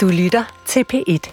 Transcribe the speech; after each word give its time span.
Du 0.00 0.08
lytter 0.08 0.62
til 0.66 0.84
P1. 0.92 1.32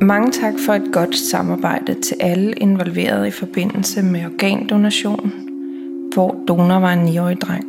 Mange 0.00 0.32
tak 0.32 0.54
for 0.66 0.72
et 0.72 0.92
godt 0.92 1.16
samarbejde 1.16 2.00
til 2.00 2.16
alle 2.20 2.52
involverede 2.52 3.28
i 3.28 3.30
forbindelse 3.30 4.02
med 4.02 4.24
organdonation, 4.24 5.32
hvor 6.14 6.36
donor 6.48 6.78
var 6.78 6.92
en 6.92 7.08
9-årig 7.08 7.40
dreng. 7.40 7.64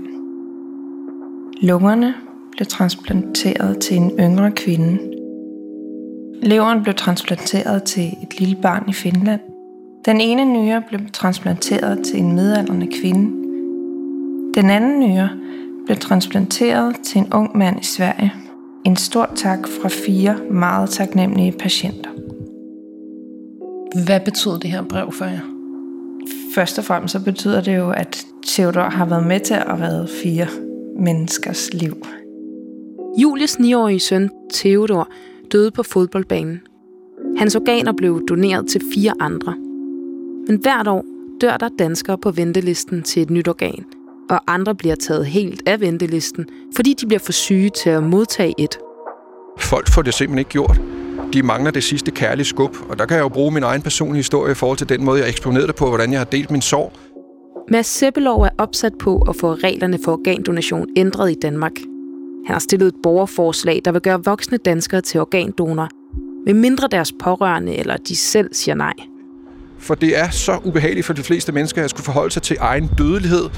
Lungerne 1.62 2.14
blev 2.52 2.66
transplanteret 2.66 3.80
til 3.80 3.98
en 3.98 4.12
yngre 4.20 4.52
kvinde. 4.52 5.00
Leveren 6.42 6.84
blev 6.84 6.96
transplanteret 6.96 7.84
til 7.84 8.04
et 8.04 8.40
lille 8.40 8.56
barn 8.62 8.90
i 8.90 8.94
Finland. 8.94 9.55
Den 10.06 10.22
ene 10.22 10.46
nyre 10.46 10.84
blev 10.90 11.00
transplanteret 11.14 12.04
til 12.06 12.20
en 12.20 12.36
midaldrende 12.36 12.88
kvinde. 13.02 13.32
Den 14.54 14.70
anden 14.70 15.00
nyre 15.00 15.30
blev 15.86 15.98
transplanteret 15.98 16.96
til 17.04 17.20
en 17.20 17.34
ung 17.34 17.58
mand 17.58 17.80
i 17.82 17.86
Sverige. 17.86 18.34
En 18.86 18.96
stor 18.96 19.32
tak 19.36 19.68
fra 19.82 19.90
fire 19.90 20.38
meget 20.52 20.90
taknemmelige 20.90 21.52
patienter. 21.52 22.10
Hvad 24.06 24.20
betyder 24.20 24.60
det 24.60 24.72
her 24.72 24.82
brev 24.82 25.12
for 25.12 25.26
jer? 25.26 25.40
Først 26.56 26.78
og 26.78 26.84
fremmest 26.84 27.12
så 27.12 27.24
betyder 27.24 27.62
det 27.62 27.78
jo, 27.78 27.90
at 27.90 28.26
Theodor 28.48 28.90
har 28.90 29.06
været 29.06 29.28
med 29.28 29.40
til 29.40 29.54
at 29.54 29.80
redde 29.80 30.08
fire 30.24 30.48
menneskers 31.00 31.74
liv. 31.74 31.96
Julies 33.22 33.56
9-årige 33.56 34.00
søn, 34.00 34.30
Theodor, 34.54 35.10
døde 35.52 35.72
på 35.72 35.84
fodboldbanen. 35.84 36.62
Hans 37.38 37.56
organer 37.56 37.92
blev 37.92 38.22
doneret 38.28 38.68
til 38.68 38.82
fire 38.94 39.14
andre. 39.20 39.65
Men 40.48 40.58
hvert 40.62 40.88
år 40.88 41.06
dør 41.42 41.58
der 41.58 41.70
danskere 41.80 42.18
på 42.18 42.32
ventelisten 42.32 43.04
til 43.04 43.22
et 43.22 43.30
nyt 43.30 43.48
organ, 43.48 43.86
og 44.30 44.42
andre 44.48 44.76
bliver 44.76 44.96
taget 44.96 45.26
helt 45.26 45.70
af 45.70 45.82
ventelisten, 45.82 46.46
fordi 46.76 46.94
de 46.94 47.06
bliver 47.06 47.20
for 47.20 47.32
syge 47.32 47.70
til 47.70 47.90
at 47.90 48.04
modtage 48.04 48.54
et. 48.58 48.78
Folk 49.60 49.94
får 49.94 50.02
det 50.02 50.14
simpelthen 50.14 50.40
ikke 50.40 50.52
gjort. 50.52 50.82
De 51.34 51.44
mangler 51.44 51.72
det 51.72 51.84
sidste 51.84 52.12
kærlige 52.12 52.46
skub, 52.46 52.78
og 52.90 53.00
der 53.00 53.06
kan 53.06 53.18
jeg 53.18 53.24
jo 53.24 53.30
bruge 53.30 53.52
min 53.52 53.64
egen 53.64 53.82
personlige 53.82 54.18
historie 54.18 54.52
i 54.52 54.56
forhold 54.56 54.78
til 54.78 54.90
den 54.90 55.04
måde, 55.04 55.20
jeg 55.20 55.30
eksponerede 55.30 55.74
på, 55.74 55.88
hvordan 55.88 56.12
jeg 56.12 56.20
har 56.20 56.26
delt 56.26 56.52
min 56.52 56.62
sorg. 56.62 56.92
Mads 57.72 57.88
Seppelov 57.88 58.42
er 58.42 58.50
opsat 58.58 58.94
på 59.00 59.18
at 59.18 59.36
få 59.36 59.54
reglerne 59.54 60.00
for 60.06 60.12
organdonation 60.12 60.88
ændret 60.98 61.32
i 61.32 61.36
Danmark. 61.42 61.72
Han 62.46 62.54
har 62.54 62.60
stillet 62.60 62.88
et 62.88 62.96
borgerforslag, 63.04 63.82
der 63.86 63.92
vil 63.92 64.02
gøre 64.02 64.24
voksne 64.24 64.58
danskere 64.58 65.02
til 65.02 65.20
organdonorer, 65.20 65.88
med 66.46 66.54
mindre 66.54 66.88
deres 66.92 67.14
pårørende 67.20 67.76
eller 67.76 67.98
de 67.98 68.16
selv 68.16 68.54
siger 68.54 68.76
nej. 68.76 68.94
For 69.86 69.96
det 69.96 70.20
er 70.20 70.30
så 70.30 70.58
ubehageligt 70.64 71.06
for 71.06 71.14
de 71.14 71.24
fleste 71.24 71.52
mennesker 71.52 71.84
at 71.84 71.90
skulle 71.90 72.06
forholde 72.06 72.32
sig 72.32 72.42
til 72.42 72.58
egen 72.60 72.90
dødelighed 72.98 73.50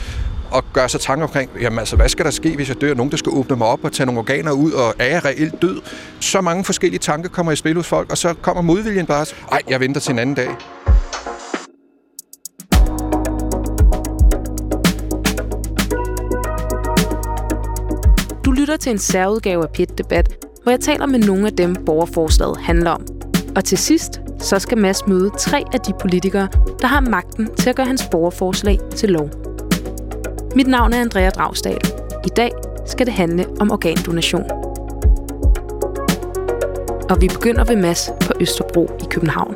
og 0.51 0.63
gøre 0.73 0.89
sig 0.89 1.01
tanker 1.01 1.25
omkring, 1.25 1.51
jamen 1.61 1.79
altså, 1.79 1.95
hvad 1.95 2.09
skal 2.09 2.25
der 2.25 2.31
ske, 2.31 2.55
hvis 2.55 2.69
jeg 2.69 2.81
dør? 2.81 2.93
Nogen, 2.93 3.11
der 3.11 3.17
skal 3.17 3.31
åbne 3.33 3.55
mig 3.55 3.67
op 3.67 3.83
og 3.83 3.91
tage 3.91 4.05
nogle 4.05 4.19
organer 4.19 4.51
ud, 4.51 4.71
og 4.71 4.93
er 4.99 5.05
jeg 5.05 5.25
reelt 5.25 5.61
død? 5.61 5.81
Så 6.19 6.41
mange 6.41 6.63
forskellige 6.63 6.99
tanker 6.99 7.29
kommer 7.29 7.51
i 7.51 7.55
spil 7.55 7.75
hos 7.75 7.87
folk, 7.87 8.11
og 8.11 8.17
så 8.17 8.33
kommer 8.41 8.61
modviljen 8.61 9.05
bare, 9.05 9.25
ej, 9.51 9.61
jeg 9.69 9.79
venter 9.79 10.01
til 10.01 10.11
en 10.11 10.19
anden 10.19 10.35
dag. 10.35 10.49
Du 18.45 18.51
lytter 18.51 18.77
til 18.77 18.91
en 18.91 18.99
særudgave 18.99 19.63
af 19.63 19.69
Pit 19.73 19.97
Debat, 19.97 20.45
hvor 20.63 20.71
jeg 20.71 20.79
taler 20.79 21.05
med 21.05 21.19
nogle 21.19 21.47
af 21.47 21.53
dem, 21.53 21.75
borgerforslaget 21.85 22.57
handler 22.57 22.91
om. 22.91 23.05
Og 23.55 23.65
til 23.65 23.77
sidst, 23.77 24.21
så 24.39 24.59
skal 24.59 24.77
Mads 24.77 25.07
møde 25.07 25.31
tre 25.37 25.63
af 25.73 25.79
de 25.79 25.93
politikere, 26.01 26.47
der 26.81 26.87
har 26.87 26.99
magten 26.99 27.55
til 27.55 27.69
at 27.69 27.75
gøre 27.75 27.87
hans 27.87 28.03
borgerforslag 28.11 28.79
til 28.95 29.09
lov. 29.09 29.29
Mit 30.55 30.67
navn 30.67 30.93
er 30.93 31.01
Andrea 31.01 31.29
Dragstad. 31.29 31.77
I 32.25 32.29
dag 32.29 32.51
skal 32.85 33.05
det 33.05 33.13
handle 33.13 33.45
om 33.59 33.71
organdonation. 33.71 34.43
Og 37.09 37.21
vi 37.21 37.27
begynder 37.27 37.63
ved 37.63 37.75
Mads 37.75 38.09
på 38.21 38.33
Østerbro 38.39 38.91
i 38.99 39.03
København. 39.09 39.55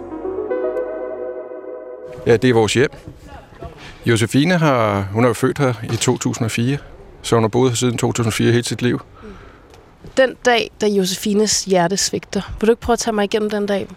Ja, 2.26 2.38
det 2.38 2.50
er 2.50 2.54
vores 2.54 2.74
hjem. 2.74 2.90
Josefine 4.06 4.58
har, 4.58 5.08
hun 5.12 5.24
er 5.24 5.28
jo 5.28 5.34
født 5.34 5.58
her 5.58 5.74
i 5.84 5.96
2004, 5.96 6.78
så 7.22 7.36
hun 7.36 7.44
har 7.44 7.50
boet 7.50 7.72
her 7.72 7.76
siden 7.76 7.98
2004 7.98 8.52
hele 8.52 8.64
sit 8.64 8.82
liv. 8.82 9.02
Den 10.18 10.36
dag, 10.46 10.72
da 10.82 10.88
Josefines 10.88 11.66
hjerte 11.66 11.98
svigter, 11.98 12.42
vil 12.60 12.68
du 12.68 12.72
ikke 12.72 12.82
prøve 12.82 12.94
at 12.94 13.00
tage 13.00 13.16
mig 13.16 13.24
igennem 13.24 13.50
den 13.50 13.66
dag? 13.66 13.88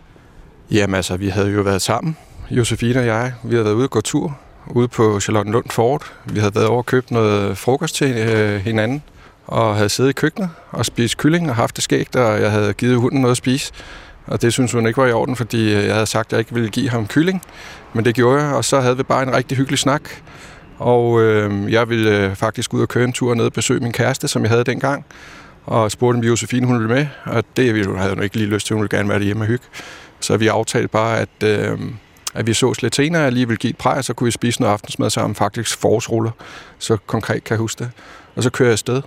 Jamen 0.71 0.95
altså, 0.95 1.17
vi 1.17 1.29
havde 1.29 1.51
jo 1.51 1.61
været 1.61 1.83
sammen, 1.83 2.17
Josefine 2.51 3.01
og 3.01 3.07
jeg. 3.07 3.33
Vi 3.45 3.55
havde 3.55 3.65
været 3.65 3.75
ude 3.75 3.85
og 3.85 3.91
gå 3.91 4.01
tur 4.01 4.39
ude 4.71 4.89
på 4.89 5.21
Charlottenlund 5.21 5.71
Fort. 5.71 6.13
Vi 6.25 6.41
havde 6.41 6.55
været 6.55 6.67
over 6.67 6.79
og 6.79 6.87
købt 6.87 7.11
noget 7.11 7.59
frokost 7.59 7.95
til 7.95 8.17
øh, 8.17 8.61
hinanden, 8.61 9.03
og 9.47 9.77
havde 9.77 9.89
siddet 9.89 10.11
i 10.11 10.13
køkkenet 10.13 10.51
og 10.71 10.87
spist 10.87 11.17
kylling 11.17 11.51
og 11.51 11.57
haft 11.57 11.77
det 11.77 11.85
skægt, 11.85 12.17
og 12.17 12.41
jeg 12.41 12.51
havde 12.51 12.73
givet 12.73 12.97
hunden 12.97 13.21
noget 13.21 13.31
at 13.31 13.37
spise. 13.37 13.73
Og 14.27 14.43
det 14.43 14.53
synes 14.53 14.73
hun 14.73 14.87
ikke 14.87 14.97
var 14.97 15.07
i 15.07 15.13
orden, 15.13 15.37
fordi 15.37 15.75
øh, 15.75 15.85
jeg 15.85 15.95
havde 15.95 16.07
sagt, 16.07 16.27
at 16.27 16.33
jeg 16.33 16.39
ikke 16.39 16.55
ville 16.55 16.69
give 16.69 16.91
ham 16.91 17.07
kylling. 17.07 17.43
Men 17.93 18.05
det 18.05 18.15
gjorde 18.15 18.43
jeg, 18.43 18.55
og 18.55 18.65
så 18.65 18.81
havde 18.81 18.97
vi 18.97 19.03
bare 19.03 19.23
en 19.23 19.35
rigtig 19.37 19.59
hyggelig 19.59 19.79
snak. 19.79 20.03
Og 20.79 21.23
øh, 21.23 21.73
jeg 21.73 21.89
ville 21.89 22.19
øh, 22.19 22.35
faktisk 22.35 22.75
ud 22.75 22.83
og 22.83 22.89
køre 22.89 23.05
en 23.05 23.13
tur 23.13 23.35
ned 23.35 23.45
og 23.45 23.53
besøge 23.53 23.81
min 23.81 23.93
kæreste, 23.93 24.29
som 24.29 24.43
jeg 24.43 24.51
havde 24.51 24.65
dengang. 24.65 25.05
Og 25.67 25.91
spurgte, 25.91 26.17
om 26.17 26.25
Josefine 26.25 26.67
hun 26.67 26.79
ville 26.79 26.95
med. 26.95 27.07
Og 27.25 27.45
det 27.57 27.87
havde 27.99 28.15
hun 28.15 28.23
ikke 28.23 28.37
lige 28.37 28.49
lyst 28.49 28.67
til. 28.67 28.75
Hun 28.75 28.83
ville 28.83 28.97
gerne 28.97 29.09
være 29.09 29.21
hjemme 29.21 29.43
og 29.43 29.47
hygge. 29.47 29.65
Så 30.25 30.37
vi 30.37 30.47
aftalte 30.47 30.89
bare, 30.89 31.19
at, 31.19 31.43
øh, 31.45 31.79
at 32.35 32.47
vi 32.47 32.55
sås 32.55 32.83
lidt 32.83 32.95
senere. 32.95 33.23
Jeg 33.23 33.33
lige 33.33 33.49
ville 33.49 33.59
give 33.59 33.71
et 33.71 33.77
præg, 33.77 34.05
så 34.05 34.15
kunne 34.15 34.25
vi 34.25 34.31
spise 34.31 34.61
noget 34.61 34.73
aftensmad 34.73 35.11
sammen. 35.11 35.35
Faktisk 35.35 35.79
forårsruller. 35.79 36.31
Så 36.79 36.97
konkret 37.07 37.45
kan 37.45 37.55
jeg 37.55 37.59
huske 37.59 37.85
det. 37.85 37.91
Og 38.37 38.43
så 38.43 38.51
kører 38.51 38.69
jeg 38.69 38.73
afsted. 38.73 39.03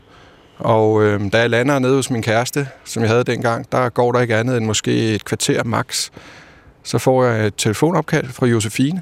Og 0.57 1.03
øh, 1.03 1.31
da 1.31 1.39
jeg 1.39 1.49
lander 1.49 1.79
nede 1.79 1.95
hos 1.95 2.09
min 2.09 2.21
kæreste, 2.21 2.67
som 2.85 3.03
jeg 3.03 3.09
havde 3.09 3.23
dengang, 3.23 3.71
der 3.71 3.89
går 3.89 4.11
der 4.11 4.19
ikke 4.19 4.35
andet 4.35 4.57
end 4.57 4.65
måske 4.65 5.15
et 5.15 5.25
kvarter 5.25 5.63
max. 5.63 6.09
Så 6.83 6.97
får 6.97 7.23
jeg 7.23 7.47
et 7.47 7.53
telefonopkald 7.57 8.27
fra 8.29 8.45
Josefine, 8.45 9.01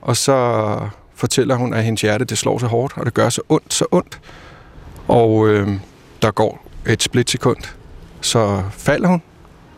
og 0.00 0.16
så 0.16 0.78
fortæller 1.14 1.54
hun, 1.54 1.74
at 1.74 1.84
hendes 1.84 2.00
hjerte 2.00 2.24
det 2.24 2.38
slår 2.38 2.58
så 2.58 2.66
hårdt, 2.66 2.94
og 2.96 3.06
det 3.06 3.14
gør 3.14 3.28
så 3.28 3.42
ondt, 3.48 3.74
så 3.74 3.84
ondt. 3.90 4.20
Og 5.08 5.48
øh, 5.48 5.68
der 6.22 6.30
går 6.30 6.68
et 6.86 7.02
splitsekund, 7.02 7.62
så 8.20 8.62
falder 8.70 9.08
hun, 9.08 9.22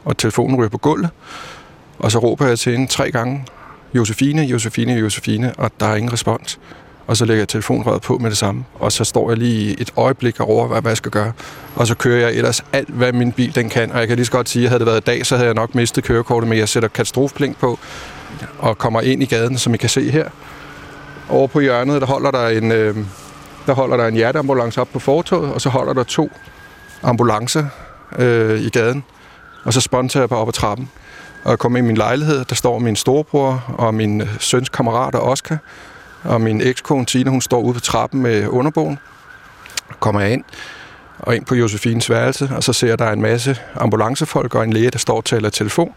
og 0.04 0.16
telefonen 0.16 0.56
ryger 0.56 0.68
på 0.68 0.78
gulvet, 0.78 1.10
og 1.98 2.12
så 2.12 2.18
råber 2.18 2.46
jeg 2.46 2.58
til 2.58 2.72
hende 2.72 2.86
tre 2.86 3.10
gange, 3.10 3.44
Josefine, 3.94 4.42
Josefine, 4.42 4.92
Josefine, 4.92 5.52
og 5.58 5.70
der 5.80 5.86
er 5.86 5.96
ingen 5.96 6.12
respons. 6.12 6.58
Og 7.06 7.16
så 7.16 7.24
lægger 7.24 7.40
jeg 7.40 7.48
telefonrøret 7.48 8.02
på 8.02 8.18
med 8.18 8.30
det 8.30 8.38
samme, 8.38 8.64
og 8.74 8.92
så 8.92 9.04
står 9.04 9.30
jeg 9.30 9.38
lige 9.38 9.80
et 9.80 9.90
øjeblik 9.96 10.40
og 10.40 10.48
overvejer, 10.48 10.80
hvad 10.80 10.90
jeg 10.90 10.96
skal 10.96 11.10
gøre. 11.10 11.32
Og 11.76 11.86
så 11.86 11.94
kører 11.94 12.20
jeg 12.20 12.36
ellers 12.36 12.64
alt, 12.72 12.88
hvad 12.88 13.12
min 13.12 13.32
bil 13.32 13.54
den 13.54 13.68
kan. 13.68 13.92
Og 13.92 13.98
jeg 13.98 14.08
kan 14.08 14.16
lige 14.16 14.26
så 14.26 14.32
godt 14.32 14.48
sige, 14.48 14.64
at 14.64 14.70
havde 14.70 14.78
det 14.78 14.86
været 14.86 15.00
i 15.00 15.04
dag, 15.04 15.26
så 15.26 15.36
havde 15.36 15.46
jeg 15.46 15.54
nok 15.54 15.74
mistet 15.74 16.04
kørekortet, 16.04 16.48
men 16.48 16.58
jeg 16.58 16.68
sætter 16.68 16.88
katastrofeblink 16.88 17.58
på 17.58 17.78
og 18.58 18.78
kommer 18.78 19.00
ind 19.00 19.22
i 19.22 19.26
gaden, 19.26 19.58
som 19.58 19.74
I 19.74 19.76
kan 19.76 19.88
se 19.88 20.10
her. 20.10 20.28
Over 21.28 21.46
på 21.46 21.60
hjørnet, 21.60 22.00
der 22.00 22.06
holder 22.06 22.30
der 22.30 22.48
en, 22.48 22.72
øh, 22.72 22.96
der 23.66 23.72
holder 23.72 23.96
der 23.96 24.06
en 24.06 24.14
hjerteambulance 24.14 24.80
op 24.80 24.88
på 24.92 24.98
fortoget, 24.98 25.52
og 25.52 25.60
så 25.60 25.68
holder 25.68 25.92
der 25.92 26.02
to 26.02 26.30
ambulancer 27.02 27.66
øh, 28.18 28.60
i 28.60 28.68
gaden. 28.68 29.04
Og 29.64 29.72
så 29.72 29.80
sponter 29.80 30.20
jeg 30.20 30.28
bare 30.28 30.40
op 30.40 30.48
ad 30.48 30.52
trappen. 30.52 30.90
Og 31.44 31.50
jeg 31.50 31.58
kommer 31.58 31.78
ind 31.78 31.86
i 31.86 31.88
min 31.88 31.96
lejlighed, 31.96 32.44
der 32.44 32.54
står 32.54 32.78
min 32.78 32.96
storebror 32.96 33.64
og 33.78 33.94
min 33.94 34.20
øh, 34.20 34.28
søns 34.40 34.68
kammerater 34.68 35.18
Oscar, 35.18 35.56
og 36.22 36.40
min 36.40 36.60
ekskone 36.60 37.04
Tina, 37.04 37.30
hun 37.30 37.40
står 37.40 37.60
ude 37.60 37.74
på 37.74 37.80
trappen 37.80 38.22
med 38.22 38.48
underbogen. 38.48 38.98
Kommer 40.00 40.20
jeg 40.20 40.32
ind, 40.32 40.44
og 41.18 41.36
ind 41.36 41.44
på 41.44 41.54
Josefines 41.54 42.10
værelse, 42.10 42.50
og 42.56 42.62
så 42.62 42.72
ser 42.72 42.88
jeg, 42.88 42.98
der 42.98 43.04
er 43.04 43.12
en 43.12 43.22
masse 43.22 43.58
ambulancefolk 43.74 44.54
og 44.54 44.64
en 44.64 44.72
læge, 44.72 44.90
der 44.90 44.98
står 44.98 45.16
og 45.16 45.24
taler 45.24 45.50
telefon. 45.50 45.94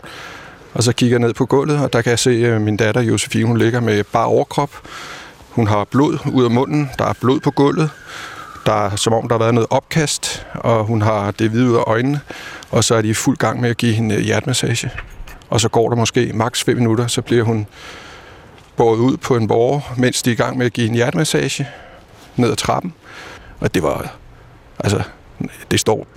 Og 0.73 0.83
så 0.83 0.93
kigger 0.93 1.13
jeg 1.13 1.27
ned 1.27 1.33
på 1.33 1.45
gulvet, 1.45 1.79
og 1.79 1.93
der 1.93 2.01
kan 2.01 2.09
jeg 2.09 2.19
se, 2.19 2.47
at 2.47 2.61
min 2.61 2.77
datter 2.77 3.01
Josefine, 3.01 3.47
hun 3.47 3.57
ligger 3.57 3.79
med 3.79 4.03
bare 4.03 4.25
overkrop. 4.25 4.69
Hun 5.49 5.67
har 5.67 5.83
blod 5.83 6.17
ud 6.33 6.43
af 6.43 6.51
munden, 6.51 6.89
der 6.99 7.05
er 7.05 7.13
blod 7.21 7.39
på 7.39 7.51
gulvet. 7.51 7.89
Der 8.65 8.85
er 8.85 8.95
som 8.95 9.13
om, 9.13 9.27
der 9.27 9.35
har 9.35 9.39
været 9.39 9.53
noget 9.53 9.67
opkast, 9.69 10.45
og 10.53 10.85
hun 10.85 11.01
har 11.01 11.31
det 11.31 11.49
hvide 11.49 11.69
ud 11.69 11.75
af 11.75 11.83
øjnene. 11.87 12.21
Og 12.71 12.83
så 12.83 12.95
er 12.95 13.01
de 13.01 13.07
i 13.07 13.13
fuld 13.13 13.37
gang 13.37 13.61
med 13.61 13.69
at 13.69 13.77
give 13.77 13.93
hende 13.93 14.15
øh, 14.15 14.21
hjertemassage. 14.21 14.91
Og 15.49 15.61
så 15.61 15.69
går 15.69 15.89
der 15.89 15.95
måske 15.95 16.31
maks 16.33 16.63
5 16.63 16.77
minutter, 16.77 17.07
så 17.07 17.21
bliver 17.21 17.43
hun 17.43 17.67
båret 18.75 18.97
ud 18.97 19.17
på 19.17 19.35
en 19.35 19.47
borger, 19.47 19.93
mens 19.97 20.21
de 20.21 20.29
er 20.29 20.33
i 20.33 20.37
gang 20.37 20.57
med 20.57 20.65
at 20.65 20.73
give 20.73 20.87
en 20.87 20.95
hjertemassage 20.95 21.67
ned 22.35 22.51
ad 22.51 22.55
trappen. 22.55 22.93
Og 23.59 23.73
det 23.73 23.83
var, 23.83 24.15
altså, 24.79 25.03
det 25.71 25.79
står 25.79 26.07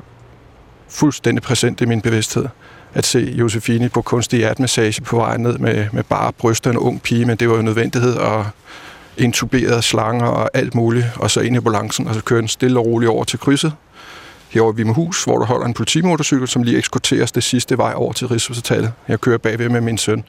fuldstændig 0.88 1.42
præsent 1.42 1.80
i 1.80 1.84
min 1.84 2.00
bevidsthed 2.00 2.46
at 2.94 3.06
se 3.06 3.18
Josefine 3.18 3.88
på 3.88 4.02
kunstig 4.02 4.38
hjertemassage 4.38 5.02
på 5.02 5.16
vej 5.16 5.36
ned 5.36 5.58
med, 5.58 5.86
med 5.92 6.02
bare 6.02 6.32
bryster 6.32 6.70
en 6.70 6.76
ung 6.76 7.02
pige, 7.02 7.24
men 7.24 7.36
det 7.36 7.48
var 7.48 7.56
jo 7.56 7.62
nødvendighed 7.62 8.16
at 8.16 8.44
intuberede 9.16 9.82
slanger 9.82 10.26
og 10.26 10.50
alt 10.54 10.74
muligt, 10.74 11.06
og 11.16 11.30
så 11.30 11.40
ind 11.40 11.54
i 11.54 11.56
ambulancen, 11.56 12.08
og 12.08 12.14
så 12.14 12.22
kører 12.22 12.40
den 12.40 12.48
stille 12.48 12.78
og 12.78 12.86
roligt 12.86 13.10
over 13.10 13.24
til 13.24 13.38
krydset, 13.38 13.72
herovre 14.50 14.76
ved 14.76 14.94
hus, 14.94 15.24
hvor 15.24 15.38
der 15.38 15.46
holder 15.46 15.66
en 15.66 15.74
politimotorcykel, 15.74 16.48
som 16.48 16.62
lige 16.62 16.78
ekskorteres 16.78 17.32
det 17.32 17.42
sidste 17.42 17.78
vej 17.78 17.92
over 17.96 18.12
til 18.12 18.28
Rigshospitalet. 18.28 18.92
Jeg 19.08 19.20
kører 19.20 19.38
bagved 19.38 19.68
med 19.68 19.80
min 19.80 19.98
søn. 19.98 20.24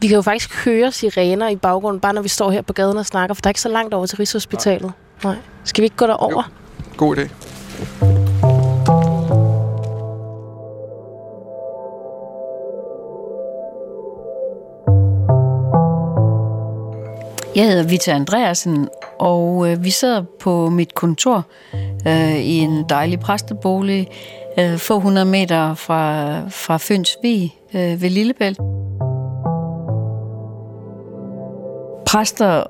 Vi 0.00 0.08
kan 0.08 0.14
jo 0.14 0.22
faktisk 0.22 0.64
høre 0.64 0.92
sirener 0.92 1.48
i 1.48 1.56
baggrunden, 1.56 2.00
bare 2.00 2.12
når 2.12 2.22
vi 2.22 2.28
står 2.28 2.50
her 2.50 2.62
på 2.62 2.72
gaden 2.72 2.96
og 2.96 3.06
snakker, 3.06 3.34
for 3.34 3.40
der 3.40 3.48
er 3.48 3.50
ikke 3.50 3.60
så 3.60 3.68
langt 3.68 3.94
over 3.94 4.06
til 4.06 4.16
Rigshospitalet. 4.16 4.92
Nej. 5.24 5.36
Skal 5.64 5.82
vi 5.82 5.84
ikke 5.84 5.96
gå 5.96 6.06
derover? 6.06 6.50
Jo. 6.90 6.96
God 6.96 7.16
idé. 7.16 8.15
Jeg 17.56 17.68
hedder 17.68 17.88
Vita 17.88 18.10
Andreasen, 18.10 18.88
og 19.18 19.70
øh, 19.70 19.84
vi 19.84 19.90
sidder 19.90 20.24
på 20.40 20.70
mit 20.70 20.94
kontor 20.94 21.44
øh, 22.06 22.36
i 22.36 22.58
en 22.58 22.84
dejlig 22.88 23.20
præstebolig, 23.20 24.08
øh, 24.58 24.78
få 24.78 25.00
hundrede 25.00 25.24
meter 25.26 25.74
fra, 25.74 26.40
fra 26.48 26.76
Fynsvig 26.76 27.54
øh, 27.74 28.02
ved 28.02 28.10
Lillebælt. 28.10 28.58
Præster 32.06 32.58
øh, 32.58 32.64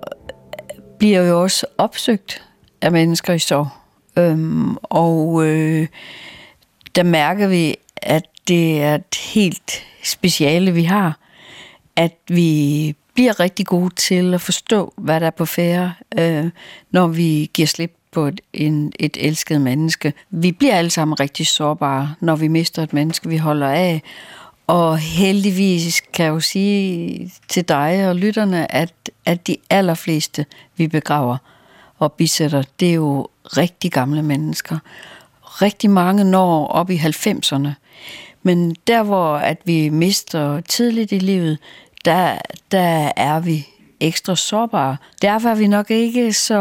bliver 0.99 1.23
jo 1.23 1.43
også 1.43 1.67
opsøgt 1.79 2.45
af 2.83 2.93
mennesker 2.93 3.33
i 3.33 3.39
sorg. 3.39 3.69
Øhm, 4.19 4.77
og 4.83 5.47
øh, 5.47 5.87
der 6.97 7.03
mærker 7.03 7.47
vi, 7.47 7.77
at 7.97 8.25
det 8.49 8.83
er 8.83 8.95
et 8.95 9.15
helt 9.35 9.85
speciale, 10.05 10.73
vi 10.73 10.83
har. 10.83 11.19
At 11.97 12.17
vi 12.29 12.95
bliver 13.17 13.41
rigtig 13.41 13.67
gode 13.67 13.95
til 13.95 14.35
at 14.35 14.41
forstå, 14.41 14.93
hvad 14.97 15.21
der 15.21 15.27
er 15.27 15.31
på 15.31 15.45
færre, 15.45 15.95
øh, 16.19 16.51
når 16.91 17.07
vi 17.07 17.51
giver 17.55 17.67
slip 17.67 17.93
på 18.13 18.27
et, 18.27 18.41
en, 18.53 18.93
et 18.99 19.17
elsket 19.21 19.61
menneske. 19.61 20.13
Vi 20.31 20.53
bliver 20.53 20.75
alle 20.75 20.91
sammen 20.91 21.21
rigtig 21.21 21.47
sårbare, 21.47 22.15
når 22.21 22.37
vi 22.37 22.49
mister 22.49 22.83
et 22.83 22.93
menneske, 22.93 23.29
vi 23.29 23.37
holder 23.37 23.69
af. 23.69 24.03
Og 24.67 24.99
heldigvis 24.99 26.01
kan 26.01 26.25
jeg 26.25 26.31
jo 26.31 26.41
sige 26.41 27.33
til 27.49 27.69
dig 27.69 28.09
og 28.09 28.17
lytterne, 28.17 28.75
at, 28.75 28.93
at 29.25 29.47
de 29.47 29.57
allerfleste, 29.71 30.47
vi 30.77 30.89
begraver 30.89 31.37
og 31.99 32.13
bisætter, 32.13 32.63
det 32.81 32.91
er 32.91 32.95
jo 32.95 33.29
rigtig 33.45 33.93
gamle 33.93 34.23
mennesker. 34.23 34.79
Rigtig 35.43 35.91
mange 35.91 36.25
når 36.25 36.67
op 36.67 36.91
i 36.91 36.97
90'erne. 36.97 37.69
Men 38.43 38.77
der, 38.87 39.03
hvor 39.03 39.37
at 39.37 39.59
vi 39.65 39.89
mister 39.89 40.61
tidligt 40.61 41.13
i 41.13 41.19
livet, 41.19 41.59
der, 42.07 42.39
der 42.71 43.13
er 43.17 43.41
vi 43.41 43.67
ekstra 44.01 44.37
sårbare. 44.37 44.97
Derfor 45.23 45.49
er 45.49 45.55
vi 45.55 45.67
nok 45.67 45.91
ikke 45.91 46.33
så 46.33 46.61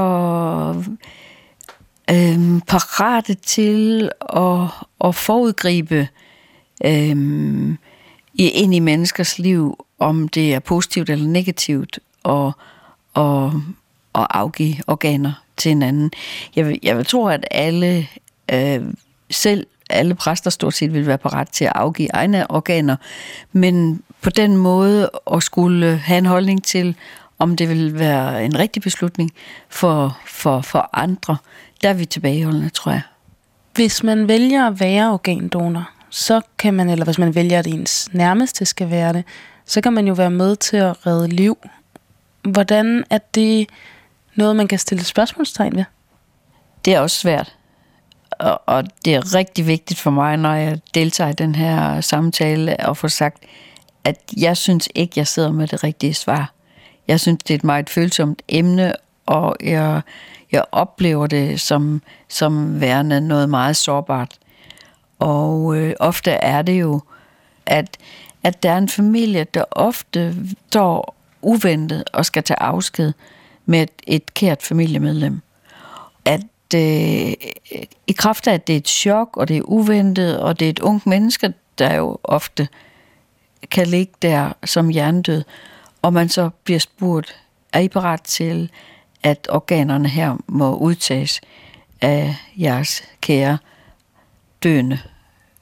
øhm, 2.11 2.61
parate 2.61 3.33
til 3.33 4.09
at, 4.35 4.67
at 5.03 5.15
forudgribe 5.15 6.07
øhm, 6.85 7.77
ind 8.35 8.75
i 8.75 8.79
menneskers 8.79 9.39
liv, 9.39 9.85
om 9.99 10.27
det 10.27 10.53
er 10.53 10.59
positivt 10.59 11.09
eller 11.09 11.27
negativt, 11.27 11.99
og, 12.23 12.51
og, 13.13 13.61
og 14.13 14.37
afgive 14.37 14.75
organer 14.87 15.43
til 15.57 15.69
hinanden. 15.69 16.11
Jeg 16.55 16.67
vil, 16.67 16.79
jeg 16.83 16.97
vil 16.97 17.05
tro, 17.05 17.27
at 17.27 17.47
alle, 17.51 18.07
øh, 18.53 18.81
selv 19.29 19.67
alle 19.89 20.15
præster 20.15 20.49
stort 20.49 20.73
set 20.73 20.93
vil 20.93 21.07
være 21.07 21.17
parat 21.17 21.49
til 21.49 21.65
at 21.65 21.71
afgive 21.75 22.09
egne 22.13 22.51
organer, 22.51 22.95
men 23.51 24.03
på 24.25 24.29
den 24.29 24.57
måde 24.57 25.09
at 25.33 25.43
skulle 25.43 25.97
have 25.97 26.17
en 26.17 26.25
holdning 26.25 26.63
til, 26.63 26.95
om 27.39 27.55
det 27.55 27.69
vil 27.69 27.99
være 27.99 28.45
en 28.45 28.59
rigtig 28.59 28.81
beslutning 28.81 29.31
for, 29.69 30.17
for, 30.25 30.61
for 30.61 30.89
andre, 30.93 31.37
der 31.81 31.89
er 31.89 31.93
vi 31.93 32.05
tilbageholdende, 32.05 32.69
tror 32.69 32.91
jeg. 32.91 33.01
Hvis 33.73 34.03
man 34.03 34.27
vælger 34.27 34.67
at 34.67 34.79
være 34.79 35.11
organdonor, 35.13 35.89
så 36.09 36.41
kan 36.57 36.73
man, 36.73 36.89
eller 36.89 37.05
hvis 37.05 37.17
man 37.17 37.35
vælger, 37.35 37.59
at 37.59 37.67
ens 37.67 38.09
nærmeste 38.13 38.65
skal 38.65 38.89
være 38.89 39.13
det, 39.13 39.23
så 39.65 39.81
kan 39.81 39.93
man 39.93 40.07
jo 40.07 40.13
være 40.13 40.31
med 40.31 40.55
til 40.55 40.77
at 40.77 41.07
redde 41.07 41.27
liv. 41.27 41.57
Hvordan 42.43 43.03
er 43.09 43.19
det 43.35 43.69
noget, 44.35 44.55
man 44.55 44.67
kan 44.67 44.79
stille 44.79 45.03
spørgsmålstegn 45.03 45.75
ved? 45.75 45.85
Det 46.85 46.93
er 46.93 46.99
også 46.99 47.19
svært. 47.19 47.55
Og, 48.31 48.61
og 48.65 48.83
det 49.05 49.15
er 49.15 49.35
rigtig 49.35 49.67
vigtigt 49.67 49.99
for 49.99 50.11
mig, 50.11 50.37
når 50.37 50.53
jeg 50.53 50.79
deltager 50.93 51.29
i 51.29 51.33
den 51.33 51.55
her 51.55 52.01
samtale, 52.01 52.89
at 52.89 52.97
få 52.97 53.07
sagt, 53.07 53.43
at 53.43 53.49
at 54.05 54.19
jeg 54.37 54.57
synes 54.57 54.89
ikke, 54.95 55.13
jeg 55.15 55.27
sidder 55.27 55.51
med 55.51 55.67
det 55.67 55.83
rigtige 55.83 56.13
svar. 56.13 56.53
Jeg 57.07 57.19
synes, 57.19 57.43
det 57.43 57.53
er 57.53 57.55
et 57.55 57.63
meget 57.63 57.89
følsomt 57.89 58.41
emne, 58.47 58.93
og 59.25 59.55
jeg, 59.63 60.01
jeg 60.51 60.63
oplever 60.71 61.27
det 61.27 61.61
som, 61.61 62.01
som 62.27 62.81
værende 62.81 63.21
noget 63.21 63.49
meget 63.49 63.75
sårbart. 63.75 64.37
Og 65.19 65.77
øh, 65.77 65.93
ofte 65.99 66.31
er 66.31 66.61
det 66.61 66.81
jo, 66.81 67.01
at, 67.65 67.97
at 68.43 68.63
der 68.63 68.71
er 68.71 68.77
en 68.77 68.89
familie, 68.89 69.43
der 69.53 69.63
ofte 69.71 70.35
står 70.67 71.15
uventet 71.41 72.03
og 72.13 72.25
skal 72.25 72.43
tage 72.43 72.61
afsked 72.61 73.13
med 73.65 73.81
et, 73.81 73.91
et 74.07 74.33
kært 74.33 74.63
familiemedlem. 74.63 75.41
At 76.25 76.41
øh, 76.75 77.33
i 78.07 78.11
kraft 78.17 78.47
af, 78.47 78.53
at 78.53 78.67
det 78.67 78.73
er 78.73 78.77
et 78.77 78.87
chok, 78.87 79.37
og 79.37 79.47
det 79.47 79.57
er 79.57 79.61
uventet, 79.61 80.39
og 80.39 80.59
det 80.59 80.65
er 80.65 80.69
et 80.69 80.79
ungt 80.79 81.07
menneske, 81.07 81.53
der 81.77 81.95
jo 81.95 82.17
ofte 82.23 82.67
kan 83.71 83.87
ligge 83.87 84.13
der 84.21 84.53
som 84.65 84.89
hjernedød, 84.89 85.43
og 86.01 86.13
man 86.13 86.29
så 86.29 86.49
bliver 86.63 86.79
spurgt, 86.79 87.35
er 87.73 87.79
I 87.79 87.87
parat 87.87 88.21
til, 88.21 88.71
at 89.23 89.47
organerne 89.49 90.09
her 90.09 90.37
må 90.47 90.75
udtages 90.75 91.41
af 92.01 92.35
jeres 92.57 93.03
kære 93.21 93.57
døende 94.63 94.99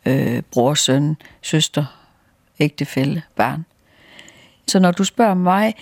øh, 0.06 0.42
bror, 0.52 0.74
søn, 0.74 1.18
søster, 1.42 1.86
ægtefælle, 2.60 3.24
barn. 3.36 3.66
Så 4.68 4.80
når 4.80 4.92
du 4.92 5.04
spørger 5.04 5.34
mig, 5.34 5.74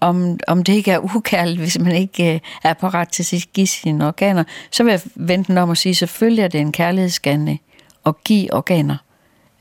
om, 0.00 0.38
om 0.46 0.64
det 0.64 0.72
ikke 0.72 0.90
er 0.90 1.16
ukærligt, 1.16 1.58
hvis 1.58 1.78
man 1.78 1.92
ikke 1.96 2.34
øh, 2.34 2.40
er 2.64 2.74
parat 2.74 3.08
til 3.08 3.36
at 3.36 3.46
give 3.52 3.66
sine 3.66 4.06
organer, 4.06 4.44
så 4.70 4.84
vil 4.84 4.90
jeg 4.90 5.00
vente 5.14 5.48
den 5.48 5.58
om 5.58 5.70
at 5.70 5.78
sige, 5.78 5.94
selvfølgelig 5.94 6.42
er 6.42 6.48
det 6.48 6.60
en 6.60 6.72
kærlighedsskande 6.72 7.58
at 8.06 8.24
give 8.24 8.54
organer 8.54 8.96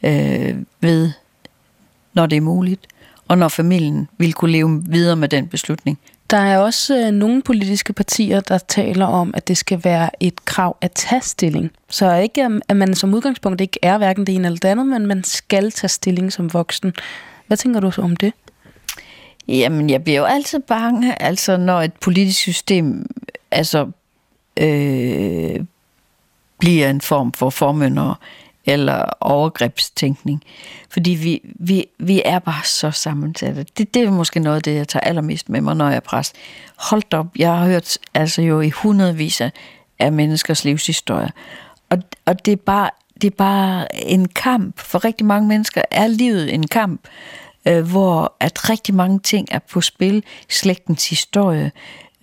øh, 0.03 0.55
ved, 0.81 1.11
når 2.15 2.25
det 2.25 2.35
er 2.35 2.41
muligt, 2.41 2.87
og 3.27 3.37
når 3.37 3.47
familien 3.47 4.07
vil 4.17 4.33
kunne 4.33 4.51
leve 4.51 4.83
videre 4.87 5.15
med 5.15 5.29
den 5.29 5.47
beslutning. 5.47 5.99
Der 6.29 6.37
er 6.37 6.57
også 6.57 6.97
øh, 6.97 7.11
nogle 7.11 7.41
politiske 7.41 7.93
partier, 7.93 8.39
der 8.39 8.57
taler 8.57 9.05
om, 9.05 9.33
at 9.33 9.47
det 9.47 9.57
skal 9.57 9.83
være 9.83 10.09
et 10.19 10.45
krav 10.45 10.77
at 10.81 10.91
tage 10.91 11.21
stilling. 11.21 11.71
Så 11.89 12.15
ikke, 12.15 12.49
at 12.69 12.77
man 12.77 12.95
som 12.95 13.13
udgangspunkt 13.13 13.61
ikke 13.61 13.79
er 13.81 13.97
hverken 13.97 14.27
det 14.27 14.35
ene 14.35 14.47
eller 14.47 14.59
det 14.59 14.69
andet, 14.69 14.87
men 14.87 15.05
man 15.05 15.23
skal 15.23 15.71
tage 15.71 15.89
stilling 15.89 16.33
som 16.33 16.53
voksen. 16.53 16.93
Hvad 17.47 17.57
tænker 17.57 17.79
du 17.79 17.91
så 17.91 18.01
om 18.01 18.15
det? 18.15 18.33
Jamen, 19.47 19.89
jeg 19.89 20.03
bliver 20.03 20.19
jo 20.19 20.25
altid 20.25 20.59
bange, 20.59 21.21
altså 21.21 21.57
når 21.57 21.81
et 21.81 21.93
politisk 21.93 22.39
system 22.39 23.05
altså, 23.51 23.91
øh, 24.57 25.59
bliver 26.59 26.89
en 26.89 27.01
form 27.01 27.33
for 27.33 27.49
formønder 27.49 28.19
eller 28.65 29.05
overgrebstænkning. 29.19 30.43
Fordi 30.89 31.11
vi, 31.11 31.41
vi, 31.59 31.85
vi 31.99 32.21
er 32.25 32.39
bare 32.39 32.63
så 32.63 32.91
sammensatte. 32.91 33.65
Det, 33.77 33.93
det 33.93 34.03
er 34.03 34.11
måske 34.11 34.39
noget 34.39 34.55
af 34.55 34.63
det, 34.63 34.75
jeg 34.75 34.87
tager 34.87 35.03
allermest 35.03 35.49
med 35.49 35.61
mig, 35.61 35.75
når 35.75 35.87
jeg 35.87 35.95
er 35.95 35.99
præst. 35.99 36.35
Hold 36.75 37.13
op, 37.13 37.27
jeg 37.35 37.57
har 37.57 37.65
hørt 37.65 37.97
altså 38.13 38.41
jo 38.41 38.61
i 38.61 38.69
hundredvis 38.69 39.41
af 39.99 40.11
menneskers 40.11 40.65
livshistorier. 40.65 41.29
Og, 41.89 41.97
og 42.25 42.45
det, 42.45 42.51
er 42.51 42.55
bare, 42.65 42.89
det 43.21 43.27
er 43.27 43.35
bare 43.37 43.95
en 44.05 44.27
kamp. 44.27 44.79
For 44.79 45.05
rigtig 45.05 45.25
mange 45.25 45.47
mennesker 45.47 45.81
er 45.91 46.07
livet 46.07 46.53
en 46.53 46.67
kamp 46.67 47.07
øh, 47.67 47.89
hvor 47.89 48.35
at 48.39 48.69
rigtig 48.69 48.95
mange 48.95 49.19
ting 49.19 49.47
er 49.51 49.59
på 49.59 49.81
spil. 49.81 50.23
Slægtens 50.49 51.09
historie, 51.09 51.71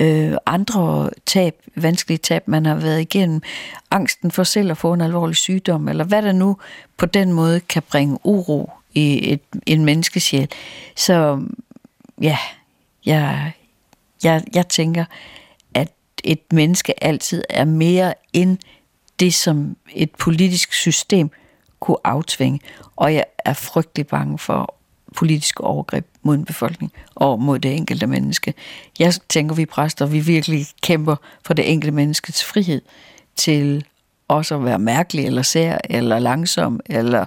øh, 0.02 0.36
andre 0.46 1.10
tab, 1.26 1.54
vanskelige 1.76 2.18
tab, 2.18 2.48
man 2.48 2.66
har 2.66 2.74
været 2.74 3.00
igennem, 3.00 3.42
angsten 3.90 4.30
for 4.30 4.44
selv 4.44 4.70
at 4.70 4.76
få 4.76 4.92
en 4.92 5.00
alvorlig 5.00 5.36
sygdom, 5.36 5.88
eller 5.88 6.04
hvad 6.04 6.22
der 6.22 6.32
nu 6.32 6.56
på 6.96 7.06
den 7.06 7.32
måde 7.32 7.60
kan 7.60 7.82
bringe 7.82 8.18
uro 8.24 8.70
i 8.94 9.32
et, 9.32 9.40
en 9.66 9.84
menneskesjæl. 9.84 10.48
Så 10.96 11.42
ja, 12.20 12.38
jeg, 13.06 13.52
jeg, 14.24 14.44
jeg 14.54 14.68
tænker, 14.68 15.04
at 15.74 15.88
et 16.24 16.52
menneske 16.52 17.04
altid 17.04 17.44
er 17.50 17.64
mere 17.64 18.14
end 18.32 18.58
det, 19.20 19.34
som 19.34 19.76
et 19.92 20.10
politisk 20.10 20.72
system 20.72 21.30
kunne 21.80 21.96
aftvinge. 22.04 22.60
Og 22.96 23.14
jeg 23.14 23.24
er 23.38 23.52
frygtelig 23.52 24.06
bange 24.06 24.38
for 24.38 24.74
politiske 25.12 25.64
overgreb 25.64 26.06
mod 26.22 26.34
en 26.34 26.44
befolkning 26.44 26.92
og 27.14 27.40
mod 27.40 27.58
det 27.58 27.76
enkelte 27.76 28.06
menneske. 28.06 28.54
Jeg 28.98 29.14
tænker, 29.28 29.54
vi 29.54 29.66
præster, 29.66 30.06
vi 30.06 30.20
virkelig 30.20 30.66
kæmper 30.82 31.16
for 31.46 31.54
det 31.54 31.72
enkelte 31.72 31.94
menneskets 31.94 32.44
frihed 32.44 32.82
til 33.36 33.84
også 34.28 34.54
at 34.54 34.64
være 34.64 34.78
mærkelig 34.78 35.26
eller 35.26 35.42
sær 35.42 35.78
eller 35.84 36.18
langsom 36.18 36.80
eller 36.86 37.24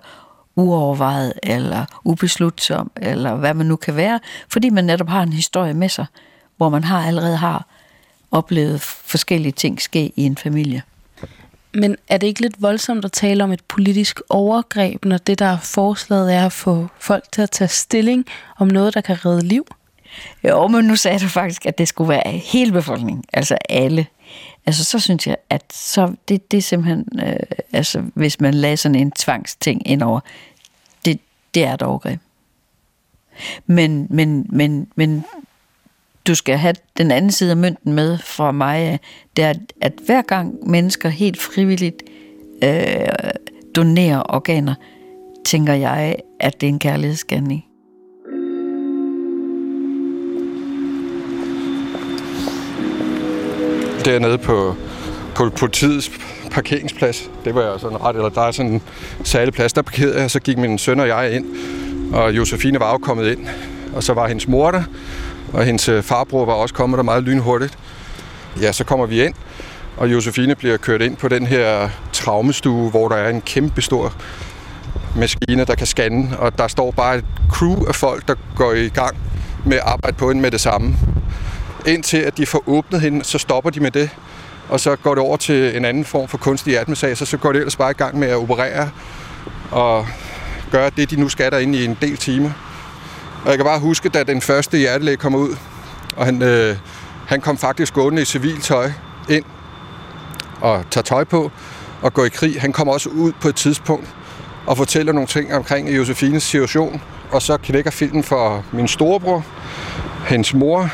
uovervejet 0.55 1.33
eller 1.43 1.85
ubeslutsom 2.03 2.91
eller 2.95 3.35
hvad 3.35 3.53
man 3.53 3.65
nu 3.65 3.75
kan 3.75 3.95
være, 3.95 4.19
fordi 4.49 4.69
man 4.69 4.83
netop 4.83 5.09
har 5.09 5.23
en 5.23 5.33
historie 5.33 5.73
med 5.73 5.89
sig, 5.89 6.05
hvor 6.57 6.69
man 6.69 6.83
har 6.83 7.07
allerede 7.07 7.37
har 7.37 7.65
oplevet 8.31 8.81
forskellige 8.81 9.51
ting 9.51 9.81
ske 9.81 10.11
i 10.15 10.23
en 10.23 10.37
familie. 10.37 10.81
Men 11.75 11.95
er 12.07 12.17
det 12.17 12.27
ikke 12.27 12.41
lidt 12.41 12.61
voldsomt 12.61 13.05
at 13.05 13.11
tale 13.11 13.43
om 13.43 13.51
et 13.51 13.63
politisk 13.63 14.19
overgreb, 14.29 15.05
når 15.05 15.17
det, 15.17 15.39
der 15.39 15.45
er 15.45 15.59
forslaget, 15.59 16.33
er 16.33 16.45
at 16.45 16.51
få 16.51 16.87
folk 16.99 17.23
til 17.31 17.41
at 17.41 17.51
tage 17.51 17.67
stilling 17.67 18.25
om 18.57 18.67
noget, 18.67 18.93
der 18.93 19.01
kan 19.01 19.25
redde 19.25 19.45
liv? 19.45 19.65
Jo, 20.43 20.67
men 20.67 20.85
nu 20.85 20.95
sagde 20.95 21.19
du 21.19 21.27
faktisk, 21.27 21.65
at 21.65 21.77
det 21.77 21.87
skulle 21.87 22.09
være 22.09 22.31
hele 22.31 22.71
befolkningen, 22.71 23.23
altså 23.33 23.57
alle. 23.69 24.05
Altså, 24.65 24.83
så 24.83 24.99
synes 24.99 25.27
jeg, 25.27 25.37
at 25.49 25.63
så 25.73 26.15
det, 26.27 26.51
det 26.51 26.57
er 26.57 26.61
simpelthen, 26.61 27.05
øh, 27.23 27.35
altså, 27.73 28.03
hvis 28.13 28.39
man 28.41 28.53
lader 28.53 28.75
sådan 28.75 28.95
en 28.95 29.11
tvangsting 29.11 29.87
ind 29.87 30.03
over, 30.03 30.19
det, 31.05 31.19
det 31.53 31.63
er 31.63 31.73
et 31.73 31.81
overgreb. 31.81 32.19
Men, 33.65 34.07
men, 34.09 34.45
men, 34.49 34.87
men 34.95 35.25
du 36.27 36.35
skal 36.35 36.57
have 36.57 36.75
den 36.97 37.11
anden 37.11 37.31
side 37.31 37.51
af 37.51 37.57
mønten 37.57 37.93
med 37.93 38.17
fra 38.17 38.51
mig, 38.51 38.91
øh, 38.93 38.97
det 39.35 39.45
er, 39.45 39.53
at 39.81 39.93
hver 40.05 40.21
gang 40.21 40.69
mennesker 40.69 41.09
helt 41.09 41.41
frivilligt 41.41 42.03
øh, 42.63 43.07
donerer 43.75 44.23
organer, 44.29 44.75
tænker 45.45 45.73
jeg, 45.73 46.15
at 46.39 46.61
det 46.61 46.67
er 46.67 46.73
en 46.73 46.79
kærlighedsgerning. 46.79 47.65
Dernede 54.05 54.37
på, 54.37 54.75
på 55.35 55.49
politiets 55.49 56.11
parkeringsplads, 56.51 57.29
det 57.45 57.55
var 57.55 57.61
jeg 57.61 57.79
sådan 57.79 58.01
ret, 58.01 58.15
eller 58.15 58.29
der 58.29 58.41
er 58.41 58.51
sådan 58.51 58.71
en 58.71 58.81
særlig 59.23 59.53
plads, 59.53 59.73
der 59.73 59.81
parkerede 59.81 60.21
jeg, 60.21 60.31
så 60.31 60.39
gik 60.39 60.57
min 60.57 60.77
søn 60.77 60.99
og 60.99 61.07
jeg 61.07 61.35
ind, 61.35 61.45
og 62.13 62.37
Josefine 62.37 62.79
var 62.79 62.85
afkommet 62.85 63.31
ind, 63.31 63.47
og 63.95 64.03
så 64.03 64.13
var 64.13 64.27
hendes 64.27 64.47
mor 64.47 64.71
der, 64.71 64.83
og 65.55 65.63
hendes 65.63 65.89
øh, 65.89 66.03
farbror 66.03 66.45
var 66.45 66.53
også 66.53 66.75
kommet 66.75 66.97
der 66.97 67.03
meget 67.03 67.23
lynhurtigt. 67.23 67.77
Ja, 68.61 68.71
så 68.71 68.83
kommer 68.83 69.05
vi 69.05 69.25
ind, 69.25 69.33
og 69.97 70.11
Josefine 70.11 70.55
bliver 70.55 70.77
kørt 70.77 71.01
ind 71.01 71.17
på 71.17 71.27
den 71.27 71.45
her 71.47 71.89
traumestue, 72.13 72.89
hvor 72.89 73.09
der 73.09 73.15
er 73.15 73.29
en 73.29 73.41
kæmpe 73.41 73.81
stor 73.81 74.13
maskine, 75.15 75.65
der 75.65 75.75
kan 75.75 75.87
scanne, 75.87 76.39
og 76.39 76.57
der 76.57 76.67
står 76.67 76.91
bare 76.91 77.17
et 77.17 77.25
crew 77.49 77.85
af 77.85 77.95
folk, 77.95 78.27
der 78.27 78.35
går 78.55 78.73
i 78.73 78.87
gang 78.87 79.17
med 79.65 79.77
at 79.77 79.83
arbejde 79.85 80.17
på 80.17 80.27
hende 80.27 80.41
med 80.41 80.51
det 80.51 80.61
samme. 80.61 80.95
Indtil 81.87 82.17
at 82.17 82.37
de 82.37 82.45
får 82.45 82.63
åbnet 82.67 83.01
hende, 83.01 83.23
så 83.23 83.37
stopper 83.37 83.69
de 83.69 83.79
med 83.79 83.91
det, 83.91 84.09
og 84.69 84.79
så 84.79 84.95
går 84.95 85.15
det 85.15 85.23
over 85.23 85.37
til 85.37 85.77
en 85.77 85.85
anden 85.85 86.05
form 86.05 86.27
for 86.27 86.37
kunstig 86.37 86.71
hjertemassage, 86.71 87.15
så 87.15 87.37
går 87.37 87.51
det 87.51 87.59
ellers 87.59 87.75
bare 87.75 87.91
i 87.91 87.93
gang 87.93 88.19
med 88.19 88.27
at 88.27 88.35
operere 88.35 88.89
og 89.71 90.07
gøre 90.71 90.91
det, 90.97 91.11
de 91.11 91.15
nu 91.15 91.29
skal 91.29 91.51
derinde 91.51 91.79
i 91.79 91.85
en 91.85 91.97
del 92.01 92.17
timer. 92.17 92.51
Og 93.45 93.51
jeg 93.51 93.57
kan 93.57 93.65
bare 93.65 93.79
huske, 93.79 94.09
da 94.09 94.23
den 94.23 94.41
første 94.41 94.77
hjertelæge 94.77 95.17
kom 95.17 95.35
ud, 95.35 95.55
og 96.15 96.25
han, 96.25 96.41
øh, 96.41 96.77
han 97.27 97.41
kom 97.41 97.57
faktisk 97.57 97.93
gående 97.93 98.21
i 98.21 98.25
civiltøj 98.25 98.91
ind 99.29 99.43
og 100.61 100.85
tager 100.91 101.03
tøj 101.03 101.23
på 101.23 101.51
og 102.01 102.13
går 102.13 102.25
i 102.25 102.29
krig. 102.29 102.61
Han 102.61 102.73
kommer 102.73 102.93
også 102.93 103.09
ud 103.09 103.31
på 103.41 103.47
et 103.47 103.55
tidspunkt 103.55 104.15
og 104.65 104.77
fortæller 104.77 105.13
nogle 105.13 105.27
ting 105.27 105.53
omkring 105.53 105.95
Josefines 105.97 106.43
situation. 106.43 107.01
Og 107.31 107.41
så 107.41 107.57
knækker 107.57 107.91
filmen 107.91 108.23
for 108.23 108.63
min 108.71 108.87
storebror, 108.87 109.45
hendes 110.27 110.53
mor, 110.53 110.89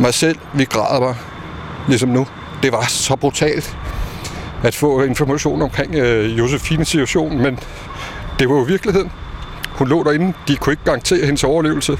mig 0.00 0.14
selv. 0.14 0.38
Vi 0.54 0.64
græder 0.64 1.00
bare, 1.00 1.16
ligesom 1.88 2.08
nu. 2.08 2.26
Det 2.62 2.72
var 2.72 2.84
så 2.88 3.16
brutalt 3.16 3.76
at 4.64 4.74
få 4.74 5.02
information 5.02 5.62
omkring 5.62 5.94
øh, 5.94 6.38
Josefines 6.38 6.88
situation, 6.88 7.38
men 7.42 7.58
det 8.38 8.48
var 8.48 8.54
jo 8.54 8.62
virkeligheden. 8.62 9.12
Hun 9.80 9.88
lå 9.88 10.02
derinde. 10.02 10.32
De 10.48 10.56
kunne 10.56 10.72
ikke 10.72 10.84
garantere 10.84 11.26
hendes 11.26 11.44
overlevelse. 11.44 11.98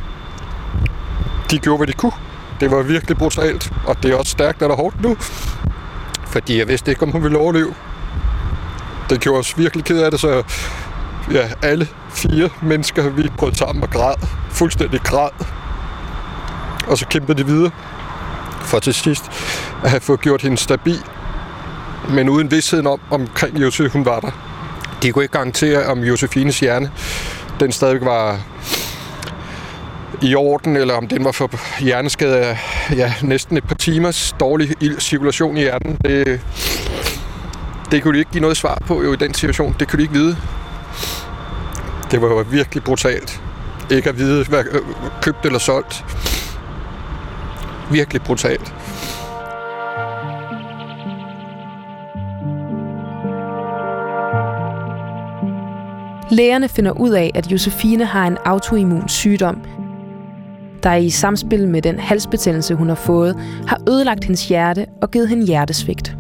De 1.50 1.58
gjorde, 1.58 1.76
hvad 1.76 1.86
de 1.86 1.92
kunne. 1.92 2.12
Det 2.60 2.70
var 2.70 2.82
virkelig 2.82 3.16
brutalt, 3.16 3.72
og 3.86 4.02
det 4.02 4.10
er 4.10 4.16
også 4.16 4.30
stærkt 4.30 4.62
eller 4.62 4.76
hårdt 4.76 5.02
nu. 5.02 5.16
Fordi 6.26 6.58
jeg 6.58 6.68
vidste 6.68 6.90
ikke, 6.90 7.02
om 7.02 7.10
hun 7.10 7.22
ville 7.22 7.38
overleve. 7.38 7.74
Det 9.10 9.20
gjorde 9.20 9.38
os 9.38 9.58
virkelig 9.58 9.84
ked 9.84 9.98
af 9.98 10.10
det, 10.10 10.20
så 10.20 10.42
ja, 11.32 11.48
alle 11.62 11.88
fire 12.10 12.50
mennesker, 12.62 13.08
vi 13.08 13.28
brød 13.38 13.52
sammen 13.52 13.82
og 13.82 13.90
græd. 13.90 14.14
Fuldstændig 14.50 15.00
græd. 15.00 15.30
Og 16.86 16.98
så 16.98 17.06
kæmpede 17.06 17.38
de 17.38 17.46
videre. 17.46 17.70
For 18.60 18.78
til 18.78 18.94
sidst 18.94 19.24
at 19.84 19.90
have 19.90 20.00
fået 20.00 20.20
gjort 20.20 20.42
hende 20.42 20.56
stabil. 20.56 21.02
Men 22.08 22.28
uden 22.28 22.50
vidstheden 22.50 22.86
om, 22.86 23.00
omkring 23.10 23.58
Josefine, 23.58 23.88
hun 23.88 24.04
var 24.04 24.20
der. 24.20 24.30
De 25.02 25.12
kunne 25.12 25.24
ikke 25.24 25.32
garantere, 25.32 25.86
om 25.86 25.98
Josefines 25.98 26.60
hjerne 26.60 26.90
den 27.60 27.72
stadig 27.72 28.00
var 28.00 28.40
i 30.22 30.34
orden, 30.34 30.76
eller 30.76 30.94
om 30.94 31.08
den 31.08 31.24
var 31.24 31.32
for 31.32 31.50
hjerneskade 31.84 32.36
af 32.36 32.58
ja, 32.96 33.14
næsten 33.22 33.56
et 33.56 33.64
par 33.64 33.74
timers 33.74 34.34
dårlig 34.40 34.74
cirkulation 34.98 35.56
i 35.56 35.60
hjernen. 35.60 35.96
Det, 36.04 36.40
det 37.90 38.02
kunne 38.02 38.14
de 38.14 38.18
ikke 38.18 38.30
give 38.30 38.40
noget 38.40 38.56
svar 38.56 38.78
på 38.86 39.02
jo 39.02 39.12
i 39.12 39.16
den 39.16 39.34
situation. 39.34 39.76
Det 39.80 39.88
kunne 39.88 39.96
de 39.96 40.02
ikke 40.02 40.14
vide. 40.14 40.36
Det 42.10 42.22
var 42.22 42.42
virkelig 42.42 42.84
brutalt. 42.84 43.42
Ikke 43.90 44.08
at 44.08 44.18
vide, 44.18 44.44
hvad 44.44 44.64
købt 45.22 45.46
eller 45.46 45.58
solgt. 45.58 46.04
Virkelig 47.90 48.22
brutalt. 48.22 48.74
Lægerne 56.30 56.68
finder 56.68 56.90
ud 56.90 57.10
af, 57.10 57.30
at 57.34 57.52
Josefine 57.52 58.04
har 58.04 58.26
en 58.26 58.36
autoimmun 58.44 59.08
sygdom, 59.08 59.56
der 60.82 60.94
i 60.94 61.10
samspil 61.10 61.68
med 61.68 61.82
den 61.82 61.98
halsbetændelse, 61.98 62.74
hun 62.74 62.88
har 62.88 62.94
fået, 62.94 63.36
har 63.66 63.80
ødelagt 63.88 64.24
hendes 64.24 64.48
hjerte 64.48 64.86
og 65.02 65.10
givet 65.10 65.28
hende 65.28 65.46
hjertesvigt. 65.46 66.16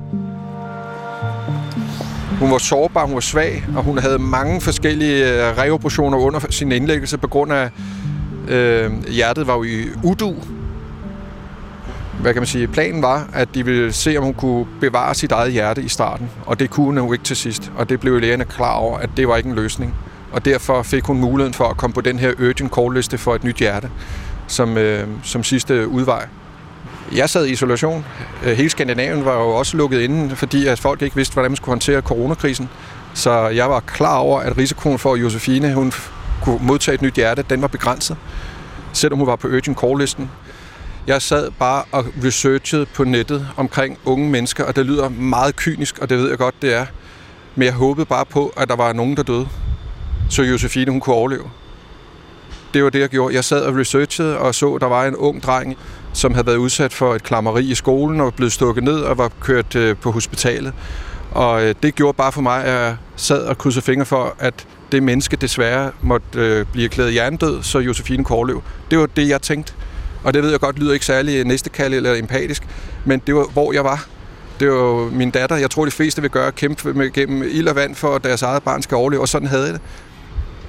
Hun 2.40 2.50
var 2.50 2.58
sårbar, 2.58 3.06
hun 3.06 3.14
var 3.14 3.20
svag, 3.20 3.64
og 3.76 3.82
hun 3.82 3.98
havde 3.98 4.18
mange 4.18 4.60
forskellige 4.60 5.48
øh, 5.48 5.58
reoperationer 5.58 6.18
under 6.18 6.40
sin 6.50 6.72
indlæggelse 6.72 7.18
på 7.18 7.28
grund 7.28 7.52
af, 7.52 7.70
øh, 8.48 8.90
hjertet 9.08 9.46
var 9.46 9.54
jo 9.54 9.62
i 9.62 9.84
udu. 10.04 10.34
Hvad 12.22 12.32
kan 12.32 12.40
man 12.40 12.46
sige? 12.46 12.68
Planen 12.68 13.02
var, 13.02 13.28
at 13.32 13.54
de 13.54 13.64
ville 13.64 13.92
se, 13.92 14.16
om 14.18 14.24
hun 14.24 14.34
kunne 14.34 14.66
bevare 14.80 15.14
sit 15.14 15.32
eget 15.32 15.52
hjerte 15.52 15.82
i 15.82 15.88
starten, 15.88 16.30
og 16.46 16.60
det 16.60 16.70
kunne 16.70 16.86
hun 16.86 16.98
jo 16.98 17.12
ikke 17.12 17.24
til 17.24 17.36
sidst. 17.36 17.72
Og 17.76 17.88
det 17.88 18.00
blev 18.00 18.20
lægerne 18.20 18.44
klar 18.44 18.74
over, 18.74 18.98
at 18.98 19.10
det 19.16 19.28
var 19.28 19.36
ikke 19.36 19.48
en 19.48 19.54
løsning. 19.54 19.94
Og 20.32 20.44
derfor 20.44 20.82
fik 20.82 21.04
hun 21.04 21.18
muligheden 21.18 21.54
for 21.54 21.64
at 21.64 21.76
komme 21.76 21.94
på 21.94 22.00
den 22.00 22.18
her 22.18 22.32
urgent 22.38 22.74
call 22.74 22.94
liste 22.94 23.18
for 23.18 23.34
et 23.34 23.44
nyt 23.44 23.56
hjerte, 23.56 23.90
som, 24.46 24.78
øh, 24.78 25.08
som 25.22 25.44
sidste 25.44 25.88
udvej. 25.88 26.26
Jeg 27.14 27.30
sad 27.30 27.46
i 27.46 27.52
isolation. 27.52 28.04
Øh, 28.44 28.56
hele 28.56 28.70
Skandinavien 28.70 29.24
var 29.24 29.34
jo 29.34 29.48
også 29.48 29.76
lukket 29.76 30.00
inde, 30.00 30.36
fordi 30.36 30.66
at 30.66 30.78
folk 30.78 31.02
ikke 31.02 31.16
vidste, 31.16 31.34
hvordan 31.34 31.50
man 31.50 31.56
skulle 31.56 31.70
håndtere 31.70 32.00
coronakrisen. 32.00 32.68
Så 33.14 33.48
jeg 33.48 33.70
var 33.70 33.80
klar 33.80 34.16
over, 34.16 34.40
at 34.40 34.56
risikoen 34.58 34.98
for, 34.98 35.14
at 35.14 35.20
Josefine 35.20 35.74
hun 35.74 35.92
kunne 36.42 36.58
modtage 36.62 36.94
et 36.94 37.02
nyt 37.02 37.14
hjerte, 37.14 37.44
den 37.50 37.62
var 37.62 37.68
begrænset, 37.68 38.16
selvom 38.92 39.18
hun 39.18 39.26
var 39.26 39.36
på 39.36 39.48
urgent 39.48 39.78
call-listen. 39.78 40.30
Jeg 41.10 41.22
sad 41.22 41.50
bare 41.58 41.84
og 41.92 42.06
researchede 42.24 42.86
på 42.86 43.04
nettet 43.04 43.48
omkring 43.56 43.98
unge 44.04 44.30
mennesker, 44.30 44.64
og 44.64 44.76
det 44.76 44.86
lyder 44.86 45.08
meget 45.08 45.56
kynisk, 45.56 45.98
og 45.98 46.10
det 46.10 46.18
ved 46.18 46.28
jeg 46.28 46.38
godt, 46.38 46.54
det 46.62 46.74
er. 46.74 46.86
Men 47.54 47.66
jeg 47.66 47.72
håbede 47.72 48.06
bare 48.06 48.24
på, 48.26 48.52
at 48.56 48.68
der 48.68 48.76
var 48.76 48.92
nogen, 48.92 49.16
der 49.16 49.22
døde, 49.22 49.48
så 50.28 50.42
Josefine 50.42 50.90
hun 50.90 51.00
kunne 51.00 51.16
overleve. 51.16 51.50
Det 52.74 52.84
var 52.84 52.90
det, 52.90 53.00
jeg 53.00 53.08
gjorde. 53.08 53.34
Jeg 53.34 53.44
sad 53.44 53.62
og 53.62 53.76
researchede 53.76 54.38
og 54.38 54.54
så, 54.54 54.74
at 54.74 54.80
der 54.80 54.86
var 54.86 55.06
en 55.06 55.16
ung 55.16 55.42
dreng, 55.42 55.76
som 56.12 56.34
havde 56.34 56.46
været 56.46 56.56
udsat 56.56 56.92
for 56.92 57.14
et 57.14 57.22
klammeri 57.22 57.64
i 57.64 57.74
skolen 57.74 58.20
og 58.20 58.34
blev 58.34 58.50
stukket 58.50 58.84
ned 58.84 59.00
og 59.00 59.18
var 59.18 59.30
kørt 59.40 59.76
øh, 59.76 59.96
på 59.96 60.10
hospitalet. 60.10 60.72
Og 61.30 61.64
øh, 61.64 61.74
det 61.82 61.94
gjorde 61.94 62.16
bare 62.16 62.32
for 62.32 62.40
mig, 62.40 62.64
at 62.64 62.72
jeg 62.72 62.96
sad 63.16 63.42
og 63.42 63.58
krydsede 63.58 63.84
fingre 63.84 64.06
for, 64.06 64.36
at 64.38 64.66
det 64.92 65.02
menneske 65.02 65.36
desværre 65.36 65.90
måtte 66.00 66.26
øh, 66.34 66.66
blive 66.72 66.84
erklæret 66.84 67.12
hjernedød, 67.12 67.62
så 67.62 67.78
Josefine 67.78 68.24
kunne 68.24 68.36
overleve. 68.36 68.62
Det 68.90 68.98
var 68.98 69.06
det, 69.06 69.28
jeg 69.28 69.42
tænkte. 69.42 69.74
Og 70.24 70.34
det 70.34 70.42
ved 70.42 70.50
jeg 70.50 70.60
godt 70.60 70.78
lyder 70.78 70.92
ikke 70.92 71.06
særlig 71.06 71.44
næstekald 71.44 71.94
eller 71.94 72.14
empatisk, 72.14 72.62
men 73.04 73.22
det 73.26 73.34
var, 73.34 73.44
hvor 73.52 73.72
jeg 73.72 73.84
var. 73.84 74.06
Det 74.60 74.70
var 74.70 75.10
min 75.10 75.30
datter. 75.30 75.56
Jeg 75.56 75.70
tror, 75.70 75.84
de 75.84 75.90
fleste 75.90 76.22
vil 76.22 76.30
gøre 76.30 76.52
kæmpe 76.52 76.94
med, 76.94 77.10
gennem 77.12 77.42
ild 77.42 77.68
og 77.68 77.76
vand 77.76 77.94
for, 77.94 78.14
at 78.14 78.24
deres 78.24 78.42
eget 78.42 78.62
barn 78.62 78.82
skal 78.82 78.96
overleve, 78.96 79.22
og 79.22 79.28
sådan 79.28 79.48
havde 79.48 79.64
jeg 79.64 79.72
det. 79.72 79.80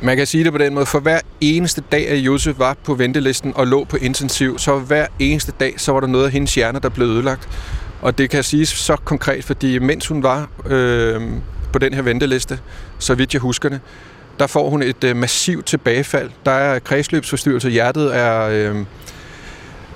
Man 0.02 0.18
kan 0.18 0.28
sige 0.28 0.44
det 0.44 0.52
på 0.52 0.58
den 0.58 0.74
måde, 0.74 0.86
for 0.86 1.00
hver 1.00 1.20
eneste 1.42 1.84
dag, 1.92 2.10
at 2.10 2.18
Josef 2.18 2.60
var 2.60 2.78
på 2.84 2.94
ventelisten 2.94 3.54
og 3.56 3.68
lå 3.68 3.84
på 3.84 3.98
intensiv, 3.98 4.60
så 4.60 4.80
hver 4.80 5.08
eneste 5.20 5.54
dag, 5.60 5.74
så 5.78 5.92
var 5.92 6.00
der 6.00 6.08
noget 6.08 6.26
af 6.26 6.32
hendes 6.32 6.56
hjerne, 6.56 6.80
der 6.80 6.90
blev 6.90 7.08
ødelagt. 7.08 7.50
Og 8.02 8.18
det 8.18 8.30
kan 8.30 8.44
siges 8.44 8.70
så 8.70 8.96
konkret, 8.96 9.44
fordi 9.44 9.80
mens 9.80 10.08
hun 10.08 10.24
var 10.24 10.50
øh, 10.66 11.22
på 11.74 11.80
den 11.80 11.94
her 11.94 12.02
venteliste, 12.02 12.60
så 13.00 13.16
vidt 13.16 13.34
jeg 13.34 13.42
husker 13.42 13.70
det, 13.70 13.80
der 14.40 14.48
får 14.48 14.70
hun 14.70 14.84
et 14.84 15.04
øh, 15.04 15.16
massivt 15.16 15.66
tilbagefald. 15.66 16.30
Der 16.46 16.52
er 16.52 16.80
kredsløbsforstyrrelse, 16.80 17.70
hjertet 17.70 18.18
er... 18.18 18.42
Øh, 18.42 18.76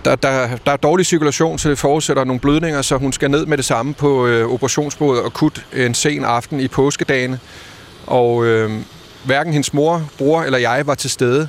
der, 0.06 0.16
der, 0.16 0.58
der 0.66 0.72
er 0.72 0.78
dårlig 0.78 1.06
cirkulation, 1.06 1.60
så 1.60 1.70
det 1.70 1.80
forudsætter 1.80 2.24
nogle 2.24 2.40
blødninger, 2.40 2.82
så 2.82 2.98
hun 2.98 3.14
skal 3.14 3.32
ned 3.32 3.46
med 3.46 3.58
det 3.58 3.66
samme 3.66 3.94
på 3.94 4.28
øh, 4.28 4.54
operationsbordet 4.54 5.24
og 5.24 5.34
kut 5.34 5.66
en 5.74 5.94
sen 5.94 6.24
aften 6.24 6.60
i 6.60 6.68
påskedagene. 6.68 7.40
Og 8.08 8.46
øh, 8.46 8.72
hverken 9.26 9.54
hendes 9.54 9.74
mor, 9.74 10.10
bror 10.18 10.44
eller 10.44 10.58
jeg 10.58 10.88
var 10.88 10.96
til 10.96 11.10
stede, 11.10 11.48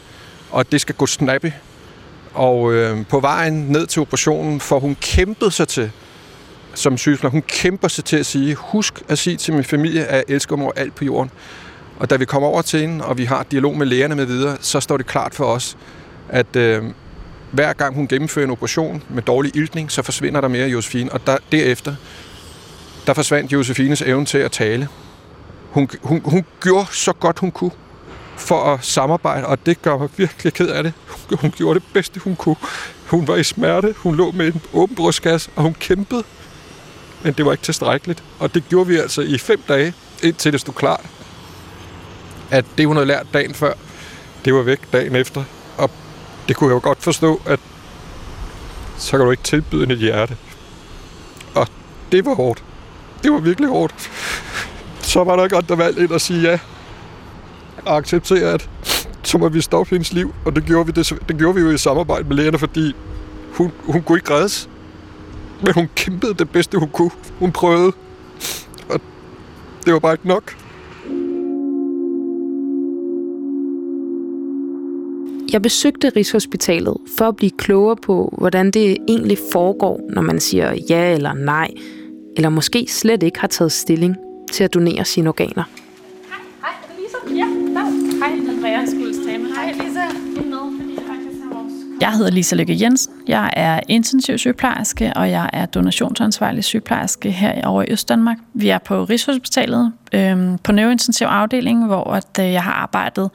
og 0.51 0.73
det 0.73 0.81
skal 0.81 0.95
gå 0.95 1.07
snappy. 1.07 1.51
Og 2.35 2.73
øh, 2.73 3.07
på 3.07 3.21
vejen 3.21 3.53
ned 3.53 3.87
til 3.87 4.03
operationen 4.03 4.61
får 4.61 4.81
hun 4.81 4.97
kæmpet 5.01 5.53
sig 5.53 5.69
til 5.69 5.91
som 6.75 6.99
sygeplejerske, 6.99 7.33
hun 7.33 7.43
kæmper 7.43 7.89
sig 7.89 8.05
til 8.05 8.17
at 8.17 8.27
sige, 8.27 8.55
husk 8.55 9.03
at 9.09 9.19
sige 9.19 9.37
til 9.37 9.55
min 9.55 9.65
familie, 9.65 10.05
at 10.05 10.17
jeg 10.17 10.25
elsker 10.29 10.57
mig 10.57 10.71
alt 10.77 10.95
på 10.95 11.05
jorden. 11.05 11.31
Og 11.99 12.11
da 12.11 12.17
vi 12.17 12.25
kommer 12.25 12.49
over 12.49 12.63
til 12.63 12.81
hende, 12.81 13.05
og 13.05 13.19
vi 13.19 13.25
har 13.25 13.47
dialog 13.51 13.77
med 13.77 13.87
lægerne 13.87 14.15
med 14.15 14.25
videre, 14.25 14.57
så 14.61 14.81
står 14.81 14.97
det 14.97 15.07
klart 15.07 15.35
for 15.35 15.45
os, 15.45 15.77
at 16.29 16.57
øh, 16.57 16.85
hver 17.57 17.73
gang 17.73 17.95
hun 17.95 18.09
gennemfører 18.09 18.45
en 18.45 18.51
operation 18.51 19.03
med 19.09 19.23
dårlig 19.23 19.57
iltning, 19.57 19.93
så 19.93 20.03
forsvinder 20.03 20.41
der 20.41 20.49
mere 20.49 20.69
Josefine. 20.69 21.13
Og 21.13 21.27
der, 21.27 21.37
derefter, 21.53 21.95
der 23.07 23.15
forsvandt 23.15 23.53
Josefines 23.53 24.03
evne 24.03 24.27
til 24.27 24.39
at 24.39 24.53
tale. 24.53 24.89
Hun, 25.71 25.89
hun, 26.03 26.23
hun 26.25 26.45
gjorde 26.63 26.87
så 26.93 27.13
godt 27.13 27.39
hun 27.39 27.51
kunne 27.51 27.71
for 28.37 28.65
at 28.65 28.85
samarbejde, 28.85 29.47
og 29.47 29.67
det 29.67 29.83
gør 29.83 29.99
mig 29.99 30.09
virkelig 30.17 30.53
ked 30.53 30.69
af 30.69 30.83
det. 30.83 30.93
Hun, 31.07 31.39
hun 31.39 31.51
gjorde 31.51 31.81
det 31.81 31.89
bedste, 31.93 32.21
hun 32.21 32.37
kunne. 32.37 32.57
Hun 33.07 33.29
var 33.29 33.37
i 33.37 33.45
smerte, 33.45 33.95
hun 33.99 34.17
lå 34.17 34.31
med 34.31 34.47
en 34.47 34.63
åben 34.73 34.97
brystkasse, 34.97 35.51
og 35.57 35.63
hun 35.63 35.75
kæmpede. 35.75 36.25
Men 37.23 37.33
det 37.33 37.47
var 37.47 37.53
ikke 37.53 37.65
tilstrækkeligt. 37.65 38.23
Og 38.39 38.55
det 38.55 38.69
gjorde 38.69 38.89
vi 38.89 38.97
altså 38.97 39.23
i 39.23 39.39
fem 39.39 39.61
dage, 39.69 39.95
indtil 40.23 40.53
det 40.53 40.61
stod 40.61 40.75
klart, 40.75 41.07
at 42.51 42.65
det, 42.79 42.87
hun 42.87 42.97
havde 42.97 43.07
lært 43.07 43.27
dagen 43.35 43.55
før, 43.55 43.73
det 44.45 44.55
var 44.55 44.63
væk 44.63 44.93
dagen 44.93 45.17
efter. 45.17 45.45
Det 46.49 46.57
kunne 46.57 46.69
jeg 46.69 46.75
jo 46.75 46.81
godt 46.89 47.03
forstå, 47.03 47.41
at 47.47 47.61
så 48.97 49.11
kan 49.11 49.21
du 49.21 49.31
ikke 49.31 49.43
tilbyde 49.43 49.93
et 49.93 49.99
hjerte. 49.99 50.37
Og 51.55 51.69
det 52.13 52.25
var 52.25 52.35
hårdt. 52.35 52.65
Det 53.23 53.33
var 53.33 53.39
virkelig 53.39 53.69
hårdt. 53.69 54.11
Så 55.01 55.25
var 55.25 55.37
der 55.37 55.45
ikke 55.45 55.57
andre 55.57 55.79
valg 55.79 55.99
end 55.99 56.13
at 56.13 56.21
sige 56.21 56.51
ja. 56.51 56.59
Og 57.85 57.97
acceptere, 57.97 58.53
at 58.53 58.71
så 59.23 59.39
må 59.39 59.49
vi 59.49 59.61
stoppe 59.61 59.91
hendes 59.91 60.13
liv. 60.13 60.35
Og 60.45 60.57
det 60.57 60.65
gjorde 60.65 60.87
vi, 60.87 60.93
det, 60.93 61.13
det 61.29 61.39
gjorde 61.39 61.55
vi 61.55 61.61
jo 61.61 61.71
i 61.71 61.79
samarbejde 61.79 62.29
med 62.29 62.37
lægerne, 62.37 62.59
fordi 62.59 62.97
hun, 63.53 63.73
hun 63.85 64.03
kunne 64.03 64.19
ikke 64.19 64.35
reddes. 64.35 64.69
Men 65.63 65.75
hun 65.75 65.89
kæmpede 65.95 66.35
det 66.35 66.51
bedste, 66.51 66.79
hun 66.79 66.89
kunne. 66.89 67.11
Hun 67.39 67.53
prøvede. 67.53 67.93
Og 68.89 69.01
det 69.85 69.93
var 69.93 69.99
bare 69.99 70.13
ikke 70.13 70.29
nok. 70.29 70.57
Jeg 75.53 75.63
besøgte 75.63 76.09
Rigshospitalet 76.09 76.97
for 77.19 77.25
at 77.25 77.37
blive 77.37 77.51
klogere 77.51 77.97
på, 77.97 78.35
hvordan 78.39 78.71
det 78.71 78.97
egentlig 79.09 79.39
foregår, 79.53 80.01
når 80.11 80.23
man 80.23 80.41
siger 80.41 80.75
ja 80.91 81.15
eller 81.15 81.35
nej, 81.35 81.71
eller 82.37 82.49
måske 82.49 82.87
slet 82.89 83.23
ikke 83.23 83.41
har 83.41 83.49
taget 83.49 83.73
stilling 83.73 84.17
til 84.53 84.65
at 84.65 84.75
donere 84.75 85.05
sine 85.05 85.29
organer. 85.29 85.65
Hej, 86.29 86.39
hej, 86.61 86.71
er 86.83 86.87
det 86.89 87.03
Lisa? 87.03 87.37
Ja, 87.37 87.47
der. 87.81 88.19
Hej, 88.19 88.55
Andreas 88.57 88.89
skulle 88.89 89.15
tale 89.27 89.43
med. 89.43 89.51
Hej, 89.51 89.73
Lisa. 89.73 90.26
Jeg 92.01 92.13
hedder 92.13 92.31
Lisa 92.31 92.57
Lykke 92.57 92.77
Jensen. 92.81 93.13
Jeg 93.27 93.51
er 93.57 93.81
intensiv 93.89 94.39
sygeplejerske, 94.39 95.13
og 95.17 95.31
jeg 95.31 95.51
er 95.53 95.67
donationsansvarlig 95.67 96.65
sygeplejerske 96.65 97.31
her 97.31 97.67
over 97.67 97.83
i 97.83 97.87
Østdanmark. 97.91 98.37
Vi 98.55 98.69
er 98.69 98.79
på 98.79 99.05
Rigshospitalet 99.05 99.93
øh, 100.13 100.59
på 100.65 100.73
neurointensiv 100.73 101.27
afdeling, 101.27 101.87
hvor 101.87 102.05
at, 102.05 102.39
øh, 102.41 102.53
jeg 102.53 102.63
har 102.63 102.73
arbejdet 102.73 103.31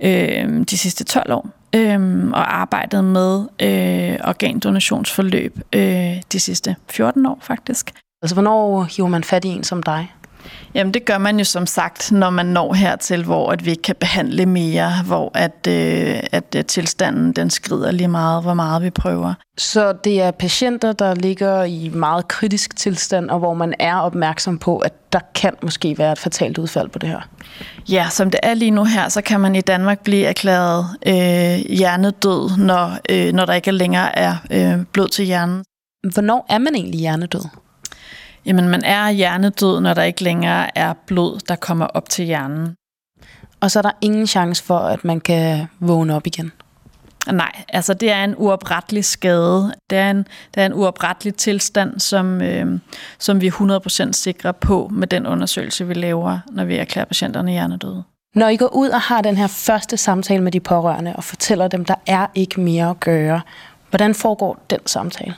øh, 0.00 0.64
de 0.70 0.78
sidste 0.78 1.04
12 1.04 1.32
år 1.32 1.48
øh, 1.74 2.28
og 2.32 2.60
arbejdet 2.60 3.04
med 3.04 3.40
øh, 3.40 4.18
organdonationsforløb 4.24 5.58
øh, 5.72 6.22
de 6.32 6.40
sidste 6.40 6.76
14 6.90 7.26
år 7.26 7.38
faktisk. 7.42 7.90
Altså, 8.22 8.34
hvornår 8.34 8.82
hiver 8.96 9.08
man 9.08 9.24
fat 9.24 9.44
i 9.44 9.48
en 9.48 9.64
som 9.64 9.82
dig? 9.82 10.12
Jamen 10.74 10.94
det 10.94 11.04
gør 11.04 11.18
man 11.18 11.38
jo 11.38 11.44
som 11.44 11.66
sagt, 11.66 12.12
når 12.12 12.30
man 12.30 12.46
når 12.46 12.74
hertil, 12.74 13.24
hvor 13.24 13.52
at 13.52 13.64
vi 13.64 13.70
ikke 13.70 13.82
kan 13.82 13.96
behandle 14.00 14.46
mere, 14.46 14.92
hvor 15.06 15.30
at, 15.34 15.66
øh, 15.68 16.20
at 16.32 16.56
øh, 16.56 16.64
tilstanden 16.64 17.32
den 17.32 17.50
skrider 17.50 17.90
lige 17.90 18.08
meget, 18.08 18.42
hvor 18.42 18.54
meget 18.54 18.82
vi 18.82 18.90
prøver. 18.90 19.34
Så 19.58 19.92
det 19.92 20.22
er 20.22 20.30
patienter, 20.30 20.92
der 20.92 21.14
ligger 21.14 21.64
i 21.64 21.90
meget 21.94 22.28
kritisk 22.28 22.76
tilstand, 22.76 23.30
og 23.30 23.38
hvor 23.38 23.54
man 23.54 23.74
er 23.78 23.96
opmærksom 23.96 24.58
på, 24.58 24.78
at 24.78 24.92
der 25.12 25.20
kan 25.34 25.52
måske 25.62 25.98
være 25.98 26.12
et 26.12 26.18
fatalt 26.18 26.58
udfald 26.58 26.88
på 26.88 26.98
det 26.98 27.08
her? 27.08 27.20
Ja, 27.88 28.06
som 28.10 28.30
det 28.30 28.40
er 28.42 28.54
lige 28.54 28.70
nu 28.70 28.84
her, 28.84 29.08
så 29.08 29.22
kan 29.22 29.40
man 29.40 29.54
i 29.54 29.60
Danmark 29.60 30.00
blive 30.04 30.24
erklæret 30.24 30.86
øh, 31.06 31.76
hjernedød, 31.76 32.56
når, 32.58 32.98
øh, 33.10 33.32
når 33.32 33.44
der 33.44 33.52
ikke 33.54 33.72
længere 33.72 34.18
er 34.18 34.36
øh, 34.50 34.84
blod 34.92 35.08
til 35.08 35.24
hjernen. 35.24 35.64
Hvornår 36.12 36.46
er 36.48 36.58
man 36.58 36.74
egentlig 36.74 37.00
hjernedød? 37.00 37.63
Jamen, 38.46 38.68
man 38.68 38.84
er 38.84 39.10
hjernedød, 39.10 39.80
når 39.80 39.94
der 39.94 40.02
ikke 40.02 40.22
længere 40.22 40.78
er 40.78 40.92
blod, 41.06 41.40
der 41.48 41.56
kommer 41.56 41.86
op 41.86 42.08
til 42.08 42.24
hjernen. 42.24 42.74
Og 43.60 43.70
så 43.70 43.78
er 43.78 43.82
der 43.82 43.90
ingen 44.00 44.26
chance 44.26 44.64
for, 44.64 44.78
at 44.78 45.04
man 45.04 45.20
kan 45.20 45.66
vågne 45.80 46.14
op 46.14 46.26
igen? 46.26 46.52
Nej, 47.32 47.52
altså 47.68 47.94
det 47.94 48.10
er 48.10 48.24
en 48.24 48.34
uoprettelig 48.36 49.04
skade. 49.04 49.74
Det 49.90 49.98
er 49.98 50.10
en, 50.10 50.26
det 50.54 50.62
er 50.62 50.66
en 50.66 50.74
uoprettelig 50.74 51.34
tilstand, 51.34 52.00
som, 52.00 52.42
øh, 52.42 52.78
som 53.18 53.40
vi 53.40 53.46
er 53.46 54.08
100% 54.08 54.12
sikre 54.12 54.52
på 54.52 54.88
med 54.92 55.06
den 55.06 55.26
undersøgelse, 55.26 55.86
vi 55.86 55.94
laver, 55.94 56.38
når 56.52 56.64
vi 56.64 56.76
erklærer 56.76 57.06
patienterne 57.06 57.50
hjernedøde. 57.50 58.02
Når 58.34 58.48
I 58.48 58.56
går 58.56 58.74
ud 58.74 58.88
og 58.88 59.00
har 59.00 59.22
den 59.22 59.36
her 59.36 59.46
første 59.46 59.96
samtale 59.96 60.42
med 60.42 60.52
de 60.52 60.60
pårørende 60.60 61.16
og 61.16 61.24
fortæller 61.24 61.68
dem, 61.68 61.84
der 61.84 61.94
er 62.06 62.26
ikke 62.34 62.60
mere 62.60 62.90
at 62.90 63.00
gøre, 63.00 63.40
hvordan 63.90 64.14
foregår 64.14 64.64
den 64.70 64.80
samtale? 64.86 65.34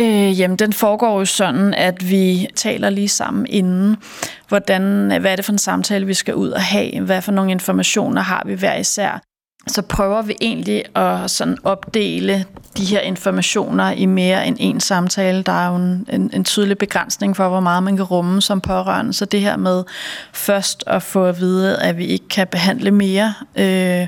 Øh, 0.00 0.40
jamen, 0.40 0.56
den 0.56 0.72
foregår 0.72 1.18
jo 1.18 1.24
sådan, 1.24 1.74
at 1.74 2.10
vi 2.10 2.48
taler 2.56 2.90
lige 2.90 3.08
sammen 3.08 3.46
inden, 3.48 3.96
hvordan, 4.48 5.12
hvad 5.20 5.32
er 5.32 5.36
det 5.36 5.44
for 5.44 5.52
en 5.52 5.58
samtale, 5.58 6.06
vi 6.06 6.14
skal 6.14 6.34
ud 6.34 6.50
og 6.50 6.62
have, 6.62 7.00
hvad 7.00 7.22
for 7.22 7.32
nogle 7.32 7.50
informationer 7.50 8.22
har 8.22 8.42
vi 8.46 8.54
hver 8.54 8.76
især. 8.76 9.20
Så 9.66 9.82
prøver 9.82 10.22
vi 10.22 10.36
egentlig 10.40 10.96
at 10.96 11.30
sådan 11.30 11.58
opdele 11.64 12.44
de 12.76 12.84
her 12.84 13.00
informationer 13.00 13.90
i 13.90 14.06
mere 14.06 14.46
end 14.46 14.56
en 14.60 14.80
samtale. 14.80 15.42
Der 15.42 15.52
er 15.52 15.68
jo 15.68 15.76
en, 15.76 16.06
en, 16.12 16.30
en 16.34 16.44
tydelig 16.44 16.78
begrænsning 16.78 17.36
for, 17.36 17.48
hvor 17.48 17.60
meget 17.60 17.82
man 17.82 17.96
kan 17.96 18.04
rumme 18.04 18.42
som 18.42 18.60
pårørende. 18.60 19.12
Så 19.12 19.24
det 19.24 19.40
her 19.40 19.56
med 19.56 19.84
først 20.32 20.84
at 20.86 21.02
få 21.02 21.24
at 21.24 21.40
vide, 21.40 21.78
at 21.78 21.98
vi 21.98 22.06
ikke 22.06 22.28
kan 22.28 22.46
behandle 22.46 22.90
mere, 22.90 23.34
øh, 23.56 24.06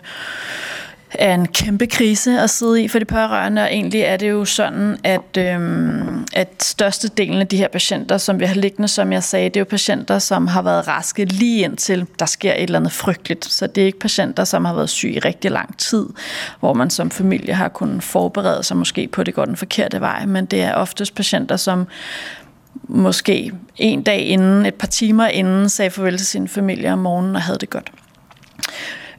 er 1.19 1.35
en 1.35 1.47
kæmpe 1.47 1.87
krise 1.87 2.41
at 2.41 2.51
sidde 2.51 2.83
i 2.83 2.89
for 2.89 2.99
de 2.99 3.05
pårørende, 3.05 3.63
og 3.63 3.69
egentlig 3.73 4.01
er 4.01 4.17
det 4.17 4.31
jo 4.31 4.45
sådan, 4.45 4.97
at, 5.05 5.37
øhm, 5.39 6.27
at 6.33 6.63
størstedelen 6.63 7.41
af 7.41 7.47
de 7.47 7.57
her 7.57 7.69
patienter, 7.69 8.19
som 8.19 8.41
vi 8.41 8.45
har 8.45 8.55
liggende, 8.55 8.89
som 8.89 9.13
jeg 9.13 9.23
sagde, 9.23 9.49
det 9.49 9.57
er 9.57 9.61
jo 9.61 9.65
patienter, 9.65 10.19
som 10.19 10.47
har 10.47 10.63
været 10.63 10.89
raske 10.89 11.25
lige 11.25 11.65
indtil 11.65 12.07
der 12.19 12.27
sker 12.27 12.53
et 12.53 12.63
eller 12.63 12.79
andet 12.79 12.93
frygteligt. 12.93 13.45
Så 13.45 13.67
det 13.67 13.83
er 13.83 13.87
ikke 13.87 13.99
patienter, 13.99 14.45
som 14.45 14.65
har 14.65 14.75
været 14.75 14.91
syge 14.91 15.13
i 15.13 15.19
rigtig 15.19 15.51
lang 15.51 15.79
tid, 15.79 16.07
hvor 16.61 16.73
man 16.73 16.91
som 16.91 17.11
familie 17.11 17.55
har 17.55 17.69
kunnet 17.69 18.03
forberede 18.03 18.63
sig 18.63 18.77
måske 18.77 19.09
på, 19.09 19.21
at 19.21 19.27
det 19.27 19.35
går 19.35 19.45
den 19.45 19.57
forkerte 19.57 20.01
vej, 20.01 20.27
men 20.27 20.47
det 20.47 20.63
er 20.63 20.75
oftest 20.75 21.15
patienter, 21.15 21.57
som 21.57 21.87
måske 22.89 23.53
en 23.77 24.03
dag 24.03 24.21
inden, 24.21 24.67
et 24.67 24.75
par 24.75 24.87
timer 24.87 25.27
inden, 25.27 25.69
sagde 25.69 25.91
farvel 25.91 26.17
til 26.17 26.27
sin 26.27 26.49
familie 26.49 26.93
om 26.93 26.99
morgenen 26.99 27.37
og 27.37 27.43
havde 27.43 27.59
det 27.59 27.71
godt. 27.71 27.93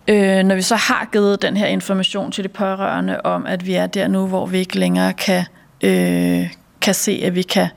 Øh, 0.10 0.44
når 0.44 0.56
vi 0.56 0.62
så 0.62 0.76
har 0.76 1.10
givet 1.12 1.42
den 1.42 1.58
her 1.58 1.68
information 1.68 2.32
til 2.32 2.44
de 2.44 2.50
pårørende 2.50 3.22
om, 3.22 3.46
at 3.46 3.66
vi 3.66 3.74
er 3.74 3.88
der 3.88 4.08
nu, 4.08 4.28
hvor 4.28 4.46
vi 4.46 4.58
ikke 4.58 4.80
længere 4.80 5.14
kan, 5.14 5.44
øh, 5.84 6.54
kan 6.82 6.94
se, 6.94 7.22
at 7.24 7.36
vi 7.36 7.42
kan, 7.42 7.68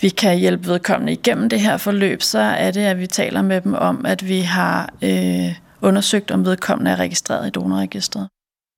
vi 0.00 0.08
kan 0.08 0.38
hjælpe 0.38 0.68
vedkommende 0.68 1.12
igennem 1.12 1.48
det 1.48 1.60
her 1.60 1.76
forløb, 1.76 2.22
så 2.22 2.38
er 2.38 2.70
det, 2.70 2.80
at 2.80 2.98
vi 2.98 3.06
taler 3.06 3.42
med 3.42 3.60
dem 3.60 3.74
om, 3.74 4.06
at 4.06 4.28
vi 4.28 4.40
har 4.40 4.92
øh, 5.02 5.54
undersøgt, 5.82 6.30
om 6.30 6.44
vedkommende 6.44 6.90
er 6.90 6.96
registreret 6.96 7.46
i 7.46 7.50
donorregistret. 7.50 8.28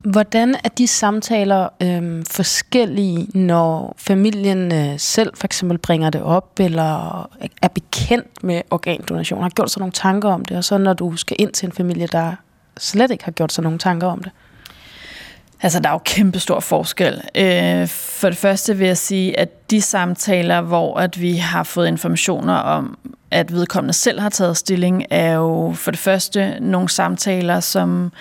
Hvordan 0.05 0.55
er 0.65 0.69
de 0.69 0.87
samtaler 0.87 1.69
øh, 1.83 2.23
forskellige, 2.31 3.39
når 3.39 3.95
familien 3.99 4.73
øh, 4.73 4.99
selv 4.99 5.33
for 5.37 5.45
eksempel 5.45 5.79
bringer 5.79 6.11
det 6.11 6.23
op, 6.23 6.61
eller 6.61 7.23
er 7.63 7.69
bekendt 7.69 8.45
med 8.45 8.63
organdonation, 8.71 9.43
har 9.43 9.49
gjort 9.49 9.71
sig 9.71 9.81
nogle 9.81 9.93
tanker 9.93 10.29
om 10.29 10.45
det, 10.45 10.57
og 10.57 10.65
så 10.65 10.79
når 10.79 10.93
du 10.93 11.17
skal 11.17 11.37
ind 11.39 11.53
til 11.53 11.67
en 11.67 11.73
familie, 11.73 12.07
der 12.07 12.35
slet 12.81 13.11
ikke 13.11 13.25
har 13.25 13.33
gjort 13.33 13.53
sig 13.53 13.65
nogen 13.65 13.79
tanker 13.79 14.07
om 14.07 14.23
det? 14.23 14.33
Altså, 15.63 15.81
der 15.81 15.89
er 15.89 15.93
jo 15.93 16.01
kæmpe 16.05 16.39
stor 16.39 16.61
forskel. 16.61 17.23
Øh, 17.35 17.89
for 17.89 18.29
det 18.29 18.39
første 18.39 18.77
vil 18.77 18.87
jeg 18.87 18.99
sige, 18.99 19.39
at 19.39 19.71
de 19.71 19.81
samtaler, 19.81 20.61
hvor 20.61 20.99
at 20.99 21.21
vi 21.21 21.37
har 21.37 21.63
fået 21.63 21.89
informationer 21.89 22.55
om, 22.55 22.99
at 23.31 23.53
vedkommende 23.53 23.93
selv 23.93 24.21
har 24.21 24.29
taget 24.29 24.57
stilling, 24.57 25.05
er 25.11 25.33
jo 25.33 25.73
for 25.77 25.91
det 25.91 26.01
første 26.01 26.57
nogle 26.61 26.89
samtaler, 26.89 27.61
som, 27.61 28.13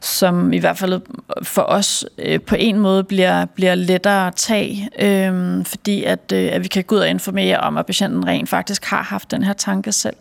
som 0.00 0.52
i 0.52 0.58
hvert 0.58 0.78
fald 0.78 1.00
for 1.42 1.62
os 1.62 2.04
øh, 2.18 2.40
på 2.40 2.54
en 2.58 2.78
måde 2.78 3.04
bliver, 3.04 3.44
bliver 3.44 3.74
lettere 3.74 4.26
at 4.26 4.34
tage, 4.36 4.90
øh, 4.98 5.64
fordi 5.66 6.04
at, 6.04 6.32
øh, 6.32 6.48
at 6.52 6.62
vi 6.62 6.68
kan 6.68 6.84
gå 6.84 6.94
ud 6.94 7.00
og 7.00 7.08
informere 7.08 7.60
om, 7.60 7.76
at 7.76 7.86
patienten 7.86 8.26
rent 8.26 8.48
faktisk 8.48 8.84
har 8.84 9.02
haft 9.02 9.30
den 9.30 9.42
her 9.42 9.52
tanke 9.52 9.92
selv. 9.92 10.16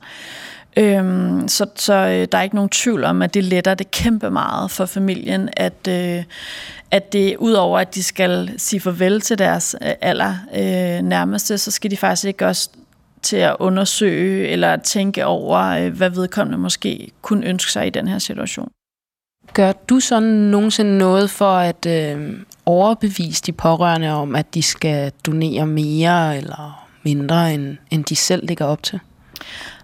Øhm, 0.77 1.47
så 1.47 1.65
så 1.75 1.93
øh, 1.93 2.27
der 2.31 2.38
er 2.38 2.41
ikke 2.41 2.55
nogen 2.55 2.69
tvivl 2.69 3.03
om, 3.03 3.21
at 3.21 3.33
det 3.33 3.43
letter 3.43 3.73
det 3.73 3.91
kæmpe 3.91 4.29
meget 4.29 4.71
for 4.71 4.86
familien, 4.86 5.49
at, 5.57 5.88
øh, 5.89 6.23
at 6.91 7.13
det 7.13 7.36
udover 7.38 7.79
at 7.79 7.95
de 7.95 8.03
skal 8.03 8.53
sige 8.57 8.79
farvel 8.79 9.21
til 9.21 9.38
deres 9.38 9.75
øh, 9.81 9.91
aller 10.01 10.36
øh, 10.55 11.01
nærmeste, 11.01 11.57
så 11.57 11.71
skal 11.71 11.91
de 11.91 11.97
faktisk 11.97 12.25
ikke 12.25 12.47
også 12.47 12.69
til 13.21 13.38
at 13.38 13.55
undersøge 13.59 14.47
eller 14.47 14.77
tænke 14.77 15.25
over, 15.25 15.59
øh, 15.59 15.97
hvad 15.97 16.09
vedkommende 16.09 16.57
måske 16.57 17.12
kunne 17.21 17.45
ønske 17.45 17.71
sig 17.71 17.88
i 17.88 17.89
den 17.89 18.07
her 18.07 18.19
situation. 18.19 18.71
Gør 19.53 19.71
du 19.71 19.99
så 19.99 20.19
nogensinde 20.19 20.97
noget 20.97 21.29
for 21.29 21.55
at 21.55 21.86
øh, 21.86 22.39
overbevise 22.65 23.43
de 23.45 23.51
pårørende 23.51 24.09
om, 24.09 24.36
at 24.36 24.53
de 24.53 24.62
skal 24.62 25.12
donere 25.25 25.67
mere 25.67 26.38
eller 26.38 26.88
mindre, 27.03 27.53
end, 27.53 27.77
end 27.91 28.05
de 28.05 28.15
selv 28.15 28.47
ligger 28.47 28.65
op 28.65 28.83
til? 28.83 28.99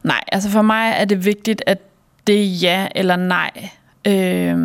Nej, 0.04 0.24
altså 0.32 0.50
for 0.50 0.62
mig 0.62 0.94
er 0.98 1.06
det 1.06 1.26
vigtigt, 1.26 1.64
at 1.66 1.78
det 2.28 2.64
ja 2.64 2.88
eller 2.96 3.16
nej, 3.16 3.70
øh, 4.08 4.58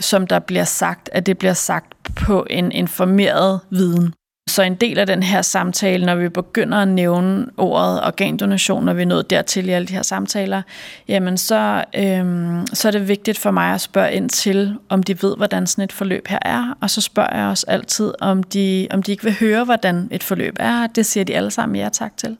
som 0.00 0.26
der 0.26 0.38
bliver 0.38 0.64
sagt, 0.64 1.10
at 1.12 1.26
det 1.26 1.38
bliver 1.38 1.54
sagt 1.54 2.14
på 2.16 2.46
en 2.50 2.72
informeret 2.72 3.60
viden. 3.70 4.14
Så 4.48 4.62
en 4.62 4.74
del 4.74 4.98
af 4.98 5.06
den 5.06 5.22
her 5.22 5.42
samtale, 5.42 6.06
når 6.06 6.14
vi 6.14 6.28
begynder 6.28 6.78
at 6.78 6.88
nævne 6.88 7.46
ordet 7.56 8.04
organdonation, 8.04 8.84
når 8.84 8.92
vi 8.92 9.02
er 9.02 9.06
nået 9.06 9.30
dertil 9.30 9.68
i 9.68 9.72
alle 9.72 9.88
de 9.88 9.92
her 9.92 10.02
samtaler, 10.02 10.62
jamen 11.08 11.38
så, 11.38 11.84
øhm, 11.96 12.66
så 12.72 12.88
er 12.88 12.92
det 12.92 13.08
vigtigt 13.08 13.38
for 13.38 13.50
mig 13.50 13.74
at 13.74 13.80
spørge 13.80 14.12
ind 14.12 14.30
til, 14.30 14.76
om 14.88 15.02
de 15.02 15.22
ved, 15.22 15.36
hvordan 15.36 15.66
sådan 15.66 15.84
et 15.84 15.92
forløb 15.92 16.28
her 16.28 16.38
er. 16.42 16.76
Og 16.80 16.90
så 16.90 17.00
spørger 17.00 17.36
jeg 17.36 17.46
også 17.46 17.64
altid, 17.68 18.12
om 18.20 18.42
de, 18.42 18.88
om 18.90 19.02
de 19.02 19.12
ikke 19.12 19.24
vil 19.24 19.36
høre, 19.40 19.64
hvordan 19.64 20.08
et 20.10 20.22
forløb 20.22 20.56
er. 20.60 20.86
Det 20.86 21.06
siger 21.06 21.24
de 21.24 21.36
alle 21.36 21.50
sammen 21.50 21.76
ja 21.76 21.88
tak 21.92 22.16
til 22.16 22.36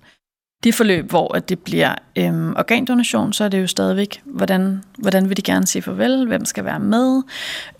de 0.64 0.73
forløb, 0.73 1.11
hvor 1.11 1.37
at 1.37 1.49
det 1.49 1.59
bliver 1.59 1.94
øhm, 2.16 2.57
organdonation, 2.57 3.33
så 3.33 3.44
er 3.44 3.49
det 3.49 3.61
jo 3.61 3.66
stadigvæk, 3.66 4.20
hvordan, 4.25 4.83
hvordan 4.99 5.29
vil 5.29 5.37
de 5.37 5.42
gerne 5.42 5.66
sige 5.66 5.83
farvel, 5.83 6.27
hvem 6.27 6.44
skal 6.44 6.64
være 6.64 6.81
med. 6.81 7.23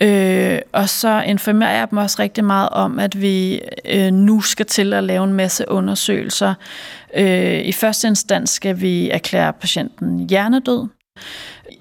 Øh, 0.01 0.59
og 0.73 0.89
så 0.89 1.23
informerer 1.27 1.79
jeg 1.79 1.91
dem 1.91 1.99
også 1.99 2.17
rigtig 2.19 2.45
meget 2.45 2.69
om, 2.69 2.99
at 2.99 3.21
vi 3.21 3.61
øh, 3.85 4.13
nu 4.13 4.41
skal 4.41 4.67
til 4.67 4.93
at 4.93 5.05
lave 5.05 5.25
en 5.25 5.33
masse 5.33 5.69
undersøgelser. 5.69 6.55
Øh, 7.17 7.61
I 7.61 7.73
første 7.73 8.09
instans 8.09 8.51
skal 8.51 8.81
vi 8.81 9.11
erklære 9.11 9.53
patienten 9.53 10.29
hjernedød. 10.29 10.89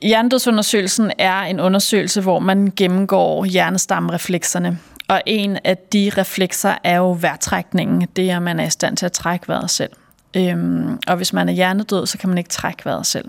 Hjernedødsundersøgelsen 0.01 1.11
er 1.17 1.41
en 1.41 1.59
undersøgelse, 1.59 2.21
hvor 2.21 2.39
man 2.39 2.73
gennemgår 2.75 3.45
hjernestammereflekserne. 3.45 4.79
Og 5.07 5.21
en 5.25 5.57
af 5.63 5.77
de 5.77 6.11
reflekser 6.17 6.75
er 6.83 6.97
jo 6.97 7.17
vejrtrækningen. 7.21 8.07
Det 8.15 8.31
er, 8.31 8.35
at 8.35 8.41
man 8.41 8.59
er 8.59 8.65
i 8.65 8.69
stand 8.69 8.97
til 8.97 9.05
at 9.05 9.11
trække 9.11 9.47
vejret 9.47 9.69
selv. 9.69 9.89
Øhm, 10.33 10.99
og 11.07 11.17
hvis 11.17 11.33
man 11.33 11.49
er 11.49 11.53
hjernedød, 11.53 12.05
så 12.05 12.17
kan 12.17 12.29
man 12.29 12.37
ikke 12.37 12.49
trække 12.49 12.85
vejret 12.85 13.05
selv. 13.05 13.25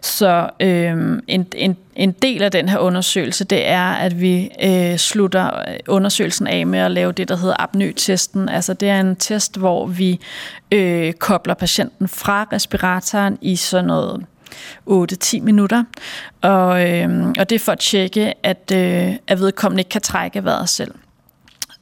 Så 0.00 0.50
øhm, 0.60 1.20
en, 1.26 1.46
en, 1.54 1.76
en 1.94 2.12
del 2.12 2.42
af 2.42 2.50
den 2.50 2.68
her 2.68 2.78
undersøgelse, 2.78 3.44
det 3.44 3.68
er, 3.68 3.92
at 3.92 4.20
vi 4.20 4.50
øh, 4.62 4.96
slutter 4.96 5.58
øh, 5.68 5.76
undersøgelsen 5.88 6.46
af 6.46 6.66
med 6.66 6.78
at 6.78 6.90
lave 6.90 7.12
det, 7.12 7.28
der 7.28 7.36
hedder 7.36 7.56
apnø-testen. 7.58 8.48
Altså 8.48 8.74
det 8.74 8.88
er 8.88 9.00
en 9.00 9.16
test, 9.16 9.56
hvor 9.56 9.86
vi 9.86 10.20
øh, 10.72 11.12
kobler 11.12 11.54
patienten 11.54 12.08
fra 12.08 12.46
respiratoren 12.52 13.38
i 13.40 13.56
sådan 13.56 13.84
noget 13.84 14.26
8-10 14.90 15.40
minutter. 15.40 15.84
Og, 16.42 16.90
øh, 16.90 17.28
og 17.38 17.50
det 17.50 17.56
er 17.56 17.60
for 17.60 17.72
at 17.72 17.78
tjekke, 17.78 18.34
at, 18.42 18.72
øh, 18.74 19.12
at 19.26 19.40
vedkommende 19.40 19.80
ikke 19.80 19.90
kan 19.90 20.00
trække 20.00 20.44
vejret 20.44 20.68
selv. 20.68 20.94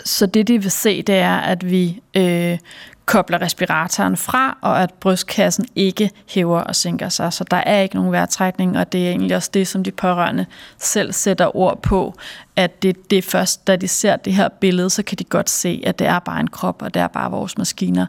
Så 0.05 0.27
det, 0.27 0.49
de 0.49 0.63
vil 0.63 0.71
se, 0.71 1.03
det 1.03 1.15
er, 1.15 1.37
at 1.37 1.71
vi 1.71 2.01
øh, 2.17 2.59
kobler 3.07 3.43
respiratoren 3.43 4.17
fra, 4.17 4.59
og 4.61 4.83
at 4.83 4.95
brystkassen 5.01 5.67
ikke 5.77 6.11
hæver 6.29 6.61
og 6.61 6.77
sænker 6.77 7.09
sig. 7.09 7.33
Så 7.33 7.45
der 7.45 7.57
er 7.57 7.81
ikke 7.81 7.95
nogen 7.95 8.13
vejrtrækning, 8.13 8.79
og 8.79 8.93
det 8.93 9.07
er 9.07 9.11
egentlig 9.11 9.37
også 9.37 9.51
det, 9.55 9.69
som 9.69 9.85
de 9.85 9.91
pårørende 9.91 10.47
selv 10.79 11.13
sætter 11.13 11.57
ord 11.57 11.83
på, 11.83 12.15
at 12.57 12.83
det, 12.83 13.11
det 13.11 13.19
er 13.19 13.23
først, 13.23 13.67
da 13.67 13.77
de 13.77 13.89
ser 13.89 14.17
det 14.17 14.33
her 14.33 14.49
billede, 14.49 14.91
så 14.91 15.03
kan 15.03 15.19
de 15.19 15.25
godt 15.25 15.51
se, 15.51 15.83
at 15.87 15.99
det 15.99 16.07
er 16.07 16.19
bare 16.19 16.41
en 16.41 16.49
krop, 16.49 16.83
og 16.83 16.95
det 16.95 17.03
er 17.03 17.09
bare 17.09 17.31
vores 17.31 17.59
maskiner, 17.59 18.07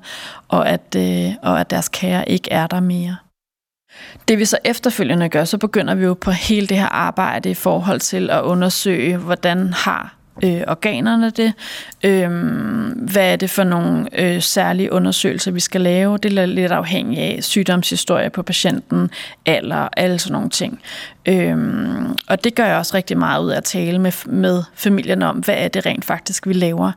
og 0.48 0.70
at, 0.70 0.96
øh, 0.98 1.32
og 1.42 1.60
at 1.60 1.70
deres 1.70 1.90
kære 1.90 2.30
ikke 2.30 2.52
er 2.52 2.68
der 2.68 2.80
mere. 2.80 3.18
Det 4.28 4.38
vi 4.38 4.46
så 4.46 4.58
efterfølgende 4.64 5.30
gør, 5.30 5.46
så 5.46 5.58
begynder 5.58 5.96
vi 5.96 6.04
jo 6.04 6.14
på 6.14 6.32
hele 6.32 6.68
det 6.68 6.78
her 6.78 6.88
arbejde 6.88 7.50
i 7.50 7.54
forhold 7.54 8.00
til 8.00 8.30
at 8.30 8.42
undersøge, 8.42 9.18
hvordan 9.18 9.74
har 9.74 10.16
øh, 10.44 10.62
organerne 10.68 11.30
det. 11.30 11.54
Øh, 12.04 12.30
hvad 12.96 13.32
er 13.32 13.36
det 13.36 13.50
for 13.50 13.64
nogle 13.64 14.22
øh, 14.22 14.42
særlige 14.42 14.92
undersøgelser, 14.92 15.52
vi 15.52 15.60
skal 15.60 15.82
lave? 15.82 16.18
Det 16.18 16.38
er 16.38 16.46
lidt 16.46 16.72
afhængigt 16.72 17.22
af 17.22 17.44
sygdomshistorie 17.44 18.30
på 18.30 18.44
patienten, 18.44 19.10
alder, 19.46 19.88
alle 19.98 20.20
sådan 20.20 20.34
nogle 20.34 20.50
ting. 20.50 20.82
Øh, 21.26 21.58
og 22.28 22.44
det 22.44 22.56
gør 22.56 22.66
jeg 22.66 22.78
også 22.78 22.98
rigtig 22.98 23.18
meget 23.18 23.44
ud 23.44 23.52
af 23.52 23.58
at 23.58 23.64
tale 23.64 24.00
med, 24.00 24.12
med 24.26 24.64
familien 24.76 25.22
om, 25.22 25.38
hvad 25.38 25.56
er 25.58 25.68
det 25.68 25.86
rent 25.86 26.06
faktisk, 26.06 26.48
vi 26.48 26.54
laver. 26.54 26.92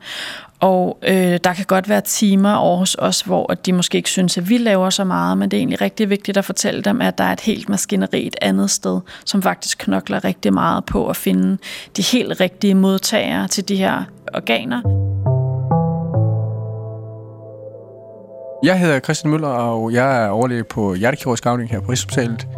Og 0.61 0.99
øh, 1.03 1.39
der 1.45 1.53
kan 1.53 1.65
godt 1.65 1.89
være 1.89 2.01
timer 2.01 2.55
over 2.55 2.77
hos 2.77 2.97
os, 2.99 3.21
hvor 3.21 3.47
de 3.47 3.73
måske 3.73 3.97
ikke 3.97 4.11
synes, 4.11 4.39
at 4.39 4.49
vi 4.49 4.59
laver 4.59 4.91
så 4.91 5.05
meget, 5.05 5.39
men 5.39 5.51
det 5.51 5.57
er 5.57 5.59
egentlig 5.59 5.81
rigtig 5.81 6.11
vigtigt 6.11 6.37
at 6.37 6.45
fortælle 6.45 6.83
dem, 6.83 7.01
at 7.01 7.19
der 7.19 7.25
er 7.25 7.33
et 7.33 7.41
helt 7.41 7.69
maskineri 7.69 8.27
et 8.27 8.37
andet 8.43 8.71
sted, 8.71 9.01
som 9.25 9.43
faktisk 9.43 9.79
knokler 9.79 10.25
rigtig 10.25 10.53
meget 10.53 10.85
på 10.85 11.09
at 11.09 11.17
finde 11.17 11.59
de 11.97 12.03
helt 12.03 12.41
rigtige 12.41 12.75
modtagere 12.75 13.49
til 13.49 13.69
de 13.69 13.77
her 13.77 14.03
organer. 14.35 14.83
Jeg 18.65 18.79
hedder 18.79 19.01
Christian 19.01 19.31
Møller, 19.31 19.49
og 19.49 19.93
jeg 19.93 20.25
er 20.25 20.29
overlæge 20.29 20.65
på 20.65 20.95
hjertekirurgisk 20.95 21.47
afdeling 21.47 21.71
her 21.71 21.81
på 21.81 21.91
Rigshospitalet. 21.91 22.49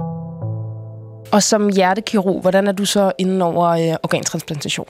Og 1.33 1.43
som 1.43 1.69
hjertekirurg, 1.69 2.41
hvordan 2.41 2.67
er 2.67 2.73
du 2.73 2.85
så 2.85 3.13
inden 3.19 3.43
over 3.43 3.67
øh, 3.69 3.97
organtransplantation? 4.03 4.87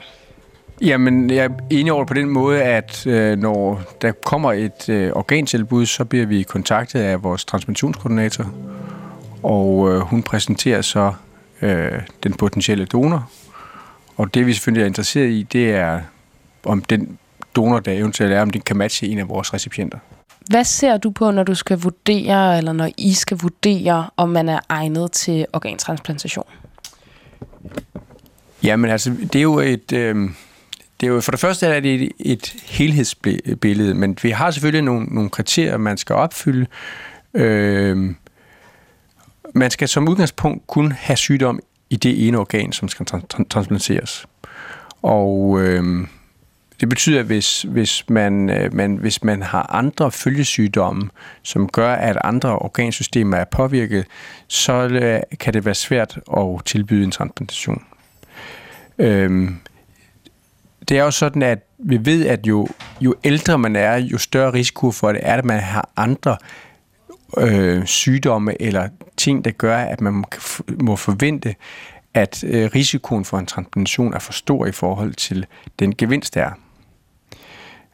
Jamen, 0.83 1.31
jeg 1.31 1.45
er 1.45 1.49
enig 1.71 1.93
over 1.93 2.05
på 2.05 2.15
den 2.15 2.29
måde, 2.29 2.63
at 2.63 3.07
øh, 3.07 3.39
når 3.39 3.83
der 4.03 4.13
kommer 4.13 4.53
et 4.53 4.89
øh, 4.89 5.13
organtilbud, 5.13 5.87
så 5.87 6.05
bliver 6.05 6.27
vi 6.27 6.43
kontaktet 6.43 7.01
af 7.01 7.23
vores 7.23 7.45
transplantationskoordinator, 7.45 8.53
og 9.43 9.91
øh, 9.91 10.01
hun 10.01 10.23
præsenterer 10.23 10.83
så 10.83 11.13
øh, 11.63 11.93
den 12.23 12.35
potentielle 12.35 12.87
donor. 12.87 13.31
Og 14.17 14.35
det, 14.35 14.47
vi 14.47 14.53
selvfølgelig 14.53 14.83
er 14.83 14.87
interesseret 14.87 15.31
i, 15.31 15.43
det 15.43 15.71
er, 15.71 16.01
om 16.65 16.83
den 16.83 17.19
donor, 17.57 17.81
der 17.81 17.93
eventuelt 17.93 18.33
er, 18.33 18.43
om 18.43 18.51
den 18.51 18.61
kan 18.61 18.77
matche 18.77 19.09
en 19.09 19.19
af 19.19 19.29
vores 19.29 19.55
recipienter. 19.55 19.99
Hvad 20.51 20.65
ser 20.65 20.97
du 20.97 21.11
på, 21.11 21.31
når 21.31 21.43
du 21.43 21.55
skal 21.55 21.79
vurdere, 21.81 22.59
eller 22.59 22.73
når 22.73 22.91
I 22.97 23.13
skal 23.13 23.39
vurdere, 23.39 24.11
om 24.17 24.29
man 24.29 24.49
er 24.49 24.59
egnet 24.69 25.13
til 25.13 25.47
organtransplantation? 25.53 26.47
Jamen 28.63 28.91
altså, 28.91 29.11
det 29.11 29.37
er 29.37 29.43
jo 29.43 29.59
et... 29.59 29.93
Øh, 29.93 30.31
det 31.01 31.07
er 31.07 31.11
jo, 31.11 31.21
for 31.21 31.31
det 31.31 31.41
første 31.41 31.67
er 31.67 31.81
det 31.81 32.03
et, 32.03 32.13
et 32.19 32.55
helhedsbillede, 32.65 33.95
men 33.95 34.19
vi 34.23 34.31
har 34.31 34.51
selvfølgelig 34.51 34.83
nogle, 34.83 35.07
nogle 35.07 35.31
kriterier, 35.31 35.77
man 35.77 35.97
skal 35.97 36.17
opfylde. 36.17 36.67
Øh, 37.35 38.15
man 39.55 39.71
skal 39.71 39.89
som 39.89 40.09
udgangspunkt 40.09 40.67
kun 40.67 40.93
have 40.93 41.17
sygdom 41.17 41.61
i 41.91 41.97
det 41.97 42.29
ene 42.29 42.39
organ, 42.39 42.73
som 42.73 42.89
skal 42.89 43.07
transplanteres. 43.51 44.27
Og 45.03 45.61
øh, 45.61 46.07
det 46.81 46.89
betyder, 46.89 47.21
at 47.21 47.27
hvis, 47.27 47.63
hvis, 47.63 48.05
man, 48.09 48.51
øh, 48.51 48.75
man, 48.75 48.97
hvis 48.97 49.25
man 49.25 49.43
har 49.43 49.67
andre 49.73 50.11
følgesygdomme, 50.11 51.11
som 51.43 51.69
gør, 51.69 51.93
at 51.93 52.19
andre 52.25 52.59
organsystemer 52.59 53.37
er 53.37 53.45
påvirket, 53.45 54.07
så 54.49 54.73
øh, 54.73 55.21
kan 55.41 55.55
det 55.55 55.65
være 55.65 55.75
svært 55.75 56.19
at 56.37 56.65
tilbyde 56.65 57.05
en 57.05 57.11
transplantation. 57.11 57.85
Øh, 58.99 59.51
det 60.91 60.99
er 60.99 61.05
jo 61.05 61.11
sådan, 61.11 61.43
at 61.43 61.59
vi 61.79 62.05
ved, 62.05 62.27
at 62.27 62.47
jo, 62.47 62.69
jo 63.01 63.15
ældre 63.25 63.59
man 63.59 63.77
er, 63.77 63.97
jo 63.97 64.19
større 64.19 64.53
risiko 64.53 64.91
for 64.91 65.13
det 65.13 65.21
er, 65.25 65.35
at 65.35 65.45
man 65.45 65.61
har 65.61 65.89
andre 65.97 66.37
øh, 67.39 67.87
sygdomme 67.87 68.63
eller 68.63 68.89
ting, 69.17 69.45
der 69.45 69.51
gør, 69.51 69.77
at 69.77 70.01
man 70.01 70.25
må 70.81 70.97
forvente, 70.97 71.55
at 72.15 72.45
øh, 72.45 72.71
risikoen 72.75 73.25
for 73.25 73.39
en 73.39 73.47
transplantation 73.47 74.15
er 74.15 74.19
for 74.19 74.33
stor 74.33 74.67
i 74.67 74.73
forhold 74.73 75.15
til 75.15 75.47
den 75.79 75.95
gevinst, 75.97 76.35
der 76.35 76.45
er. 76.45 76.53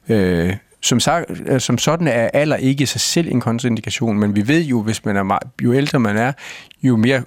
Øh, 0.08 0.56
som, 0.80 1.00
sagt, 1.00 1.30
øh, 1.46 1.60
som 1.60 1.78
sådan 1.78 2.08
er 2.08 2.28
alder 2.34 2.56
ikke 2.56 2.82
i 2.82 2.86
sig 2.86 3.00
selv 3.00 3.28
en 3.28 3.40
kontraindikation, 3.40 4.18
men 4.18 4.36
vi 4.36 4.48
ved 4.48 4.62
jo, 4.62 4.82
hvis 4.82 5.04
man 5.04 5.16
er 5.16 5.22
meget, 5.22 5.42
jo 5.62 5.74
ældre 5.74 6.00
man 6.00 6.16
er, 6.16 6.32
jo 6.82 6.96
mere 6.96 7.22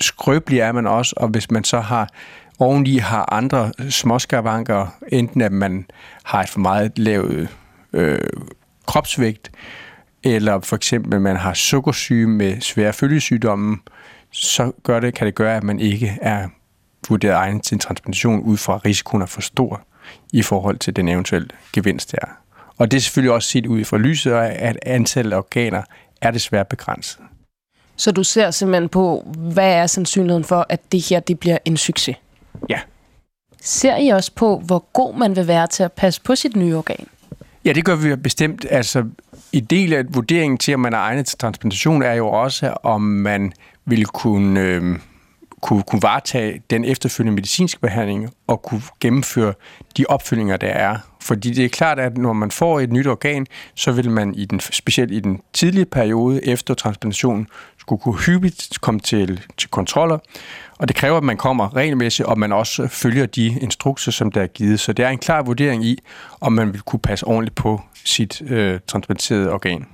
skrøbelig 0.00 0.58
er 0.58 0.72
man 0.72 0.86
også, 0.86 1.14
og 1.16 1.28
hvis 1.28 1.50
man 1.50 1.64
så 1.64 1.80
har 1.80 2.08
oveni 2.58 2.96
har 2.96 3.32
andre 3.34 3.72
småskavanker, 3.90 4.86
enten 5.08 5.40
at 5.40 5.52
man 5.52 5.86
har 6.24 6.42
et 6.42 6.48
for 6.48 6.60
meget 6.60 6.98
lavt 6.98 7.48
øh, 7.92 8.18
kropsvægt, 8.86 9.50
eller 10.24 10.60
for 10.60 10.76
eksempel, 10.76 11.20
man 11.20 11.36
har 11.36 11.54
sukkersyge 11.54 12.26
med 12.26 12.60
svære 12.60 12.92
følgesygdomme, 12.92 13.78
så 14.30 14.72
gør 14.82 15.00
det, 15.00 15.14
kan 15.14 15.26
det 15.26 15.34
gøre, 15.34 15.56
at 15.56 15.64
man 15.64 15.80
ikke 15.80 16.18
er 16.22 16.48
vurderet 17.08 17.34
egnet 17.34 17.62
til 17.62 17.74
en 17.74 17.78
transplantation 17.78 18.40
ud 18.40 18.56
fra 18.56 18.76
risikoen 18.76 19.22
er 19.22 19.26
for 19.26 19.40
stor 19.40 19.80
i 20.32 20.42
forhold 20.42 20.78
til 20.78 20.96
den 20.96 21.08
eventuelle 21.08 21.48
gevinst 21.72 22.12
der. 22.12 22.26
Og 22.78 22.90
det 22.90 22.96
er 22.96 23.00
selvfølgelig 23.00 23.32
også 23.32 23.48
set 23.48 23.66
ud 23.66 23.84
fra 23.84 23.98
lyset 23.98 24.32
af, 24.32 24.56
at 24.68 24.78
antallet 24.82 25.32
af 25.32 25.36
organer 25.36 25.82
er 26.20 26.30
desværre 26.30 26.64
begrænset. 26.64 27.18
Så 27.96 28.12
du 28.12 28.24
ser 28.24 28.50
simpelthen 28.50 28.88
på, 28.88 29.34
hvad 29.52 29.72
er 29.72 29.86
sandsynligheden 29.86 30.44
for, 30.44 30.66
at 30.68 30.92
det 30.92 31.08
her 31.08 31.20
det 31.20 31.38
bliver 31.38 31.58
en 31.64 31.76
succes? 31.76 32.16
Ja. 32.68 32.80
Ser 33.60 33.96
I 33.96 34.08
også 34.08 34.32
på, 34.34 34.58
hvor 34.58 34.78
god 34.92 35.16
man 35.16 35.36
vil 35.36 35.46
være 35.46 35.66
til 35.66 35.82
at 35.82 35.92
passe 35.92 36.20
på 36.20 36.34
sit 36.34 36.56
nye 36.56 36.76
organ? 36.76 37.06
Ja, 37.64 37.72
det 37.72 37.84
gør 37.84 37.96
vi 37.96 38.16
bestemt. 38.16 38.66
Altså, 38.70 39.04
i 39.52 39.60
del 39.60 39.92
af 39.92 40.04
vurderingen 40.14 40.58
til, 40.58 40.74
om 40.74 40.80
man 40.80 40.92
er 40.92 40.98
egnet 40.98 41.26
til 41.26 41.38
transplantation, 41.38 42.02
er 42.02 42.12
jo 42.12 42.28
også, 42.28 42.74
om 42.82 43.00
man 43.02 43.52
vil 43.84 44.06
kunne, 44.06 44.60
øh, 44.60 44.98
kunne, 45.64 45.82
kunne 45.82 46.02
varetage 46.02 46.62
den 46.70 46.84
efterfølgende 46.84 47.34
medicinske 47.34 47.80
behandling 47.80 48.30
og 48.46 48.62
kunne 48.62 48.82
gennemføre 49.00 49.54
de 49.96 50.04
opfølgninger, 50.08 50.56
der 50.56 50.68
er. 50.68 50.96
Fordi 51.20 51.50
det 51.50 51.64
er 51.64 51.68
klart, 51.68 51.98
at 51.98 52.16
når 52.18 52.32
man 52.32 52.50
får 52.50 52.80
et 52.80 52.92
nyt 52.92 53.06
organ, 53.06 53.46
så 53.74 53.92
vil 53.92 54.10
man 54.10 54.34
i 54.34 54.44
den, 54.44 54.60
specielt 54.60 55.12
i 55.12 55.20
den 55.20 55.40
tidlige 55.52 55.84
periode 55.84 56.46
efter 56.46 56.74
transplantationen 56.74 57.46
skulle 57.78 58.02
kunne 58.02 58.18
hyppigt 58.18 58.78
komme 58.80 59.00
til, 59.00 59.40
til 59.56 59.70
kontroller, 59.70 60.18
og 60.78 60.88
det 60.88 60.96
kræver, 60.96 61.16
at 61.16 61.24
man 61.24 61.36
kommer 61.36 61.76
regelmæssigt, 61.76 62.28
og 62.28 62.38
man 62.38 62.52
også 62.52 62.88
følger 62.88 63.26
de 63.26 63.46
instrukser, 63.60 64.12
som 64.12 64.32
der 64.32 64.42
er 64.42 64.46
givet. 64.46 64.80
Så 64.80 64.92
det 64.92 65.04
er 65.04 65.08
en 65.08 65.18
klar 65.18 65.42
vurdering 65.42 65.84
i, 65.84 65.98
om 66.40 66.52
man 66.52 66.72
vil 66.72 66.80
kunne 66.80 67.00
passe 67.00 67.26
ordentligt 67.26 67.54
på 67.54 67.80
sit 68.04 68.42
øh, 68.46 68.80
transplanterede 68.86 69.52
organ. 69.52 69.86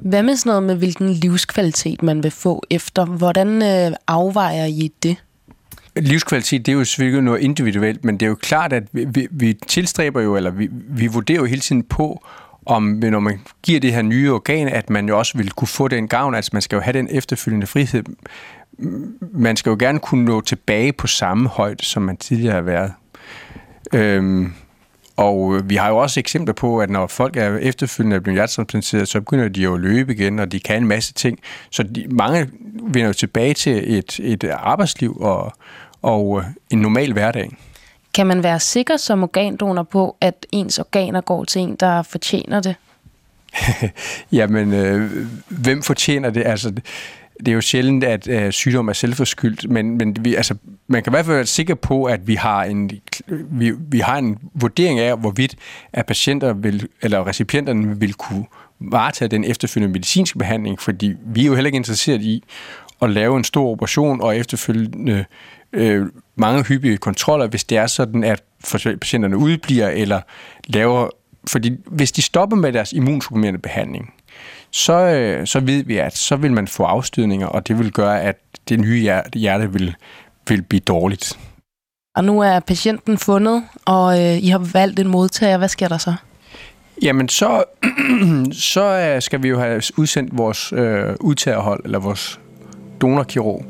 Hvad 0.00 0.22
med 0.22 0.36
sådan 0.36 0.50
noget 0.50 0.62
med, 0.62 0.76
hvilken 0.76 1.08
livskvalitet 1.08 2.02
man 2.02 2.22
vil 2.22 2.30
få 2.30 2.62
efter? 2.70 3.04
Hvordan 3.04 3.62
øh, 3.62 3.96
afvejer 4.06 4.64
I 4.64 4.92
det? 5.02 5.16
Livskvalitet, 5.96 6.66
det 6.66 6.72
er 6.72 6.76
jo 6.76 6.84
selvfølgelig 6.84 7.22
noget 7.22 7.40
individuelt, 7.40 8.04
men 8.04 8.14
det 8.20 8.26
er 8.26 8.30
jo 8.30 8.34
klart, 8.34 8.72
at 8.72 8.82
vi, 8.92 9.04
vi, 9.04 9.28
vi 9.30 9.56
tilstræber 9.66 10.20
jo, 10.20 10.36
eller 10.36 10.50
vi, 10.50 10.68
vi 10.88 11.06
vurderer 11.06 11.38
jo 11.38 11.44
hele 11.44 11.60
tiden 11.60 11.82
på, 11.82 12.26
om 12.66 12.82
når 12.82 13.20
man 13.20 13.40
giver 13.62 13.80
det 13.80 13.92
her 13.92 14.02
nye 14.02 14.32
organ, 14.32 14.68
at 14.68 14.90
man 14.90 15.08
jo 15.08 15.18
også 15.18 15.38
vil 15.38 15.50
kunne 15.50 15.68
få 15.68 15.88
den 15.88 16.08
gavn, 16.08 16.34
altså 16.34 16.50
man 16.52 16.62
skal 16.62 16.76
jo 16.76 16.82
have 16.82 16.92
den 16.92 17.08
efterfølgende 17.10 17.66
frihed. 17.66 18.02
Man 19.32 19.56
skal 19.56 19.70
jo 19.70 19.76
gerne 19.78 19.98
kunne 19.98 20.24
nå 20.24 20.40
tilbage 20.40 20.92
på 20.92 21.06
samme 21.06 21.48
højde, 21.48 21.84
som 21.84 22.02
man 22.02 22.16
tidligere 22.16 22.54
har 22.54 22.60
været. 22.60 22.92
Øhm, 23.92 24.52
og 25.16 25.60
vi 25.64 25.76
har 25.76 25.88
jo 25.88 25.96
også 25.96 26.20
eksempler 26.20 26.54
på, 26.54 26.78
at 26.78 26.90
når 26.90 27.06
folk 27.06 27.36
er 27.36 27.56
efterfølgende 27.56 28.20
blevet 28.20 28.36
hjertetransplanteret, 28.36 29.08
så 29.08 29.20
begynder 29.20 29.48
de 29.48 29.62
jo 29.62 29.74
at 29.74 29.80
løbe 29.80 30.12
igen, 30.12 30.38
og 30.38 30.52
de 30.52 30.60
kan 30.60 30.76
en 30.76 30.88
masse 30.88 31.12
ting. 31.12 31.38
Så 31.70 31.82
de, 31.82 32.06
mange 32.10 32.50
vender 32.82 33.06
jo 33.06 33.12
tilbage 33.12 33.54
til 33.54 33.98
et, 33.98 34.20
et 34.20 34.44
arbejdsliv 34.44 35.16
og, 35.20 35.52
og 36.02 36.44
en 36.70 36.78
normal 36.78 37.12
hverdag. 37.12 37.50
Kan 38.14 38.26
man 38.26 38.42
være 38.42 38.60
sikker 38.60 38.96
som 38.96 39.22
organdonor 39.22 39.82
på, 39.82 40.16
at 40.20 40.46
ens 40.52 40.78
organer 40.78 41.20
går 41.20 41.44
til 41.44 41.62
en, 41.62 41.76
der 41.76 42.02
fortjener 42.02 42.60
det? 42.60 42.74
Jamen, 44.32 44.72
øh, 44.72 45.10
hvem 45.48 45.82
fortjener 45.82 46.30
det? 46.30 46.46
Altså, 46.46 46.72
det 47.40 47.48
er 47.48 47.52
jo 47.52 47.60
sjældent, 47.60 48.04
at 48.04 48.28
øh, 48.28 48.52
sygdom 48.52 48.88
er 48.88 48.92
selvforskyldt, 48.92 49.70
men, 49.70 49.98
men 49.98 50.16
vi, 50.20 50.34
altså, 50.34 50.54
man 50.86 51.02
kan 51.02 51.10
i 51.10 51.14
hvert 51.14 51.24
fald 51.24 51.36
være 51.36 51.46
sikker 51.46 51.74
på, 51.74 52.04
at 52.04 52.26
vi 52.26 52.34
har 52.34 52.64
en, 52.64 52.90
vi, 53.28 53.72
vi 53.90 53.98
har 53.98 54.18
en 54.18 54.38
vurdering 54.54 54.98
af, 54.98 55.18
hvorvidt 55.18 55.56
at 55.92 56.06
patienter 56.06 56.52
vil, 56.52 56.88
eller 57.02 57.26
recipienterne 57.26 58.00
vil 58.00 58.14
kunne 58.14 58.44
varetage 58.80 59.28
den 59.28 59.44
efterfølgende 59.44 59.92
medicinske 59.92 60.38
behandling, 60.38 60.80
fordi 60.80 61.14
vi 61.26 61.42
er 61.42 61.46
jo 61.46 61.54
heller 61.54 61.66
ikke 61.66 61.76
interesseret 61.76 62.22
i 62.22 62.42
at 63.02 63.10
lave 63.10 63.36
en 63.36 63.44
stor 63.44 63.70
operation 63.70 64.20
og 64.20 64.36
efterfølgende 64.36 65.24
øh, 65.72 66.06
mange 66.36 66.64
hyppige 66.64 66.96
kontroller, 66.96 67.46
hvis 67.46 67.64
det 67.64 67.78
er 67.78 67.86
sådan, 67.86 68.24
at 68.24 68.42
patienterne 69.00 69.36
udbliver 69.36 69.88
eller 69.88 70.20
laver... 70.66 71.08
Fordi 71.48 71.76
hvis 71.86 72.12
de 72.12 72.22
stopper 72.22 72.56
med 72.56 72.72
deres 72.72 72.92
immunsupprimerende 72.92 73.60
behandling, 73.60 74.14
så, 74.76 74.92
øh, 74.92 75.46
så 75.46 75.60
ved 75.60 75.84
vi, 75.84 75.96
at 75.96 76.16
så 76.16 76.36
vil 76.36 76.52
man 76.52 76.68
få 76.68 76.82
afstødninger, 76.82 77.46
og 77.46 77.68
det 77.68 77.78
vil 77.78 77.92
gøre, 77.92 78.22
at 78.22 78.36
det 78.68 78.80
nye 78.80 79.00
hjerte, 79.34 79.72
vil, 79.72 79.94
vil 80.48 80.62
blive 80.62 80.80
dårligt. 80.80 81.38
Og 82.16 82.24
nu 82.24 82.40
er 82.40 82.60
patienten 82.60 83.18
fundet, 83.18 83.64
og 83.84 84.24
øh, 84.24 84.44
I 84.44 84.48
har 84.48 84.70
valgt 84.72 85.00
en 85.00 85.08
modtager. 85.08 85.58
Hvad 85.58 85.68
sker 85.68 85.88
der 85.88 85.98
så? 85.98 86.14
Jamen, 87.02 87.28
så, 87.28 87.64
så 88.72 88.84
øh, 88.84 89.22
skal 89.22 89.42
vi 89.42 89.48
jo 89.48 89.58
have 89.58 89.82
udsendt 89.96 90.38
vores 90.38 90.72
øh, 90.72 91.14
udtagerhold, 91.20 91.84
eller 91.84 91.98
vores 91.98 92.40
donorkirurg. 93.00 93.64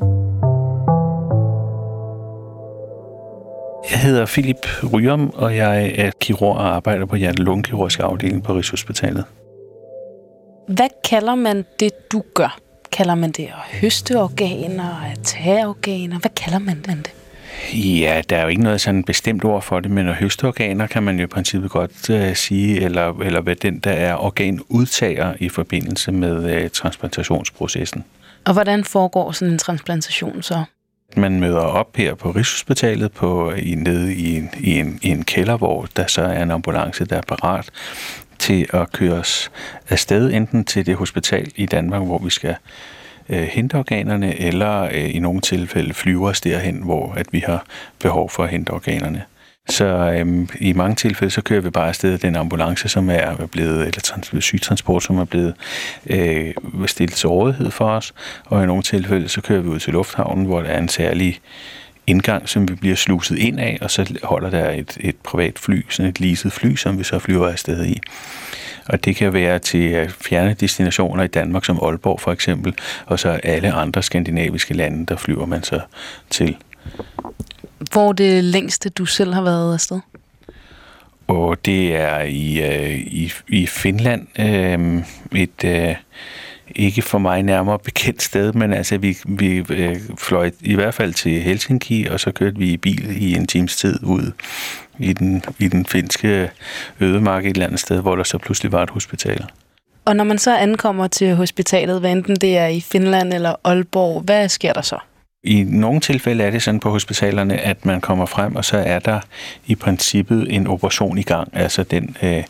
Jeg 3.91 3.99
hedder 3.99 4.25
Philip 4.25 4.83
Ryum, 4.93 5.29
og 5.29 5.55
jeg 5.55 5.93
er 5.95 6.11
kirurg 6.21 6.55
og 6.55 6.75
arbejder 6.75 7.05
på 7.05 7.15
hjerte 7.15 7.43
afdeling 7.99 8.43
på 8.43 8.53
Rigshospitalet. 8.53 9.25
Hvad 10.67 10.89
kalder 11.09 11.35
man 11.35 11.65
det, 11.79 12.11
du 12.11 12.23
gør? 12.33 12.59
Kalder 12.91 13.15
man 13.15 13.31
det 13.31 13.43
at 13.43 13.79
høste 13.81 14.21
organer, 14.21 15.11
at 15.11 15.19
tage 15.23 15.67
organer? 15.67 16.19
Hvad 16.19 16.31
kalder 16.35 16.59
man 16.59 16.77
det? 16.77 17.13
Ja, 17.73 18.21
der 18.29 18.37
er 18.37 18.41
jo 18.41 18.47
ikke 18.47 18.63
noget 18.63 18.81
sådan 18.81 19.03
bestemt 19.03 19.45
ord 19.45 19.61
for 19.61 19.79
det, 19.79 19.91
men 19.91 20.07
at 20.07 20.15
høste 20.15 20.47
organer 20.47 20.87
kan 20.87 21.03
man 21.03 21.17
jo 21.17 21.23
i 21.23 21.27
princippet 21.27 21.71
godt 21.71 22.09
uh, 22.09 22.35
sige, 22.35 22.81
eller, 22.81 23.19
eller 23.19 23.41
hvad 23.41 23.55
den, 23.55 23.79
der 23.79 23.91
er 23.91 24.15
organudtager 24.15 25.33
i 25.39 25.49
forbindelse 25.49 26.11
med 26.11 26.63
uh, 26.63 26.69
transplantationsprocessen. 26.71 28.03
Og 28.45 28.53
hvordan 28.53 28.83
foregår 28.83 29.31
sådan 29.31 29.53
en 29.53 29.59
transplantation 29.59 30.41
så? 30.41 30.63
Man 31.15 31.39
møder 31.39 31.59
op 31.59 31.95
her 31.95 32.13
på 32.13 32.31
Rigshospitalet 32.31 33.11
på, 33.11 33.51
i, 33.51 33.75
nede 33.75 34.13
i 34.15 34.35
en, 34.35 34.49
i, 34.59 34.79
en, 34.79 34.99
i 35.01 35.09
en 35.09 35.23
kælder, 35.23 35.57
hvor 35.57 35.87
der 35.95 36.07
så 36.07 36.21
er 36.21 36.43
en 36.43 36.51
ambulance, 36.51 37.05
der 37.05 37.17
er 37.17 37.21
parat 37.21 37.69
til 38.39 38.67
at 38.73 38.91
køre 38.91 39.13
os 39.13 39.51
afsted, 39.89 40.33
enten 40.33 40.65
til 40.65 40.85
det 40.85 40.95
hospital 40.95 41.51
i 41.55 41.65
Danmark, 41.65 42.01
hvor 42.01 42.17
vi 42.17 42.29
skal 42.29 42.55
øh, 43.29 43.43
hente 43.43 43.75
organerne, 43.75 44.39
eller 44.39 44.81
øh, 44.81 45.15
i 45.15 45.19
nogle 45.19 45.41
tilfælde 45.41 45.93
flyve 45.93 46.27
os 46.27 46.41
derhen, 46.41 46.83
hvor 46.83 47.13
at 47.13 47.25
vi 47.31 47.39
har 47.39 47.65
behov 47.99 48.29
for 48.29 48.43
at 48.43 48.49
hente 48.49 48.71
organerne. 48.71 49.23
Så 49.69 49.85
øhm, 49.85 50.49
i 50.59 50.73
mange 50.73 50.95
tilfælde, 50.95 51.31
så 51.31 51.41
kører 51.41 51.61
vi 51.61 51.69
bare 51.69 51.87
afsted 51.87 52.17
den 52.17 52.35
ambulance, 52.35 52.89
som 52.89 53.09
er 53.09 53.45
blevet, 53.51 53.79
eller 53.79 53.99
trans- 54.01 54.43
sygtransport, 54.43 55.03
som 55.03 55.17
er 55.17 55.25
blevet 55.25 55.53
øh, 56.05 56.53
stillet 56.85 57.15
til 57.15 57.29
rådighed 57.29 57.71
for 57.71 57.89
os. 57.89 58.13
Og 58.45 58.63
i 58.63 58.65
nogle 58.65 58.83
tilfælde, 58.83 59.29
så 59.29 59.41
kører 59.41 59.61
vi 59.61 59.67
ud 59.67 59.79
til 59.79 59.93
lufthavnen, 59.93 60.45
hvor 60.45 60.61
der 60.61 60.69
er 60.69 60.77
en 60.77 60.89
særlig 60.89 61.39
indgang, 62.07 62.49
som 62.49 62.69
vi 62.69 62.75
bliver 62.75 62.95
sluset 62.95 63.37
ind 63.37 63.59
af, 63.59 63.77
og 63.81 63.91
så 63.91 64.13
holder 64.23 64.49
der 64.49 64.71
et, 64.71 64.97
et 64.99 65.15
privat 65.15 65.59
fly, 65.59 65.85
sådan 65.89 66.09
et 66.09 66.19
leaset 66.19 66.53
fly, 66.53 66.75
som 66.75 66.99
vi 66.99 67.03
så 67.03 67.19
flyver 67.19 67.47
afsted 67.47 67.85
i. 67.85 67.99
Og 68.85 69.05
det 69.05 69.15
kan 69.15 69.33
være 69.33 69.59
til 69.59 70.13
fjerne 70.21 70.53
destinationer 70.53 71.23
i 71.23 71.27
Danmark, 71.27 71.65
som 71.65 71.79
Aalborg 71.81 72.21
for 72.21 72.31
eksempel, 72.31 72.73
og 73.05 73.19
så 73.19 73.29
alle 73.29 73.71
andre 73.71 74.03
skandinaviske 74.03 74.73
lande, 74.73 75.05
der 75.05 75.15
flyver 75.15 75.45
man 75.45 75.63
så 75.63 75.79
til. 76.29 76.57
Hvor 77.91 78.13
det 78.13 78.43
længste, 78.43 78.89
du 78.89 79.05
selv 79.05 79.33
har 79.33 79.41
været 79.41 79.73
afsted? 79.73 79.99
Og 81.27 81.65
det 81.65 81.95
er 81.95 82.21
i, 82.21 82.61
øh, 82.61 82.97
i, 82.97 83.31
i 83.47 83.67
Finland. 83.67 84.27
Øh, 84.39 85.03
et... 85.41 85.63
Øh, 85.65 85.95
ikke 86.75 87.01
for 87.01 87.17
mig 87.17 87.43
nærmere 87.43 87.79
bekendt 87.79 88.21
sted, 88.21 88.53
men 88.53 88.73
altså 88.73 88.97
vi, 88.97 89.17
vi 89.25 89.63
øh, 89.69 89.95
fløj 90.17 90.51
i 90.61 90.75
hvert 90.75 90.93
fald 90.93 91.13
til 91.13 91.41
Helsinki, 91.41 92.05
og 92.05 92.19
så 92.19 92.31
kørte 92.31 92.57
vi 92.57 92.69
i 92.69 92.77
bil 92.77 93.21
i 93.21 93.33
en 93.33 93.47
times 93.47 93.75
tid 93.75 94.03
ud 94.03 94.31
i 94.99 95.13
den, 95.13 95.43
i 95.59 95.67
den 95.67 95.85
finske 95.85 96.51
ødemark 96.99 97.45
et 97.45 97.49
eller 97.49 97.65
andet 97.65 97.79
sted, 97.79 98.01
hvor 98.01 98.15
der 98.15 98.23
så 98.23 98.37
pludselig 98.37 98.71
var 98.71 98.83
et 98.83 98.89
hospital. 98.89 99.45
Og 100.05 100.15
når 100.15 100.23
man 100.23 100.37
så 100.37 100.57
ankommer 100.57 101.07
til 101.07 101.35
hospitalet, 101.35 101.99
hvad 101.99 102.11
enten 102.11 102.35
det 102.35 102.57
er 102.57 102.67
i 102.67 102.81
Finland 102.81 103.33
eller 103.33 103.55
Aalborg, 103.63 104.21
hvad 104.21 104.49
sker 104.49 104.73
der 104.73 104.81
så? 104.81 104.99
I 105.43 105.63
nogle 105.63 105.99
tilfælde 105.99 106.43
er 106.43 106.51
det 106.51 106.63
sådan 106.63 106.79
på 106.79 106.89
hospitalerne, 106.89 107.57
at 107.57 107.85
man 107.85 108.01
kommer 108.01 108.25
frem, 108.25 108.55
og 108.55 108.65
så 108.65 108.77
er 108.77 108.99
der 108.99 109.19
i 109.65 109.75
princippet 109.75 110.55
en 110.55 110.67
operation 110.67 111.17
i 111.17 111.21
gang. 111.21 111.49
Altså 111.53 111.83
den 111.83 112.17
øh, 112.23 112.43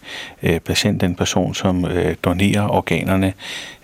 øh 0.44 0.60
patient, 0.60 1.02
den 1.02 1.16
person, 1.16 1.56
som 1.56 1.86
øh, 1.86 2.16
donerer 2.24 2.68
organerne, 2.68 3.34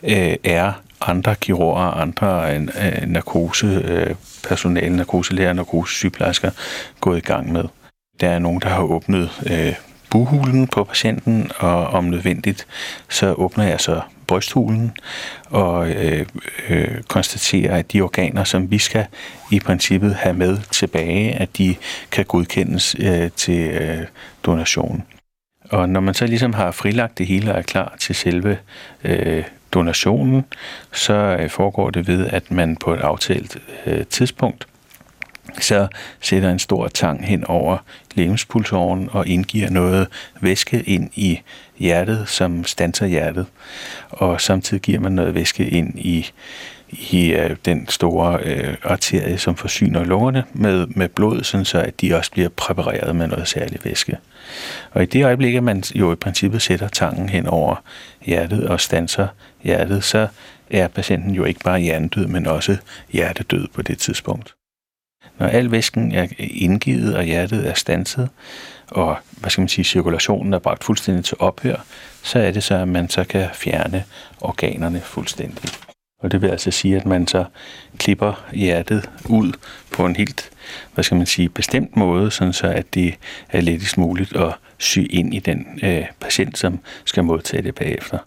øh, 0.03 0.35
er 0.43 0.73
andre 1.01 1.35
kirurger, 1.35 1.91
andre 1.91 2.55
øh, 2.55 2.67
narkosepersonale, 3.07 4.87
øh, 4.87 4.93
narkoselærer, 4.93 5.53
narkosesygeplejersker 5.53 6.51
gået 7.01 7.17
i 7.17 7.21
gang 7.21 7.51
med. 7.51 7.63
Der 8.21 8.29
er 8.29 8.39
nogen, 8.39 8.61
der 8.61 8.69
har 8.69 8.81
åbnet 8.81 9.29
øh, 9.51 9.73
buhulen 10.13 10.67
på 10.67 10.83
patienten, 10.83 11.51
og 11.59 11.87
om 11.87 12.03
nødvendigt, 12.03 12.67
så 13.09 13.33
åbner 13.33 13.63
jeg 13.63 13.79
så 13.79 14.01
brysthulen 14.27 14.91
og 15.49 15.89
øh, 15.89 16.25
øh, 16.69 17.01
konstaterer, 17.07 17.77
at 17.77 17.93
de 17.93 18.01
organer, 18.01 18.43
som 18.43 18.71
vi 18.71 18.77
skal 18.77 19.05
i 19.51 19.59
princippet 19.59 20.15
have 20.15 20.33
med 20.33 20.57
tilbage, 20.71 21.33
at 21.33 21.57
de 21.57 21.75
kan 22.11 22.25
godkendes 22.25 22.95
øh, 22.99 23.31
til 23.35 23.59
øh, 23.59 24.01
donation. 24.43 25.03
Og 25.69 25.89
når 25.89 25.99
man 25.99 26.13
så 26.13 26.25
ligesom 26.25 26.53
har 26.53 26.71
frilagt 26.71 27.17
det 27.17 27.27
hele 27.27 27.51
og 27.51 27.57
er 27.57 27.61
klar 27.61 27.95
til 27.99 28.15
selve 28.15 28.57
øh, 29.03 29.43
donationen, 29.71 30.45
så 30.91 31.13
øh, 31.13 31.49
foregår 31.49 31.89
det 31.89 32.07
ved, 32.07 32.27
at 32.27 32.51
man 32.51 32.75
på 32.75 32.93
et 32.93 32.99
aftalt 32.99 33.57
øh, 33.85 34.05
tidspunkt 34.05 34.67
så 35.59 35.87
sætter 36.21 36.51
en 36.51 36.59
stor 36.59 36.87
tang 36.87 37.25
hen 37.25 37.43
over 37.43 37.77
legemspulsåren 38.15 39.09
og 39.11 39.27
indgiver 39.27 39.69
noget 39.69 40.07
væske 40.41 40.81
ind 40.81 41.09
i 41.15 41.41
hjertet, 41.77 42.29
som 42.29 42.63
stanser 42.63 43.05
hjertet. 43.05 43.45
Og 44.09 44.41
samtidig 44.41 44.81
giver 44.81 44.99
man 44.99 45.11
noget 45.11 45.35
væske 45.35 45.69
ind 45.69 45.99
i, 45.99 46.31
i 46.89 47.33
øh, 47.33 47.55
den 47.65 47.87
store 47.87 48.39
øh, 48.43 48.75
arterie, 48.83 49.37
som 49.37 49.55
forsyner 49.55 50.03
lungerne 50.03 50.43
med, 50.53 50.87
med 50.87 51.09
blod, 51.09 51.43
sådan 51.43 51.65
så 51.65 51.79
at 51.79 52.01
de 52.01 52.15
også 52.15 52.31
bliver 52.31 52.49
præpareret 52.49 53.15
med 53.15 53.27
noget 53.27 53.47
særligt 53.47 53.85
væske. 53.85 54.17
Og 54.91 55.03
i 55.03 55.05
det 55.05 55.25
øjeblik, 55.25 55.55
at 55.55 55.63
man 55.63 55.83
jo 55.95 56.11
i 56.11 56.15
princippet 56.15 56.61
sætter 56.61 56.87
tangen 56.87 57.29
hen 57.29 57.47
over 57.47 57.75
hjertet 58.25 58.67
og 58.67 58.81
stanser 58.81 59.27
hjertet, 59.63 60.03
så 60.03 60.27
er 60.69 60.87
patienten 60.87 61.31
jo 61.31 61.43
ikke 61.43 61.59
bare 61.63 61.79
hjernedød, 61.79 62.27
men 62.27 62.47
også 62.47 62.77
hjertedød 63.11 63.67
på 63.73 63.81
det 63.81 63.97
tidspunkt. 63.97 64.53
Når 65.39 65.47
al 65.47 65.71
væsken 65.71 66.11
er 66.11 66.27
indgivet, 66.37 67.15
og 67.15 67.23
hjertet 67.23 67.69
er 67.69 67.73
stanset, 67.73 68.29
og 68.87 69.17
hvad 69.31 69.49
skal 69.49 69.61
man 69.61 69.69
sige, 69.69 69.85
cirkulationen 69.85 70.53
er 70.53 70.59
bragt 70.59 70.83
fuldstændig 70.83 71.25
til 71.25 71.37
ophør, 71.39 71.85
så 72.23 72.39
er 72.39 72.51
det 72.51 72.63
så, 72.63 72.75
at 72.75 72.87
man 72.87 73.09
så 73.09 73.23
kan 73.23 73.47
fjerne 73.53 74.03
organerne 74.41 75.01
fuldstændig. 75.01 75.69
Og 76.23 76.31
det 76.31 76.41
vil 76.41 76.47
altså 76.47 76.71
sige, 76.71 76.95
at 76.95 77.05
man 77.05 77.27
så 77.27 77.45
klipper 77.97 78.45
hjertet 78.53 79.09
ud 79.29 79.53
på 79.91 80.05
en 80.05 80.15
helt, 80.15 80.49
hvad 80.93 81.03
skal 81.03 81.17
man 81.17 81.25
sige, 81.25 81.49
bestemt 81.49 81.97
måde, 81.97 82.31
sådan 82.31 82.53
så 82.53 82.67
at 82.67 82.93
det 82.93 83.15
er 83.49 83.61
lettest 83.61 83.97
muligt 83.97 84.35
at 84.35 84.53
sy 84.77 84.99
ind 85.09 85.33
i 85.33 85.39
den 85.39 85.79
øh, 85.83 86.05
patient, 86.19 86.57
som 86.57 86.79
skal 87.05 87.23
modtage 87.23 87.63
det 87.63 87.75
bagefter. 87.75 88.17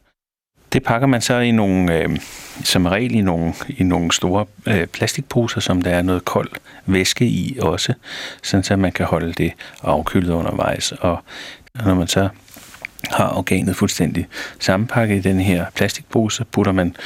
Det 0.76 0.84
pakker 0.84 1.06
man 1.06 1.20
så 1.20 1.38
i 1.38 1.50
nogle, 1.50 1.94
øh, 1.94 2.08
som 2.64 2.86
regel 2.86 3.14
i 3.14 3.20
nogle, 3.20 3.54
i 3.68 3.82
nogle 3.82 4.12
store 4.12 4.46
øh, 4.66 4.86
plastikposer, 4.86 5.60
som 5.60 5.82
der 5.82 5.90
er 5.90 6.02
noget 6.02 6.24
kold 6.24 6.50
væske 6.86 7.24
i 7.26 7.58
også, 7.62 7.94
sådan 8.42 8.64
så 8.64 8.76
man 8.76 8.92
kan 8.92 9.06
holde 9.06 9.32
det 9.32 9.52
afkølet 9.82 10.32
undervejs. 10.32 10.92
Og 10.92 11.18
når 11.84 11.94
man 11.94 12.08
så 12.08 12.28
har 13.10 13.36
organet 13.38 13.76
fuldstændig 13.76 14.26
sammenpakket 14.60 15.16
i 15.16 15.28
den 15.28 15.40
her 15.40 15.66
plastikpose, 15.74 16.36
så 16.36 16.44
putter 16.44 16.72
man 16.72 16.96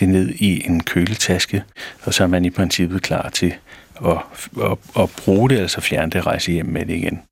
det 0.00 0.08
ned 0.08 0.28
i 0.28 0.66
en 0.66 0.82
køletaske, 0.82 1.64
og 2.02 2.14
så 2.14 2.22
er 2.22 2.28
man 2.28 2.44
i 2.44 2.50
princippet 2.50 3.02
klar 3.02 3.28
til 3.28 3.54
at, 4.06 4.16
at, 4.62 4.78
at 4.98 5.10
bruge 5.24 5.50
det, 5.50 5.58
altså 5.58 5.80
fjerne 5.80 6.10
det 6.10 6.20
og 6.20 6.26
rejse 6.26 6.52
hjem 6.52 6.66
med 6.66 6.86
det 6.86 6.94
igen. 6.94 7.22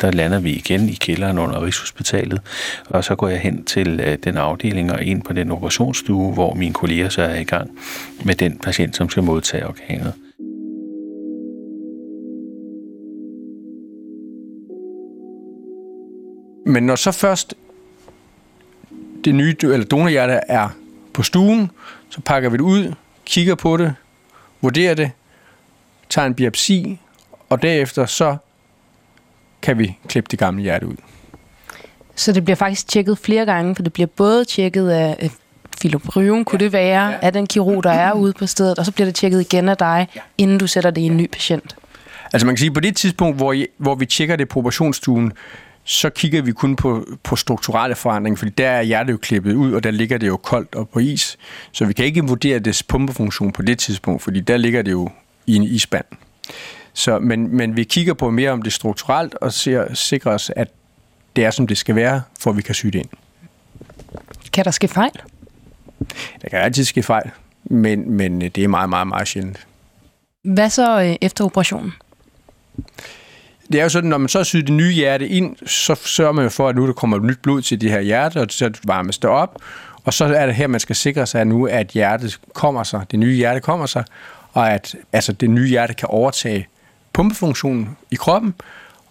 Der 0.00 0.10
lander 0.10 0.40
vi 0.40 0.52
igen 0.52 0.88
i 0.88 0.94
kælderen 0.94 1.38
under 1.38 1.62
Rigshospitalet, 1.64 2.40
og 2.86 3.04
så 3.04 3.14
går 3.14 3.28
jeg 3.28 3.40
hen 3.40 3.64
til 3.64 4.00
øh, 4.00 4.18
den 4.24 4.36
afdeling 4.36 4.92
og 4.92 5.02
ind 5.02 5.22
på 5.22 5.32
den 5.32 5.50
operationsstue, 5.50 6.32
hvor 6.32 6.54
mine 6.54 6.74
kolleger 6.74 7.08
så 7.08 7.22
er 7.22 7.34
i 7.34 7.44
gang 7.44 7.78
med 8.24 8.34
den 8.34 8.58
patient, 8.58 8.96
som 8.96 9.10
skal 9.10 9.22
modtage 9.22 9.66
organet. 9.66 10.12
Men 16.66 16.82
når 16.82 16.96
så 16.96 17.12
først 17.12 17.54
det 19.24 19.34
nye 19.34 19.56
eller 19.62 19.86
donorhjerte 19.86 20.40
er 20.48 20.68
på 21.12 21.22
stuen, 21.22 21.70
så 22.10 22.20
pakker 22.20 22.50
vi 22.50 22.56
det 22.56 22.62
ud, 22.62 22.94
kigger 23.24 23.54
på 23.54 23.76
det, 23.76 23.94
vurderer 24.60 24.94
det, 24.94 25.10
tager 26.08 26.26
en 26.26 26.34
biopsi, 26.34 26.98
og 27.48 27.62
derefter 27.62 28.06
så 28.06 28.36
kan 29.64 29.78
vi 29.78 29.98
klippe 30.08 30.28
det 30.30 30.38
gamle 30.38 30.62
hjerte 30.62 30.86
ud. 30.86 30.96
Så 32.16 32.32
det 32.32 32.44
bliver 32.44 32.56
faktisk 32.56 32.88
tjekket 32.88 33.18
flere 33.18 33.46
gange, 33.46 33.74
for 33.74 33.82
det 33.82 33.92
bliver 33.92 34.06
både 34.06 34.44
tjekket 34.44 34.90
af 34.90 35.30
filopryon, 35.80 36.44
kunne 36.44 36.58
ja. 36.60 36.64
det 36.64 36.72
være, 36.72 37.06
ja. 37.06 37.18
af 37.22 37.32
den 37.32 37.46
kirurg, 37.46 37.84
der 37.84 37.90
er 37.90 38.12
ude 38.12 38.32
på 38.32 38.46
stedet, 38.46 38.78
og 38.78 38.84
så 38.84 38.92
bliver 38.92 39.04
det 39.04 39.14
tjekket 39.14 39.40
igen 39.40 39.68
af 39.68 39.76
dig, 39.76 40.08
ja. 40.16 40.20
inden 40.38 40.58
du 40.58 40.66
sætter 40.66 40.90
det 40.90 41.00
i 41.00 41.04
en 41.04 41.16
ny 41.16 41.30
patient. 41.32 41.76
Altså 42.32 42.46
man 42.46 42.54
kan 42.54 42.58
sige, 42.58 42.70
på 42.70 42.80
det 42.80 42.96
tidspunkt, 42.96 43.36
hvor, 43.36 43.52
I, 43.52 43.66
hvor 43.78 43.94
vi 43.94 44.06
tjekker 44.06 44.36
det 44.36 44.48
på 44.48 44.58
operationsstuen, 44.58 45.32
så 45.84 46.10
kigger 46.10 46.42
vi 46.42 46.52
kun 46.52 46.76
på, 46.76 47.06
på 47.22 47.36
strukturelle 47.36 47.96
forandringer, 47.96 48.38
fordi 48.38 48.50
der 48.58 48.68
er 48.68 48.82
hjertet 48.82 49.12
jo 49.12 49.18
klippet 49.18 49.54
ud, 49.54 49.72
og 49.72 49.84
der 49.84 49.90
ligger 49.90 50.18
det 50.18 50.26
jo 50.26 50.36
koldt 50.36 50.74
og 50.74 50.88
på 50.88 50.98
is. 50.98 51.36
Så 51.72 51.84
vi 51.84 51.92
kan 51.92 52.04
ikke 52.04 52.24
vurdere 52.24 52.58
dets 52.58 52.82
pumpefunktion 52.82 53.52
på 53.52 53.62
det 53.62 53.78
tidspunkt, 53.78 54.22
fordi 54.22 54.40
der 54.40 54.56
ligger 54.56 54.82
det 54.82 54.90
jo 54.90 55.10
i 55.46 55.56
en 55.56 55.62
isband. 55.62 56.04
Så, 56.94 57.18
men, 57.18 57.56
men 57.56 57.76
vi 57.76 57.84
kigger 57.84 58.14
på 58.14 58.30
mere 58.30 58.50
om 58.50 58.62
det 58.62 58.72
strukturelt, 58.72 59.34
og 59.34 59.52
ser, 59.52 59.94
sikrer 59.94 60.32
os, 60.32 60.50
at 60.56 60.68
det 61.36 61.44
er, 61.44 61.50
som 61.50 61.66
det 61.66 61.78
skal 61.78 61.94
være, 61.94 62.22
for 62.40 62.50
at 62.50 62.56
vi 62.56 62.62
kan 62.62 62.74
sy 62.74 62.86
det 62.86 62.94
ind. 62.94 63.08
Kan 64.52 64.64
der 64.64 64.70
ske 64.70 64.88
fejl? 64.88 65.12
Der 66.42 66.48
kan 66.50 66.58
altid 66.58 66.84
ske 66.84 67.02
fejl, 67.02 67.30
men, 67.64 68.10
men 68.10 68.40
det 68.40 68.58
er 68.58 68.68
meget, 68.68 68.90
meget, 68.90 69.06
meget 69.06 69.28
sjældent. 69.28 69.66
Hvad 70.42 70.70
så 70.70 71.02
øh, 71.02 71.16
efter 71.20 71.44
operationen? 71.44 71.92
det 73.72 73.78
er 73.78 73.82
jo 73.82 73.88
sådan, 73.88 74.10
når 74.10 74.18
man 74.18 74.28
så 74.28 74.44
syr 74.44 74.60
det 74.60 74.72
nye 74.72 74.92
hjerte 74.92 75.28
ind, 75.28 75.56
så 75.66 75.94
sørger 75.94 76.32
man 76.32 76.42
jo 76.42 76.48
for, 76.48 76.68
at 76.68 76.76
nu 76.76 76.86
der 76.86 76.92
kommer 76.92 77.18
nyt 77.18 77.38
blod 77.42 77.62
til 77.62 77.80
det 77.80 77.90
her 77.90 78.00
hjerte, 78.00 78.40
og 78.40 78.46
så 78.50 78.72
varmes 78.84 79.18
det 79.18 79.30
op. 79.30 79.58
Og 80.04 80.14
så 80.14 80.24
er 80.24 80.46
det 80.46 80.54
her, 80.54 80.66
man 80.66 80.80
skal 80.80 80.96
sikre 80.96 81.26
sig 81.26 81.44
nu, 81.44 81.66
at 81.66 81.86
hjertet 81.86 82.40
kommer 82.54 82.82
sig, 82.82 83.06
det 83.10 83.18
nye 83.18 83.34
hjerte 83.34 83.60
kommer 83.60 83.86
sig, 83.86 84.04
og 84.52 84.72
at 84.72 84.94
altså, 85.12 85.32
det 85.32 85.50
nye 85.50 85.68
hjerte 85.68 85.94
kan 85.94 86.08
overtage 86.08 86.68
pumpefunktionen 87.14 87.96
i 88.10 88.14
kroppen, 88.14 88.54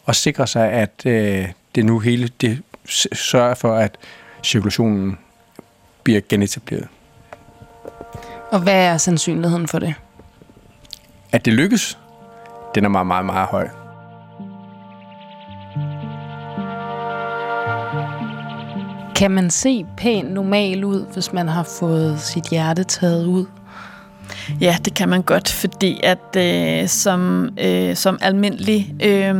og 0.05 0.15
sikre 0.15 0.47
sig, 0.47 0.71
at 0.71 1.05
øh, 1.05 1.47
det 1.75 1.85
nu 1.85 1.99
hele 1.99 2.27
det 2.41 2.61
sørger 3.13 3.53
for, 3.53 3.75
at 3.75 3.97
cirkulationen 4.43 5.17
bliver 6.03 6.21
genetableret. 6.29 6.87
Og 8.51 8.59
hvad 8.59 8.85
er 8.85 8.97
sandsynligheden 8.97 9.67
for 9.67 9.79
det? 9.79 9.93
At 11.31 11.45
det 11.45 11.53
lykkes, 11.53 11.97
den 12.75 12.85
er 12.85 12.89
meget, 12.89 13.07
meget, 13.07 13.25
meget 13.25 13.47
høj. 13.47 13.67
Kan 19.15 19.31
man 19.31 19.49
se 19.49 19.85
pænt 19.97 20.31
normal 20.31 20.83
ud, 20.83 21.05
hvis 21.13 21.33
man 21.33 21.47
har 21.47 21.63
fået 21.63 22.19
sit 22.19 22.43
hjerte 22.49 22.83
taget 22.83 23.25
ud? 23.25 23.45
Ja, 24.62 24.77
det 24.86 24.93
kan 24.93 25.09
man 25.09 25.21
godt, 25.21 25.51
fordi 25.51 25.99
at 26.03 26.36
øh, 26.38 26.88
som, 26.88 27.49
øh, 27.59 27.95
som 27.95 28.17
almindelig 28.21 28.95
øh, 29.03 29.36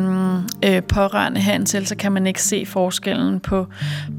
øh, 0.65 0.84
pårørende 0.84 1.41
herindtil, 1.41 1.88
så 1.88 1.96
kan 1.96 2.12
man 2.12 2.28
ikke 2.28 2.41
se 2.41 2.65
forskellen 2.65 3.39
på, 3.39 3.67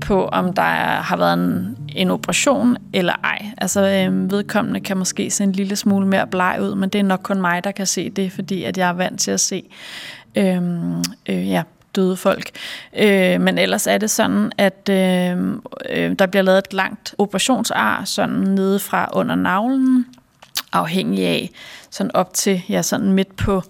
på 0.01 0.27
om 0.27 0.53
der 0.53 0.63
er, 0.63 1.03
har 1.03 1.17
været 1.17 1.35
en, 1.35 1.77
en 1.89 2.11
operation 2.11 2.77
eller 2.93 3.13
ej. 3.25 3.47
Altså 3.59 3.81
øh, 3.81 4.31
vedkommende 4.31 4.81
kan 4.81 4.97
måske 4.97 5.31
se 5.31 5.45
en 5.45 5.53
lille 5.53 5.77
smule 5.77 6.07
mere 6.07 6.27
bleg 6.27 6.59
ud, 6.63 6.75
men 6.75 6.89
det 6.89 6.99
er 6.99 7.03
nok 7.03 7.21
kun 7.23 7.41
mig, 7.41 7.65
der 7.65 7.73
kan 7.73 7.87
se 7.87 8.11
det, 8.11 8.33
fordi 8.33 8.65
at 8.65 8.79
jeg 8.79 8.89
er 8.89 8.93
vant 8.93 9.21
til 9.21 9.31
at 9.31 9.41
se 9.41 9.63
øh, 10.37 10.63
øh, 11.29 11.51
ja, 11.51 11.63
døde 11.97 12.17
folk. 12.17 12.51
Øh, 12.99 13.41
men 13.41 13.59
ellers 13.59 13.87
er 13.87 13.99
det 13.99 14.11
sådan, 14.11 14.53
at 14.59 14.89
øh, 14.91 15.39
øh, 15.91 16.13
der 16.19 16.27
bliver 16.27 16.43
lavet 16.43 16.59
et 16.59 16.73
langt 16.73 17.15
operationsar 17.19 18.03
sådan 18.05 18.35
nede 18.35 18.79
fra 18.79 19.09
under 19.13 19.35
navlen, 19.35 20.07
afhængig 20.75 21.27
af 21.27 21.51
sådan 21.91 22.11
op 22.15 22.35
til 22.35 22.63
ja, 22.69 22.83
sådan 22.83 23.13
midt 23.13 23.37
på, 23.37 23.63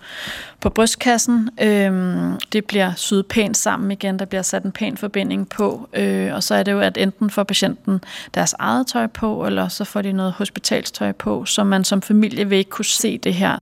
på 0.61 0.71
brystkassen. 0.71 1.51
Øhm, 1.61 2.41
det 2.53 2.65
bliver 2.65 2.93
syet 2.97 3.27
pænt 3.27 3.57
sammen 3.57 3.91
igen, 3.91 4.19
der 4.19 4.25
bliver 4.25 4.43
sat 4.43 4.63
en 4.63 4.73
pæn 4.73 4.97
forbinding 4.97 5.49
på, 5.49 5.89
øh, 5.93 6.35
og 6.35 6.43
så 6.43 6.55
er 6.55 6.63
det 6.63 6.73
jo, 6.73 6.81
at 6.81 6.99
enten 6.99 7.31
får 7.31 7.43
patienten 7.43 8.01
deres 8.35 8.55
eget 8.59 8.87
tøj 8.87 9.07
på, 9.07 9.47
eller 9.47 9.69
så 9.69 9.85
får 9.85 10.03
de 10.03 10.13
noget 10.13 10.33
hospitalstøj 10.33 11.13
på, 11.13 11.45
så 11.45 11.65
man 11.65 11.85
som 11.85 12.03
familie 12.03 12.49
vil 12.49 12.59
ikke 12.59 12.71
kunne 12.71 12.85
se 12.85 13.19
det 13.19 13.35
her 13.35 13.59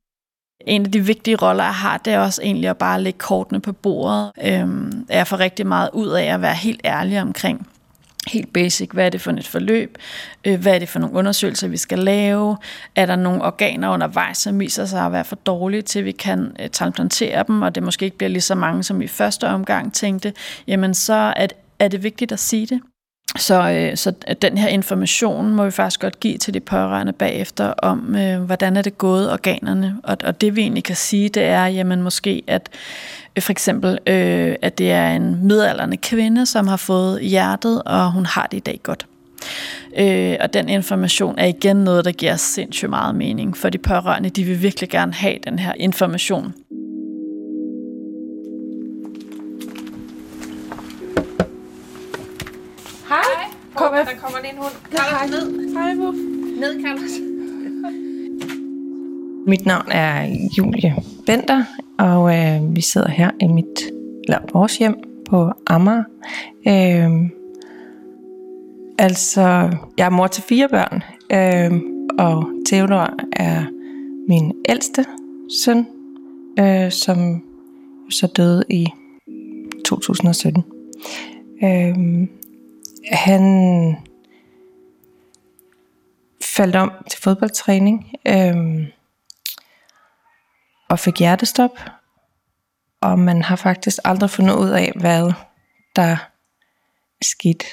en 0.66 0.84
af 0.84 0.92
de 0.92 1.00
vigtige 1.00 1.36
roller, 1.36 1.64
jeg 1.64 1.74
har, 1.74 1.98
det 1.98 2.12
er 2.12 2.18
også 2.18 2.42
egentlig 2.42 2.70
at 2.70 2.76
bare 2.76 3.02
lægge 3.02 3.18
kortene 3.18 3.60
på 3.60 3.72
bordet. 3.72 4.32
Øhm, 4.44 5.06
jeg 5.08 5.26
får 5.26 5.40
rigtig 5.40 5.66
meget 5.66 5.90
ud 5.92 6.08
af 6.08 6.24
at 6.24 6.42
være 6.42 6.54
helt 6.54 6.80
ærlig 6.84 7.20
omkring 7.20 7.68
helt 8.26 8.52
basic, 8.52 8.90
hvad 8.92 9.06
er 9.06 9.10
det 9.10 9.20
for 9.20 9.30
et 9.30 9.46
forløb, 9.46 9.98
øh, 10.44 10.60
hvad 10.60 10.74
er 10.74 10.78
det 10.78 10.88
for 10.88 10.98
nogle 10.98 11.16
undersøgelser, 11.16 11.68
vi 11.68 11.76
skal 11.76 11.98
lave, 11.98 12.56
er 12.96 13.06
der 13.06 13.16
nogle 13.16 13.42
organer 13.42 13.90
undervejs, 13.90 14.38
som 14.38 14.60
viser 14.60 14.84
sig 14.86 15.06
at 15.06 15.12
være 15.12 15.24
for 15.24 15.36
dårlige 15.36 15.82
til, 15.82 15.98
at 15.98 16.04
vi 16.04 16.12
kan 16.12 16.56
øh, 16.60 16.70
transplantere 16.70 17.44
dem, 17.48 17.62
og 17.62 17.74
det 17.74 17.82
måske 17.82 18.04
ikke 18.04 18.18
bliver 18.18 18.30
lige 18.30 18.40
så 18.40 18.54
mange, 18.54 18.82
som 18.82 19.00
vi 19.00 19.04
i 19.04 19.08
første 19.08 19.48
omgang 19.48 19.94
tænkte, 19.94 20.32
jamen 20.66 20.94
så 20.94 21.32
er, 21.36 21.46
er 21.78 21.88
det 21.88 22.02
vigtigt 22.02 22.32
at 22.32 22.38
sige 22.38 22.66
det. 22.66 22.80
Så, 23.38 23.70
øh, 23.70 23.96
så 23.96 24.12
øh, 24.28 24.36
den 24.42 24.58
her 24.58 24.68
information 24.68 25.54
må 25.54 25.64
vi 25.64 25.70
faktisk 25.70 26.00
godt 26.00 26.20
give 26.20 26.38
til 26.38 26.54
de 26.54 26.60
pårørende 26.60 27.12
bagefter 27.12 27.66
om, 27.66 28.16
øh, 28.16 28.42
hvordan 28.42 28.76
er 28.76 28.82
det 28.82 28.98
gået 28.98 29.32
organerne. 29.32 29.96
Og, 30.02 30.16
og 30.24 30.40
det 30.40 30.56
vi 30.56 30.60
egentlig 30.60 30.84
kan 30.84 30.96
sige, 30.96 31.28
det 31.28 31.42
er 31.42 31.66
jamen 31.66 32.02
måske, 32.02 32.42
at 32.46 32.68
øh, 33.36 33.42
for 33.42 33.52
eksempel, 33.52 33.98
øh, 34.06 34.56
at 34.62 34.78
det 34.78 34.92
er 34.92 35.10
en 35.10 35.46
midalderne 35.46 35.96
kvinde, 35.96 36.46
som 36.46 36.68
har 36.68 36.76
fået 36.76 37.22
hjertet, 37.22 37.82
og 37.82 38.12
hun 38.12 38.26
har 38.26 38.46
det 38.50 38.56
i 38.56 38.60
dag 38.60 38.80
godt. 38.82 39.06
Øh, 39.98 40.36
og 40.40 40.54
den 40.54 40.68
information 40.68 41.38
er 41.38 41.46
igen 41.46 41.76
noget, 41.76 42.04
der 42.04 42.12
giver 42.12 42.36
sindssygt 42.36 42.90
meget 42.90 43.14
mening 43.14 43.56
for 43.56 43.68
de 43.68 43.78
pårørende. 43.78 44.30
De 44.30 44.44
vil 44.44 44.62
virkelig 44.62 44.90
gerne 44.90 45.12
have 45.12 45.36
den 45.44 45.58
her 45.58 45.72
information. 45.76 46.54
Hej. 53.92 54.04
Kom 54.04 54.08
oh, 54.08 54.14
der 54.14 54.20
kommer 54.20 54.40
lige 54.40 54.52
en 54.52 54.58
hund. 54.58 54.72
Carlos, 54.90 55.30
ned. 55.30 55.74
Hej, 55.74 55.94
Buff. 55.94 56.18
Ned, 56.60 56.82
Carlos. 56.84 57.10
Mit 59.46 59.66
navn 59.66 59.90
er 59.90 60.24
Julie 60.58 60.94
Bender, 61.26 61.64
og 61.98 62.38
øh, 62.38 62.76
vi 62.76 62.80
sidder 62.80 63.08
her 63.08 63.30
i 63.40 63.46
mit, 63.46 63.80
eller 64.24 64.38
vores 64.52 64.78
hjem 64.78 64.94
på 65.28 65.50
Amager. 65.66 66.04
Øh, 66.68 67.30
altså, 68.98 69.70
jeg 69.98 70.06
er 70.06 70.10
mor 70.10 70.26
til 70.26 70.42
fire 70.42 70.68
børn, 70.68 71.02
øh, 71.32 71.80
og 72.18 72.48
Theodor 72.66 73.10
er 73.32 73.64
min 74.28 74.52
ældste 74.68 75.04
søn, 75.64 75.86
øh, 76.58 76.92
som 76.92 77.42
så 78.10 78.26
døde 78.26 78.64
i 78.70 78.86
2017. 79.84 80.64
Øh, 81.64 82.28
han 83.10 83.96
faldt 86.42 86.76
om 86.76 86.92
til 87.10 87.22
fodboldtræning. 87.22 88.12
Øhm, 88.28 88.86
og 90.88 90.98
fik 90.98 91.18
hjertestop. 91.18 91.78
Og 93.00 93.18
man 93.18 93.42
har 93.42 93.56
faktisk 93.56 93.98
aldrig 94.04 94.30
fundet 94.30 94.54
ud 94.54 94.70
af, 94.70 94.92
hvad 94.96 95.32
der 95.96 96.16
skete. 97.22 97.64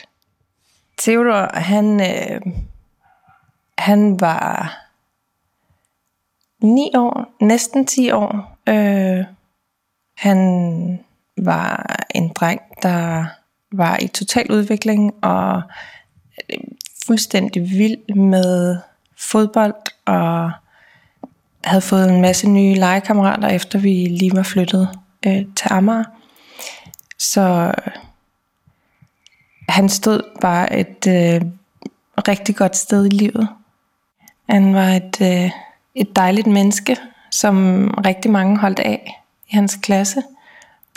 Theodor, 0.97 1.57
han, 1.59 2.01
øh, 2.01 2.41
han 3.77 4.19
var 4.19 4.75
9 6.61 6.91
år, 6.95 7.36
næsten 7.41 7.86
10 7.86 8.11
år. 8.11 8.57
Øh, 8.69 9.25
han 10.17 10.39
var 11.38 11.95
en 12.15 12.30
dreng, 12.30 12.61
der 12.82 13.25
var 13.72 13.97
i 14.01 14.07
total 14.07 14.51
udvikling 14.51 15.13
og 15.22 15.61
øh, 16.49 16.59
fuldstændig 17.07 17.70
vild 17.70 18.15
med 18.15 18.78
fodbold 19.17 19.76
og 20.05 20.51
havde 21.63 21.82
fået 21.82 22.09
en 22.09 22.22
masse 22.22 22.49
nye 22.49 22.76
legekammerater, 22.76 23.47
efter 23.47 23.80
vi 23.80 23.89
lige 23.89 24.36
var 24.36 24.43
flyttet 24.43 24.89
øh, 25.26 25.45
til 25.55 25.67
Amager. 25.70 26.03
Så 27.17 27.74
øh, 27.78 27.93
han 29.70 29.89
stod 29.89 30.22
bare 30.41 30.80
et 30.80 31.07
øh, 31.07 31.41
rigtig 32.28 32.55
godt 32.55 32.78
sted 32.78 33.05
i 33.05 33.09
livet. 33.09 33.49
Han 34.49 34.74
var 34.74 34.88
et, 34.88 35.22
øh, 35.22 35.51
et 35.95 36.15
dejligt 36.15 36.47
menneske, 36.47 36.97
som 37.32 37.88
rigtig 38.05 38.32
mange 38.32 38.57
holdt 38.57 38.80
af 38.80 39.22
i 39.49 39.55
hans 39.55 39.80
klasse, 39.82 40.24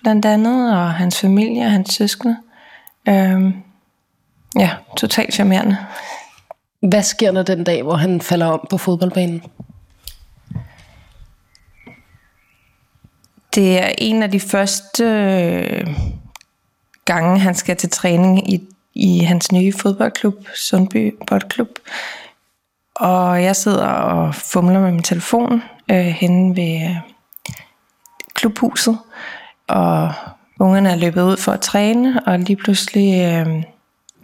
blandt 0.03 0.25
andet, 0.25 0.77
og 0.77 0.95
hans 0.95 1.21
familie 1.21 1.65
og 1.65 1.71
hans 1.71 1.95
søskende. 1.95 2.37
Øh, 3.09 3.55
ja, 4.59 4.71
totalt 4.97 5.35
charmerende. 5.35 5.77
Hvad 6.81 7.03
sker 7.03 7.33
der 7.33 7.43
den 7.43 7.65
dag, 7.65 7.83
hvor 7.83 7.97
han 7.97 8.21
falder 8.21 8.47
om 8.47 8.67
på 8.71 8.79
fodboldbanen? 8.79 9.43
Det 13.55 13.83
er 13.83 13.93
en 13.99 14.23
af 14.23 14.31
de 14.31 14.41
første 14.41 15.05
øh, 15.05 15.87
gange, 17.05 17.39
han 17.39 17.55
skal 17.55 17.77
til 17.77 17.91
træning 17.91 18.53
i, 18.53 18.69
i 18.95 19.19
hans 19.19 19.53
nye 19.53 19.73
fodboldklub, 19.73 20.35
Sundby 20.55 21.15
Boldklub. 21.27 21.69
Og 22.95 23.43
jeg 23.43 23.57
sidder 23.57 23.87
og 23.87 24.35
fumler 24.35 24.81
med 24.81 24.93
min 24.93 25.03
telefon 25.03 25.63
øh, 25.91 25.97
henne 25.97 26.57
ved 26.57 26.91
øh, 26.91 26.97
klubhuset. 28.35 28.99
Og 29.69 30.13
ungerne 30.63 30.91
er 30.91 30.97
løbet 30.97 31.23
ud 31.23 31.37
for 31.37 31.53
at 31.53 31.61
træne, 31.61 32.21
og 32.27 32.39
lige 32.39 32.57
pludselig 32.57 33.25
øh, 33.25 33.63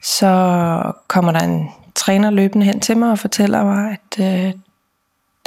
så 0.03 0.93
kommer 1.09 1.33
der 1.33 1.41
en 1.41 1.69
træner 1.95 2.31
løbende 2.31 2.67
hen 2.67 2.81
til 2.81 2.97
mig 2.97 3.11
og 3.11 3.19
fortæller 3.19 3.65
mig, 3.65 3.91
at, 3.91 4.47
øh, 4.47 4.53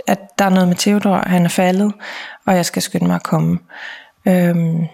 at 0.08 0.20
der 0.40 0.46
er 0.46 0.50
noget 0.50 0.68
med 0.68 0.76
Theodor, 0.76 1.30
han 1.30 1.46
er 1.46 1.50
faldet, 1.50 1.94
og 2.46 2.56
jeg 2.56 2.66
skal 2.66 2.82
skynde 2.82 3.08
mig 3.08 3.16
at 3.16 3.24
komme. 3.24 3.60
Øhm, 4.26 4.88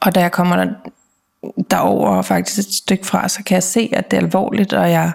og 0.00 0.14
da 0.14 0.20
jeg 0.20 0.32
kommer 0.32 0.56
der, 0.56 0.66
derover 1.70 2.22
faktisk 2.22 2.58
et 2.58 2.74
stykke 2.74 3.06
fra, 3.06 3.28
så 3.28 3.44
kan 3.44 3.54
jeg 3.54 3.62
se, 3.62 3.90
at 3.92 4.10
det 4.10 4.16
er 4.16 4.20
alvorligt, 4.20 4.72
og 4.72 4.90
jeg 4.90 5.12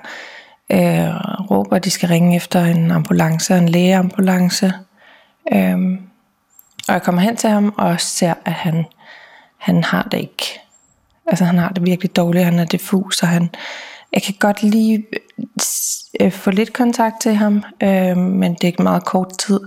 øh, 0.71 1.15
råber, 1.51 1.75
at 1.75 1.85
de 1.85 1.89
skal 1.89 2.09
ringe 2.09 2.35
efter 2.35 2.63
en 2.63 2.91
ambulance, 2.91 3.57
en 3.57 3.69
lægeambulance. 3.69 4.73
Øhm, 5.53 6.01
og 6.87 6.93
jeg 6.93 7.03
kommer 7.03 7.21
hen 7.21 7.35
til 7.35 7.49
ham 7.49 7.73
og 7.77 8.01
ser, 8.01 8.33
at 8.45 8.53
han, 8.53 8.85
han 9.59 9.83
har 9.83 10.03
det 10.03 10.17
ikke. 10.17 10.59
Altså 11.27 11.45
han 11.45 11.57
har 11.57 11.69
det 11.69 11.85
virkelig 11.85 12.15
dårligt, 12.15 12.45
han 12.45 12.59
er 12.59 12.65
diffus, 12.65 13.21
og 13.21 13.27
han, 13.27 13.49
jeg 14.13 14.23
kan 14.23 14.35
godt 14.39 14.63
lige 14.63 15.05
øh, 15.39 15.81
øh 16.21 16.31
få 16.31 16.51
lidt 16.51 16.73
kontakt 16.73 17.21
til 17.21 17.35
ham, 17.35 17.63
øh, 17.83 18.17
men 18.17 18.53
det 18.53 18.63
er 18.63 18.67
ikke 18.67 18.83
meget 18.83 19.05
kort 19.05 19.37
tid. 19.37 19.59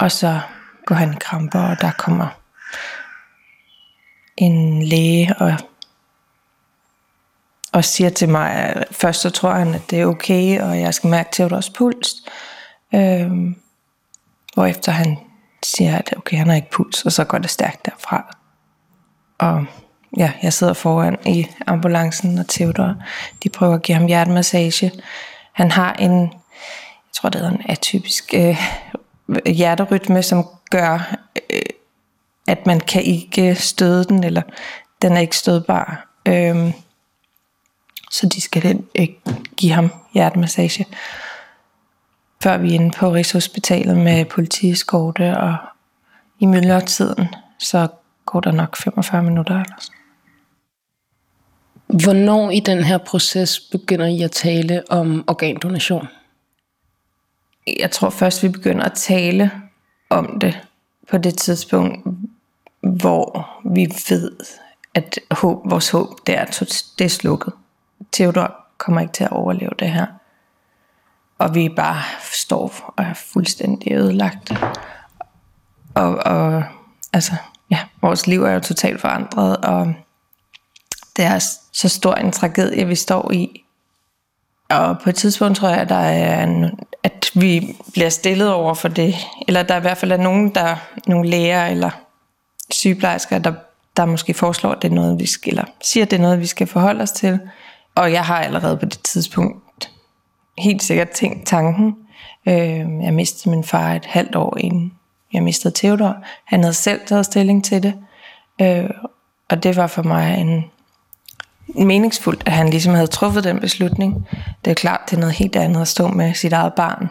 Og 0.00 0.12
så 0.12 0.40
går 0.86 0.94
han 0.94 1.12
i 1.12 1.16
kramper, 1.20 1.60
og 1.60 1.80
der 1.80 1.90
kommer 1.98 2.26
en 4.36 4.82
læge 4.82 5.34
og, 5.38 5.54
og 7.72 7.84
siger 7.84 8.10
til 8.10 8.28
mig, 8.28 8.50
at 8.50 8.86
først 8.90 9.20
så 9.20 9.30
tror 9.30 9.52
han, 9.52 9.74
at 9.74 9.90
det 9.90 10.00
er 10.00 10.06
okay, 10.06 10.60
og 10.60 10.80
jeg 10.80 10.94
skal 10.94 11.10
mærke 11.10 11.28
Theodors 11.32 11.70
puls. 11.70 12.08
Øh, 12.94 13.30
efter 14.68 14.92
han 14.92 15.18
siger, 15.62 15.98
at 15.98 16.14
okay, 16.16 16.36
han 16.36 16.48
har 16.48 16.54
ikke 16.54 16.70
puls, 16.70 17.04
og 17.04 17.12
så 17.12 17.24
går 17.24 17.38
det 17.38 17.50
stærkt 17.50 17.86
derfra. 17.86 18.39
Og 19.40 19.66
ja, 20.16 20.32
jeg 20.42 20.52
sidder 20.52 20.72
foran 20.72 21.16
i 21.26 21.46
ambulancen, 21.66 22.38
og 22.38 22.48
Theodor, 22.48 22.94
de 23.42 23.48
prøver 23.48 23.74
at 23.74 23.82
give 23.82 23.98
ham 23.98 24.06
hjertemassage. 24.06 24.92
Han 25.52 25.70
har 25.70 25.92
en, 25.92 26.20
jeg 26.22 27.12
tror 27.14 27.28
det 27.28 27.40
hedder 27.40 27.54
en 27.54 27.64
atypisk 27.68 28.34
øh, 28.34 28.56
hjerterytme, 29.46 30.22
som 30.22 30.46
gør, 30.70 31.16
øh, 31.50 31.60
at 32.48 32.66
man 32.66 32.80
kan 32.80 33.02
ikke 33.02 33.54
støde 33.54 34.04
den, 34.04 34.24
eller 34.24 34.42
den 35.02 35.12
er 35.12 35.20
ikke 35.20 35.36
stødbar. 35.36 36.08
Øh, 36.26 36.72
så 38.10 38.28
de 38.28 38.40
skal 38.40 38.84
øh, 38.94 39.08
give 39.56 39.72
ham 39.72 39.92
hjertemassage. 40.14 40.86
Før 42.42 42.56
vi 42.56 42.70
er 42.70 42.74
inde 42.74 42.90
på 42.90 43.12
Rigshospitalet 43.12 43.96
med 43.96 44.24
politieskorte, 44.24 45.36
og 45.36 45.56
i 46.38 46.46
myldretiden, 46.46 47.28
så 47.58 47.88
går 48.30 48.40
der 48.40 48.52
nok 48.52 48.76
45 48.76 49.22
minutter 49.22 49.54
eller 49.54 49.74
sådan. 49.78 50.00
Hvornår 51.86 52.50
i 52.50 52.60
den 52.60 52.84
her 52.84 52.98
proces 52.98 53.60
begynder 53.60 54.06
I 54.06 54.22
at 54.22 54.30
tale 54.30 54.82
om 54.90 55.24
organdonation? 55.26 56.08
Jeg 57.78 57.90
tror 57.90 58.10
først, 58.10 58.42
vi 58.42 58.48
begynder 58.48 58.84
at 58.84 58.92
tale 58.92 59.50
om 60.10 60.38
det 60.40 60.60
på 61.10 61.18
det 61.18 61.38
tidspunkt, 61.38 62.06
hvor 62.80 63.50
vi 63.74 63.86
ved, 64.08 64.32
at 64.94 65.18
håb, 65.30 65.70
vores 65.70 65.90
håb 65.90 66.26
det 66.26 66.38
er, 66.38 66.44
det 66.98 67.04
er 67.04 67.08
slukket. 67.08 67.52
Theodor 68.12 68.56
kommer 68.78 69.00
ikke 69.00 69.12
til 69.12 69.24
at 69.24 69.32
overleve 69.32 69.72
det 69.78 69.90
her. 69.90 70.06
Og 71.38 71.54
vi 71.54 71.68
bare 71.76 72.02
står 72.32 72.92
og 72.96 73.04
er 73.04 73.14
fuldstændig 73.14 73.92
ødelagt. 73.92 74.52
Og, 75.94 76.14
og 76.14 76.64
altså, 77.12 77.32
ja, 77.70 77.78
vores 78.02 78.26
liv 78.26 78.44
er 78.44 78.52
jo 78.52 78.60
totalt 78.60 79.00
forandret, 79.00 79.56
og 79.56 79.94
det 81.16 81.24
er 81.24 81.38
så 81.72 81.88
stor 81.88 82.14
en 82.14 82.32
tragedie, 82.32 82.86
vi 82.86 82.94
står 82.94 83.32
i. 83.32 83.64
Og 84.70 84.98
på 85.04 85.10
et 85.10 85.16
tidspunkt 85.16 85.58
tror 85.58 85.68
jeg, 85.68 85.88
der 85.88 85.94
er 85.94 86.44
en, 86.44 86.78
at 87.02 87.30
vi 87.34 87.76
bliver 87.92 88.08
stillet 88.08 88.52
over 88.52 88.74
for 88.74 88.88
det. 88.88 89.14
Eller 89.48 89.62
der 89.62 89.74
er 89.74 89.78
i 89.78 89.80
hvert 89.80 89.98
fald 89.98 90.12
er 90.12 90.16
nogen, 90.16 90.54
der, 90.54 90.76
nogle 91.06 91.30
læger 91.30 91.66
eller 91.66 91.90
sygeplejersker, 92.70 93.38
der, 93.38 93.52
der 93.96 94.04
måske 94.04 94.34
foreslår, 94.34 94.70
at 94.70 94.82
det 94.82 94.90
er 94.90 94.94
noget, 94.94 95.20
vi 95.20 95.26
skal, 95.26 95.50
eller 95.50 95.64
siger, 95.82 96.04
at 96.04 96.10
det 96.10 96.16
er 96.16 96.20
noget, 96.20 96.40
vi 96.40 96.46
skal 96.46 96.66
forholde 96.66 97.02
os 97.02 97.10
til. 97.10 97.40
Og 97.94 98.12
jeg 98.12 98.24
har 98.24 98.40
allerede 98.40 98.76
på 98.76 98.84
det 98.84 99.02
tidspunkt 99.02 99.90
helt 100.58 100.82
sikkert 100.82 101.10
tænkt 101.10 101.46
tanken. 101.46 101.96
Øh, 102.48 103.04
jeg 103.04 103.14
mistede 103.14 103.50
min 103.50 103.64
far 103.64 103.92
et 103.92 104.04
halvt 104.04 104.36
år 104.36 104.56
inden 104.58 104.92
jeg 105.32 105.42
mistede 105.42 105.74
Theodor. 105.76 106.16
Han 106.44 106.60
havde 106.60 106.74
selv 106.74 107.00
taget 107.06 107.26
stilling 107.26 107.64
til 107.64 107.82
det. 107.82 107.94
Øh, 108.60 108.90
og 109.50 109.62
det 109.62 109.76
var 109.76 109.86
for 109.86 110.02
mig 110.02 110.38
en 110.38 110.64
meningsfuldt, 111.86 112.42
at 112.46 112.52
han 112.52 112.68
ligesom 112.68 112.94
havde 112.94 113.06
truffet 113.06 113.44
den 113.44 113.60
beslutning. 113.60 114.28
Det 114.64 114.70
er 114.70 114.74
klart, 114.74 115.00
det 115.10 115.16
er 115.16 115.20
noget 115.20 115.34
helt 115.34 115.56
andet 115.56 115.80
at 115.80 115.88
stå 115.88 116.08
med 116.08 116.34
sit 116.34 116.52
eget 116.52 116.74
barn, 116.74 117.08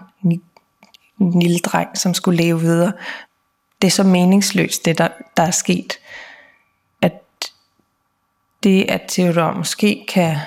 en 1.19 1.39
lille 1.39 1.59
dreng, 1.59 1.97
som 1.97 2.13
skulle 2.13 2.43
leve 2.43 2.59
videre. 2.59 2.93
Det 3.81 3.87
er 3.87 3.91
så 3.91 4.03
meningsløst, 4.03 4.85
det 4.85 4.97
der, 4.97 5.07
der 5.37 5.43
er 5.43 5.51
sket. 5.51 5.99
At 7.01 7.13
det, 8.63 8.85
at 8.89 9.01
Theodor 9.07 9.53
måske 9.53 10.05
kan 10.07 10.37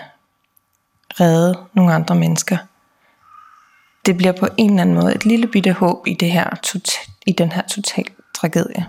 redde 1.21 1.59
nogle 1.75 1.95
andre 1.95 2.15
mennesker, 2.15 2.57
det 4.07 4.17
bliver 4.17 4.33
på 4.33 4.49
en 4.57 4.71
eller 4.71 4.83
anden 4.83 4.95
måde 4.95 5.15
et 5.15 5.25
lille 5.25 5.47
bitte 5.47 5.73
håb 5.73 6.07
i, 6.07 6.15
det 6.15 6.31
her, 6.31 6.51
i 7.27 7.33
den 7.33 7.53
her 7.53 7.63
total 7.63 8.05
tragedie. 8.35 8.87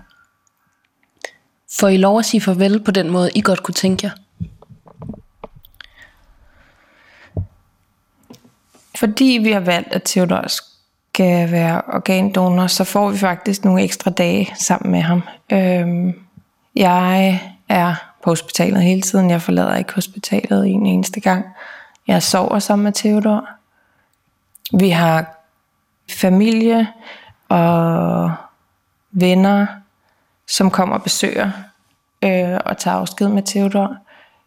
Får 1.79 1.87
I 1.87 1.97
lov 1.97 2.19
at 2.19 2.25
sige 2.25 2.41
farvel 2.41 2.83
på 2.83 2.91
den 2.91 3.09
måde, 3.09 3.31
I 3.35 3.41
godt 3.41 3.63
kunne 3.63 3.73
tænke 3.73 4.05
jer? 4.05 4.11
Fordi 8.97 9.39
vi 9.43 9.51
har 9.51 9.59
valgt, 9.59 9.93
at 9.93 10.03
Theodor 10.03 10.47
skal 10.47 11.51
være 11.51 11.81
organdonor, 11.87 12.67
så 12.67 12.83
får 12.83 13.09
vi 13.09 13.17
faktisk 13.17 13.63
nogle 13.63 13.83
ekstra 13.83 14.11
dage 14.11 14.55
sammen 14.59 14.91
med 14.91 15.01
ham. 15.01 15.21
Øhm, 15.51 16.13
jeg 16.75 17.41
er 17.69 17.95
på 18.23 18.29
hospitalet 18.29 18.83
hele 18.83 19.01
tiden. 19.01 19.29
Jeg 19.29 19.41
forlader 19.41 19.75
ikke 19.75 19.93
hospitalet 19.93 20.67
en 20.67 20.85
eneste 20.85 21.19
gang. 21.19 21.45
Jeg 22.07 22.23
sover 22.23 22.59
sammen 22.59 22.83
med 22.83 22.91
Theodor. 22.91 23.49
Vi 24.77 24.89
har 24.89 25.45
familie 26.09 26.87
og 27.53 28.31
venner, 29.11 29.65
som 30.47 30.71
kommer 30.71 30.95
og 30.95 31.03
besøger 31.03 31.51
øh, 32.23 32.59
og 32.65 32.77
tager 32.77 32.97
afsked 32.97 33.27
med 33.27 33.43
Theodor. 33.43 33.95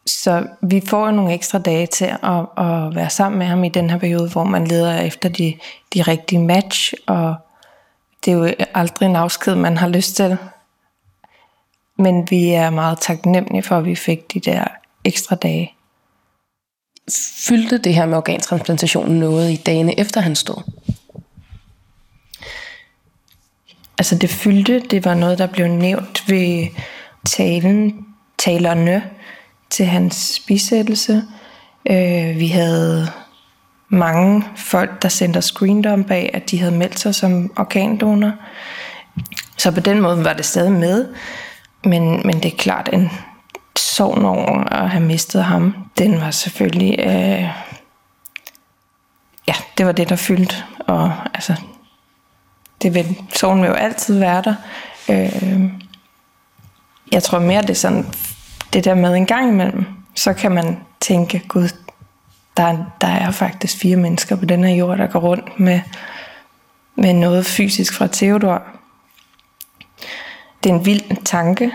Så 0.06 0.46
vi 0.62 0.82
får 0.86 1.06
jo 1.06 1.12
nogle 1.12 1.34
ekstra 1.34 1.58
dage 1.58 1.86
til 1.86 2.04
at, 2.04 2.40
at 2.58 2.94
være 2.94 3.10
sammen 3.10 3.38
med 3.38 3.46
ham 3.46 3.64
i 3.64 3.68
den 3.68 3.90
her 3.90 3.98
periode, 3.98 4.30
hvor 4.30 4.44
man 4.44 4.66
leder 4.66 5.00
efter 5.00 5.28
de, 5.28 5.54
de 5.94 6.02
rigtige 6.02 6.40
match, 6.40 6.94
og 7.06 7.34
det 8.24 8.32
er 8.32 8.36
jo 8.36 8.54
aldrig 8.74 9.06
en 9.06 9.16
afsked, 9.16 9.54
man 9.54 9.76
har 9.76 9.88
lyst 9.88 10.16
til. 10.16 10.38
Men 11.98 12.30
vi 12.30 12.50
er 12.50 12.70
meget 12.70 12.98
taknemmelige 13.00 13.62
for, 13.62 13.78
at 13.78 13.84
vi 13.84 13.94
fik 13.94 14.32
de 14.34 14.40
der 14.40 14.64
ekstra 15.04 15.36
dage. 15.36 15.72
Fyldte 17.48 17.78
det 17.78 17.94
her 17.94 18.06
med 18.06 18.16
organtransplantationen 18.16 19.20
noget 19.20 19.50
i 19.50 19.56
dagene 19.56 20.00
efter 20.00 20.20
han 20.20 20.36
stod? 20.36 20.62
Altså 23.98 24.14
det 24.14 24.30
fyldte, 24.30 24.80
det 24.80 25.04
var 25.04 25.14
noget, 25.14 25.38
der 25.38 25.46
blev 25.46 25.66
nævnt 25.66 26.24
ved 26.28 26.66
talen, 27.26 28.06
talerne 28.38 29.02
til 29.70 29.86
hans 29.86 30.42
bisættelse. 30.46 31.22
Øh, 31.90 32.38
vi 32.38 32.46
havde 32.46 33.08
mange 33.88 34.44
folk, 34.56 35.02
der 35.02 35.08
sendte 35.08 35.42
screendom 35.42 36.04
bag, 36.04 36.30
at 36.34 36.50
de 36.50 36.58
havde 36.58 36.72
meldt 36.76 36.98
sig 36.98 37.14
som 37.14 37.52
organdonor. 37.56 38.32
Så 39.56 39.70
på 39.70 39.80
den 39.80 40.00
måde 40.00 40.24
var 40.24 40.32
det 40.32 40.44
stadig 40.44 40.72
med. 40.72 41.08
Men, 41.84 42.20
men 42.24 42.34
det 42.34 42.52
er 42.52 42.56
klart, 42.56 42.88
en 42.92 43.10
sorg 43.78 44.24
over 44.24 44.64
at 44.64 44.90
have 44.90 45.04
mistet 45.04 45.44
ham, 45.44 45.74
den 45.98 46.20
var 46.20 46.30
selvfølgelig... 46.30 46.98
Øh, 46.98 47.50
ja, 49.48 49.54
det 49.78 49.86
var 49.86 49.92
det, 49.92 50.08
der 50.08 50.16
fyldte. 50.16 50.56
Og 50.78 51.12
altså, 51.34 51.54
det 52.82 52.94
vil, 52.94 53.16
sorgen 53.32 53.62
vil 53.62 53.68
jo 53.68 53.74
altid 53.74 54.18
være 54.18 54.42
der. 54.42 54.54
Øh, 55.08 55.70
jeg 57.12 57.22
tror 57.22 57.38
mere, 57.38 57.62
det 57.62 57.70
er 57.70 57.74
sådan, 57.74 58.06
det 58.72 58.84
der 58.84 58.94
med 58.94 59.14
en 59.14 59.26
gang 59.26 59.48
imellem, 59.48 59.86
så 60.14 60.32
kan 60.32 60.52
man 60.52 60.78
tænke, 61.00 61.42
gud, 61.48 61.68
der, 62.56 62.76
der 63.00 63.08
er 63.08 63.30
faktisk 63.30 63.78
fire 63.78 63.96
mennesker 63.96 64.36
på 64.36 64.44
den 64.44 64.64
her 64.64 64.74
jord, 64.74 64.98
der 64.98 65.06
går 65.06 65.20
rundt 65.20 65.60
med, 65.60 65.80
med 66.94 67.12
noget 67.12 67.46
fysisk 67.46 67.94
fra 67.94 68.08
Theodor. 68.12 68.62
Det 70.64 70.70
er 70.70 70.74
en 70.74 70.86
vild 70.86 71.24
tanke. 71.24 71.72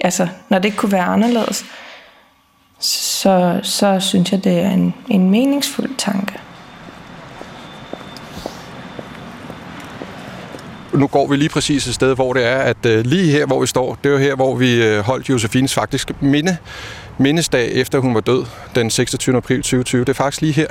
Altså, 0.00 0.28
når 0.48 0.58
det 0.58 0.64
ikke 0.64 0.76
kunne 0.76 0.92
være 0.92 1.04
anderledes, 1.04 1.64
så, 2.78 3.60
så 3.62 4.00
synes 4.00 4.32
jeg, 4.32 4.44
det 4.44 4.60
er 4.60 4.70
en, 4.70 4.94
en 5.08 5.30
meningsfuld 5.30 5.96
tanke. 5.98 6.38
Nu 10.96 11.06
går 11.06 11.26
vi 11.26 11.36
lige 11.36 11.48
præcis 11.48 11.86
et 11.86 11.94
sted, 11.94 12.14
hvor 12.14 12.32
det 12.32 12.46
er, 12.46 12.56
at 12.56 12.86
øh, 12.86 13.04
lige 13.04 13.32
her, 13.32 13.46
hvor 13.46 13.60
vi 13.60 13.66
står, 13.66 13.98
det 14.04 14.08
er 14.08 14.12
jo 14.12 14.18
her, 14.18 14.34
hvor 14.34 14.54
vi 14.54 14.84
øh, 14.84 15.00
holdt 15.00 15.28
Josefines 15.28 15.74
faktisk 15.74 16.10
minde, 16.20 16.56
mindesdag, 17.18 17.72
efter 17.72 17.98
hun 17.98 18.14
var 18.14 18.20
død, 18.20 18.44
den 18.74 18.90
26. 18.90 19.36
april 19.36 19.56
2020. 19.56 20.00
Det 20.00 20.08
er 20.08 20.12
faktisk 20.12 20.40
lige 20.40 20.52
her 20.52 20.66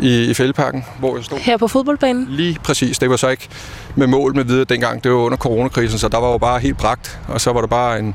i, 0.00 0.24
i 0.30 0.34
Fældeparken, 0.34 0.84
hvor 0.98 1.16
jeg 1.16 1.24
stod. 1.24 1.38
Her 1.38 1.56
på 1.56 1.68
fodboldbanen? 1.68 2.26
Lige 2.30 2.58
præcis. 2.64 2.98
Det 2.98 3.10
var 3.10 3.16
så 3.16 3.28
ikke 3.28 3.48
med 3.96 4.06
mål 4.06 4.36
med 4.36 4.44
videre 4.44 4.64
dengang. 4.64 5.04
Det 5.04 5.12
var 5.12 5.18
under 5.18 5.38
coronakrisen, 5.38 5.98
så 5.98 6.08
der 6.08 6.18
var 6.18 6.30
jo 6.30 6.38
bare 6.38 6.60
helt 6.60 6.76
bragt. 6.76 7.18
Og 7.28 7.40
så 7.40 7.52
var 7.52 7.60
der 7.60 7.68
bare 7.68 7.98
en, 7.98 8.14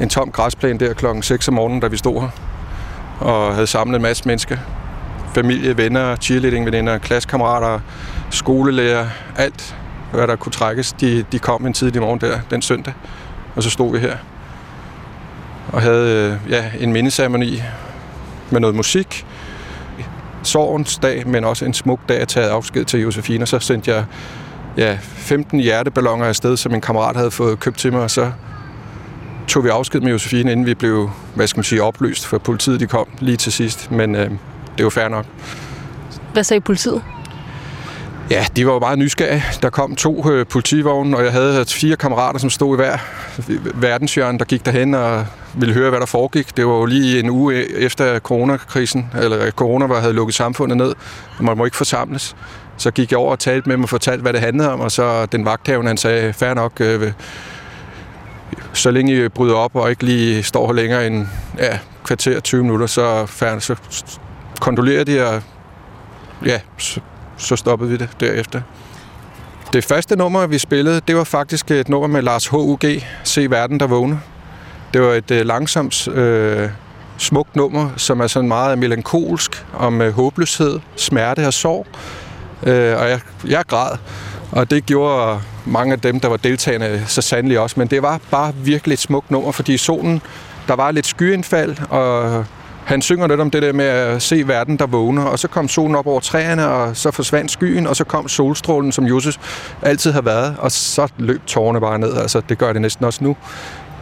en 0.00 0.08
tom 0.08 0.30
græsplæne 0.30 0.78
der 0.78 0.94
klokken 0.94 1.22
6 1.22 1.48
om 1.48 1.54
morgenen, 1.54 1.80
da 1.80 1.86
vi 1.86 1.96
stod 1.96 2.20
her. 2.20 2.28
Og 3.20 3.54
havde 3.54 3.66
samlet 3.66 3.96
en 3.96 4.02
masse 4.02 4.22
mennesker. 4.26 4.56
Familie, 5.34 5.76
venner, 5.76 6.16
cheerleading-veninder, 6.16 6.98
klassekammerater, 6.98 7.80
skolelærer, 8.30 9.06
alt 9.36 9.76
hvad 10.12 10.26
der 10.26 10.36
kunne 10.36 10.52
trækkes. 10.52 10.92
De, 10.92 11.24
de 11.32 11.38
kom 11.38 11.66
en 11.66 11.72
tidlig 11.72 12.00
morgen 12.00 12.20
der, 12.20 12.38
den 12.50 12.62
søndag, 12.62 12.94
og 13.56 13.62
så 13.62 13.70
stod 13.70 13.92
vi 13.92 13.98
her 13.98 14.16
og 15.72 15.82
havde 15.82 16.38
øh, 16.46 16.52
ja, 16.52 16.70
en 16.80 16.92
mindesamoni 16.92 17.62
med 18.50 18.60
noget 18.60 18.76
musik. 18.76 19.26
Sorgens 20.42 20.98
dag, 20.98 21.28
men 21.28 21.44
også 21.44 21.64
en 21.64 21.74
smuk 21.74 22.00
dag 22.08 22.20
at 22.20 22.28
tage 22.28 22.46
afsked 22.46 22.84
til 22.84 23.00
Josefine. 23.00 23.46
Så 23.46 23.58
sendte 23.58 23.90
jeg 23.90 24.04
ja, 24.76 24.98
15 25.02 25.60
hjerteballoner 25.60 26.24
afsted, 26.24 26.56
som 26.56 26.74
en 26.74 26.80
kammerat 26.80 27.16
havde 27.16 27.30
fået 27.30 27.60
købt 27.60 27.78
til 27.78 27.92
mig, 27.92 28.02
og 28.02 28.10
så 28.10 28.32
tog 29.48 29.64
vi 29.64 29.68
afsked 29.68 30.00
med 30.00 30.10
Josefine, 30.10 30.52
inden 30.52 30.66
vi 30.66 30.74
blev, 30.74 31.10
hvad 31.34 31.46
skal 31.46 31.58
man 31.58 31.64
sige, 31.64 31.82
opløst, 31.82 32.26
for 32.26 32.38
politiet 32.38 32.80
de 32.80 32.86
kom 32.86 33.06
lige 33.20 33.36
til 33.36 33.52
sidst, 33.52 33.90
men 33.90 34.14
øh, 34.14 34.30
det 34.76 34.84
var 34.84 34.90
fair 34.90 35.08
nok. 35.08 35.26
Hvad 36.32 36.44
sagde 36.44 36.60
politiet? 36.60 37.02
Ja, 38.30 38.46
de 38.56 38.66
var 38.66 38.72
jo 38.72 38.78
meget 38.78 38.98
nysgerrige. 38.98 39.44
Der 39.62 39.70
kom 39.70 39.96
to 39.96 40.30
øh, 40.32 40.46
politivogne, 40.46 41.16
og 41.16 41.24
jeg 41.24 41.32
havde 41.32 41.60
øh, 41.60 41.66
fire 41.66 41.96
kammerater, 41.96 42.38
som 42.38 42.50
stod 42.50 42.74
i 42.74 42.76
hver 42.76 42.98
øh, 43.48 43.82
verdenshjørne, 43.82 44.38
der 44.38 44.44
gik 44.44 44.66
derhen 44.66 44.94
og 44.94 45.26
ville 45.54 45.74
høre, 45.74 45.90
hvad 45.90 46.00
der 46.00 46.06
foregik. 46.06 46.56
Det 46.56 46.66
var 46.66 46.72
jo 46.72 46.84
lige 46.84 47.20
en 47.20 47.30
uge 47.30 47.54
øh, 47.54 47.64
efter 47.64 48.18
coronakrisen, 48.18 49.10
eller 49.20 49.50
corona 49.50 49.86
var, 49.86 50.00
havde 50.00 50.12
lukket 50.12 50.34
samfundet 50.34 50.76
ned, 50.76 50.94
og 51.38 51.44
man 51.44 51.56
må 51.56 51.64
ikke 51.64 51.76
forsamles. 51.76 52.36
Så 52.76 52.90
gik 52.90 53.10
jeg 53.10 53.18
over 53.18 53.30
og 53.30 53.38
talte 53.38 53.68
med 53.68 53.76
dem 53.76 53.82
og 53.82 53.88
fortalte, 53.88 54.22
hvad 54.22 54.32
det 54.32 54.40
handlede 54.40 54.72
om, 54.72 54.80
og 54.80 54.92
så 54.92 55.26
den 55.26 55.44
vagthavende, 55.44 55.88
han 55.88 55.96
sagde, 55.96 56.32
fair 56.32 56.54
nok, 56.54 56.80
øh, 56.80 57.12
så 58.72 58.90
længe 58.90 59.24
I 59.24 59.28
bryder 59.28 59.54
op 59.54 59.76
og 59.76 59.90
ikke 59.90 60.04
lige 60.04 60.42
står 60.42 60.66
her 60.66 60.72
længere 60.72 61.06
end 61.06 61.26
ja, 61.58 61.78
kvarter 62.04 62.40
20 62.40 62.62
minutter, 62.62 62.86
så, 62.86 63.26
fair, 63.26 63.58
så 63.58 63.76
kondolerer 64.60 65.04
de, 65.04 65.26
og 65.26 65.42
ja, 66.46 66.60
så 67.38 67.56
stoppede 67.56 67.90
vi 67.90 67.96
det 67.96 68.08
derefter. 68.20 68.60
Det 69.72 69.84
første 69.84 70.16
nummer, 70.16 70.46
vi 70.46 70.58
spillede, 70.58 71.00
det 71.08 71.16
var 71.16 71.24
faktisk 71.24 71.70
et 71.70 71.88
nummer 71.88 72.08
med 72.08 72.22
Lars 72.22 72.46
H.U.G. 72.46 73.04
Se 73.24 73.50
verden, 73.50 73.80
der 73.80 73.86
vågner. 73.86 74.16
Det 74.94 75.02
var 75.02 75.12
et 75.12 75.30
øh, 75.30 75.46
langsomt, 75.46 76.08
øh, 76.08 76.68
smukt 77.18 77.56
nummer, 77.56 77.90
som 77.96 78.20
er 78.20 78.26
sådan 78.26 78.48
meget 78.48 78.78
melankolsk 78.78 79.64
om 79.74 80.00
øh, 80.00 80.12
håbløshed, 80.12 80.80
smerte 80.96 81.46
og 81.46 81.54
sorg. 81.54 81.86
Øh, 82.62 83.00
og 83.00 83.08
jeg, 83.08 83.20
jeg 83.46 83.64
græd, 83.66 83.96
og 84.52 84.70
det 84.70 84.86
gjorde 84.86 85.40
mange 85.66 85.92
af 85.92 86.00
dem, 86.00 86.20
der 86.20 86.28
var 86.28 86.36
deltagende, 86.36 87.02
så 87.06 87.22
sandelig 87.22 87.58
også. 87.58 87.74
Men 87.78 87.88
det 87.88 88.02
var 88.02 88.20
bare 88.30 88.54
virkelig 88.54 88.92
et 88.92 88.98
smukt 88.98 89.30
nummer, 89.30 89.52
fordi 89.52 89.76
solen, 89.76 90.22
der 90.68 90.74
var 90.76 90.90
lidt 90.90 91.06
skyindfald, 91.06 91.76
og 91.90 92.44
han 92.88 93.02
synger 93.02 93.26
lidt 93.26 93.40
om 93.40 93.50
det 93.50 93.62
der 93.62 93.72
med 93.72 93.84
at 93.84 94.22
se 94.22 94.48
verden, 94.48 94.76
der 94.76 94.86
vågner, 94.86 95.22
og 95.22 95.38
så 95.38 95.48
kom 95.48 95.68
solen 95.68 95.96
op 95.96 96.06
over 96.06 96.20
træerne, 96.20 96.68
og 96.68 96.96
så 96.96 97.10
forsvandt 97.10 97.50
skyen, 97.50 97.86
og 97.86 97.96
så 97.96 98.04
kom 98.04 98.28
solstrålen, 98.28 98.92
som 98.92 99.04
Josef 99.04 99.36
altid 99.82 100.12
har 100.12 100.20
været, 100.20 100.56
og 100.58 100.72
så 100.72 101.08
løb 101.18 101.46
tårerne 101.46 101.80
bare 101.80 101.98
ned. 101.98 102.16
Altså, 102.16 102.42
det 102.48 102.58
gør 102.58 102.72
det 102.72 102.82
næsten 102.82 103.04
også 103.04 103.24
nu. 103.24 103.36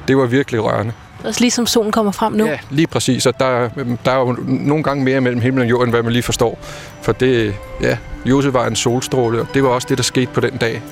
Det 0.09 0.17
var 0.17 0.27
virkelig 0.27 0.65
rørende. 0.65 0.93
Altså 1.25 1.41
ligesom 1.41 1.67
solen 1.67 1.93
kommer 1.93 2.13
frem 2.13 2.33
nu? 2.33 2.47
Ja, 2.47 2.59
lige 2.71 2.87
præcis. 2.87 3.27
Og 3.27 3.41
der, 3.41 3.69
der 4.05 4.11
er 4.11 4.19
jo 4.19 4.37
nogle 4.47 4.85
gange 4.85 5.05
mere 5.05 5.21
mellem 5.21 5.41
himmel 5.41 5.63
og 5.63 5.71
jord, 5.71 5.83
end 5.83 5.93
hvad 5.93 6.03
man 6.03 6.13
lige 6.13 6.23
forstår. 6.23 6.59
For 7.03 7.13
det, 7.13 7.55
ja, 7.81 7.97
Josef 8.25 8.55
var 8.55 8.67
en 8.67 8.77
solstråle, 8.77 9.41
og 9.41 9.47
det 9.55 9.63
var 9.63 9.69
også 9.69 9.87
det, 9.91 9.99
der 9.99 10.05
skete 10.05 10.31
på 10.35 10.41
den 10.41 10.57
dag. 10.57 10.83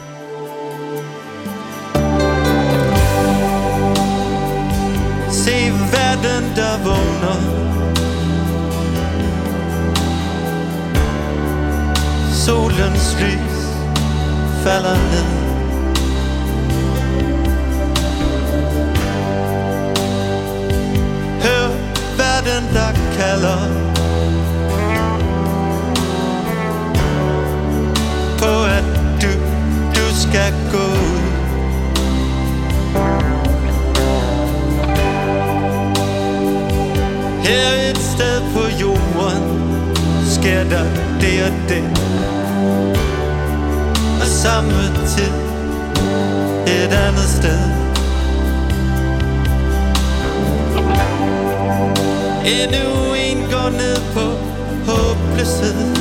Se 5.30 5.72
verden, 5.92 6.56
der 6.56 6.84
vågner 6.84 7.73
solens 12.44 13.16
lys 13.20 13.56
falder 14.64 14.96
ned. 15.12 15.28
Hør 21.44 21.68
verden 22.18 22.64
der 22.74 22.92
kalder 23.18 23.60
På 28.38 28.64
at 28.64 28.84
du, 29.22 29.32
du 29.94 30.06
skal 30.14 30.52
gå 30.72 30.88
Her 37.42 37.90
et 37.90 37.98
sted 37.98 38.40
på 38.54 38.62
jorden 38.80 39.42
sker 40.24 40.64
der 40.64 40.84
det 41.20 41.42
og 41.44 41.68
det. 41.68 42.03
Og 44.20 44.26
samme 44.26 44.72
tid 45.06 45.32
et 46.66 46.92
andet 46.92 47.28
sted. 47.28 47.60
Endnu 52.44 53.14
en 53.14 53.38
går 53.50 53.70
ned 53.70 53.96
på 54.14 54.26
håbløshed. 54.86 55.94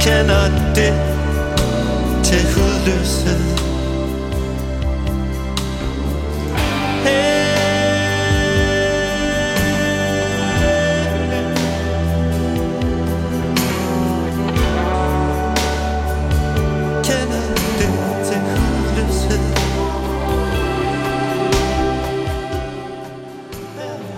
Kender 0.00 0.74
det 0.74 0.94
til 2.24 2.46
hudløshed. 2.54 3.56
Hey. 7.04 7.45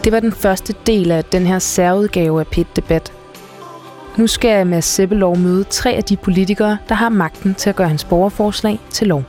Det 0.09 0.13
var 0.13 0.21
den 0.21 0.33
første 0.33 0.75
del 0.87 1.11
af 1.11 1.25
den 1.25 1.47
her 1.47 1.59
særudgave 1.59 2.41
af 2.41 2.47
Pit 2.47 2.77
Debat. 2.77 3.13
Nu 4.17 4.27
skal 4.27 4.67
Mads 4.67 4.85
Sebbelov 4.85 5.39
møde 5.39 5.65
tre 5.65 5.93
af 5.93 6.05
de 6.05 6.17
politikere, 6.17 6.79
der 6.89 6.95
har 6.95 7.09
magten 7.09 7.55
til 7.55 7.71
at 7.71 7.77
gøre 7.77 7.89
hans 7.89 8.05
borgerforslag 8.05 8.81
til 8.91 9.07
lov. 9.07 9.23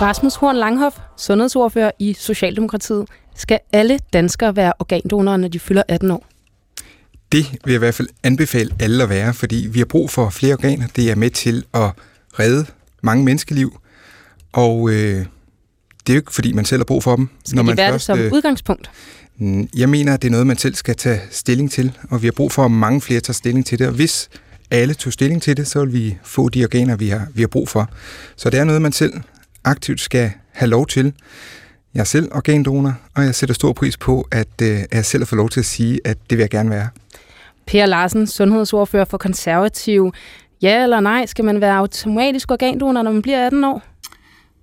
Rasmus 0.00 0.34
Horn 0.34 0.56
Langhoff, 0.56 0.98
sundhedsordfører 1.16 1.90
i 1.98 2.14
Socialdemokratiet. 2.14 3.08
Skal 3.38 3.58
alle 3.72 3.98
danskere 4.12 4.56
være 4.56 4.72
organdonorer, 4.78 5.36
når 5.36 5.48
de 5.48 5.58
fylder 5.58 5.82
18 5.88 6.10
år? 6.10 6.26
Det 7.32 7.46
vil 7.64 7.72
jeg 7.72 7.74
i 7.74 7.78
hvert 7.78 7.94
fald 7.94 8.08
anbefale 8.22 8.70
alle 8.80 9.02
at 9.02 9.08
være, 9.08 9.34
fordi 9.34 9.68
vi 9.70 9.78
har 9.78 9.86
brug 9.86 10.10
for 10.10 10.30
flere 10.30 10.52
organer. 10.52 10.86
Det 10.96 11.10
er 11.10 11.14
med 11.14 11.30
til 11.30 11.64
at 11.74 11.90
redde 12.38 12.66
mange 13.02 13.24
menneskeliv, 13.24 13.80
og 14.52 14.90
øh, 14.90 14.94
det 14.96 16.12
er 16.12 16.14
jo 16.14 16.16
ikke, 16.16 16.34
fordi 16.34 16.52
man 16.52 16.64
selv 16.64 16.80
har 16.80 16.84
brug 16.84 17.02
for 17.02 17.16
dem. 17.16 17.28
Skal 17.44 17.56
når 17.56 17.62
man 17.62 17.76
de 17.76 17.76
være 17.76 17.90
først, 17.90 18.08
det 18.08 18.16
som 18.16 18.18
øh, 18.18 18.32
udgangspunkt? 18.32 18.90
Jeg 19.76 19.88
mener, 19.88 20.14
at 20.14 20.22
det 20.22 20.28
er 20.28 20.32
noget, 20.32 20.46
man 20.46 20.58
selv 20.58 20.74
skal 20.74 20.96
tage 20.96 21.20
stilling 21.30 21.70
til, 21.70 21.98
og 22.10 22.22
vi 22.22 22.26
har 22.26 22.32
brug 22.32 22.52
for, 22.52 22.64
at 22.64 22.70
mange 22.70 23.00
flere 23.00 23.20
tager 23.20 23.32
stilling 23.34 23.66
til 23.66 23.78
det. 23.78 23.86
Og 23.86 23.92
hvis 23.92 24.28
alle 24.70 24.94
tog 24.94 25.12
stilling 25.12 25.42
til 25.42 25.56
det, 25.56 25.66
så 25.66 25.84
vil 25.84 25.92
vi 25.92 26.18
få 26.22 26.48
de 26.48 26.64
organer, 26.64 26.96
vi 26.96 27.08
har, 27.08 27.26
vi 27.34 27.42
har 27.42 27.48
brug 27.48 27.68
for. 27.68 27.90
Så 28.36 28.50
det 28.50 28.60
er 28.60 28.64
noget, 28.64 28.82
man 28.82 28.92
selv 28.92 29.12
aktivt 29.64 30.00
skal 30.00 30.32
have 30.52 30.68
lov 30.68 30.86
til. 30.86 31.12
Jeg 31.98 32.02
er 32.02 32.06
selv 32.06 32.28
organdonor, 32.32 32.94
og 33.16 33.22
jeg 33.24 33.34
sætter 33.34 33.54
stor 33.54 33.72
pris 33.72 33.96
på, 33.96 34.28
at, 34.30 34.62
øh, 34.62 34.78
jeg 34.92 35.04
selv 35.04 35.20
har 35.22 35.26
fået 35.26 35.36
lov 35.36 35.48
til 35.48 35.60
at 35.60 35.66
sige, 35.66 36.00
at 36.04 36.18
det 36.30 36.38
vil 36.38 36.42
jeg 36.42 36.50
gerne 36.50 36.70
være. 36.70 36.88
Per 37.66 37.86
Larsen, 37.86 38.26
sundhedsordfører 38.26 39.04
for 39.04 39.18
konservativ. 39.18 40.12
Ja 40.62 40.82
eller 40.82 41.00
nej, 41.00 41.26
skal 41.26 41.44
man 41.44 41.60
være 41.60 41.76
automatisk 41.76 42.50
organdonor, 42.50 43.02
når 43.02 43.12
man 43.12 43.22
bliver 43.22 43.46
18 43.46 43.64
år? 43.64 43.82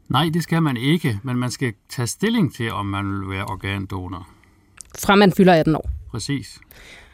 Nej, 0.09 0.29
det 0.33 0.43
skal 0.43 0.61
man 0.61 0.77
ikke, 0.77 1.19
men 1.23 1.37
man 1.37 1.51
skal 1.51 1.73
tage 1.95 2.07
stilling 2.07 2.55
til, 2.55 2.71
om 2.71 2.85
man 2.85 3.05
vil 3.05 3.29
være 3.29 3.45
organdonor. 3.45 4.27
Fra 4.99 5.15
man 5.15 5.31
fylder 5.31 5.53
18 5.53 5.75
år? 5.75 5.89
Præcis. 6.11 6.59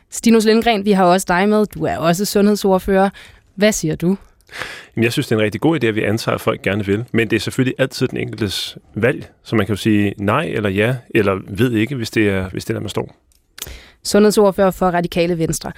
Stinus 0.09 0.45
Lindgren, 0.45 0.85
vi 0.85 0.91
har 0.91 1.03
også 1.03 1.25
dig 1.27 1.49
med. 1.49 1.65
Du 1.65 1.83
er 1.83 1.97
også 1.97 2.25
sundhedsordfører. 2.25 3.09
Hvad 3.55 3.71
siger 3.71 3.95
du? 3.95 4.17
Jamen, 4.95 5.03
jeg 5.03 5.13
synes, 5.13 5.27
det 5.27 5.35
er 5.35 5.39
en 5.39 5.43
rigtig 5.45 5.61
god 5.61 5.83
idé, 5.83 5.87
at 5.87 5.95
vi 5.95 6.03
antager, 6.03 6.35
at 6.35 6.41
folk 6.41 6.61
gerne 6.61 6.85
vil. 6.85 7.05
Men 7.11 7.29
det 7.29 7.35
er 7.35 7.39
selvfølgelig 7.39 7.75
altid 7.77 8.07
den 8.07 8.17
enkeltes 8.17 8.77
valg, 8.95 9.31
så 9.43 9.55
man 9.55 9.65
kan 9.65 9.73
jo 9.73 9.77
sige 9.77 10.13
nej 10.17 10.43
eller 10.43 10.69
ja, 10.69 10.95
eller 11.15 11.39
ved 11.47 11.71
ikke, 11.71 11.95
hvis 11.95 12.09
det 12.09 12.29
er, 12.29 12.49
hvis 12.49 12.65
det 12.65 12.69
er 12.69 12.73
der, 12.73 12.81
man 12.81 12.89
står. 12.89 13.15
Sundhedsordfører 14.03 14.71
for 14.71 14.85
Radikale 14.85 15.37
Venstre. 15.37 15.71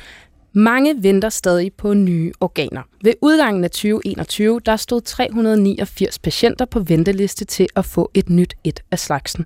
Mange 0.56 1.04
venter 1.04 1.30
stadig 1.30 1.74
på 1.74 1.94
nye 1.94 2.32
organer. 2.40 2.82
Ved 3.04 3.14
udgangen 3.22 3.64
af 3.64 3.72
2021, 3.72 4.60
der 4.66 4.76
stod 4.76 5.02
389 5.02 6.20
patienter 6.20 6.66
på 6.66 6.80
venteliste 6.80 7.46
til 7.46 7.68
at 7.76 7.86
få 7.86 8.12
et 8.14 8.30
nyt 8.30 8.54
et 8.64 8.80
af 8.92 9.00
slagsen. 9.00 9.46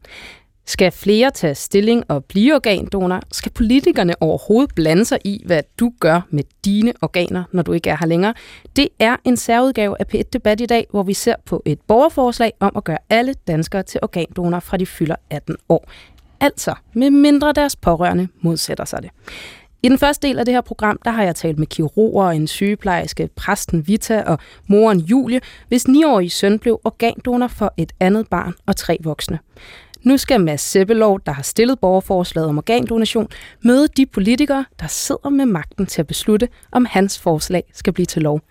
Skal 0.70 0.91
flere 0.91 1.32
tage 1.32 1.55
stilling 1.55 2.03
og 2.07 2.26
blive 2.26 2.55
organdonor? 2.55 3.22
Skal 3.32 3.51
politikerne 3.51 4.13
overhovedet 4.20 4.76
blande 4.76 5.05
sig 5.05 5.20
i, 5.24 5.43
hvad 5.45 5.61
du 5.80 5.93
gør 5.99 6.22
med 6.30 6.43
dine 6.65 6.93
organer, 7.01 7.43
når 7.51 7.63
du 7.63 7.74
ikke 7.74 7.89
er 7.89 7.97
her 7.99 8.07
længere? 8.07 8.34
Det 8.76 8.88
er 8.99 9.15
en 9.24 9.38
særudgave 9.38 9.95
af 9.99 10.05
P1 10.15 10.22
Debat 10.34 10.61
i 10.61 10.65
dag, 10.65 10.88
hvor 10.91 11.03
vi 11.03 11.13
ser 11.13 11.36
på 11.45 11.61
et 11.65 11.80
borgerforslag 11.88 12.53
om 12.59 12.72
at 12.76 12.84
gøre 12.84 12.97
alle 13.09 13.34
danskere 13.47 13.84
til 13.84 13.99
organdonor 14.03 14.59
fra 14.59 14.78
de 14.78 14.86
fylder 14.86 15.15
18 15.30 15.55
år. 15.70 15.89
Altså, 16.39 16.76
med 16.93 17.09
mindre 17.09 17.53
deres 17.53 17.76
pårørende 17.76 18.28
modsætter 18.41 18.86
sig 18.86 19.03
det. 19.03 19.09
I 19.84 19.89
den 19.89 19.97
første 19.97 20.28
del 20.28 20.39
af 20.39 20.45
det 20.45 20.53
her 20.53 20.61
program, 20.61 20.99
der 21.05 21.11
har 21.11 21.24
jeg 21.24 21.36
talt 21.36 21.59
med 21.59 21.68
kirurger, 21.68 22.32
en 22.32 22.47
sygeplejerske, 22.47 23.30
præsten 23.36 23.88
Vita 23.88 24.22
og 24.22 24.39
moren 24.68 24.99
Julie, 24.99 25.41
hvis 25.68 25.86
9-årige 25.86 26.30
søn 26.30 26.59
blev 26.59 26.82
organdonor 26.84 27.47
for 27.47 27.74
et 27.78 27.91
andet 27.99 28.28
barn 28.28 28.53
og 28.65 28.76
tre 28.76 28.97
voksne. 29.03 29.39
Nu 30.08 30.18
skal 30.18 30.41
Mads 30.41 30.62
Sebbelov, 30.62 31.20
der 31.26 31.32
har 31.32 31.43
stillet 31.43 31.80
borgerforslaget 31.80 32.49
om 32.49 32.58
organdonation, 32.58 33.28
møde 33.62 33.88
de 33.88 34.05
politikere, 34.05 34.66
der 34.80 34.88
sidder 34.88 35.30
med 35.30 35.45
magten 35.45 35.86
til 35.86 36.01
at 36.01 36.08
beslutte, 36.08 36.47
om 36.72 36.86
hans 36.89 37.20
forslag 37.20 37.64
skal 37.74 37.93
blive 37.93 38.05
til 38.05 38.22
lov. 38.22 38.41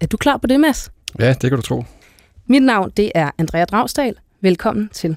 Er 0.00 0.06
du 0.06 0.16
klar 0.16 0.36
på 0.36 0.46
det, 0.46 0.60
Mads? 0.60 0.92
Ja, 1.18 1.28
det 1.28 1.50
kan 1.50 1.50
du 1.50 1.62
tro. 1.62 1.84
Mit 2.46 2.62
navn 2.62 2.92
det 2.96 3.12
er 3.14 3.30
Andrea 3.38 3.64
Dragsdal. 3.64 4.14
Velkommen 4.40 4.88
til. 4.92 5.16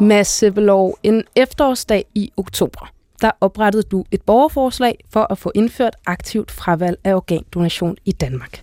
Mads 0.00 0.28
Sebbelov, 0.28 0.98
en 1.02 1.24
efterårsdag 1.36 2.04
i 2.14 2.32
oktober, 2.36 2.92
der 3.20 3.30
oprettede 3.40 3.82
du 3.82 4.04
et 4.10 4.22
borgerforslag 4.22 5.04
for 5.10 5.26
at 5.30 5.38
få 5.38 5.52
indført 5.54 5.96
aktivt 6.06 6.50
fravalg 6.50 6.98
af 7.04 7.14
organdonation 7.14 7.96
i 8.04 8.12
Danmark. 8.12 8.62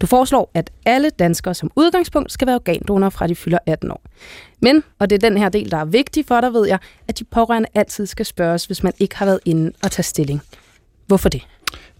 Du 0.00 0.06
foreslår, 0.06 0.50
at 0.54 0.70
alle 0.84 1.10
danskere 1.10 1.54
som 1.54 1.70
udgangspunkt 1.76 2.32
skal 2.32 2.46
være 2.46 2.56
organdonorer 2.56 3.10
fra 3.10 3.26
de 3.26 3.34
fylder 3.34 3.58
18 3.66 3.90
år. 3.90 4.02
Men, 4.60 4.82
og 4.98 5.10
det 5.10 5.22
er 5.22 5.28
den 5.28 5.38
her 5.38 5.48
del, 5.48 5.70
der 5.70 5.76
er 5.76 5.84
vigtig 5.84 6.24
for 6.28 6.40
dig, 6.40 6.52
ved 6.52 6.66
jeg, 6.66 6.78
at 7.08 7.18
de 7.18 7.24
pårørende 7.24 7.68
altid 7.74 8.06
skal 8.06 8.26
spørges, 8.26 8.66
hvis 8.66 8.82
man 8.82 8.92
ikke 8.98 9.16
har 9.16 9.26
været 9.26 9.40
inde 9.44 9.72
og 9.82 9.90
tage 9.90 10.04
stilling. 10.04 10.42
Hvorfor 11.06 11.28
det? 11.28 11.46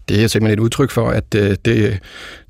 Det 0.09 0.23
er 0.23 0.27
simpelthen 0.27 0.59
et 0.59 0.63
udtryk 0.63 0.91
for, 0.91 1.09
at 1.09 1.35
øh, 1.35 1.55
det, 1.65 1.99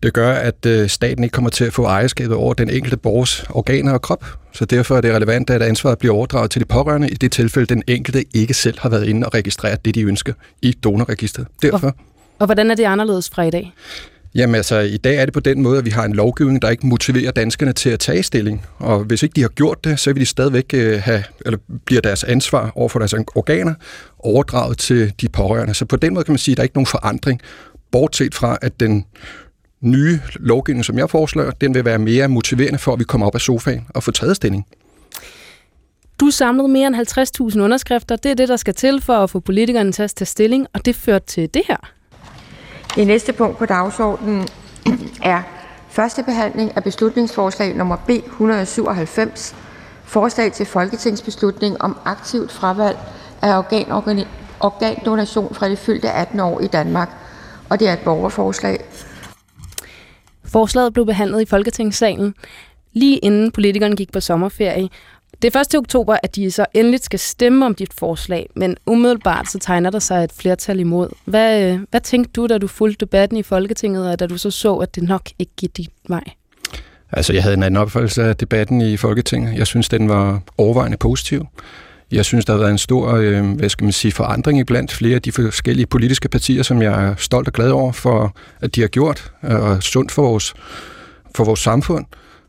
det 0.03 0.13
gør, 0.13 0.33
at 0.33 0.65
øh, 0.65 0.89
staten 0.89 1.23
ikke 1.23 1.33
kommer 1.33 1.49
til 1.49 1.65
at 1.65 1.73
få 1.73 1.83
ejerskabet 1.83 2.35
over 2.35 2.53
den 2.53 2.69
enkelte 2.69 2.97
borgers 2.97 3.43
organer 3.49 3.93
og 3.93 4.01
krop. 4.01 4.25
Så 4.53 4.65
derfor 4.65 4.97
er 4.97 5.01
det 5.01 5.13
relevant, 5.13 5.49
at 5.49 5.61
ansvaret 5.61 5.97
bliver 5.97 6.15
overdraget 6.15 6.51
til 6.51 6.61
de 6.61 6.65
pårørende 6.65 7.09
i 7.09 7.13
det 7.13 7.31
tilfælde, 7.31 7.65
den 7.67 7.83
enkelte 7.87 8.25
ikke 8.33 8.53
selv 8.53 8.79
har 8.79 8.89
været 8.89 9.07
inde 9.07 9.27
og 9.27 9.33
registreret 9.33 9.85
det, 9.85 9.95
de 9.95 10.01
ønsker 10.01 10.33
i 10.61 10.71
donorregistret. 10.71 11.47
Derfor. 11.61 11.95
Og 12.39 12.45
hvordan 12.45 12.71
er 12.71 12.75
det 12.75 12.83
anderledes 12.83 13.29
fra 13.29 13.43
i 13.43 13.49
dag? 13.49 13.73
Jamen 14.37 14.55
altså, 14.55 14.79
i 14.79 14.97
dag 14.97 15.15
er 15.17 15.25
det 15.25 15.33
på 15.33 15.39
den 15.39 15.61
måde, 15.61 15.77
at 15.77 15.85
vi 15.85 15.89
har 15.89 16.05
en 16.05 16.13
lovgivning, 16.13 16.61
der 16.61 16.69
ikke 16.69 16.87
motiverer 16.87 17.31
danskerne 17.31 17.73
til 17.73 17.89
at 17.89 17.99
tage 17.99 18.23
stilling. 18.23 18.65
Og 18.77 18.99
hvis 18.99 19.23
ikke 19.23 19.33
de 19.33 19.41
har 19.41 19.49
gjort 19.49 19.83
det, 19.83 19.99
så 19.99 20.13
vil 20.13 20.21
de 20.21 20.25
stadigvæk 20.25 20.73
øh, 20.73 21.01
have, 21.01 21.23
eller 21.45 21.59
bliver 21.85 22.01
deres 22.01 22.23
ansvar 22.23 22.71
over 22.75 22.89
for 22.89 22.99
deres 22.99 23.13
organer 23.13 23.73
overdraget 24.19 24.77
til 24.77 25.13
de 25.21 25.29
pårørende. 25.29 25.73
Så 25.73 25.85
på 25.85 25.95
den 25.95 26.13
måde 26.13 26.23
kan 26.23 26.31
man 26.31 26.39
sige, 26.39 26.53
at 26.53 26.57
der 26.57 26.61
er 26.61 26.65
ikke 26.65 26.75
nogen 26.75 26.85
forandring, 26.85 27.41
bortset 27.91 28.35
fra, 28.35 28.57
at 28.61 28.79
den 28.79 29.05
nye 29.81 30.19
lovgivning, 30.35 30.85
som 30.85 30.97
jeg 30.97 31.09
foreslår, 31.09 31.49
den 31.49 31.73
vil 31.73 31.85
være 31.85 31.99
mere 31.99 32.27
motiverende 32.27 32.79
for, 32.79 32.93
at 32.93 32.99
vi 32.99 33.03
kommer 33.03 33.27
op 33.27 33.35
af 33.35 33.41
sofaen 33.41 33.87
og 33.89 34.03
får 34.03 34.11
taget 34.11 34.35
stilling. 34.35 34.65
Du 36.19 36.31
samlede 36.31 36.67
mere 36.67 36.87
end 36.87 36.95
50.000 37.55 37.59
underskrifter. 37.59 38.15
Det 38.15 38.31
er 38.31 38.35
det, 38.35 38.49
der 38.49 38.55
skal 38.55 38.73
til 38.73 39.01
for 39.01 39.13
at 39.13 39.29
få 39.29 39.39
politikerne 39.39 39.91
til 39.91 40.03
at 40.03 40.11
tage 40.15 40.25
stilling, 40.25 40.67
og 40.73 40.85
det 40.85 40.95
førte 40.95 41.25
til 41.25 41.49
det 41.53 41.61
her. 41.67 41.96
Det 42.97 43.07
næste 43.07 43.33
punkt 43.33 43.57
på 43.57 43.65
dagsordenen 43.65 44.47
er 45.23 45.41
første 45.89 46.23
behandling 46.23 46.77
af 46.77 46.83
beslutningsforslag 46.83 47.75
nummer 47.75 47.95
B 47.95 48.09
197, 48.09 49.55
forslag 50.03 50.51
til 50.51 50.65
folketingsbeslutning 50.65 51.81
om 51.81 51.97
aktivt 52.05 52.51
fravalg 52.51 52.97
af 53.41 53.57
organdonation 54.59 55.55
fra 55.55 55.69
de 55.69 55.75
fyldte 55.75 56.11
18 56.11 56.39
år 56.39 56.59
i 56.59 56.67
Danmark. 56.67 57.09
Og 57.69 57.79
det 57.79 57.87
er 57.87 57.93
et 57.93 57.99
borgerforslag. 57.99 58.79
Forslaget 60.45 60.93
blev 60.93 61.05
behandlet 61.05 61.41
i 61.41 61.45
Folketingssalen 61.45 62.33
lige 62.93 63.17
inden 63.17 63.51
politikerne 63.51 63.95
gik 63.95 64.11
på 64.11 64.19
sommerferie, 64.19 64.89
det 65.41 65.55
er 65.55 65.59
1. 65.59 65.75
oktober, 65.75 66.17
at 66.23 66.35
de 66.35 66.51
så 66.51 66.65
endelig 66.73 66.99
skal 67.03 67.19
stemme 67.19 67.65
om 67.65 67.75
dit 67.75 67.93
forslag, 67.93 68.49
men 68.55 68.77
umiddelbart 68.85 69.51
så 69.51 69.59
tegner 69.59 69.89
der 69.89 69.99
sig 69.99 70.23
et 70.23 70.31
flertal 70.31 70.79
imod. 70.79 71.09
Hvad, 71.25 71.63
øh, 71.63 71.79
hvad 71.91 72.01
tænkte 72.01 72.31
du, 72.31 72.47
da 72.47 72.57
du 72.57 72.67
fulgte 72.67 73.05
debatten 73.05 73.37
i 73.37 73.43
Folketinget, 73.43 74.11
og 74.11 74.19
da 74.19 74.27
du 74.27 74.37
så 74.37 74.51
så, 74.51 74.75
at 74.75 74.95
det 74.95 75.03
nok 75.03 75.21
ikke 75.39 75.51
gik 75.57 75.77
dit 75.77 75.89
vej? 76.09 76.23
Altså, 77.11 77.33
jeg 77.33 77.43
havde 77.43 77.53
en 77.53 77.63
anden 77.63 77.81
opfattelse 77.81 78.23
af 78.23 78.35
debatten 78.35 78.81
i 78.81 78.97
Folketinget. 78.97 79.57
Jeg 79.57 79.67
synes, 79.67 79.89
den 79.89 80.09
var 80.09 80.41
overvejende 80.57 80.97
positiv. 80.97 81.45
Jeg 82.11 82.25
synes, 82.25 82.45
der 82.45 82.53
har 82.53 82.59
været 82.59 82.71
en 82.71 82.77
stor 82.77 83.13
øh, 83.13 83.51
hvad 83.51 83.69
skal 83.69 83.83
man 83.83 83.91
sige, 83.91 84.11
forandring 84.11 84.65
blandt 84.65 84.91
flere 84.91 85.15
af 85.15 85.21
de 85.21 85.31
forskellige 85.31 85.85
politiske 85.85 86.29
partier, 86.29 86.63
som 86.63 86.81
jeg 86.81 87.03
er 87.03 87.15
stolt 87.17 87.47
og 87.47 87.53
glad 87.53 87.69
over 87.69 87.91
for, 87.91 88.35
at 88.61 88.75
de 88.75 88.81
har 88.81 88.87
gjort, 88.87 89.31
øh, 89.43 89.55
og 89.55 89.83
sundt 89.83 90.11
for 90.11 90.21
vores, 90.21 90.53
for 91.35 91.43
vores 91.43 91.59
samfund. 91.59 92.05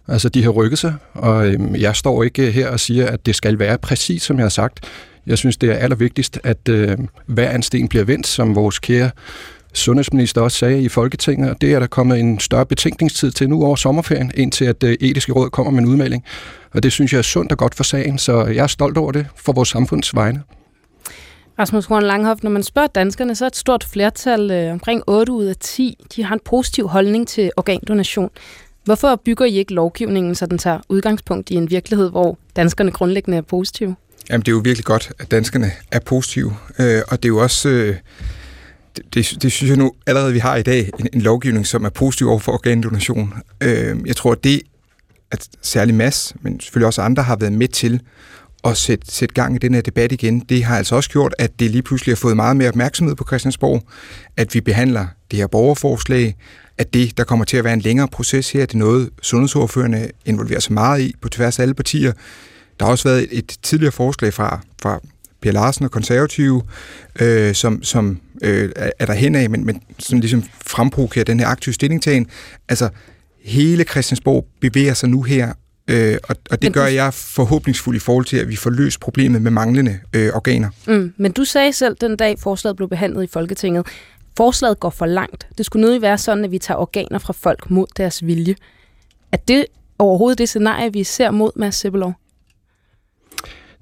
Altså, 0.08 0.28
de 0.28 0.44
har 0.44 0.50
rykket 0.50 0.78
sig, 0.78 0.94
og 1.14 1.48
øhm, 1.48 1.74
jeg 1.76 1.96
står 1.96 2.22
ikke 2.22 2.46
øh, 2.46 2.52
her 2.52 2.68
og 2.68 2.80
siger, 2.80 3.06
at 3.06 3.26
det 3.26 3.36
skal 3.36 3.58
være 3.58 3.78
præcis, 3.78 4.22
som 4.22 4.36
jeg 4.36 4.44
har 4.44 4.48
sagt. 4.48 4.84
Jeg 5.26 5.38
synes, 5.38 5.56
det 5.56 5.70
er 5.70 5.74
allervigtigst, 5.74 6.40
at 6.44 6.68
øh, 6.68 6.98
hver 7.26 7.54
en 7.54 7.62
sten 7.62 7.88
bliver 7.88 8.04
vendt, 8.04 8.26
som 8.26 8.54
vores 8.54 8.78
kære 8.78 9.10
sundhedsminister 9.74 10.40
også 10.40 10.58
sagde 10.58 10.82
i 10.82 10.88
Folketinget, 10.88 11.50
og 11.50 11.60
det 11.60 11.74
er 11.74 11.78
der 11.78 11.86
kommet 11.86 12.20
en 12.20 12.38
større 12.38 12.66
betænkningstid 12.66 13.30
til 13.30 13.48
nu 13.48 13.64
over 13.64 13.76
sommerferien, 13.76 14.30
indtil 14.34 14.64
at 14.64 14.82
øh, 14.82 14.96
etiske 15.00 15.32
råd 15.32 15.50
kommer 15.50 15.70
med 15.70 15.80
en 15.80 15.86
udmelding. 15.86 16.24
Og 16.74 16.82
det 16.82 16.92
synes 16.92 17.12
jeg 17.12 17.18
er 17.18 17.22
sundt 17.22 17.52
og 17.52 17.58
godt 17.58 17.74
for 17.74 17.84
sagen, 17.84 18.18
så 18.18 18.44
jeg 18.44 18.62
er 18.62 18.66
stolt 18.66 18.98
over 18.98 19.12
det 19.12 19.26
for 19.36 19.52
vores 19.52 19.68
samfunds 19.68 20.14
vegne. 20.14 20.42
Rasmus 21.58 21.86
Horn 21.86 22.02
Langhoff, 22.02 22.42
når 22.42 22.50
man 22.50 22.62
spørger 22.62 22.88
danskerne, 22.88 23.34
så 23.34 23.44
er 23.44 23.46
et 23.46 23.56
stort 23.56 23.84
flertal, 23.84 24.50
øh, 24.50 24.72
omkring 24.72 25.02
8 25.06 25.32
ud 25.32 25.44
af 25.44 25.56
10, 25.60 25.96
de 26.16 26.24
har 26.24 26.34
en 26.34 26.40
positiv 26.44 26.88
holdning 26.88 27.28
til 27.28 27.50
organdonation. 27.56 28.30
Hvorfor 28.88 29.20
bygger 29.24 29.44
I 29.44 29.54
ikke 29.54 29.74
lovgivningen, 29.74 30.34
så 30.34 30.46
den 30.46 30.58
tager 30.58 30.78
udgangspunkt 30.88 31.50
i 31.50 31.54
en 31.54 31.70
virkelighed, 31.70 32.10
hvor 32.10 32.38
danskerne 32.56 32.90
grundlæggende 32.90 33.38
er 33.38 33.42
positive? 33.42 33.96
Jamen, 34.30 34.40
det 34.40 34.48
er 34.48 34.52
jo 34.52 34.60
virkelig 34.64 34.84
godt, 34.84 35.12
at 35.18 35.30
danskerne 35.30 35.70
er 35.92 35.98
positive, 35.98 36.56
øh, 36.78 37.02
og 37.08 37.22
det 37.22 37.24
er 37.24 37.28
jo 37.28 37.38
også... 37.38 37.68
Øh, 37.68 37.96
det, 38.96 39.14
det, 39.14 39.42
det 39.42 39.52
synes 39.52 39.70
jeg 39.70 39.78
nu 39.78 39.92
allerede, 40.06 40.32
vi 40.32 40.38
har 40.38 40.56
i 40.56 40.62
dag 40.62 40.90
en, 40.98 41.08
en 41.12 41.20
lovgivning, 41.20 41.66
som 41.66 41.84
er 41.84 41.88
positiv 41.88 42.28
over 42.28 42.38
for 42.38 42.52
organdonation. 42.52 43.34
Øh, 43.62 43.96
jeg 44.06 44.16
tror, 44.16 44.32
at 44.32 44.44
det, 44.44 44.62
at 45.30 45.48
særlig 45.62 45.94
Mads, 45.94 46.34
men 46.40 46.60
selvfølgelig 46.60 46.86
også 46.86 47.02
andre, 47.02 47.22
har 47.22 47.36
været 47.36 47.52
med 47.52 47.68
til 47.68 48.00
at 48.64 48.76
sætte, 48.76 49.12
sætte 49.12 49.34
gang 49.34 49.54
i 49.54 49.58
den 49.58 49.74
her 49.74 49.80
debat 49.80 50.12
igen, 50.12 50.40
det 50.40 50.64
har 50.64 50.76
altså 50.76 50.96
også 50.96 51.10
gjort, 51.10 51.34
at 51.38 51.60
det 51.60 51.70
lige 51.70 51.82
pludselig 51.82 52.12
har 52.12 52.16
fået 52.16 52.36
meget 52.36 52.56
mere 52.56 52.68
opmærksomhed 52.68 53.14
på 53.14 53.24
Christiansborg, 53.24 53.82
at 54.36 54.54
vi 54.54 54.60
behandler 54.60 55.06
det 55.30 55.38
her 55.38 55.46
borgerforslag, 55.46 56.36
at 56.78 56.94
det, 56.94 57.18
der 57.18 57.24
kommer 57.24 57.44
til 57.44 57.56
at 57.56 57.64
være 57.64 57.72
en 57.72 57.80
længere 57.80 58.08
proces 58.08 58.50
her, 58.50 58.66
det 58.66 58.74
er 58.74 58.78
noget, 58.78 59.10
sundhedsordførende 59.22 60.10
involverer 60.24 60.60
sig 60.60 60.72
meget 60.72 61.00
i 61.00 61.14
på 61.20 61.28
tværs 61.28 61.58
af 61.58 61.62
alle 61.62 61.74
partier. 61.74 62.12
Der 62.80 62.84
har 62.84 62.90
også 62.90 63.08
været 63.08 63.22
et, 63.22 63.38
et 63.38 63.56
tidligere 63.62 63.92
forslag 63.92 64.34
fra, 64.34 64.60
fra 64.82 65.00
Per 65.42 65.52
Larsen 65.52 65.84
og 65.84 65.90
konservative, 65.90 66.62
øh, 67.20 67.54
som, 67.54 67.82
som 67.82 68.20
øh, 68.42 68.70
er 68.98 69.06
der 69.06 69.12
hen 69.12 69.34
af, 69.34 69.50
men, 69.50 69.66
men 69.66 69.82
som 69.98 70.20
ligesom 70.20 70.42
fremprovokerer 70.66 71.24
den 71.24 71.40
her 71.40 71.46
aktive 71.46 71.72
stillingtagen. 71.72 72.26
Altså, 72.68 72.88
hele 73.44 73.84
Christiansborg 73.84 74.46
bevæger 74.60 74.94
sig 74.94 75.08
nu 75.08 75.22
her, 75.22 75.52
øh, 75.88 76.16
og, 76.28 76.36
og 76.50 76.62
det 76.62 76.72
gør 76.72 76.86
jeg 76.86 77.14
forhåbningsfuldt 77.14 77.96
i 77.96 78.00
forhold 78.00 78.24
til, 78.24 78.36
at 78.36 78.48
vi 78.48 78.56
får 78.56 78.70
løst 78.70 79.00
problemet 79.00 79.42
med 79.42 79.50
manglende 79.50 79.98
øh, 80.12 80.30
organer. 80.34 80.68
Mm, 80.86 81.12
men 81.16 81.32
du 81.32 81.44
sagde 81.44 81.72
selv 81.72 81.96
den 82.00 82.16
dag, 82.16 82.38
forslaget 82.38 82.76
blev 82.76 82.88
behandlet 82.88 83.24
i 83.24 83.26
Folketinget, 83.32 83.86
forslaget 84.38 84.80
går 84.80 84.90
for 84.90 85.06
langt. 85.06 85.48
Det 85.58 85.66
skulle 85.66 85.86
nødig 85.86 86.02
være 86.02 86.18
sådan, 86.18 86.44
at 86.44 86.50
vi 86.50 86.58
tager 86.58 86.78
organer 86.78 87.18
fra 87.18 87.32
folk 87.32 87.70
mod 87.70 87.86
deres 87.96 88.26
vilje. 88.26 88.54
Er 89.32 89.36
det 89.36 89.66
overhovedet 89.98 90.38
det 90.38 90.48
scenarie, 90.48 90.92
vi 90.92 91.04
ser 91.04 91.30
mod 91.30 91.50
Mads 91.56 91.74
Sebelov? 91.74 92.14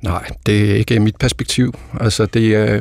Nej, 0.03 0.31
det 0.47 0.71
er 0.71 0.75
ikke 0.75 1.01
mit 1.01 1.17
perspektiv. 1.17 1.75
Altså, 2.01 2.27
det 2.27 2.55
er, 2.55 2.81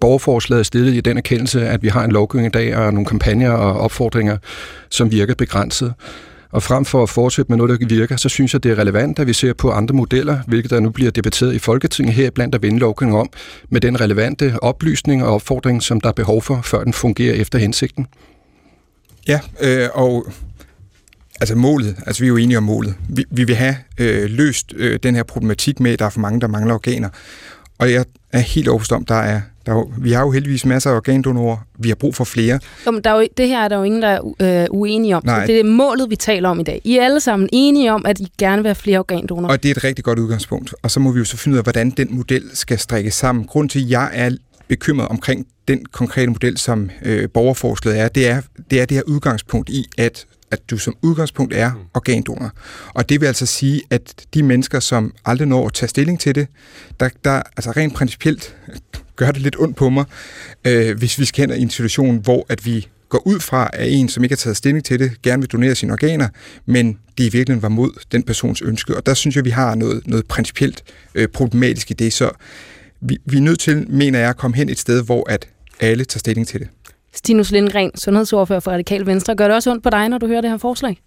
borgerforslaget 0.00 0.60
er 0.60 0.64
stillet 0.64 0.94
i 0.94 1.00
den 1.00 1.16
erkendelse, 1.16 1.68
at 1.68 1.82
vi 1.82 1.88
har 1.88 2.04
en 2.04 2.12
lovgivning 2.12 2.54
i 2.54 2.58
dag 2.58 2.76
og 2.76 2.92
nogle 2.92 3.06
kampagner 3.06 3.50
og 3.50 3.80
opfordringer, 3.80 4.36
som 4.90 5.10
virker 5.10 5.34
begrænset. 5.34 5.94
Og 6.54 6.62
frem 6.62 6.84
for 6.84 7.02
at 7.02 7.10
fortsætte 7.10 7.52
med 7.52 7.56
noget, 7.56 7.80
der 7.80 7.86
virker, 7.86 8.16
så 8.16 8.28
synes 8.28 8.52
jeg, 8.52 8.62
det 8.62 8.70
er 8.72 8.78
relevant, 8.78 9.18
at 9.18 9.26
vi 9.26 9.32
ser 9.32 9.52
på 9.52 9.70
andre 9.70 9.94
modeller, 9.94 10.38
hvilket 10.46 10.70
der 10.70 10.80
nu 10.80 10.90
bliver 10.90 11.10
debatteret 11.10 11.54
i 11.54 11.58
Folketinget 11.58 12.14
her, 12.14 12.30
blandt 12.30 12.54
at 12.54 12.62
vende 12.62 12.78
lovgivning 12.78 13.18
om, 13.18 13.30
med 13.68 13.80
den 13.80 14.00
relevante 14.00 14.54
oplysning 14.62 15.24
og 15.24 15.34
opfordring, 15.34 15.82
som 15.82 16.00
der 16.00 16.08
er 16.08 16.12
behov 16.12 16.42
for, 16.42 16.60
før 16.62 16.84
den 16.84 16.92
fungerer 16.92 17.34
efter 17.34 17.58
hensigten. 17.58 18.06
Ja, 19.28 19.40
øh, 19.60 19.88
og 19.94 20.26
Altså 21.40 21.54
målet, 21.54 21.96
altså 22.06 22.22
vi 22.22 22.26
er 22.26 22.28
jo 22.28 22.36
enige 22.36 22.58
om 22.58 22.62
målet. 22.62 22.94
Vi, 23.08 23.24
vi 23.30 23.44
vil 23.44 23.54
have 23.54 23.76
øh, 23.98 24.30
løst 24.30 24.72
øh, 24.76 24.98
den 25.02 25.14
her 25.14 25.22
problematik 25.22 25.80
med, 25.80 25.92
at 25.92 25.98
der 25.98 26.04
er 26.04 26.10
for 26.10 26.20
mange, 26.20 26.40
der 26.40 26.46
mangler 26.46 26.74
organer. 26.74 27.08
Og 27.78 27.92
jeg 27.92 28.04
er 28.32 28.38
helt 28.38 28.68
overbevist 28.68 28.92
om, 28.92 29.04
der 29.04 29.14
er, 29.14 29.40
der 29.66 29.72
er, 29.72 29.84
vi 29.98 30.12
har 30.12 30.22
jo 30.22 30.30
heldigvis 30.30 30.66
masser 30.66 30.90
af 30.90 30.96
organdonorer. 30.96 31.56
Vi 31.78 31.88
har 31.88 31.94
brug 31.94 32.14
for 32.14 32.24
flere. 32.24 32.60
Jo, 32.86 32.90
men 32.90 33.04
der 33.04 33.10
er 33.10 33.14
jo, 33.14 33.28
det 33.36 33.48
her 33.48 33.64
er 33.64 33.68
der 33.68 33.76
jo 33.76 33.82
ingen, 33.82 34.02
der 34.02 34.08
er 34.08 34.62
øh, 34.62 34.66
uenige 34.70 35.16
om. 35.16 35.22
Nej. 35.26 35.40
Så 35.40 35.46
det 35.46 35.60
er 35.60 35.64
målet, 35.64 36.10
vi 36.10 36.16
taler 36.16 36.48
om 36.48 36.60
i 36.60 36.62
dag. 36.62 36.80
I 36.84 36.96
er 36.98 37.04
alle 37.04 37.20
sammen 37.20 37.48
enige 37.52 37.92
om, 37.92 38.06
at 38.06 38.20
I 38.20 38.32
gerne 38.38 38.62
vil 38.62 38.68
have 38.68 38.74
flere 38.74 38.98
organdonorer. 38.98 39.52
Og 39.52 39.62
det 39.62 39.68
er 39.68 39.74
et 39.74 39.84
rigtig 39.84 40.04
godt 40.04 40.18
udgangspunkt. 40.18 40.74
Og 40.82 40.90
så 40.90 41.00
må 41.00 41.12
vi 41.12 41.18
jo 41.18 41.24
så 41.24 41.36
finde 41.36 41.54
ud 41.54 41.58
af, 41.58 41.64
hvordan 41.64 41.90
den 41.90 42.16
model 42.16 42.42
skal 42.52 42.78
strikkes 42.78 43.14
sammen. 43.14 43.44
Grund 43.44 43.68
til, 43.68 43.84
at 43.84 43.90
jeg 43.90 44.10
er 44.12 44.30
bekymret 44.68 45.08
omkring 45.08 45.46
den 45.68 45.86
konkrete 45.86 46.26
model, 46.26 46.58
som 46.58 46.90
øh, 47.02 47.28
borgerforslaget 47.34 48.00
er, 48.00 48.08
det 48.08 48.28
er, 48.28 48.40
det 48.70 48.80
er 48.80 48.86
det 48.86 48.96
her 48.96 49.02
udgangspunkt 49.06 49.70
i, 49.70 49.84
at 49.98 50.26
at 50.54 50.70
du 50.70 50.78
som 50.78 50.96
udgangspunkt 51.02 51.54
er 51.54 51.74
mm. 51.74 51.80
organdonor. 51.94 52.50
Og 52.94 53.08
det 53.08 53.20
vil 53.20 53.26
altså 53.26 53.46
sige, 53.46 53.82
at 53.90 54.26
de 54.34 54.42
mennesker, 54.42 54.80
som 54.80 55.14
aldrig 55.24 55.48
når 55.48 55.66
at 55.66 55.72
tage 55.72 55.88
stilling 55.88 56.20
til 56.20 56.34
det, 56.34 56.46
der, 57.00 57.08
der 57.24 57.42
altså 57.56 57.70
rent 57.70 57.94
principielt 57.94 58.56
gør 59.16 59.30
det 59.30 59.42
lidt 59.42 59.56
ondt 59.58 59.76
på 59.76 59.88
mig, 59.88 60.04
øh, 60.64 60.98
hvis 60.98 61.18
vi 61.18 61.24
skal 61.24 61.48
hen 61.50 61.60
i 61.60 61.62
en 61.62 61.70
situation, 61.70 62.18
hvor 62.18 62.46
at 62.48 62.66
vi 62.66 62.88
går 63.08 63.26
ud 63.26 63.40
fra, 63.40 63.70
at 63.72 63.92
en, 63.92 64.08
som 64.08 64.24
ikke 64.24 64.32
har 64.32 64.36
taget 64.36 64.56
stilling 64.56 64.84
til 64.84 64.98
det, 64.98 65.22
gerne 65.22 65.42
vil 65.42 65.50
donere 65.50 65.74
sine 65.74 65.92
organer, 65.92 66.28
men 66.66 66.98
det 67.18 67.24
i 67.24 67.28
virkeligheden 67.28 67.62
var 67.62 67.68
mod 67.68 67.90
den 68.12 68.22
persons 68.22 68.62
ønske. 68.62 68.96
Og 68.96 69.06
der 69.06 69.14
synes 69.14 69.36
jeg, 69.36 69.44
vi 69.44 69.50
har 69.50 69.74
noget, 69.74 70.06
noget 70.06 70.26
principielt 70.26 70.82
øh, 71.14 71.28
problematisk 71.28 71.90
i 71.90 71.94
det. 71.94 72.12
Så 72.12 72.30
vi, 73.00 73.18
vi 73.24 73.36
er 73.36 73.40
nødt 73.40 73.60
til, 73.60 73.90
mener 73.90 74.18
jeg, 74.18 74.28
at 74.28 74.36
komme 74.36 74.56
hen 74.56 74.68
et 74.68 74.78
sted, 74.78 75.04
hvor 75.04 75.30
at 75.30 75.48
alle 75.80 76.04
tager 76.04 76.18
stilling 76.18 76.48
til 76.48 76.60
det. 76.60 76.68
Stinus 77.24 77.50
Lindgren, 77.50 77.90
sundhedsordfører 77.96 78.60
for 78.60 78.70
Radikal 78.70 79.06
Venstre. 79.06 79.34
Gør 79.34 79.44
det 79.44 79.54
også 79.54 79.70
ondt 79.70 79.82
på 79.82 79.90
dig, 79.90 80.08
når 80.08 80.18
du 80.18 80.26
hører 80.26 80.40
det 80.40 80.50
her 80.50 80.56
forslag? 80.56 80.98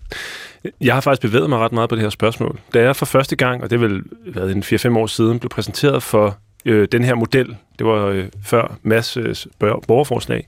Jeg 0.82 0.94
har 0.94 1.02
faktisk 1.02 1.22
bevæget 1.22 1.50
mig 1.50 1.60
ret 1.60 1.72
meget 1.72 1.90
på 1.90 1.96
det 1.96 2.04
her 2.04 2.10
spørgsmål. 2.10 2.60
Da 2.74 2.82
jeg 2.82 2.96
for 2.96 3.06
første 3.06 3.36
gang, 3.36 3.64
og 3.64 3.70
det 3.70 3.82
vil 3.82 3.90
vel 3.90 4.04
været 4.26 4.52
en 4.52 4.64
4-5 4.64 4.98
år 4.98 5.08
siden, 5.08 5.40
blev 5.40 5.50
præsenteret 5.50 6.04
for 6.04 6.38
øh, 6.66 6.88
den 6.92 7.04
her 7.04 7.16
model, 7.16 7.56
det 7.80 7.88
var 7.88 8.06
øh, 8.06 8.26
før 8.44 8.78
Mads 8.84 9.18
øh, 9.18 9.36
borgerforslag, 9.88 10.48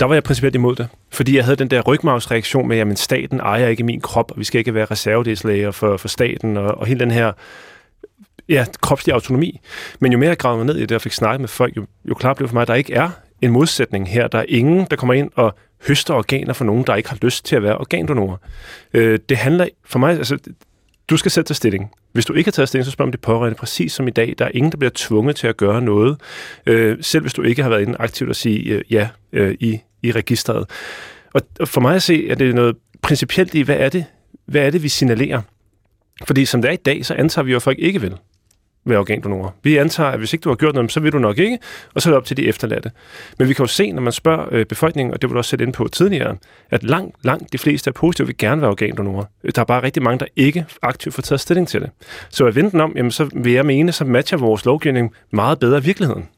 der 0.00 0.06
var 0.06 0.14
jeg 0.14 0.22
principielt 0.22 0.54
imod 0.54 0.76
det. 0.76 0.88
Fordi 1.10 1.36
jeg 1.36 1.44
havde 1.44 1.56
den 1.56 1.68
der 1.68 1.80
rygmavsreaktion 1.80 2.68
med, 2.68 2.78
at 2.78 2.98
staten 2.98 3.40
ejer 3.40 3.68
ikke 3.68 3.84
min 3.84 4.00
krop, 4.00 4.30
og 4.30 4.38
vi 4.38 4.44
skal 4.44 4.58
ikke 4.58 4.74
være 4.74 4.86
reservedelslæger 4.90 5.70
for, 5.70 5.96
for 5.96 6.08
staten, 6.08 6.56
og, 6.56 6.78
og 6.78 6.86
hele 6.86 7.00
den 7.00 7.10
her 7.10 7.32
ja, 8.48 8.66
kropslig 8.80 9.14
autonomi. 9.14 9.60
Men 10.00 10.12
jo 10.12 10.18
mere 10.18 10.28
jeg 10.28 10.38
gravede 10.38 10.64
mig 10.64 10.74
ned 10.74 10.82
i 10.82 10.86
det 10.86 10.92
og 10.92 11.00
fik 11.02 11.12
snakket 11.12 11.40
med 11.40 11.48
folk, 11.48 11.76
jo, 11.76 11.86
jo 12.08 12.14
klar 12.14 12.34
blev 12.34 12.48
for 12.48 12.54
mig, 12.54 12.62
at 12.62 12.68
der 12.68 12.74
ikke 12.74 12.94
er 12.94 13.10
en 13.42 13.50
modsætning 13.50 14.08
her. 14.08 14.28
Der 14.28 14.38
er 14.38 14.44
ingen, 14.48 14.86
der 14.90 14.96
kommer 14.96 15.14
ind 15.14 15.30
og 15.34 15.54
høster 15.86 16.14
organer 16.14 16.52
for 16.52 16.64
nogen, 16.64 16.84
der 16.86 16.94
ikke 16.94 17.08
har 17.08 17.18
lyst 17.22 17.44
til 17.44 17.56
at 17.56 17.62
være 17.62 17.78
organdonorer. 17.78 18.36
Øh, 18.94 19.18
det 19.28 19.36
handler 19.36 19.68
for 19.84 19.98
mig, 19.98 20.18
altså, 20.18 20.38
du 21.08 21.16
skal 21.16 21.30
sætte 21.30 21.48
dig 21.48 21.56
stilling. 21.56 21.90
Hvis 22.12 22.26
du 22.26 22.32
ikke 22.32 22.46
har 22.46 22.52
taget 22.52 22.68
stilling, 22.68 22.84
så 22.84 22.90
spørg 22.90 23.04
om 23.04 23.10
det 23.10 23.20
pårørende 23.20 23.58
præcis 23.58 23.92
som 23.92 24.08
i 24.08 24.10
dag. 24.10 24.34
Der 24.38 24.44
er 24.44 24.50
ingen, 24.54 24.72
der 24.72 24.78
bliver 24.78 24.90
tvunget 24.94 25.36
til 25.36 25.46
at 25.46 25.56
gøre 25.56 25.82
noget, 25.82 26.20
øh, 26.66 26.98
selv 27.00 27.22
hvis 27.22 27.34
du 27.34 27.42
ikke 27.42 27.62
har 27.62 27.70
været 27.70 27.82
inde 27.82 27.96
aktivt 27.98 28.30
og 28.30 28.36
sige 28.36 28.74
øh, 28.74 28.82
ja 28.90 29.08
øh, 29.32 29.56
i, 29.60 29.80
i 30.02 30.12
registret. 30.12 30.70
Og, 31.32 31.42
og 31.60 31.68
for 31.68 31.80
mig 31.80 31.94
at 31.94 32.02
se, 32.02 32.26
at 32.30 32.38
det 32.38 32.50
er 32.50 32.54
noget 32.54 32.76
principielt 33.02 33.54
i, 33.54 33.60
hvad 33.60 33.76
er 33.76 33.88
det, 33.88 34.04
hvad 34.46 34.62
er 34.62 34.70
det 34.70 34.82
vi 34.82 34.88
signalerer? 34.88 35.40
Fordi 36.24 36.44
som 36.44 36.62
det 36.62 36.68
er 36.68 36.72
i 36.72 36.76
dag, 36.76 37.06
så 37.06 37.14
antager 37.14 37.44
vi 37.44 37.50
jo, 37.50 37.56
at 37.56 37.62
folk 37.62 37.78
ikke 37.78 38.00
vil 38.00 38.16
være 38.84 38.98
organdonorer. 38.98 39.50
Vi 39.62 39.76
antager, 39.76 40.10
at 40.10 40.18
hvis 40.18 40.32
ikke 40.32 40.42
du 40.42 40.48
har 40.48 40.56
gjort 40.56 40.74
noget, 40.74 40.92
så 40.92 41.00
vil 41.00 41.12
du 41.12 41.18
nok 41.18 41.38
ikke, 41.38 41.58
og 41.94 42.02
så 42.02 42.08
er 42.08 42.12
det 42.12 42.16
op 42.16 42.24
til 42.24 42.36
de 42.36 42.48
efterladte. 42.48 42.90
Men 43.38 43.48
vi 43.48 43.54
kan 43.54 43.62
jo 43.62 43.66
se, 43.66 43.92
når 43.92 44.02
man 44.02 44.12
spørger 44.12 44.46
øh, 44.50 44.66
befolkningen, 44.66 45.14
og 45.14 45.22
det 45.22 45.30
vil 45.30 45.34
du 45.34 45.38
også 45.38 45.48
sætte 45.48 45.64
ind 45.64 45.72
på 45.72 45.88
tidligere, 45.88 46.36
at 46.70 46.84
langt, 46.84 47.16
langt 47.24 47.52
de 47.52 47.58
fleste 47.58 47.88
er 47.88 47.92
positive 47.92 48.26
vil 48.26 48.36
gerne 48.36 48.60
være 48.60 48.70
organdonorer. 48.70 49.24
Der 49.54 49.60
er 49.60 49.64
bare 49.64 49.82
rigtig 49.82 50.02
mange, 50.02 50.18
der 50.18 50.26
ikke 50.36 50.66
aktivt 50.82 51.14
får 51.14 51.22
taget 51.22 51.40
stilling 51.40 51.68
til 51.68 51.80
det. 51.80 51.90
Så 52.30 52.46
at 52.46 52.54
vente 52.54 52.70
den 52.70 52.80
om, 52.80 52.92
jamen, 52.96 53.10
så 53.10 53.30
vil 53.34 53.52
jeg 53.52 53.66
mene, 53.66 53.92
så 53.92 54.04
matcher 54.04 54.38
vores 54.38 54.64
lovgivning 54.64 55.12
meget 55.30 55.58
bedre 55.58 55.78
i 55.78 55.82
virkeligheden. 55.82 56.28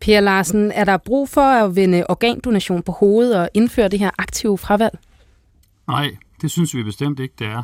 Per 0.00 0.20
Larsen, 0.20 0.72
er 0.72 0.84
der 0.84 0.96
brug 0.96 1.28
for 1.28 1.40
at 1.40 1.76
vende 1.76 2.04
organdonation 2.08 2.82
på 2.82 2.92
hovedet 2.92 3.36
og 3.36 3.48
indføre 3.54 3.88
det 3.88 3.98
her 3.98 4.10
aktive 4.18 4.58
fravalg? 4.58 4.98
Nej, 5.88 6.10
det 6.42 6.50
synes 6.50 6.74
vi 6.74 6.82
bestemt 6.82 7.20
ikke, 7.20 7.34
det 7.38 7.46
er. 7.46 7.62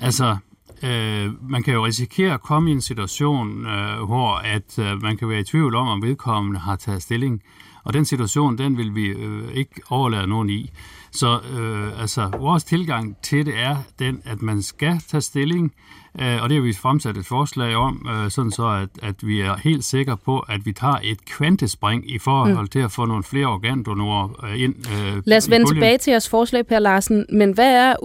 Altså, 0.00 0.36
øh, 0.82 1.50
man 1.50 1.62
kan 1.62 1.74
jo 1.74 1.86
risikere 1.86 2.34
at 2.34 2.42
komme 2.42 2.70
i 2.70 2.72
en 2.72 2.80
situation, 2.80 3.66
øh, 3.66 4.02
hvor 4.02 4.34
at 4.34 4.78
øh, 4.78 5.02
man 5.02 5.16
kan 5.16 5.28
være 5.28 5.40
i 5.40 5.44
tvivl 5.44 5.74
om, 5.74 5.88
om 5.88 6.02
vedkommende 6.02 6.60
har 6.60 6.76
taget 6.76 7.02
stilling. 7.02 7.42
Og 7.84 7.94
den 7.94 8.04
situation, 8.04 8.58
den 8.58 8.76
vil 8.76 8.94
vi 8.94 9.06
øh, 9.06 9.52
ikke 9.54 9.80
overlade 9.90 10.26
nogen 10.26 10.50
i. 10.50 10.70
Så 11.12 11.40
øh, 11.58 12.00
altså, 12.00 12.30
vores 12.38 12.64
tilgang 12.64 13.16
til 13.22 13.46
det 13.46 13.54
er 13.58 13.76
den, 13.98 14.22
at 14.24 14.42
man 14.42 14.62
skal 14.62 15.00
tage 15.08 15.20
stilling, 15.20 15.72
øh, 16.20 16.42
og 16.42 16.48
det 16.48 16.56
har 16.56 16.62
vi 16.62 16.72
fremsat 16.72 17.16
et 17.16 17.26
forslag 17.26 17.76
om, 17.76 18.06
øh, 18.10 18.30
sådan 18.30 18.50
så 18.50 18.68
at, 18.68 18.88
at 19.02 19.26
vi 19.26 19.40
er 19.40 19.56
helt 19.56 19.84
sikre 19.84 20.16
på, 20.16 20.38
at 20.38 20.66
vi 20.66 20.72
tager 20.72 20.98
et 21.02 21.24
kvantespring 21.24 22.10
i 22.10 22.18
forhold 22.18 22.60
mm. 22.60 22.66
til 22.66 22.78
at 22.78 22.92
få 22.92 23.04
nogle 23.04 23.22
flere 23.22 23.46
organdonorer 23.46 24.44
øh, 24.44 24.62
ind. 24.62 24.74
Øh, 24.92 25.22
Lad 25.24 25.36
os 25.36 25.50
vende 25.50 25.66
tilbage 25.66 25.98
til 25.98 26.10
jeres 26.10 26.28
forslag, 26.28 26.66
Per 26.66 26.78
Larsen. 26.78 27.26
Men 27.32 27.52
hvad 27.52 27.74
er 27.74 27.96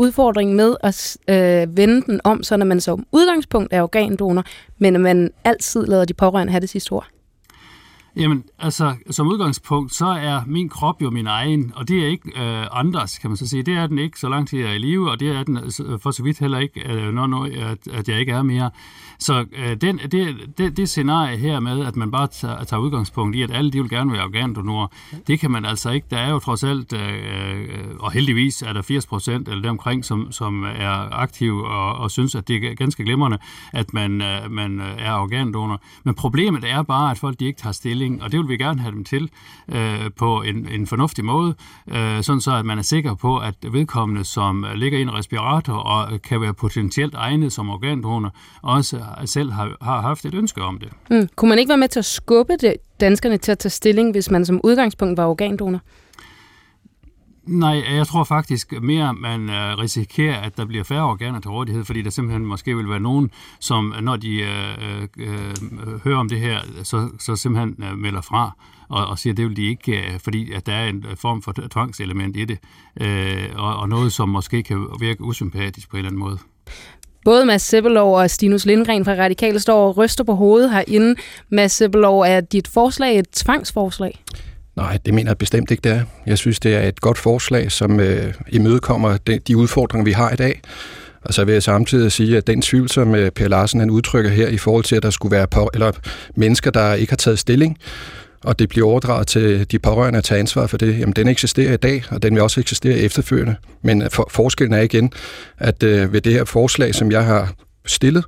udfordringen 0.00 0.56
med 0.56 0.76
at 0.82 1.16
øh, 1.28 1.76
vende 1.76 2.02
den 2.02 2.20
om, 2.24 2.42
så 2.42 2.56
når 2.56 2.66
man 2.66 2.80
som 2.80 3.06
udgangspunkt 3.12 3.72
er 3.72 3.82
organdonor, 3.82 4.44
men 4.78 4.94
at 4.94 5.00
man 5.00 5.30
altid 5.44 5.86
lader 5.86 6.04
de 6.04 6.14
pårørende 6.14 6.50
have 6.50 6.60
det 6.60 6.68
sidste 6.68 6.92
ord? 6.92 7.06
Jamen, 8.20 8.44
altså, 8.58 8.94
som 9.10 9.28
udgangspunkt, 9.28 9.94
så 9.94 10.06
er 10.06 10.40
min 10.46 10.68
krop 10.68 11.02
jo 11.02 11.10
min 11.10 11.26
egen, 11.26 11.72
og 11.76 11.88
det 11.88 12.02
er 12.02 12.06
ikke 12.08 12.28
øh, 12.36 12.66
andres, 12.72 13.18
kan 13.18 13.30
man 13.30 13.36
så 13.36 13.46
sige. 13.46 13.62
Det 13.62 13.74
er 13.74 13.86
den 13.86 13.98
ikke, 13.98 14.20
så 14.20 14.28
langt 14.28 14.52
jeg 14.52 14.62
er 14.62 14.72
i 14.72 14.78
live, 14.78 15.10
og 15.10 15.20
det 15.20 15.28
er 15.28 15.42
den 15.42 15.56
øh, 15.56 15.98
for 16.00 16.10
så 16.10 16.22
vidt 16.22 16.38
heller 16.38 16.58
ikke, 16.58 16.92
øh, 16.92 17.14
når, 17.14 17.26
når 17.26 17.44
at, 17.44 17.88
at 17.92 18.08
jeg 18.08 18.20
ikke 18.20 18.32
er 18.32 18.42
mere. 18.42 18.70
Så 19.18 19.44
øh, 19.52 19.76
den, 19.76 19.98
det, 19.98 20.36
det, 20.58 20.76
det 20.76 20.88
scenarie 20.88 21.36
her 21.36 21.60
med, 21.60 21.86
at 21.86 21.96
man 21.96 22.10
bare 22.10 22.26
tager, 22.26 22.64
tager 22.64 22.80
udgangspunkt 22.80 23.36
i, 23.36 23.42
at 23.42 23.50
alle 23.50 23.70
de 23.70 23.80
vil 23.80 23.90
gerne 23.90 24.12
være 24.12 24.24
organdonorer, 24.24 24.86
det 25.26 25.40
kan 25.40 25.50
man 25.50 25.64
altså 25.64 25.90
ikke. 25.90 26.06
Der 26.10 26.18
er 26.18 26.30
jo 26.30 26.38
trods 26.38 26.64
alt, 26.64 26.92
øh, 26.92 27.00
øh 27.00 27.78
og 27.98 28.12
heldigvis 28.12 28.62
er 28.62 28.72
der 28.72 28.82
80 28.82 29.06
procent 29.06 29.48
eller 29.48 29.62
deromkring, 29.62 30.04
som, 30.04 30.32
som 30.32 30.64
er 30.64 31.12
aktive 31.12 31.68
og, 31.68 31.96
og 31.96 32.10
synes, 32.10 32.34
at 32.34 32.48
det 32.48 32.64
er 32.64 32.74
ganske 32.74 33.04
glimrende, 33.04 33.38
at 33.72 33.94
man, 33.94 34.22
øh, 34.22 34.50
man 34.50 34.80
øh, 34.80 34.94
er 34.98 35.12
organdonor. 35.12 35.82
Men 36.04 36.14
problemet 36.14 36.64
er 36.64 36.82
bare, 36.82 37.10
at 37.10 37.18
folk 37.18 37.40
de 37.40 37.44
ikke 37.44 37.58
tager 37.58 37.72
stilling 37.72 38.09
stilling, 38.10 38.22
og 38.22 38.32
det 38.32 38.40
vil 38.40 38.48
vi 38.48 38.56
gerne 38.56 38.80
have 38.80 38.92
dem 38.92 39.04
til 39.04 39.30
øh, 39.68 40.10
på 40.16 40.42
en, 40.42 40.68
en 40.68 40.86
fornuftig 40.86 41.24
måde, 41.24 41.54
øh, 41.88 42.22
sådan 42.22 42.40
så 42.40 42.56
at 42.56 42.66
man 42.66 42.78
er 42.78 42.82
sikker 42.82 43.14
på, 43.14 43.38
at 43.38 43.54
vedkommende, 43.72 44.24
som 44.24 44.66
ligger 44.74 44.98
i 44.98 45.02
en 45.02 45.14
respirator 45.14 45.74
og 45.74 46.22
kan 46.22 46.40
være 46.40 46.54
potentielt 46.54 47.14
egnet 47.14 47.52
som 47.52 47.70
organdonor, 47.70 48.32
også 48.62 49.00
selv 49.24 49.52
har, 49.52 49.76
har 49.82 50.00
haft 50.00 50.24
et 50.24 50.34
ønske 50.34 50.62
om 50.62 50.78
det. 50.78 50.88
Mm. 51.10 51.28
Kunne 51.36 51.48
man 51.48 51.58
ikke 51.58 51.68
være 51.68 51.78
med 51.78 51.88
til 51.88 51.98
at 51.98 52.04
skubbe 52.04 52.52
det, 52.60 52.74
danskerne 53.00 53.38
til 53.38 53.52
at 53.52 53.58
tage 53.58 53.70
stilling, 53.70 54.12
hvis 54.12 54.30
man 54.30 54.44
som 54.44 54.60
udgangspunkt 54.64 55.16
var 55.16 55.26
organdonor? 55.26 55.80
Nej, 57.44 57.82
jeg 57.90 58.06
tror 58.06 58.24
faktisk 58.24 58.72
mere, 58.82 59.14
man 59.14 59.50
øh, 59.50 59.78
risikerer, 59.78 60.40
at 60.40 60.56
der 60.56 60.64
bliver 60.64 60.84
færre 60.84 61.04
organer 61.04 61.40
til 61.40 61.50
rådighed, 61.50 61.84
fordi 61.84 62.02
der 62.02 62.10
simpelthen 62.10 62.46
måske 62.46 62.76
vil 62.76 62.88
være 62.88 63.00
nogen, 63.00 63.30
som 63.60 63.94
når 64.02 64.16
de 64.16 64.40
øh, 64.40 64.78
øh, 64.82 65.08
øh 65.18 66.04
hører 66.04 66.18
om 66.18 66.28
det 66.28 66.40
her, 66.40 66.58
så, 66.82 67.08
så 67.18 67.36
simpelthen 67.36 67.84
øh, 67.84 67.98
melder 67.98 68.20
fra 68.20 68.56
og, 68.88 69.06
og 69.06 69.18
siger, 69.18 69.32
at 69.32 69.36
det 69.36 69.48
vil 69.48 69.56
de 69.56 69.68
ikke, 69.68 69.92
øh, 69.92 70.20
fordi 70.20 70.52
at 70.52 70.66
der 70.66 70.72
er 70.72 70.88
en 70.88 71.04
øh, 71.10 71.16
form 71.16 71.42
for 71.42 71.54
tvangselement 71.70 72.36
i 72.36 72.44
det, 72.44 72.58
øh, 73.00 73.48
og, 73.56 73.76
og 73.76 73.88
noget, 73.88 74.12
som 74.12 74.28
måske 74.28 74.62
kan 74.62 74.86
virke 75.00 75.24
usympatisk 75.24 75.90
på 75.90 75.96
en 75.96 75.98
eller 75.98 76.08
anden 76.08 76.20
måde. 76.20 76.38
Både 77.24 77.46
Mads 77.46 77.62
Sebelov 77.62 78.16
og 78.16 78.30
Stinus 78.30 78.66
Lindgren 78.66 79.04
fra 79.04 79.12
Radikale 79.12 79.60
står 79.60 79.88
og 79.88 79.96
ryster 79.96 80.24
på 80.24 80.34
hovedet 80.34 80.70
herinde. 80.70 81.14
Mads 81.48 81.72
Sebelov, 81.72 82.20
er 82.20 82.40
dit 82.40 82.68
forslag 82.68 83.18
et 83.18 83.30
tvangsforslag? 83.30 84.24
Nej, 84.80 84.98
det 85.06 85.14
mener 85.14 85.30
jeg 85.30 85.38
bestemt 85.38 85.70
ikke, 85.70 85.80
det 85.80 85.92
er. 85.92 86.02
Jeg 86.26 86.38
synes, 86.38 86.60
det 86.60 86.74
er 86.74 86.88
et 86.88 87.00
godt 87.00 87.18
forslag, 87.18 87.72
som 87.72 88.00
øh, 88.00 88.34
imødekommer 88.48 89.16
de, 89.16 89.38
de 89.38 89.56
udfordringer, 89.56 90.04
vi 90.04 90.12
har 90.12 90.30
i 90.30 90.36
dag. 90.36 90.60
Og 91.24 91.34
så 91.34 91.44
vil 91.44 91.52
jeg 91.52 91.62
samtidig 91.62 92.12
sige, 92.12 92.36
at 92.36 92.46
den 92.46 92.62
tvivl, 92.62 92.88
som 92.88 93.14
øh, 93.14 93.30
Per 93.30 93.48
Larsen 93.48 93.80
han 93.80 93.90
udtrykker 93.90 94.30
her 94.30 94.48
i 94.48 94.58
forhold 94.58 94.84
til, 94.84 94.96
at 94.96 95.02
der 95.02 95.10
skulle 95.10 95.36
være 95.36 95.46
på, 95.46 95.70
eller 95.74 95.92
mennesker, 96.34 96.70
der 96.70 96.94
ikke 96.94 97.12
har 97.12 97.16
taget 97.16 97.38
stilling, 97.38 97.78
og 98.44 98.58
det 98.58 98.68
bliver 98.68 98.88
overdraget 98.88 99.26
til 99.26 99.70
de 99.70 99.78
pårørende 99.78 100.18
at 100.18 100.24
tage 100.24 100.40
ansvar 100.40 100.66
for 100.66 100.76
det, 100.76 100.98
jamen 100.98 101.12
den 101.12 101.28
eksisterer 101.28 101.72
i 101.72 101.76
dag, 101.76 102.04
og 102.10 102.22
den 102.22 102.34
vil 102.34 102.42
også 102.42 102.60
eksistere 102.60 102.98
efterfølgende. 102.98 103.56
Men 103.82 104.02
øh, 104.02 104.10
for, 104.10 104.28
forskellen 104.30 104.74
er 104.74 104.82
igen, 104.82 105.12
at 105.58 105.82
øh, 105.82 106.12
ved 106.12 106.20
det 106.20 106.32
her 106.32 106.44
forslag, 106.44 106.94
som 106.94 107.12
jeg 107.12 107.24
har 107.24 107.52
stillet, 107.86 108.24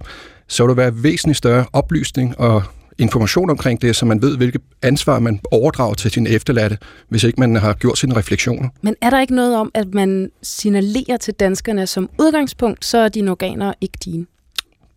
så 0.49 0.63
vil 0.63 0.69
der 0.69 0.75
være 0.75 1.03
væsentligt 1.03 1.39
større 1.39 1.67
oplysning 1.73 2.39
og 2.39 2.63
information 3.03 3.51
omkring 3.51 3.83
det, 3.83 3.97
så 3.97 4.07
man 4.07 4.23
ved, 4.23 4.37
hvilket 4.37 4.61
ansvar 4.83 5.19
man 5.19 5.41
overdrager 5.51 5.95
til 5.95 6.11
sin 6.11 6.27
efterladte, 6.27 6.79
hvis 7.09 7.25
ikke 7.25 7.41
man 7.41 7.57
har 7.57 7.73
gjort 7.73 7.99
sine 7.99 8.17
refleksioner. 8.17 8.69
Men 8.83 8.95
er 9.01 9.11
der 9.11 9.21
ikke 9.21 9.35
noget 9.35 9.57
om, 9.57 9.71
at 9.75 9.95
man 9.95 10.31
signalerer 10.43 11.17
til 11.17 11.35
danskerne 11.35 11.87
som 11.87 12.11
udgangspunkt, 12.21 12.85
så 12.85 12.99
er 12.99 13.09
dine 13.09 13.31
organer 13.31 13.73
ikke 13.81 13.99
dine? 14.05 14.27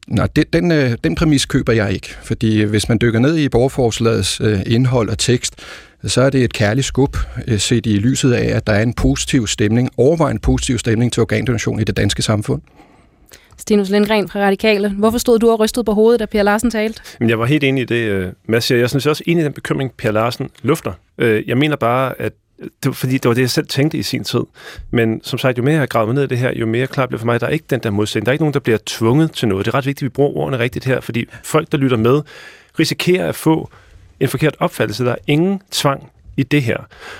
Nej, 0.07 0.27
den, 0.35 0.45
den, 0.53 0.71
øh, 0.71 0.97
den 1.03 1.15
præmis 1.15 1.45
køber 1.45 1.73
jeg 1.73 1.93
ikke, 1.93 2.15
fordi 2.23 2.61
hvis 2.61 2.89
man 2.89 2.97
dykker 3.01 3.19
ned 3.19 3.37
i 3.37 3.49
borgerforslagets 3.49 4.41
øh, 4.41 4.59
indhold 4.65 5.09
og 5.09 5.17
tekst, 5.17 5.55
så 6.03 6.21
er 6.21 6.29
det 6.29 6.43
et 6.43 6.53
kærligt 6.53 6.87
skub, 6.87 7.17
øh, 7.47 7.59
set 7.59 7.85
i 7.85 7.97
lyset 7.97 8.33
af, 8.33 8.55
at 8.55 8.67
der 8.67 8.73
er 8.73 8.83
en 8.83 8.93
positiv 8.93 9.47
stemning, 9.47 9.89
overvejende 9.97 10.41
positiv 10.41 10.77
stemning 10.77 11.13
til 11.13 11.21
organdonation 11.21 11.79
i 11.79 11.83
det 11.83 11.97
danske 11.97 12.21
samfund. 12.21 12.61
Stinus 13.65 13.89
Lindgren 13.89 14.29
fra 14.29 14.39
Radikale. 14.39 14.89
Hvorfor 14.89 15.17
stod 15.17 15.39
du 15.39 15.51
og 15.51 15.59
rystede 15.59 15.83
på 15.83 15.93
hovedet, 15.93 16.19
da 16.19 16.25
Per 16.25 16.43
Larsen 16.43 16.71
talte? 16.71 17.01
Men 17.19 17.29
jeg 17.29 17.39
var 17.39 17.45
helt 17.45 17.63
enig 17.63 17.81
i 17.81 17.85
det, 17.85 17.95
øh, 17.95 18.31
Mads 18.47 18.63
siger. 18.63 18.79
Jeg 18.79 18.89
synes 18.89 19.05
også 19.05 19.23
enig 19.27 19.41
i 19.41 19.45
den 19.45 19.53
bekymring, 19.53 19.91
Per 19.97 20.11
Larsen 20.11 20.49
lufter. 20.61 20.91
Øh, 21.17 21.47
jeg 21.47 21.57
mener 21.57 21.75
bare, 21.75 22.21
at 22.21 22.33
det 22.59 22.85
var, 22.85 22.91
fordi 22.91 23.13
det 23.13 23.25
var 23.25 23.33
det, 23.33 23.41
jeg 23.41 23.49
selv 23.49 23.67
tænkte 23.67 23.97
i 23.97 24.03
sin 24.03 24.23
tid. 24.23 24.39
Men 24.91 25.21
som 25.23 25.39
sagt, 25.39 25.57
jo 25.57 25.63
mere 25.63 25.73
jeg 25.73 25.81
har 25.81 25.85
gravet 25.85 26.15
ned 26.15 26.23
i 26.23 26.27
det 26.27 26.37
her, 26.37 26.53
jo 26.55 26.65
mere 26.65 26.87
klart 26.87 27.09
bliver 27.09 27.19
for 27.19 27.25
mig, 27.25 27.35
at 27.35 27.41
der 27.41 27.47
er 27.47 27.51
ikke 27.51 27.65
den 27.69 27.79
der 27.79 27.89
modsætning. 27.89 28.25
Der 28.25 28.29
er 28.29 28.33
ikke 28.33 28.43
nogen, 28.43 28.53
der 28.53 28.59
bliver 28.59 28.79
tvunget 28.85 29.31
til 29.31 29.47
noget. 29.47 29.65
Det 29.65 29.71
er 29.71 29.75
ret 29.75 29.85
vigtigt, 29.85 30.03
at 30.03 30.09
vi 30.09 30.09
bruger 30.09 30.37
ordene 30.37 30.59
rigtigt 30.59 30.85
her, 30.85 31.01
fordi 31.01 31.25
folk, 31.43 31.71
der 31.71 31.77
lytter 31.77 31.97
med, 31.97 32.21
risikerer 32.79 33.29
at 33.29 33.35
få 33.35 33.69
en 34.19 34.27
forkert 34.27 34.55
opfattelse. 34.59 35.05
Der 35.05 35.11
er 35.11 35.15
ingen 35.27 35.61
tvang 35.71 36.11
i 36.37 36.43
det 36.43 36.61
her. 36.61 36.77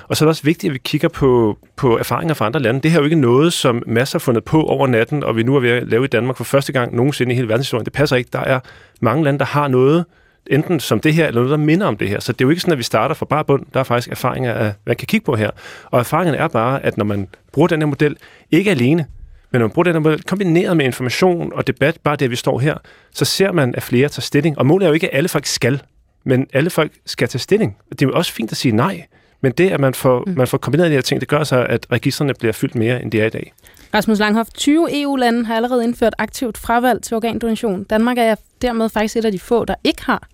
Og 0.07 0.18
så 0.18 0.26
er 0.26 0.28
det 0.28 0.30
også 0.30 0.43
vigtigt, 0.43 0.72
at 0.72 0.74
vi 0.74 0.80
kigger 0.84 1.07
på, 1.07 1.57
på 1.76 1.97
erfaringer 1.97 2.34
fra 2.34 2.45
andre 2.45 2.59
lande. 2.59 2.82
Det 2.82 2.91
her 2.91 2.97
er 2.97 3.01
jo 3.01 3.05
ikke 3.05 3.16
noget, 3.16 3.53
som 3.53 3.84
masser 3.88 4.20
har 4.20 4.22
fundet 4.22 4.43
på 4.43 4.63
over 4.63 4.88
natten, 4.88 5.24
og 5.24 5.36
vi 5.36 5.43
nu 5.43 5.55
er 5.55 5.59
ved 5.59 5.70
at 5.70 5.88
lave 5.88 6.03
i 6.05 6.07
Danmark 6.07 6.38
for 6.38 6.43
første 6.43 6.74
gang 6.74 6.95
nogensinde 6.95 7.32
i 7.32 7.36
hele 7.36 7.47
verdenshistorien. 7.47 7.86
Det 7.86 7.93
passer 7.93 8.16
ikke. 8.16 8.30
Der 8.34 8.39
er 8.39 8.59
mange 9.01 9.24
lande, 9.24 9.39
der 9.39 9.45
har 9.45 9.68
noget, 9.68 10.05
enten 10.47 10.80
som 10.80 10.99
det 10.99 11.13
her, 11.13 11.28
eller 11.28 11.41
noget, 11.41 11.51
der 11.51 11.66
minder 11.66 11.88
om 11.88 11.97
det 11.97 12.09
her. 12.09 12.20
Så 12.20 12.32
det 12.32 12.41
er 12.41 12.45
jo 12.45 12.49
ikke 12.49 12.61
sådan, 12.61 12.72
at 12.72 12.78
vi 12.78 12.84
starter 12.84 13.16
fra 13.16 13.26
bare 13.26 13.45
bund. 13.45 13.66
Der 13.74 13.80
er 13.80 13.84
faktisk 13.84 14.11
erfaringer, 14.11 14.53
af, 14.53 14.74
man 14.86 14.95
kan 14.95 15.05
kigge 15.07 15.26
på 15.26 15.36
her. 15.36 15.49
Og 15.86 15.99
erfaringen 15.99 16.36
er 16.36 16.47
bare, 16.47 16.86
at 16.86 16.97
når 16.97 17.05
man 17.05 17.28
bruger 17.51 17.68
den 17.68 17.82
her 17.82 17.88
model, 17.88 18.18
ikke 18.51 18.72
alene, 18.72 19.05
men 19.51 19.59
når 19.59 19.68
man 19.68 19.74
bruger 19.74 19.84
den 19.84 19.93
her 19.93 19.99
model 19.99 20.24
kombineret 20.24 20.78
med 20.78 20.86
information 20.86 21.53
og 21.53 21.68
debat, 21.68 21.97
bare 22.03 22.16
det, 22.16 22.32
vi 22.32 22.36
står 22.36 22.59
her, 22.59 22.78
så 23.13 23.26
ser 23.26 23.51
man, 23.51 23.76
at 23.76 23.84
flere 23.84 24.09
tager 24.09 24.22
stilling. 24.22 24.57
Og 24.57 24.66
målet 24.66 24.86
er 24.86 24.89
jo 24.89 24.93
ikke, 24.93 25.11
at 25.11 25.18
alle 25.18 25.30
faktisk 25.30 25.55
skal, 25.55 25.82
men 26.26 26.47
alle 26.53 26.69
folk 26.69 26.91
skal 27.05 27.28
tage 27.28 27.39
stilling. 27.39 27.78
Det 27.89 28.01
er 28.01 28.05
jo 28.05 28.13
også 28.13 28.34
fint 28.34 28.51
at 28.51 28.57
sige 28.57 28.71
nej, 28.76 29.05
men 29.41 29.51
det, 29.51 29.69
at 29.69 29.80
man 29.80 29.93
får, 29.93 30.23
mm. 30.28 30.34
man 30.38 30.47
får 30.47 30.57
kombineret 30.57 30.89
de 30.89 30.95
her 30.95 31.01
ting, 31.01 31.21
det 31.21 31.30
gør 31.30 31.43
så, 31.43 31.65
at 31.69 31.86
registrene 31.91 32.34
bliver 32.34 32.53
fyldt 32.53 32.76
mere, 32.76 33.01
end 33.01 33.11
de 33.11 33.21
er 33.21 33.26
i 33.26 33.30
dag. 33.30 33.53
Rasmus 33.93 34.19
Langhoff, 34.19 34.49
20 34.53 35.01
EU-lande 35.01 35.45
har 35.45 35.55
allerede 35.55 35.84
indført 35.84 36.15
aktivt 36.17 36.57
fravalg 36.57 37.01
til 37.01 37.15
organdonation. 37.15 37.84
Danmark 37.84 38.17
er 38.17 38.36
dermed 38.61 38.89
faktisk 38.89 39.17
et 39.17 39.26
af 39.26 39.32
de 39.32 39.39
få, 39.39 39.65
der 39.65 39.76
ikke 39.84 40.05
har. 40.05 40.28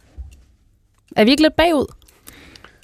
Er 1.16 1.24
vi 1.24 1.32
ikke 1.32 1.42
lidt 1.42 1.56
bagud? 1.56 1.86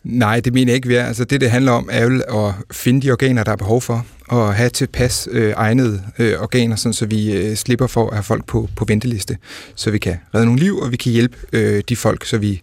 Nej, 0.04 0.40
det 0.40 0.54
mener 0.54 0.72
jeg 0.72 0.76
ikke, 0.76 0.88
vi 0.88 0.96
er. 0.96 1.06
Altså, 1.06 1.24
det, 1.24 1.42
det 1.42 1.52
handler 1.52 1.72
om, 1.72 1.90
er 1.92 2.04
jo 2.06 2.22
at 2.48 2.54
finde 2.72 3.02
de 3.02 3.12
organer, 3.12 3.44
der 3.44 3.52
er 3.52 3.56
behov 3.56 3.82
for, 3.82 4.06
og 4.28 4.56
have 4.56 4.70
tilpas 4.70 5.28
øh, 5.32 5.54
egnede 5.58 6.04
øh, 6.20 6.42
organer, 6.42 6.76
sådan, 6.76 6.94
så 6.94 7.06
vi 7.06 7.32
øh, 7.32 7.56
slipper 7.56 7.88
for 7.88 8.08
at 8.08 8.14
have 8.14 8.24
folk 8.24 8.46
på, 8.46 8.70
på 8.76 8.86
venteliste, 8.86 9.38
så 9.76 9.92
vi 9.92 9.98
kan 9.98 10.18
redde 10.36 10.46
nogle 10.46 10.60
liv, 10.60 10.78
og 10.78 10.92
vi 10.92 10.98
kan 10.98 11.12
hjælpe 11.12 11.38
øh, 11.54 11.84
de 11.90 11.96
folk, 11.96 12.26
så 12.26 12.38
vi 12.38 12.62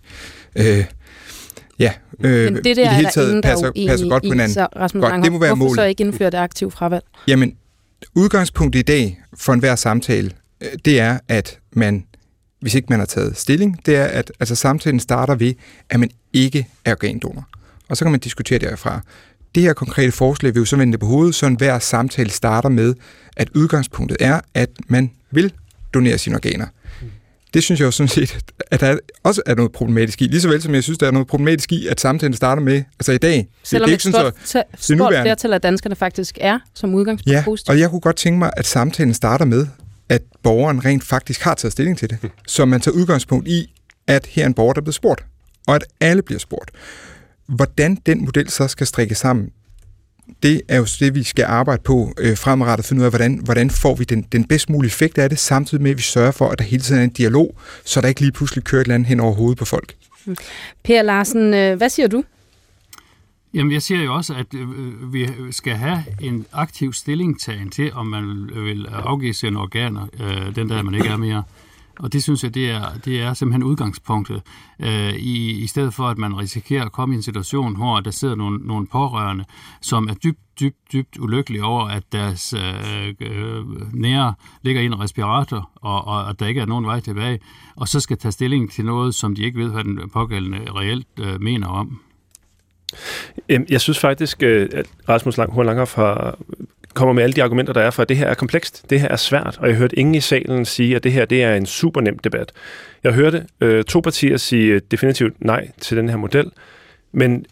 øh, 0.57 0.85
ja, 1.79 1.93
øh, 2.21 2.45
Men 2.45 2.65
det 2.65 2.65
der 2.65 2.73
i 2.73 2.85
det 2.85 2.91
hele 2.91 3.11
taget 3.15 3.29
ingen, 3.29 3.43
passer, 3.43 3.73
passer 3.89 4.09
godt 4.09 4.23
på 4.23 4.29
hinanden. 4.29 4.55
Så 4.55 4.67
Rasmus 4.77 5.03
godt, 5.03 5.25
det 5.25 5.33
må 5.33 5.39
være 5.39 5.49
hvorfor 5.49 5.65
målet. 5.65 5.77
så 5.77 5.85
ikke 5.85 6.05
indføre 6.05 6.31
det 6.31 6.39
aktiv 6.39 6.71
fravalg? 6.71 7.05
Jamen, 7.29 7.57
udgangspunktet 8.15 8.81
i 8.81 8.83
dag 8.83 9.21
for 9.39 9.53
enhver 9.53 9.75
samtale, 9.75 10.31
øh, 10.61 10.69
det 10.85 11.01
er, 11.01 11.19
at 11.29 11.59
man 11.73 12.05
hvis 12.65 12.75
ikke 12.75 12.87
man 12.91 12.99
har 12.99 13.07
taget 13.07 13.37
stilling, 13.37 13.87
det 13.87 13.97
er, 13.97 14.05
at 14.05 14.33
altså, 14.41 14.55
samtalen 14.55 15.01
starter 15.01 15.35
ved, 15.35 15.55
at 15.91 16.01
man 16.01 16.11
ikke 16.33 16.67
er 16.85 16.93
organdonor. 16.93 17.49
Og 17.89 17.97
så 17.97 18.05
kan 18.05 18.11
man 18.13 18.21
diskutere 18.21 18.59
derfra. 18.59 19.01
Det 19.55 19.63
her 19.63 19.73
konkrete 19.73 20.13
forslag 20.13 20.55
vil 20.55 20.61
jo 20.61 20.65
så 20.65 20.77
vende 20.77 20.93
det 20.93 21.01
på 21.01 21.07
hovedet, 21.07 21.35
så 21.35 21.49
hver 21.49 21.79
samtale 21.79 22.31
starter 22.31 22.69
med, 22.69 22.95
at 23.37 23.49
udgangspunktet 23.55 24.17
er, 24.21 24.41
at 24.55 24.71
man 24.89 25.11
vil 25.31 25.53
donere 25.95 26.19
sine 26.19 26.37
organer. 26.37 26.67
Det 27.55 27.63
synes 27.63 27.81
jeg 27.81 27.87
jo 27.87 27.91
sådan 27.91 28.09
set, 28.09 28.39
at 28.71 28.81
der 28.81 28.99
også 29.23 29.43
er 29.47 29.55
noget 29.55 29.73
problematisk 29.73 30.23
i. 30.23 30.25
Lige 30.25 30.41
så 30.41 30.49
vel 30.49 30.63
som 30.63 30.75
jeg 30.75 30.83
synes, 30.83 30.99
der 30.99 31.07
er 31.07 31.11
noget 31.11 31.27
problematisk 31.27 31.73
i, 31.73 31.87
at 31.87 32.01
samtalen 32.01 32.35
starter 32.35 32.63
med, 32.63 32.83
altså 32.99 33.13
i 33.13 33.19
dag. 33.19 33.49
Selvom 33.63 33.89
det, 33.89 34.01
det 34.01 34.07
er 34.07 34.11
ikke 34.11 34.19
sådan, 34.19 34.33
så, 34.45 34.95
stort 34.95 35.15
flertal 35.23 35.53
af 35.53 35.61
danskerne 35.61 35.97
faktisk 35.97 36.39
er 36.41 36.59
som 36.75 36.95
udgangspunkt 36.95 37.37
ja, 37.37 37.43
positivt. 37.45 37.71
og 37.71 37.79
jeg 37.79 37.91
kunne 37.91 38.01
godt 38.01 38.17
tænke 38.17 38.39
mig, 38.39 38.51
at 38.57 38.67
samtalen 38.67 39.15
starter 39.15 39.45
med, 39.45 39.67
at 40.15 40.23
borgeren 40.43 40.85
rent 40.85 41.05
faktisk 41.05 41.41
har 41.41 41.55
taget 41.55 41.73
stilling 41.73 41.99
til 41.99 42.11
det. 42.11 42.19
Så 42.47 42.65
man 42.65 42.81
tager 42.81 42.95
udgangspunkt 42.97 43.49
i, 43.49 43.73
at 44.07 44.27
her 44.27 44.43
er 44.43 44.47
en 44.47 44.55
borger, 44.55 44.73
der 44.73 44.81
er 44.81 44.85
blevet 44.85 44.95
spurgt, 44.95 45.25
og 45.67 45.75
at 45.75 45.85
alle 46.01 46.23
bliver 46.23 46.39
spurgt. 46.39 46.71
Hvordan 47.49 47.99
den 48.07 48.25
model 48.25 48.51
så 48.51 48.69
skal 48.69 48.87
strikke 48.87 49.15
sammen, 49.15 49.51
det 50.43 50.63
er 50.69 50.77
jo 50.77 50.87
det, 51.01 51.15
vi 51.15 51.23
skal 51.23 51.45
arbejde 51.45 51.83
på 51.83 52.13
øh, 52.19 52.37
fremadrettet, 52.37 52.87
finde 52.87 53.01
ud 53.01 53.05
af, 53.05 53.11
hvordan, 53.11 53.41
hvordan 53.45 53.71
får 53.71 53.95
vi 53.95 54.05
den, 54.05 54.23
den 54.33 54.45
bedst 54.45 54.71
mulige 54.71 54.89
effekt 54.89 55.19
af 55.19 55.29
det, 55.31 55.39
samtidig 55.39 55.83
med, 55.83 55.91
at 55.91 55.97
vi 55.97 56.03
sørger 56.03 56.31
for, 56.31 56.49
at 56.49 56.59
der 56.59 56.65
hele 56.65 56.83
tiden 56.83 57.01
er 57.01 57.05
en 57.05 57.11
dialog, 57.11 57.57
så 57.85 58.01
der 58.01 58.09
ikke 58.09 58.21
lige 58.21 58.33
pludselig 58.33 58.65
kører 58.65 58.81
et 58.81 58.85
eller 58.85 58.95
andet 58.95 59.09
hen 59.09 59.21
over 59.21 59.35
hovedet 59.35 59.59
på 59.59 59.65
folk. 59.65 59.95
Per 60.85 61.03
Larsen, 61.03 61.55
øh, 61.55 61.77
hvad 61.77 61.89
siger 61.89 62.09
du? 62.09 62.25
Jamen, 63.55 63.73
jeg 63.73 63.83
siger 63.83 64.03
jo 64.03 64.15
også, 64.15 64.35
at 64.35 64.55
øh, 64.55 65.13
vi 65.13 65.29
skal 65.51 65.75
have 65.75 66.05
en 66.21 66.47
aktiv 66.53 66.93
stillingtagen 66.93 67.71
til, 67.71 67.93
om 67.93 68.07
man 68.07 68.51
vil 68.55 68.87
afgive 68.87 69.35
sine 69.35 69.59
organer, 69.59 70.07
øh, 70.21 70.57
den 70.57 70.69
der 70.69 70.83
man 70.83 70.95
ikke 70.95 71.09
er 71.09 71.17
mere. 71.17 71.43
Og 71.99 72.13
det 72.13 72.23
synes 72.23 72.45
jeg, 72.45 72.55
det 72.55 72.71
er, 72.71 72.99
det 73.05 73.21
er 73.21 73.35
simpelthen 73.35 73.63
udgangspunktet. 73.63 74.43
Øh, 74.81 75.15
i, 75.15 75.63
I 75.63 75.67
stedet 75.67 75.95
for, 75.95 76.09
at 76.09 76.19
man 76.19 76.39
risikerer 76.39 76.85
at 76.85 76.93
komme 76.93 77.15
i 77.15 77.17
en 77.17 77.23
situation, 77.23 77.77
hvor 77.77 78.01
der 78.01 78.11
sidder 78.11 78.35
nogle, 78.35 78.67
nogle 78.67 78.87
pårørende, 78.87 79.45
som 79.81 80.09
er 80.09 80.15
dybt, 80.15 80.39
dybt, 80.61 80.93
dybt 80.93 81.19
ulykkelige 81.19 81.65
over, 81.65 81.85
at 81.85 82.13
deres 82.13 82.53
øh, 82.53 83.15
øh, 83.21 83.95
nære 83.95 84.35
ligger 84.63 84.83
i 84.83 84.87
en 84.87 85.01
respirator, 85.01 85.71
og, 85.75 86.07
og 86.07 86.31
at 86.31 86.41
der 86.41 86.47
ikke 86.47 86.61
er 86.61 86.67
nogen 86.67 86.87
vej 86.87 87.01
tilbage, 87.01 87.39
og 87.77 87.89
så 87.89 88.01
skal 88.01 88.19
tage 88.19 88.33
stilling 88.33 88.71
til 88.71 88.85
noget, 88.85 89.15
som 89.15 89.35
de 89.35 89.43
ikke 89.43 89.59
ved, 89.59 89.71
hvad 89.71 89.85
den 89.85 90.11
pågældende 90.13 90.61
reelt 90.71 91.09
øh, 91.19 91.41
mener 91.41 91.69
om. 91.69 92.01
Øhm, 93.49 93.67
jeg 93.71 93.81
synes 93.81 93.99
faktisk, 93.99 94.43
øh, 94.43 94.69
at 94.73 94.87
Rasmus 95.09 95.37
Lang, 95.37 95.65
Langhoff 95.65 95.95
har 95.95 96.39
kommer 96.95 97.13
med 97.13 97.23
alle 97.23 97.33
de 97.33 97.43
argumenter, 97.43 97.73
der 97.73 97.81
er 97.81 97.91
for, 97.91 98.03
at 98.03 98.09
det 98.09 98.17
her 98.17 98.27
er 98.27 98.35
komplekst, 98.35 98.91
det 98.91 99.01
her 99.01 99.09
er 99.09 99.17
svært, 99.17 99.59
og 99.61 99.69
jeg 99.69 99.77
hørte 99.77 99.99
ingen 99.99 100.15
i 100.15 100.21
salen 100.21 100.65
sige, 100.65 100.97
at 100.97 101.05
det 101.05 101.13
her 101.13 101.25
det 101.25 101.43
er 101.43 101.55
en 101.55 101.67
super 101.67 102.01
nem 102.01 102.19
debat. 102.19 102.53
Jeg 103.05 103.13
hørte 103.13 103.47
øh, 103.61 103.85
to 103.85 104.01
partier 104.01 104.37
sige 104.37 104.73
øh, 104.73 104.81
definitivt 104.91 105.45
nej 105.45 105.69
til 105.81 105.97
den 105.97 106.09
her 106.09 106.17
model, 106.17 106.51
men 107.13 107.47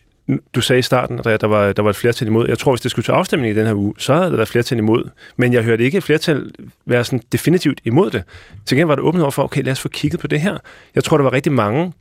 du 0.55 0.61
sagde 0.61 0.79
i 0.79 0.83
starten, 0.83 1.19
at 1.27 1.41
der 1.41 1.47
var, 1.47 1.73
der 1.73 1.83
var 1.83 1.91
et 1.91 1.97
flertal 1.97 2.29
imod. 2.29 2.49
Jeg 2.49 2.59
tror, 2.59 2.73
hvis 2.73 2.81
det 2.81 2.91
skulle 2.91 3.05
til 3.05 3.13
afstemning 3.13 3.55
i 3.55 3.59
den 3.59 3.67
her 3.67 3.75
uge, 3.75 3.95
så 3.99 4.15
havde 4.15 4.31
der 4.31 4.37
været 4.37 4.49
flertal 4.49 4.79
imod. 4.79 5.11
Men 5.37 5.53
jeg 5.53 5.63
hørte 5.63 5.85
ikke 5.85 5.99
et 5.99 6.05
flertal 6.05 6.51
være 6.87 7.05
sådan 7.05 7.21
definitivt 7.33 7.81
imod 7.85 8.11
det. 8.11 8.23
Til 8.67 8.77
gengæld 8.77 8.87
var 8.87 8.95
det 8.95 9.05
åbent 9.05 9.23
over 9.23 9.31
for, 9.31 9.43
okay, 9.43 9.63
lad 9.63 9.73
os 9.73 9.81
få 9.81 9.89
kigget 9.89 10.21
på 10.21 10.27
det 10.27 10.41
her. 10.41 10.59
Jeg 10.95 11.05
tror, 11.05 11.17
der 11.17 11.25
var 11.25 11.33
rigtig 11.33 11.53
mange 11.53 11.93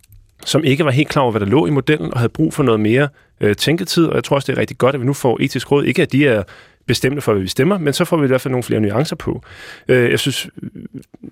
som 0.45 0.63
ikke 0.63 0.85
var 0.85 0.91
helt 0.91 1.09
klar 1.09 1.21
over, 1.21 1.31
hvad 1.31 1.41
der 1.41 1.47
lå 1.47 1.65
i 1.65 1.69
modellen, 1.69 2.13
og 2.13 2.19
havde 2.19 2.29
brug 2.29 2.53
for 2.53 2.63
noget 2.63 2.79
mere 2.79 3.09
øh, 3.41 3.55
tænketid. 3.55 4.05
Og 4.05 4.15
jeg 4.15 4.23
tror 4.23 4.35
også, 4.35 4.51
det 4.51 4.57
er 4.57 4.61
rigtig 4.61 4.77
godt, 4.77 4.95
at 4.95 5.01
vi 5.01 5.05
nu 5.05 5.13
får 5.13 5.37
etisk 5.41 5.71
råd. 5.71 5.83
Ikke 5.83 6.01
at 6.01 6.11
de 6.11 6.27
er 6.27 6.43
bestemmende 6.85 7.21
for, 7.21 7.33
hvad 7.33 7.41
vi 7.41 7.47
stemmer, 7.47 7.77
men 7.77 7.93
så 7.93 8.05
får 8.05 8.17
vi 8.17 8.23
i 8.23 8.27
hvert 8.27 8.41
fald 8.41 8.51
nogle 8.51 8.63
flere 8.63 8.79
nuancer 8.79 9.15
på. 9.15 9.43
Øh, 9.87 10.11
jeg 10.11 10.19
synes, 10.19 10.49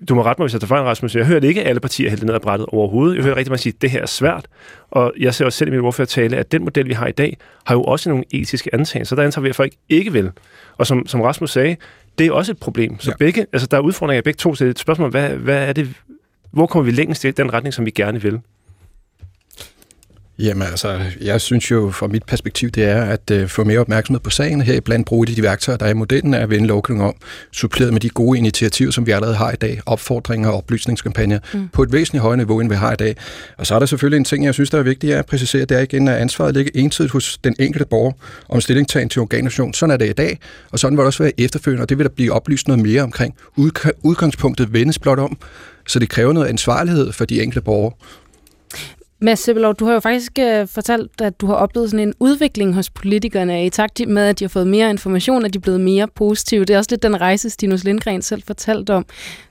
du 0.08 0.14
må 0.14 0.22
rette 0.22 0.40
mig, 0.40 0.44
hvis 0.44 0.52
jeg 0.52 0.60
tager 0.60 0.68
fejl, 0.68 0.82
Rasmus. 0.82 1.16
Jeg 1.16 1.26
hører 1.26 1.40
ikke 1.40 1.62
alle 1.62 1.80
partier 1.80 2.10
hælde 2.10 2.26
ned 2.26 2.34
ad 2.34 2.40
brættet 2.40 2.66
overhovedet. 2.66 3.16
Jeg 3.16 3.24
hører 3.24 3.36
rigtig 3.36 3.50
meget 3.50 3.60
sige, 3.60 3.72
at 3.76 3.82
det 3.82 3.90
her 3.90 4.02
er 4.02 4.06
svært. 4.06 4.46
Og 4.90 5.12
jeg 5.18 5.34
ser 5.34 5.44
også 5.44 5.58
selv 5.58 5.68
i 5.68 5.70
min 5.70 5.80
ordførertale, 5.80 6.36
at 6.36 6.52
den 6.52 6.64
model, 6.64 6.88
vi 6.88 6.92
har 6.92 7.06
i 7.06 7.12
dag, 7.12 7.36
har 7.64 7.74
jo 7.74 7.82
også 7.82 8.08
nogle 8.10 8.24
etiske 8.30 8.74
antagelser. 8.74 9.16
Der 9.16 9.22
antager 9.22 9.42
vi, 9.42 9.48
at 9.48 9.56
folk 9.56 9.72
ikke 9.88 10.12
vil. 10.12 10.30
Og 10.78 10.86
som, 10.86 11.06
som 11.06 11.20
Rasmus 11.20 11.50
sagde, 11.50 11.76
det 12.18 12.26
er 12.26 12.32
også 12.32 12.52
et 12.52 12.58
problem. 12.58 13.00
Så 13.00 13.10
ja. 13.10 13.16
begge, 13.16 13.46
altså, 13.52 13.68
der 13.70 13.76
er 13.76 13.80
udfordringer 13.80 14.18
i 14.18 14.22
begge 14.22 14.38
to, 14.38 14.54
så 14.54 14.64
det 14.64 14.68
er 14.68 14.70
et 14.70 14.78
spørgsmål, 14.78 15.10
hvad, 15.10 15.28
hvad 15.28 15.68
er 15.68 15.72
det, 15.72 15.88
hvor 16.50 16.66
kommer 16.66 16.84
vi 16.84 16.90
længst 16.90 17.24
i 17.24 17.30
den 17.30 17.52
retning, 17.52 17.74
som 17.74 17.86
vi 17.86 17.90
gerne 17.90 18.22
vil? 18.22 18.40
Jamen 20.40 20.62
altså, 20.62 21.00
jeg 21.20 21.40
synes 21.40 21.70
jo 21.70 21.90
fra 21.90 22.06
mit 22.06 22.24
perspektiv, 22.24 22.70
det 22.70 22.84
er 22.84 23.02
at 23.02 23.30
uh, 23.32 23.48
få 23.48 23.64
mere 23.64 23.78
opmærksomhed 23.78 24.20
på 24.20 24.30
sagen 24.30 24.60
her, 24.60 24.80
blandt 24.80 25.06
bruge 25.06 25.26
de 25.26 25.42
værktøjer, 25.42 25.76
der 25.78 25.86
er 25.86 25.90
i 25.90 25.94
modellen, 25.94 26.34
er 26.34 26.38
at 26.38 26.50
vende 26.50 26.66
lovgivning 26.66 27.08
om, 27.08 27.14
suppleret 27.52 27.92
med 27.92 28.00
de 28.00 28.08
gode 28.08 28.38
initiativer, 28.38 28.90
som 28.90 29.06
vi 29.06 29.10
allerede 29.10 29.36
har 29.36 29.52
i 29.52 29.56
dag, 29.56 29.80
opfordringer 29.86 30.48
og 30.48 30.56
oplysningskampagner, 30.56 31.38
mm. 31.54 31.68
på 31.68 31.82
et 31.82 31.92
væsentligt 31.92 32.22
højere 32.22 32.36
niveau, 32.36 32.60
end 32.60 32.68
vi 32.68 32.74
har 32.74 32.92
i 32.92 32.96
dag. 32.96 33.16
Og 33.58 33.66
så 33.66 33.74
er 33.74 33.78
der 33.78 33.86
selvfølgelig 33.86 34.16
en 34.16 34.24
ting, 34.24 34.44
jeg 34.44 34.54
synes, 34.54 34.70
der 34.70 34.78
er 34.78 34.82
vigtigt 34.82 35.14
at 35.14 35.26
præcisere, 35.26 35.64
det 35.64 35.76
er 35.76 35.80
igen, 35.80 36.08
at 36.08 36.16
ansvaret 36.16 36.54
ligger 36.54 36.70
entydigt 36.74 37.12
hos 37.12 37.38
den 37.44 37.56
enkelte 37.58 37.86
borger 37.86 38.12
om 38.48 38.60
stillingtagen 38.60 39.08
til 39.08 39.22
organdonation. 39.22 39.74
Sådan 39.74 39.92
er 39.92 39.96
det 39.96 40.08
i 40.08 40.12
dag, 40.12 40.38
og 40.70 40.78
sådan 40.78 40.96
vil 40.96 41.02
det 41.02 41.06
også 41.06 41.22
være 41.22 41.40
efterfølgende, 41.40 41.82
og 41.82 41.88
det 41.88 41.98
vil 41.98 42.04
der 42.06 42.12
blive 42.16 42.32
oplyst 42.32 42.68
noget 42.68 42.82
mere 42.82 43.02
omkring. 43.02 43.34
Udgangspunktet 44.02 44.72
vendes 44.72 44.98
blot 44.98 45.18
om, 45.18 45.38
så 45.86 45.98
det 45.98 46.08
kræver 46.08 46.32
noget 46.32 46.46
ansvarlighed 46.46 47.12
for 47.12 47.24
de 47.24 47.42
enkelte 47.42 47.60
borgere. 47.60 47.92
Mads 49.22 49.38
Sebelov, 49.38 49.74
du 49.74 49.84
har 49.84 49.92
jo 49.92 50.00
faktisk 50.00 50.32
øh, 50.38 50.68
fortalt, 50.68 51.20
at 51.20 51.40
du 51.40 51.46
har 51.46 51.54
oplevet 51.54 51.90
sådan 51.90 52.08
en 52.08 52.14
udvikling 52.20 52.74
hos 52.74 52.90
politikerne 52.90 53.66
i 53.66 53.70
takt 53.70 54.08
med, 54.08 54.22
at 54.22 54.38
de 54.38 54.44
har 54.44 54.48
fået 54.48 54.66
mere 54.66 54.90
information, 54.90 55.44
at 55.44 55.54
de 55.54 55.56
er 55.56 55.60
blevet 55.60 55.80
mere 55.80 56.08
positive. 56.14 56.64
Det 56.64 56.74
er 56.74 56.78
også 56.78 56.90
lidt 56.90 57.02
den 57.02 57.20
rejse, 57.20 57.50
Stinus 57.50 57.84
Lindgren 57.84 58.22
selv 58.22 58.42
fortalte 58.46 58.94
om. 58.94 59.06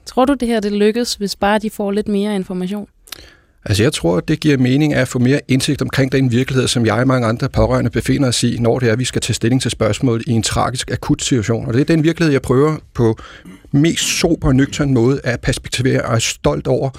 Tror 0.05 0.25
du, 0.25 0.33
det 0.33 0.47
her 0.47 0.59
det 0.59 0.71
lykkes, 0.71 1.15
hvis 1.15 1.35
bare 1.35 1.59
de 1.59 1.69
får 1.69 1.91
lidt 1.91 2.07
mere 2.07 2.35
information? 2.35 2.87
Altså 3.65 3.83
jeg 3.83 3.93
tror, 3.93 4.19
det 4.19 4.39
giver 4.39 4.57
mening 4.57 4.93
at 4.93 5.07
få 5.07 5.19
mere 5.19 5.39
indsigt 5.47 5.81
omkring 5.81 6.11
den 6.11 6.31
virkelighed, 6.31 6.67
som 6.67 6.85
jeg 6.85 6.99
og 6.99 7.07
mange 7.07 7.27
andre 7.27 7.49
pårørende 7.49 7.89
befinder 7.89 8.27
os 8.27 8.43
i, 8.43 8.57
når 8.59 8.79
det 8.79 8.87
er, 8.87 8.93
at 8.93 8.99
vi 8.99 9.05
skal 9.05 9.21
tage 9.21 9.33
stilling 9.33 9.61
til 9.61 9.71
spørgsmål 9.71 10.21
i 10.27 10.31
en 10.31 10.43
tragisk, 10.43 10.91
akut 10.91 11.21
situation. 11.21 11.67
Og 11.67 11.73
det 11.73 11.81
er 11.81 11.85
den 11.85 12.03
virkelighed, 12.03 12.31
jeg 12.31 12.41
prøver 12.41 12.77
på 12.93 13.17
mest 13.71 14.19
sober 14.19 14.47
og 14.47 14.55
nøgtern 14.55 14.93
måde 14.93 15.21
at 15.23 15.41
perspektivere 15.41 16.01
og 16.01 16.15
er 16.15 16.19
stolt 16.19 16.67
over 16.67 16.89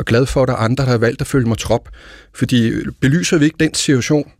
og 0.00 0.06
glad 0.06 0.26
for, 0.26 0.42
at 0.42 0.48
der 0.48 0.54
er 0.54 0.58
andre, 0.58 0.84
der 0.84 0.90
har 0.90 0.98
valgt 0.98 1.20
at 1.20 1.26
følge 1.26 1.48
mig 1.48 1.58
trop. 1.58 1.88
Fordi 2.34 2.72
belyser 3.00 3.38
vi 3.38 3.44
ikke 3.44 3.56
den 3.60 3.74
situation, 3.74 4.30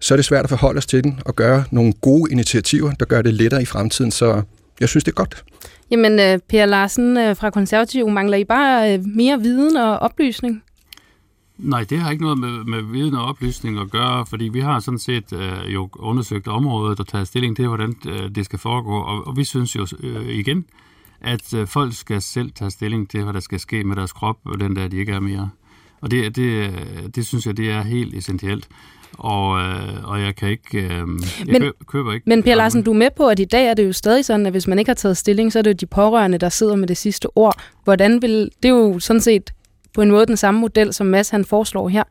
så 0.00 0.14
er 0.14 0.16
det 0.16 0.24
svært 0.24 0.44
at 0.44 0.48
forholde 0.50 0.78
os 0.78 0.86
til 0.86 1.04
den 1.04 1.20
og 1.24 1.36
gøre 1.36 1.64
nogle 1.70 1.92
gode 1.92 2.32
initiativer, 2.32 2.92
der 2.92 3.04
gør 3.04 3.22
det 3.22 3.34
lettere 3.34 3.62
i 3.62 3.64
fremtiden. 3.64 4.10
Så 4.10 4.42
jeg 4.80 4.88
synes, 4.88 5.04
det 5.04 5.10
er 5.10 5.14
godt. 5.14 5.44
Jamen, 5.90 6.20
øh, 6.20 6.38
Per 6.48 6.66
Larsen 6.66 7.16
øh, 7.16 7.36
fra 7.36 7.50
Konservativ, 7.50 8.08
mangler 8.08 8.36
I 8.36 8.44
bare 8.44 8.94
øh, 8.94 9.04
mere 9.04 9.40
viden 9.40 9.76
og 9.76 9.98
oplysning? 9.98 10.62
Nej, 11.58 11.84
det 11.90 11.98
har 11.98 12.10
ikke 12.10 12.24
noget 12.24 12.38
med, 12.38 12.64
med 12.64 12.82
viden 12.92 13.14
og 13.14 13.24
oplysning 13.24 13.78
at 13.78 13.90
gøre, 13.90 14.26
fordi 14.26 14.44
vi 14.44 14.60
har 14.60 14.80
sådan 14.80 14.98
set 14.98 15.32
øh, 15.32 15.74
jo 15.74 15.88
undersøgt 15.98 16.48
området 16.48 17.00
og 17.00 17.08
taget 17.08 17.28
stilling 17.28 17.56
til, 17.56 17.68
hvordan 17.68 17.94
øh, 18.08 18.34
det 18.34 18.44
skal 18.44 18.58
foregå, 18.58 19.00
og, 19.00 19.26
og 19.26 19.36
vi 19.36 19.44
synes 19.44 19.76
jo 19.76 19.86
øh, 20.02 20.28
igen, 20.28 20.64
at 21.26 21.54
øh, 21.54 21.66
folk 21.66 21.94
skal 21.94 22.22
selv 22.22 22.52
tage 22.52 22.70
stilling 22.70 23.10
til, 23.10 23.22
hvad 23.22 23.34
der 23.34 23.40
skal 23.40 23.60
ske 23.60 23.84
med 23.84 23.96
deres 23.96 24.12
krop, 24.12 24.36
den 24.60 24.76
der 24.76 24.88
de 24.88 24.96
ikke 24.96 25.12
er 25.12 25.20
mere. 25.20 25.50
Og 26.00 26.10
det, 26.10 26.36
det, 26.36 26.72
det 27.14 27.26
synes 27.26 27.46
jeg, 27.46 27.56
det 27.56 27.70
er 27.70 27.82
helt 27.82 28.14
essentielt. 28.14 28.68
Og, 29.18 29.60
øh, 29.60 30.04
og 30.04 30.20
jeg 30.20 30.36
kan 30.36 30.48
ikke... 30.48 30.78
Øh, 30.78 30.88
jeg 30.88 31.06
men, 31.46 31.72
køber 31.86 32.12
ikke... 32.12 32.28
Men 32.28 32.42
Per 32.42 32.54
Larsen, 32.54 32.82
du 32.82 32.90
er 32.90 32.96
med 32.96 33.08
på, 33.16 33.28
at 33.28 33.40
i 33.40 33.44
dag 33.44 33.66
er 33.66 33.74
det 33.74 33.86
jo 33.86 33.92
stadig 33.92 34.24
sådan, 34.24 34.46
at 34.46 34.52
hvis 34.52 34.66
man 34.66 34.78
ikke 34.78 34.88
har 34.88 34.94
taget 34.94 35.16
stilling, 35.16 35.52
så 35.52 35.58
er 35.58 35.62
det 35.62 35.70
jo 35.70 35.76
de 35.80 35.86
pårørende, 35.86 36.38
der 36.38 36.48
sidder 36.48 36.76
med 36.76 36.88
det 36.88 36.96
sidste 36.96 37.36
ord. 37.36 37.62
Hvordan 37.84 38.22
vil... 38.22 38.50
Det 38.62 38.68
er 38.68 38.72
jo 38.72 38.98
sådan 38.98 39.20
set 39.20 39.50
på 39.94 40.02
en 40.02 40.10
måde 40.10 40.26
den 40.26 40.36
samme 40.36 40.60
model, 40.60 40.94
som 40.94 41.06
Mads 41.06 41.30
han 41.30 41.44
foreslår 41.44 41.88
her. 41.88 42.04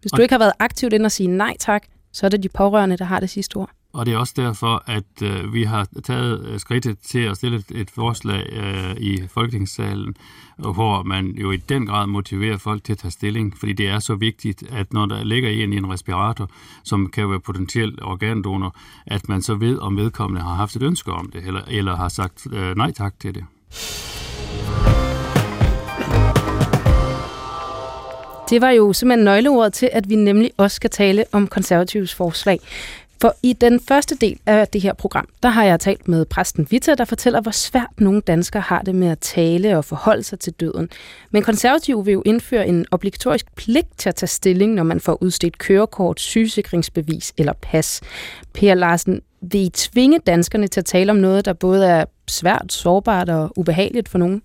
Hvis 0.00 0.12
du 0.12 0.22
ikke 0.22 0.34
har 0.34 0.38
været 0.38 0.52
aktivt 0.58 0.92
ind 0.92 1.04
og 1.04 1.12
sige 1.12 1.26
nej 1.26 1.56
tak, 1.60 1.82
så 2.12 2.26
er 2.26 2.30
det 2.30 2.42
de 2.42 2.48
pårørende, 2.48 2.96
der 2.96 3.04
har 3.04 3.20
det 3.20 3.30
sidste 3.30 3.56
ord. 3.56 3.70
Og 3.92 4.06
det 4.06 4.14
er 4.14 4.18
også 4.18 4.34
derfor, 4.36 4.82
at 4.86 5.22
øh, 5.22 5.54
vi 5.54 5.64
har 5.64 5.86
taget 6.04 6.46
øh, 6.46 6.60
skridtet 6.60 6.98
til 6.98 7.18
at 7.18 7.36
stille 7.36 7.56
et, 7.56 7.64
et 7.74 7.90
forslag 7.90 8.52
øh, 8.52 8.96
i 8.96 9.22
Folketingssalen, 9.28 10.16
hvor 10.56 11.02
man 11.02 11.26
jo 11.26 11.50
i 11.50 11.56
den 11.56 11.86
grad 11.86 12.06
motiverer 12.06 12.56
folk 12.56 12.84
til 12.84 12.92
at 12.92 12.98
tage 12.98 13.10
stilling, 13.10 13.58
fordi 13.58 13.72
det 13.72 13.88
er 13.88 13.98
så 13.98 14.14
vigtigt, 14.14 14.64
at 14.70 14.92
når 14.92 15.06
der 15.06 15.24
ligger 15.24 15.50
en 15.50 15.72
i 15.72 15.76
en 15.76 15.92
respirator, 15.92 16.50
som 16.84 17.10
kan 17.10 17.30
være 17.30 17.40
potentielt 17.40 18.02
organdonor, 18.02 18.76
at 19.06 19.28
man 19.28 19.42
så 19.42 19.54
ved, 19.54 19.78
om 19.78 19.96
vedkommende 19.96 20.42
har 20.42 20.54
haft 20.54 20.76
et 20.76 20.82
ønske 20.82 21.12
om 21.12 21.30
det, 21.30 21.46
eller, 21.46 21.62
eller 21.68 21.96
har 21.96 22.08
sagt 22.08 22.46
øh, 22.52 22.76
nej 22.76 22.92
tak 22.92 23.14
til 23.20 23.34
det. 23.34 23.44
Det 28.50 28.60
var 28.60 28.70
jo 28.70 28.92
simpelthen 28.92 29.24
nøgleordet 29.24 29.72
til, 29.72 29.90
at 29.92 30.08
vi 30.08 30.16
nemlig 30.16 30.50
også 30.56 30.74
skal 30.74 30.90
tale 30.90 31.24
om 31.32 31.46
konservativs 31.46 32.14
forslag. 32.14 32.60
For 33.20 33.34
i 33.42 33.52
den 33.52 33.80
første 33.88 34.16
del 34.16 34.40
af 34.46 34.68
det 34.68 34.80
her 34.80 34.92
program, 34.92 35.28
der 35.42 35.48
har 35.48 35.64
jeg 35.64 35.80
talt 35.80 36.08
med 36.08 36.24
præsten 36.24 36.66
Vita, 36.70 36.94
der 36.94 37.04
fortæller, 37.04 37.40
hvor 37.40 37.50
svært 37.50 37.90
nogle 37.98 38.20
danskere 38.20 38.62
har 38.62 38.82
det 38.82 38.94
med 38.94 39.08
at 39.08 39.18
tale 39.18 39.78
og 39.78 39.84
forholde 39.84 40.22
sig 40.22 40.38
til 40.38 40.52
døden. 40.52 40.88
Men 41.30 41.42
konservative 41.42 42.04
vil 42.04 42.12
jo 42.12 42.22
indføre 42.26 42.68
en 42.68 42.86
obligatorisk 42.90 43.54
pligt 43.56 43.98
til 43.98 44.08
at 44.08 44.14
tage 44.14 44.28
stilling, 44.28 44.74
når 44.74 44.82
man 44.82 45.00
får 45.00 45.22
udstedt 45.22 45.58
kørekort, 45.58 46.20
sygesikringsbevis 46.20 47.32
eller 47.38 47.52
pas. 47.52 48.00
Per 48.54 48.74
Larsen, 48.74 49.20
vil 49.42 49.60
I 49.60 49.68
tvinge 49.68 50.18
danskerne 50.18 50.66
til 50.66 50.80
at 50.80 50.84
tale 50.86 51.12
om 51.12 51.16
noget, 51.16 51.44
der 51.44 51.52
både 51.52 51.86
er 51.86 52.04
svært, 52.28 52.72
sårbart 52.72 53.28
og 53.28 53.52
ubehageligt 53.56 54.08
for 54.08 54.18
nogen? 54.18 54.42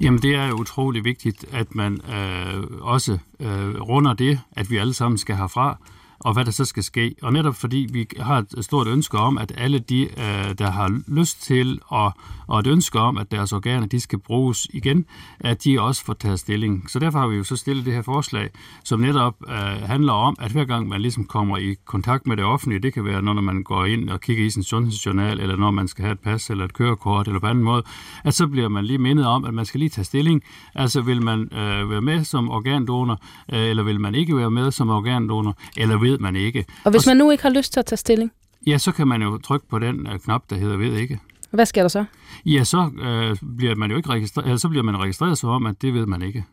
Jamen 0.00 0.22
det 0.22 0.34
er 0.34 0.52
utrolig 0.52 1.04
vigtigt, 1.04 1.44
at 1.52 1.74
man 1.74 2.00
øh, 2.08 2.64
også 2.80 3.18
øh, 3.40 3.80
runder 3.80 4.12
det, 4.12 4.40
at 4.52 4.70
vi 4.70 4.76
alle 4.76 4.94
sammen 4.94 5.18
skal 5.18 5.36
herfra, 5.36 5.78
og 6.18 6.32
hvad 6.32 6.44
der 6.44 6.50
så 6.50 6.64
skal 6.64 6.82
ske. 6.82 7.14
Og 7.22 7.32
netop 7.32 7.54
fordi 7.54 7.86
vi 7.92 8.06
har 8.20 8.38
et 8.38 8.64
stort 8.64 8.86
ønske 8.86 9.18
om, 9.18 9.38
at 9.38 9.52
alle 9.56 9.78
de, 9.78 10.02
øh, 10.02 10.54
der 10.58 10.70
har 10.70 11.00
lyst 11.06 11.42
til, 11.42 11.80
og, 11.86 12.12
og 12.46 12.60
et 12.60 12.66
ønske 12.66 12.98
om, 12.98 13.18
at 13.18 13.30
deres 13.30 13.52
organer 13.52 13.86
de 13.86 14.00
skal 14.00 14.18
bruges 14.18 14.68
igen, 14.72 15.04
at 15.40 15.64
de 15.64 15.80
også 15.80 16.04
får 16.04 16.12
taget 16.12 16.40
stilling. 16.40 16.90
Så 16.90 16.98
derfor 16.98 17.18
har 17.18 17.26
vi 17.26 17.36
jo 17.36 17.44
så 17.44 17.56
stillet 17.56 17.86
det 17.86 17.94
her 17.94 18.02
forslag, 18.02 18.50
som 18.84 19.00
netop 19.00 19.34
øh, 19.48 19.56
handler 19.82 20.12
om, 20.12 20.36
at 20.40 20.52
hver 20.52 20.64
gang 20.64 20.88
man 20.88 21.00
ligesom 21.00 21.24
kommer 21.24 21.56
i 21.56 21.74
kontakt 21.84 22.26
med 22.26 22.36
det 22.36 22.44
offentlige, 22.44 22.80
det 22.82 22.92
kan 22.92 23.04
være, 23.04 23.22
når 23.22 23.32
man 23.32 23.62
går 23.62 23.84
ind 23.84 24.10
og 24.10 24.20
kigger 24.20 24.44
i 24.44 24.50
sin 24.50 24.62
sundhedsjournal, 24.62 25.40
eller 25.40 25.56
når 25.56 25.70
man 25.70 25.88
skal 25.88 26.02
have 26.02 26.12
et 26.12 26.20
pas 26.20 26.50
eller 26.50 26.64
et 26.64 26.72
kørekort, 26.72 27.26
eller 27.26 27.40
på 27.40 27.46
anden 27.46 27.64
måde, 27.64 27.82
at 28.24 28.34
så 28.34 28.46
bliver 28.46 28.68
man 28.68 28.84
lige 28.84 28.98
mindet 28.98 29.26
om, 29.26 29.44
at 29.44 29.54
man 29.54 29.64
skal 29.64 29.80
lige 29.80 29.90
tage 29.90 30.04
stilling. 30.04 30.42
Altså 30.74 31.00
vil 31.00 31.22
man 31.22 31.40
øh, 31.52 31.90
være 31.90 32.00
med 32.00 32.24
som 32.24 32.50
organdonor, 32.50 33.20
øh, 33.52 33.60
eller 33.60 33.82
vil 33.82 34.00
man 34.00 34.14
ikke 34.14 34.36
være 34.36 34.50
med 34.50 34.70
som 34.70 34.90
organdonor, 34.90 35.56
eller 35.76 35.98
ved 36.10 36.18
man 36.18 36.36
ikke. 36.36 36.64
Og 36.84 36.90
hvis 36.90 37.06
man 37.06 37.16
nu 37.16 37.30
ikke 37.30 37.42
har 37.42 37.50
lyst 37.50 37.72
til 37.72 37.80
at 37.80 37.86
tage 37.86 37.96
stilling? 37.96 38.32
Ja, 38.66 38.78
så 38.78 38.92
kan 38.92 39.08
man 39.08 39.22
jo 39.22 39.38
trykke 39.38 39.68
på 39.68 39.78
den 39.78 40.06
uh, 40.06 40.18
knap, 40.18 40.42
der 40.50 40.56
hedder 40.56 40.76
ved 40.76 40.92
ikke. 40.96 41.18
Hvad 41.50 41.66
sker 41.66 41.82
der 41.82 41.88
så? 41.88 42.04
Ja, 42.46 42.64
så 42.64 42.90
øh, 43.02 43.36
bliver 43.56 43.74
man 43.74 43.90
jo 43.90 43.96
ikke 43.96 44.08
registreret, 44.08 44.46
eller 44.46 44.58
så 44.58 44.68
bliver 44.68 44.82
man 44.82 44.96
registreret 44.96 45.38
som 45.38 45.50
om, 45.50 45.66
at 45.66 45.82
det 45.82 45.94
ved 45.94 46.06
man 46.06 46.22
ikke. 46.22 46.44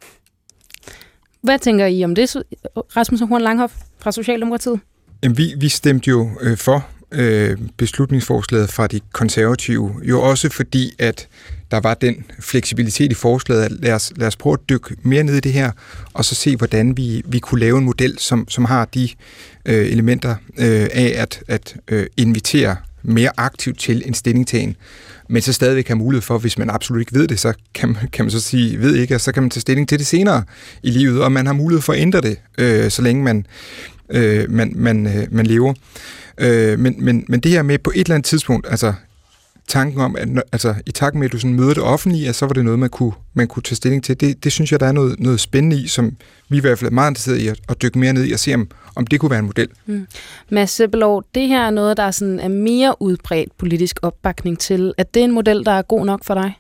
Hvad 1.42 1.60
tænker 1.60 1.86
I 1.86 2.04
om 2.04 2.16
det, 2.16 2.36
Rasmus 2.98 3.20
Horn 3.20 3.42
Langhoff 3.42 3.74
fra 4.00 4.12
Socialdemokratiet? 4.12 4.80
Jamen, 5.24 5.38
vi, 5.38 5.54
vi 5.58 5.70
stemte 5.70 6.10
jo 6.10 6.30
øh, 6.42 6.58
for 6.58 6.86
øh, 7.14 7.58
beslutningsforslaget 7.78 8.70
fra 8.70 8.88
de 8.88 9.00
konservative, 9.12 9.96
jo 10.04 10.22
også 10.22 10.50
fordi, 10.50 10.92
at 11.00 11.28
der 11.72 11.80
var 11.80 11.94
den 11.94 12.26
fleksibilitet 12.40 13.12
i 13.12 13.16
forslaget, 13.16 13.64
at 13.64 13.72
lad 13.72 13.94
os, 13.94 14.14
lad 14.16 14.28
os 14.28 14.36
prøve 14.36 14.54
at 14.54 14.70
dykke 14.70 14.96
mere 15.04 15.24
ned 15.24 15.36
i 15.36 15.40
det 15.40 15.54
her, 15.54 15.72
og 16.14 16.26
så 16.26 16.36
se, 16.36 16.56
hvordan 16.56 16.98
vi, 16.98 17.22
vi 17.26 17.40
kunne 17.40 17.60
lave 17.60 17.78
en 17.78 17.86
model, 17.86 18.20
som, 18.20 18.50
som 18.50 18.66
har 18.66 18.86
de 18.86 19.10
øh, 19.66 19.92
elementer 19.92 20.36
øh, 20.58 20.88
af 20.94 21.14
at, 21.16 21.44
at 21.48 21.76
øh, 21.88 22.06
invitere 22.18 22.76
mere 23.04 23.32
aktivt 23.38 23.80
til 23.80 24.04
en 24.06 24.14
stillingtagen, 24.14 24.76
men 25.30 25.42
så 25.42 25.54
stadigvæk 25.54 25.88
have 25.88 25.98
mulighed 25.98 26.22
for, 26.22 26.38
hvis 26.38 26.58
man 26.58 26.70
absolut 26.70 27.00
ikke 27.00 27.14
ved 27.14 27.28
det, 27.28 27.40
så 27.40 27.54
kan 27.74 27.90
man, 27.90 28.10
kan 28.14 28.26
man 28.26 28.32
så 28.32 28.40
sige, 28.40 28.80
ved 28.80 28.96
ikke, 28.96 29.16
og 29.16 29.22
så 29.22 29.32
kan 29.32 29.44
man 29.44 29.50
tage 29.50 29.62
stilling 29.62 29.90
til 29.90 30.00
det 30.00 30.08
senere 30.08 30.44
i 30.84 30.90
livet, 30.90 31.24
og 31.24 31.32
man 31.32 31.46
har 31.46 31.54
mulighed 31.54 31.82
for 31.82 31.94
at 31.94 32.00
ændre 32.00 32.22
det, 32.22 32.38
øh, 32.58 32.92
så 32.92 33.02
længe 33.02 33.24
man, 33.24 33.46
øh, 34.10 34.52
man, 34.52 34.74
man, 34.76 35.08
øh, 35.08 35.28
man 35.32 35.46
lever. 35.46 35.70
Øh, 35.70 35.76
men, 36.40 36.96
men, 36.98 37.26
men 37.30 37.40
det 37.40 37.52
her 37.52 37.62
med 37.62 37.78
på 37.80 37.92
et 37.96 38.00
eller 38.00 38.16
andet 38.16 38.26
tidspunkt, 38.26 38.68
altså 38.70 38.94
tanken 39.68 40.02
om, 40.02 40.16
at 40.16 40.28
altså, 40.52 40.76
i 40.86 40.92
takt 40.92 41.16
med, 41.16 41.26
at 41.26 41.32
du 41.32 41.40
sådan 41.40 41.56
møder 41.56 41.74
det 41.74 41.84
offentlige, 41.84 42.34
så 42.34 42.46
var 42.46 42.54
det 42.54 42.66
noget, 42.66 42.80
man 42.80 42.90
kunne, 42.90 43.12
man 43.34 43.48
kunne 43.48 43.64
tage 43.64 43.76
stilling 43.76 44.04
til. 44.04 44.20
Det, 44.20 44.44
det 44.44 44.52
synes 44.52 44.72
jeg, 44.72 44.80
der 44.80 44.86
er 44.86 44.92
noget, 44.92 45.20
noget 45.20 45.40
spændende 45.40 45.82
i, 45.82 45.88
som 45.88 46.16
vi 46.50 46.58
i 46.58 46.60
hvert 46.60 46.80
fald 46.80 46.92
er 46.92 46.94
meget 46.94 47.12
interesseret 47.12 47.38
i 47.38 47.48
at, 47.48 47.60
at 47.70 47.82
dykke 47.82 48.00
mere 48.00 48.14
ned 48.14 48.26
i 48.26 48.32
og 48.32 48.40
se, 48.40 48.54
om, 48.54 48.68
om 48.96 49.08
det 49.08 49.20
kunne 49.20 49.32
være 49.32 49.40
en 49.40 49.46
model. 49.46 49.68
Mm. 49.86 50.08
Mads 50.50 50.70
Sebelov, 50.70 51.24
det 51.36 51.48
her 51.48 51.62
er 51.66 51.70
noget, 51.70 51.98
der 51.98 52.04
er, 52.04 52.12
sådan, 52.12 52.40
er 52.40 52.48
mere 52.48 53.02
udbredt 53.02 53.58
politisk 53.58 54.00
opbakning 54.02 54.60
til. 54.60 54.94
Er 54.98 55.04
det 55.04 55.24
en 55.24 55.32
model, 55.32 55.66
der 55.66 55.72
er 55.72 55.82
god 55.82 56.06
nok 56.06 56.24
for 56.24 56.34
dig? 56.34 56.54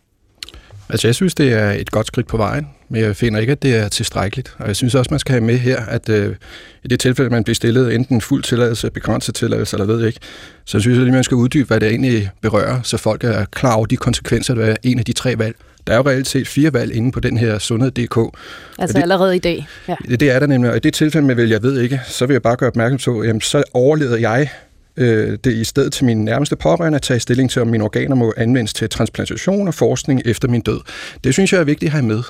Altså, 0.89 1.07
jeg 1.07 1.15
synes, 1.15 1.35
det 1.35 1.53
er 1.53 1.71
et 1.71 1.91
godt 1.91 2.07
skridt 2.07 2.27
på 2.27 2.37
vejen. 2.37 2.67
Men 2.89 3.01
jeg 3.01 3.15
finder 3.15 3.39
ikke, 3.39 3.51
at 3.51 3.63
det 3.63 3.75
er 3.75 3.87
tilstrækkeligt. 3.87 4.55
Og 4.59 4.67
jeg 4.67 4.75
synes 4.75 4.95
også, 4.95 5.07
man 5.11 5.19
skal 5.19 5.33
have 5.33 5.43
med 5.43 5.57
her, 5.57 5.85
at 5.85 6.09
øh, 6.09 6.35
i 6.83 6.87
det 6.87 6.99
tilfælde, 6.99 7.29
man 7.29 7.43
bliver 7.43 7.55
stillet 7.55 7.95
enten 7.95 8.21
fuld 8.21 8.43
tilladelse, 8.43 8.91
begrænset 8.91 9.35
tilladelse, 9.35 9.75
eller 9.75 9.85
ved 9.85 10.07
ikke, 10.07 10.19
så 10.65 10.79
synes 10.79 10.95
jeg 10.95 11.03
lige, 11.03 11.13
man 11.13 11.23
skal 11.23 11.35
uddybe, 11.35 11.67
hvad 11.67 11.79
det 11.79 11.89
egentlig 11.89 12.29
berører, 12.41 12.81
så 12.81 12.97
folk 12.97 13.23
er 13.23 13.45
klar 13.45 13.73
over 13.73 13.85
de 13.85 13.97
konsekvenser, 13.97 14.55
der 14.55 14.65
er 14.65 14.75
en 14.83 14.99
af 14.99 15.05
de 15.05 15.13
tre 15.13 15.37
valg. 15.37 15.55
Der 15.87 15.93
er 15.93 15.97
jo 15.97 16.03
reelt 16.03 16.27
set 16.27 16.47
fire 16.47 16.73
valg 16.73 16.95
inde 16.95 17.11
på 17.11 17.19
den 17.19 17.37
her 17.37 17.59
sundhed.dk. 17.59 18.17
Altså 18.79 18.97
det, 18.97 19.01
allerede 19.01 19.35
i 19.35 19.39
dag. 19.39 19.67
Ja. 19.87 19.95
Det, 20.09 20.19
det 20.19 20.31
er 20.31 20.39
der 20.39 20.47
nemlig, 20.47 20.71
og 20.71 20.77
i 20.77 20.79
det 20.79 20.93
tilfælde 20.93 21.27
med 21.27 21.35
vel, 21.35 21.49
jeg 21.49 21.63
ved 21.63 21.81
ikke, 21.81 22.01
så 22.07 22.25
vil 22.25 22.33
jeg 22.33 22.41
bare 22.41 22.55
gøre 22.55 22.67
opmærksom 22.67 23.13
på, 23.13 23.23
jamen 23.23 23.41
så 23.41 23.63
overleder 23.73 24.17
jeg 24.17 24.49
øh, 24.97 25.37
det 25.43 25.53
i 25.53 25.63
stedet 25.63 25.93
til 25.93 26.05
min 26.05 26.25
nærmeste 26.25 26.55
pårørende 26.55 26.95
at 26.95 27.01
tage 27.01 27.19
stilling 27.19 27.51
til, 27.51 27.61
om 27.61 27.67
mine 27.67 27.83
organer 27.83 28.15
må 28.15 28.33
anvendes 28.37 28.73
til 28.73 28.89
transplantation 28.89 29.67
og 29.67 29.73
forskning 29.73 30.21
efter 30.25 30.47
min 30.47 30.61
død. 30.61 30.79
Det 31.23 31.33
synes 31.33 31.53
jeg 31.53 31.59
er 31.59 31.63
vigtigt 31.63 31.89
at 31.89 31.91
have 31.91 32.05
med 32.05 32.23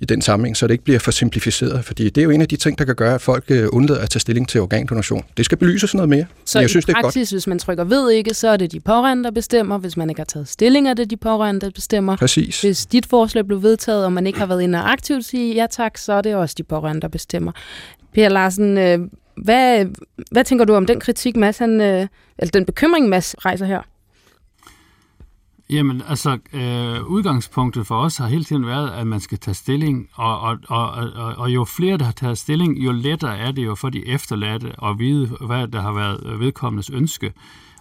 i 0.00 0.04
den 0.04 0.22
sammenhæng, 0.22 0.56
så 0.56 0.66
det 0.66 0.74
ikke 0.74 0.84
bliver 0.84 0.98
for 0.98 1.10
simplificeret, 1.10 1.84
fordi 1.84 2.04
det 2.04 2.18
er 2.18 2.24
jo 2.24 2.30
en 2.30 2.40
af 2.40 2.48
de 2.48 2.56
ting, 2.56 2.78
der 2.78 2.84
kan 2.84 2.94
gøre, 2.94 3.14
at 3.14 3.20
folk 3.20 3.44
øh, 3.48 3.68
undlader 3.72 4.00
at 4.00 4.10
tage 4.10 4.20
stilling 4.20 4.48
til 4.48 4.60
organdonation. 4.60 5.24
Det 5.36 5.44
skal 5.44 5.58
belyses 5.58 5.94
noget 5.94 6.08
mere. 6.08 6.26
Så 6.44 6.58
jeg 6.58 6.66
i 6.66 6.68
synes, 6.68 6.84
det 6.84 6.96
er 6.96 7.02
praksis, 7.02 7.30
hvis 7.30 7.46
man 7.46 7.58
trykker 7.58 7.84
ved 7.84 8.10
ikke, 8.10 8.34
så 8.34 8.48
er 8.48 8.56
det 8.56 8.72
de 8.72 8.80
pårørende, 8.80 9.24
der 9.24 9.30
bestemmer. 9.30 9.78
Hvis 9.78 9.96
man 9.96 10.10
ikke 10.10 10.20
har 10.20 10.24
taget 10.24 10.48
stilling, 10.48 10.88
er 10.88 10.94
det 10.94 11.10
de 11.10 11.16
pårørende, 11.16 11.60
der 11.60 11.70
bestemmer. 11.70 12.16
Præcis. 12.16 12.60
Hvis 12.60 12.86
dit 12.86 13.06
forslag 13.06 13.46
blev 13.46 13.62
vedtaget, 13.62 14.04
og 14.04 14.12
man 14.12 14.26
ikke 14.26 14.38
har 14.38 14.46
været 14.46 14.62
inde 14.62 14.78
og 14.78 14.92
aktivt 14.92 15.24
sige 15.24 15.54
ja 15.54 15.66
tak, 15.70 15.98
så 15.98 16.12
er 16.12 16.20
det 16.20 16.34
også 16.34 16.54
de 16.58 16.62
pårørende, 16.62 17.00
der 17.00 17.08
bestemmer. 17.08 17.52
Per 18.14 18.28
Larsen, 18.28 18.78
øh, 18.78 18.98
hvad, 19.36 19.86
hvad 20.30 20.44
tænker 20.44 20.64
du 20.64 20.74
om 20.74 20.86
den 20.86 21.00
kritik, 21.00 21.36
Mads, 21.36 21.58
han, 21.58 21.80
øh, 21.80 22.06
eller 22.38 22.50
den 22.50 22.64
bekymring, 22.64 23.08
Mads 23.08 23.34
rejser 23.44 23.66
her? 23.66 23.82
Jamen, 25.70 26.02
altså, 26.08 26.38
øh, 26.52 27.04
udgangspunktet 27.06 27.86
for 27.86 27.94
os 27.94 28.16
har 28.16 28.26
hele 28.26 28.44
tiden 28.44 28.66
været, 28.66 28.90
at 28.90 29.06
man 29.06 29.20
skal 29.20 29.38
tage 29.38 29.54
stilling, 29.54 30.08
og, 30.14 30.40
og, 30.40 30.58
og, 30.68 30.90
og, 30.90 31.34
og 31.36 31.50
jo 31.50 31.64
flere, 31.64 31.96
der 31.96 32.04
har 32.04 32.12
taget 32.12 32.38
stilling, 32.38 32.78
jo 32.78 32.92
lettere 32.92 33.38
er 33.38 33.50
det 33.50 33.64
jo 33.64 33.74
for 33.74 33.88
de 33.88 34.06
efterladte 34.06 34.72
at 34.84 34.98
vide, 34.98 35.26
hvad 35.26 35.68
der 35.68 35.80
har 35.80 35.92
været 35.92 36.40
vedkommendes 36.40 36.90
ønske. 36.90 37.32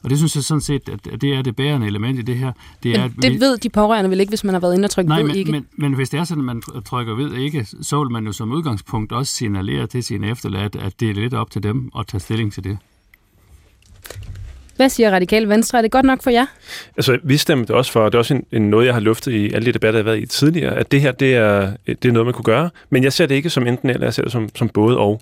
Og 0.04 0.10
det 0.10 0.18
synes 0.18 0.36
jeg 0.36 0.44
sådan 0.44 0.62
set, 0.62 0.90
at 0.90 1.22
det 1.22 1.34
er 1.34 1.42
det 1.42 1.56
bærende 1.56 1.88
element 1.88 2.20
i 2.20 2.22
det 2.22 2.38
her. 2.38 2.52
Det, 2.84 2.96
er, 2.96 3.08
det 3.08 3.32
vi... 3.32 3.40
ved 3.40 3.58
de 3.58 3.70
pårørende 3.70 4.10
vel 4.10 4.20
ikke, 4.20 4.32
hvis 4.32 4.44
man 4.44 4.54
har 4.54 4.60
været 4.60 4.74
inde 4.74 4.86
og 4.86 4.90
trykke 4.90 5.10
Nej, 5.10 5.18
ved 5.18 5.28
men, 5.28 5.36
ikke? 5.36 5.52
Men, 5.52 5.66
men 5.76 5.94
hvis 5.94 6.10
det 6.10 6.20
er 6.20 6.24
sådan, 6.24 6.42
at 6.42 6.46
man 6.46 6.62
trykker 6.86 7.16
ved 7.16 7.34
ikke, 7.34 7.68
så 7.82 8.04
vil 8.04 8.12
man 8.12 8.26
jo 8.26 8.32
som 8.32 8.52
udgangspunkt 8.52 9.12
også 9.12 9.34
signalere 9.34 9.88
til 9.88 10.04
sine 10.04 10.30
efterladte, 10.30 10.80
at 10.80 11.00
det 11.00 11.10
er 11.10 11.14
lidt 11.14 11.34
op 11.34 11.52
til 11.52 11.64
dem 11.64 11.92
at 12.00 12.08
tage 12.08 12.22
stilling 12.22 12.54
til 12.54 12.64
det. 12.64 12.78
Hvad 14.78 14.90
siger 14.90 15.12
Radikal 15.12 15.50
Venstre? 15.50 15.78
Er 15.78 15.82
det 15.82 15.92
godt 15.92 16.06
nok 16.06 16.24
for 16.24 16.30
jer? 16.30 16.46
Altså, 16.98 17.18
vi 17.24 17.38
stemte 17.38 17.74
også 17.74 17.92
for, 17.92 18.00
og 18.00 18.12
det 18.12 18.16
er 18.16 18.20
også 18.20 18.34
en, 18.34 18.46
en 18.52 18.70
noget, 18.70 18.86
jeg 18.86 18.94
har 18.94 19.02
luftet 19.02 19.32
i 19.32 19.54
alle 19.54 19.66
de 19.66 19.72
debatter, 19.72 20.00
jeg 20.00 20.06
har 20.06 20.12
været 20.12 20.22
i 20.22 20.26
tidligere, 20.26 20.76
at 20.76 20.92
det 20.92 21.02
her, 21.02 21.12
det 21.12 21.36
er, 21.36 21.72
det 21.88 22.06
er 22.06 22.12
noget, 22.12 22.26
man 22.26 22.34
kunne 22.34 22.44
gøre. 22.44 22.70
Men 22.90 23.04
jeg 23.04 23.14
ser 23.14 23.26
det 23.26 23.36
ikke 23.36 23.50
som 23.50 23.68
enten 23.68 23.90
eller, 23.90 24.06
jeg 24.06 24.14
ser 24.14 24.24
det 24.24 24.32
som, 24.32 24.50
som 24.56 24.70
både 24.70 24.98
og. 24.98 25.22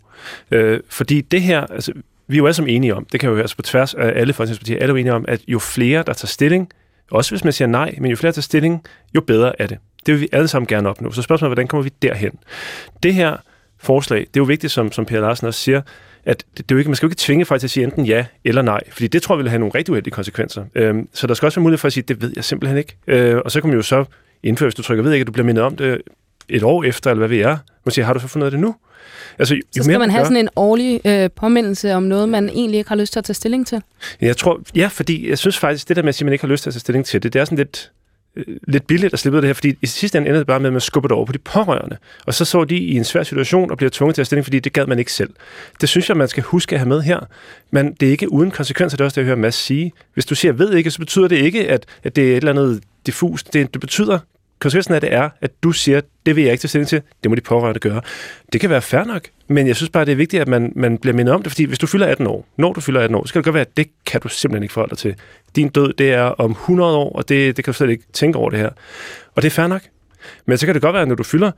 Øh, 0.52 0.80
fordi 0.90 1.22
det 1.22 1.42
her, 1.42 1.62
altså, 1.62 1.92
vi 2.28 2.36
er 2.36 2.38
jo 2.38 2.46
alle 2.46 2.54
sammen 2.54 2.76
enige 2.76 2.96
om, 2.96 3.06
det 3.12 3.20
kan 3.20 3.30
jo 3.30 3.38
altså 3.38 3.56
på 3.56 3.62
tværs 3.62 3.94
af 3.94 4.12
alle 4.16 4.34
folketingspartier, 4.34 4.80
alle 4.80 4.94
er 4.94 4.98
enige 4.98 5.14
om, 5.14 5.26
at 5.28 5.42
jo 5.48 5.60
flere, 5.60 6.04
der 6.08 6.14
tager 6.14 6.28
stilling, 6.28 6.70
også 7.12 7.32
hvis 7.32 7.44
man 7.44 7.54
siger 7.54 7.68
nej, 7.68 7.96
men 7.98 8.12
jo 8.12 8.18
flere, 8.18 8.32
der 8.32 8.36
tager 8.36 8.42
stilling, 8.42 8.84
jo 9.16 9.22
bedre 9.22 9.62
er 9.62 9.68
det. 9.68 9.78
Det 10.06 10.14
vil 10.14 10.22
vi 10.22 10.28
alle 10.32 10.48
sammen 10.48 10.68
gerne 10.68 10.90
opnå. 10.90 11.12
Så 11.12 11.22
spørgsmålet 11.22 11.50
er, 11.50 11.54
hvordan 11.54 11.68
kommer 11.68 11.84
vi 11.84 11.92
derhen? 12.02 12.32
Det 13.04 13.14
her 13.14 13.38
forslag, 13.86 14.20
det 14.20 14.28
er 14.28 14.38
jo 14.38 14.44
vigtigt, 14.44 14.74
som, 14.74 14.92
som 14.92 15.06
Per 15.06 15.20
Larsen 15.20 15.48
også 15.48 15.60
siger, 15.60 15.82
at 16.26 16.44
det, 16.58 16.70
det 16.70 16.72
er 16.72 16.76
jo 16.76 16.78
ikke, 16.78 16.90
man 16.90 16.96
skal 16.96 17.08
jo 17.08 17.10
ikke 17.10 17.20
tvinge 17.20 17.46
folk 17.46 17.60
til 17.60 17.68
at 17.68 17.72
sige 17.72 17.84
enten 17.84 18.06
ja 18.06 18.26
eller 18.44 18.62
nej, 18.62 18.82
fordi 18.92 19.08
det 19.08 19.22
tror 19.22 19.36
jeg 19.36 19.44
vil 19.44 19.50
have 19.50 19.60
nogle 19.60 19.76
rigtig 19.76 19.92
uheldige 19.92 20.14
konsekvenser. 20.14 20.66
Øhm, 20.76 21.08
så 21.14 21.28
der 21.28 21.34
skal 21.34 21.46
også 21.46 21.60
være 21.60 21.64
mulighed 21.64 21.78
for 21.78 21.88
at 21.88 21.94
sige, 21.94 22.04
det 22.08 22.22
ved 22.22 22.34
jeg 22.36 22.44
simpelthen 22.44 22.78
ikke. 22.78 22.96
Øh, 23.08 23.38
og 23.46 23.52
så 23.52 23.62
kan 23.62 23.70
man 23.70 23.78
jo 23.78 23.84
så 23.84 24.06
indføre, 24.44 24.68
hvis 24.68 24.76
du 24.76 24.82
trykker 24.82 25.04
ved 25.04 25.14
ikke, 25.14 25.22
at 25.22 25.28
du 25.28 25.32
bliver 25.32 25.46
mindet 25.46 25.64
om 25.64 25.76
det 25.76 26.02
et 26.50 26.64
år 26.64 26.84
efter, 26.84 27.10
eller 27.10 27.20
hvad 27.20 27.30
vi 27.30 27.42
er. 27.42 27.58
Man 27.86 27.92
siger, 27.92 28.06
har 28.06 28.14
du 28.14 28.20
så 28.20 28.28
fundet 28.28 28.52
det 28.52 28.60
nu? 28.60 28.76
Altså, 29.40 29.56
jo 29.56 29.62
så 29.72 29.84
skal 29.84 29.92
mere, 29.92 30.00
man 30.00 30.10
have 30.10 30.20
gør, 30.20 30.26
sådan 30.26 30.38
en 30.38 30.50
årlig 30.56 31.02
øh, 31.06 31.30
påmindelse 31.36 31.94
om 31.94 32.04
noget, 32.04 32.30
man 32.30 32.50
egentlig 32.50 32.78
ikke 32.78 32.90
har 32.90 32.96
lyst 32.96 33.14
til 33.14 33.20
at 33.20 33.24
tage 33.26 33.34
stilling 33.34 33.68
til? 33.68 33.82
Jeg 34.22 34.38
tror, 34.38 34.62
ja, 34.76 34.88
fordi 34.88 35.30
jeg 35.30 35.38
synes 35.38 35.58
faktisk, 35.58 35.88
det 35.88 35.96
der 35.96 36.02
med 36.02 36.10
at 36.10 36.16
sige, 36.16 36.24
at 36.24 36.26
man 36.26 36.34
ikke 36.34 36.44
har 36.44 36.52
lyst 36.52 36.64
til 36.64 36.70
at 36.70 36.74
tage 36.74 36.80
stilling 36.80 37.06
til 37.06 37.24
det, 37.24 37.34
det 37.34 37.40
er 37.40 37.46
sådan 37.46 37.58
lidt, 37.58 37.92
Øh, 38.38 38.44
lidt 38.68 38.88
billigt 38.88 39.14
at 39.14 39.20
slippe 39.20 39.38
det 39.38 39.46
her, 39.46 39.54
fordi 39.54 39.74
i 39.82 39.86
sidste 39.86 40.18
ende 40.18 40.28
ender 40.28 40.40
det 40.40 40.48
bare 40.48 40.60
med, 40.60 40.68
at 40.68 40.74
man 40.74 40.82
skubber 40.82 41.08
det 41.08 41.16
over 41.16 41.26
på 41.26 41.32
de 41.32 41.38
pårørende. 41.38 41.98
Og 42.26 42.34
så 42.34 42.46
så 42.46 42.64
de 42.64 42.78
i 42.78 42.96
en 42.96 43.04
svær 43.04 43.24
situation 43.24 43.72
og 43.72 43.78
bliver 43.78 43.90
tvunget 43.90 44.16
til 44.16 44.22
at 44.22 44.26
stilling, 44.26 44.46
fordi 44.46 44.60
det 44.60 44.74
gad 44.74 44.86
man 44.86 45.00
ikke 45.00 45.14
selv. 45.14 45.30
Det 45.82 45.90
synes 45.90 46.10
jeg, 46.10 46.18
man 46.18 46.28
skal 46.28 46.44
huske 46.44 46.76
at 46.76 46.80
have 46.80 46.90
med 46.90 47.02
her. 47.02 47.20
Men 47.72 47.94
det 47.94 48.08
er 48.08 48.12
ikke 48.12 48.32
uden 48.32 48.52
konsekvenser, 48.52 48.98
det 48.98 49.02
er 49.02 49.06
også 49.06 49.16
det, 49.16 49.22
jeg 49.22 49.28
hører 49.28 49.42
Mads 49.42 49.56
sige. 49.56 49.92
Hvis 50.14 50.26
du 50.26 50.36
siger, 50.36 50.52
ved 50.52 50.74
ikke, 50.74 50.92
så 50.92 51.00
betyder 51.00 51.28
det 51.28 51.36
ikke, 51.36 51.70
at, 51.70 51.86
at 52.04 52.16
det 52.16 52.24
er 52.24 52.32
et 52.32 52.38
eller 52.38 52.52
andet 52.52 52.84
diffust. 53.06 53.54
Det, 53.54 53.74
det 53.74 53.82
betyder, 53.82 54.20
konsekvensen 54.60 54.94
af 54.94 55.02
det 55.02 55.14
er, 55.14 55.30
at 55.42 55.52
du 55.64 55.72
siger, 55.72 56.02
det 56.26 56.36
vil 56.36 56.44
jeg 56.44 56.52
ikke 56.52 56.62
tage 56.62 56.70
stilling 56.70 56.88
til, 56.88 57.02
det 57.24 57.32
må 57.32 57.36
de 57.36 57.42
pårørende 57.42 57.80
gøre. 57.80 58.02
Det 58.54 58.62
kan 58.62 58.70
være 58.70 58.82
fair 58.82 59.04
nok, 59.04 59.22
men 59.48 59.68
jeg 59.68 59.76
synes 59.76 59.90
bare, 59.90 60.06
det 60.06 60.12
er 60.12 60.16
vigtigt, 60.16 60.42
at 60.42 60.48
man, 60.48 60.74
man 60.76 60.98
bliver 60.98 61.16
mindet 61.16 61.36
om 61.36 61.44
det, 61.44 61.52
fordi 61.52 61.64
hvis 61.64 61.80
du 61.80 61.88
fylder 61.88 62.08
18 62.08 62.28
år, 62.28 62.48
når 62.58 62.74
du 62.74 62.82
fylder 62.82 63.02
18 63.02 63.16
år, 63.16 63.26
så 63.26 63.34
kan 63.34 63.40
det 63.40 63.46
godt 63.46 63.54
være, 63.54 63.62
at 63.62 63.78
det 63.78 63.88
kan 64.06 64.22
du 64.22 64.28
simpelthen 64.28 64.64
ikke 64.64 64.74
forholde 64.74 64.90
dig 64.90 64.98
til. 64.98 65.16
Din 65.56 65.70
død, 65.70 65.94
det 65.94 66.14
er 66.14 66.24
om 66.24 66.52
100 66.52 66.98
år, 66.98 67.16
og 67.16 67.30
det, 67.30 67.58
det 67.58 67.66
kan 67.66 67.72
du 67.72 67.78
slet 67.78 67.90
ikke 67.90 68.04
tænke 68.14 68.40
over 68.40 68.50
det 68.50 68.60
her. 68.60 68.70
Og 69.36 69.42
det 69.42 69.46
er 69.46 69.52
fair 69.52 69.68
nok. 69.68 69.82
Men 70.46 70.58
så 70.58 70.66
kan 70.66 70.76
det 70.76 70.82
godt 70.82 70.94
være, 70.94 71.02
at 71.02 71.08
når 71.08 71.16
du 71.16 71.24
fylder 71.24 71.52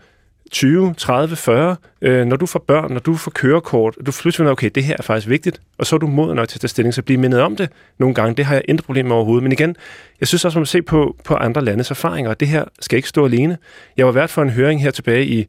20, 0.52 0.94
30, 0.98 1.36
40, 1.36 1.76
øh, 2.02 2.26
når 2.26 2.36
du 2.36 2.46
får 2.46 2.60
børn, 2.60 2.94
når 2.94 3.00
du 3.00 3.16
får 3.16 3.32
kørekort, 3.32 3.96
du 3.96 4.02
pludselig 4.04 4.34
finder, 4.34 4.52
okay, 4.52 4.70
det 4.76 4.84
her 4.84 4.96
er 5.00 5.04
faktisk 5.04 5.30
vigtigt, 5.30 5.62
og 5.78 5.86
så 5.86 5.96
er 5.96 5.98
du 5.98 6.08
moden 6.08 6.36
nok 6.36 6.48
til 6.50 6.58
at 6.58 6.62
tage 6.62 6.70
stilling, 6.70 6.94
så 6.94 7.02
blive 7.02 7.20
mindet 7.20 7.42
om 7.42 7.56
det 7.56 7.70
nogle 7.98 8.16
gange. 8.16 8.36
Det 8.36 8.46
har 8.46 8.54
jeg 8.54 8.64
intet 8.68 8.86
problem 8.86 9.06
med 9.06 9.16
overhovedet. 9.16 9.44
Men 9.44 9.52
igen, 9.52 9.76
jeg 10.20 10.28
synes 10.28 10.46
også, 10.46 10.58
man 10.58 10.62
må 10.62 10.66
se 10.66 10.82
på, 10.82 11.16
på 11.24 11.36
andre 11.36 11.66
landes 11.66 11.92
erfaringer, 11.92 12.30
og 12.30 12.40
det 12.40 12.48
her 12.48 12.64
skal 12.80 12.98
ikke 12.98 13.10
stå 13.10 13.26
alene. 13.26 13.58
Jeg 13.98 14.06
var 14.06 14.12
vært 14.12 14.30
for 14.30 14.42
en 14.42 14.50
høring 14.50 14.82
her 14.82 14.92
tilbage 14.92 15.26
i, 15.26 15.48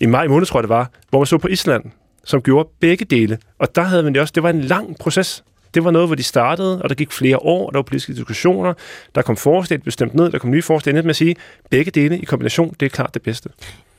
i 0.00 0.06
maj 0.06 0.26
måned, 0.26 0.46
tror 0.46 0.58
jeg 0.58 0.62
det 0.62 0.68
var, 0.68 0.90
hvor 1.10 1.18
man 1.18 1.26
så 1.26 1.38
på 1.38 1.48
Island, 1.48 1.84
som 2.24 2.42
gjorde 2.42 2.68
begge 2.80 3.04
dele. 3.04 3.38
Og 3.58 3.74
der 3.74 3.82
havde 3.82 4.02
man 4.02 4.12
det 4.12 4.22
også, 4.22 4.32
det 4.34 4.42
var 4.42 4.50
en 4.50 4.60
lang 4.60 4.96
proces. 4.98 5.44
Det 5.74 5.84
var 5.84 5.90
noget, 5.90 6.08
hvor 6.08 6.14
de 6.14 6.22
startede, 6.22 6.82
og 6.82 6.88
der 6.88 6.94
gik 6.94 7.12
flere 7.12 7.38
år, 7.38 7.66
og 7.66 7.72
der 7.72 7.78
var 7.78 7.82
politiske 7.82 8.14
diskussioner, 8.14 8.74
der 9.14 9.22
kom 9.22 9.36
forslag 9.36 9.82
bestemt 9.82 10.14
ned, 10.14 10.30
der 10.30 10.38
kom 10.38 10.50
nye 10.50 10.62
forslag, 10.62 10.94
med 10.94 11.10
at 11.10 11.16
sige, 11.16 11.36
begge 11.70 11.90
dele 11.90 12.18
i 12.18 12.24
kombination, 12.24 12.74
det 12.80 12.86
er 12.86 12.90
klart 12.90 13.14
det 13.14 13.22
bedste. 13.22 13.48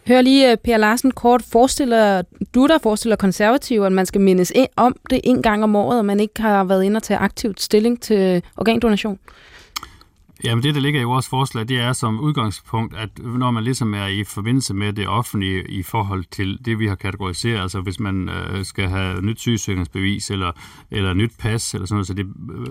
Hør 0.08 0.22
lige, 0.22 0.52
øh, 0.52 0.58
Per 0.58 0.78
Larsen, 0.78 1.12
kort. 1.12 1.42
Forestiller 1.52 2.22
du 2.56 2.68
der 2.68 2.78
forestiller 2.78 3.16
konservative, 3.16 3.86
at 3.86 3.92
man 3.92 4.06
skal 4.06 4.22
mindes 4.22 4.54
om 4.76 4.96
det 5.10 5.22
en 5.24 5.42
gang 5.42 5.64
om 5.64 5.76
året, 5.76 6.00
og 6.00 6.06
man 6.06 6.20
ikke 6.20 6.42
har 6.42 6.64
været 6.64 6.84
inde 6.84 6.98
og 6.98 7.04
tage 7.04 7.18
aktivt 7.18 7.62
stilling 7.62 8.02
til 8.02 8.44
organdonation? 8.58 9.20
Jamen 10.44 10.64
det, 10.64 10.76
der 10.76 10.82
ligger 10.82 11.02
i 11.02 11.04
vores 11.04 11.28
forslag, 11.28 11.68
det 11.68 11.80
er 11.80 11.94
som 11.94 12.20
udgangspunkt, 12.20 12.98
at 12.98 13.10
når 13.24 13.52
man 13.52 13.64
ligesom 13.64 13.94
er 13.94 14.08
i 14.08 14.24
forbindelse 14.24 14.74
med 14.74 14.94
det 14.94 15.08
offentlige 15.08 15.64
i 15.70 15.84
forhold 15.84 16.24
til 16.32 16.60
det, 16.66 16.80
vi 16.80 16.88
har 16.88 16.96
kategoriseret, 16.96 17.62
altså 17.62 17.82
hvis 17.82 18.00
man 18.00 18.30
øh, 18.30 18.66
skal 18.66 18.90
have 18.90 19.22
nyt 19.22 19.40
sygesikringsbevis 19.40 20.32
eller, 20.32 20.52
eller 20.92 21.14
nyt 21.14 21.32
pas, 21.40 21.74
eller 21.74 21.88
sådan 21.88 21.96
noget, 21.96 22.08
så 22.08 22.14
det 22.14 22.26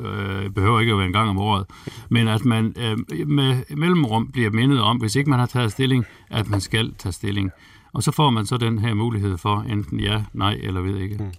øh, 0.05 0.51
behøver 0.51 0.81
ikke 0.81 0.93
at 0.93 0.99
være 0.99 1.07
en 1.07 1.13
gang 1.13 1.29
om 1.29 1.39
året, 1.39 1.67
men 2.09 2.29
at 2.29 2.45
man 2.45 2.75
øh, 2.79 3.29
med 3.29 3.77
mellemrum 3.77 4.29
bliver 4.33 4.51
mindet 4.51 4.81
om, 4.81 4.97
hvis 4.97 5.17
ikke 5.17 5.31
man 5.31 5.39
har 5.39 5.47
taget 5.47 5.73
stilling, 5.73 6.07
at 6.31 6.51
man 6.51 6.61
skal 6.61 6.95
tage 6.99 7.13
stilling. 7.13 7.51
Og 7.93 8.03
så 8.03 8.13
får 8.13 8.31
man 8.31 8.47
så 8.47 8.57
den 8.57 8.79
her 8.79 8.95
mulighed 8.95 9.39
for 9.39 9.67
enten 9.71 10.01
ja, 10.01 10.23
nej 10.33 10.61
eller 10.63 10.81
ved 10.81 11.01
ikke. 11.01 11.17
Mm. 11.19 11.33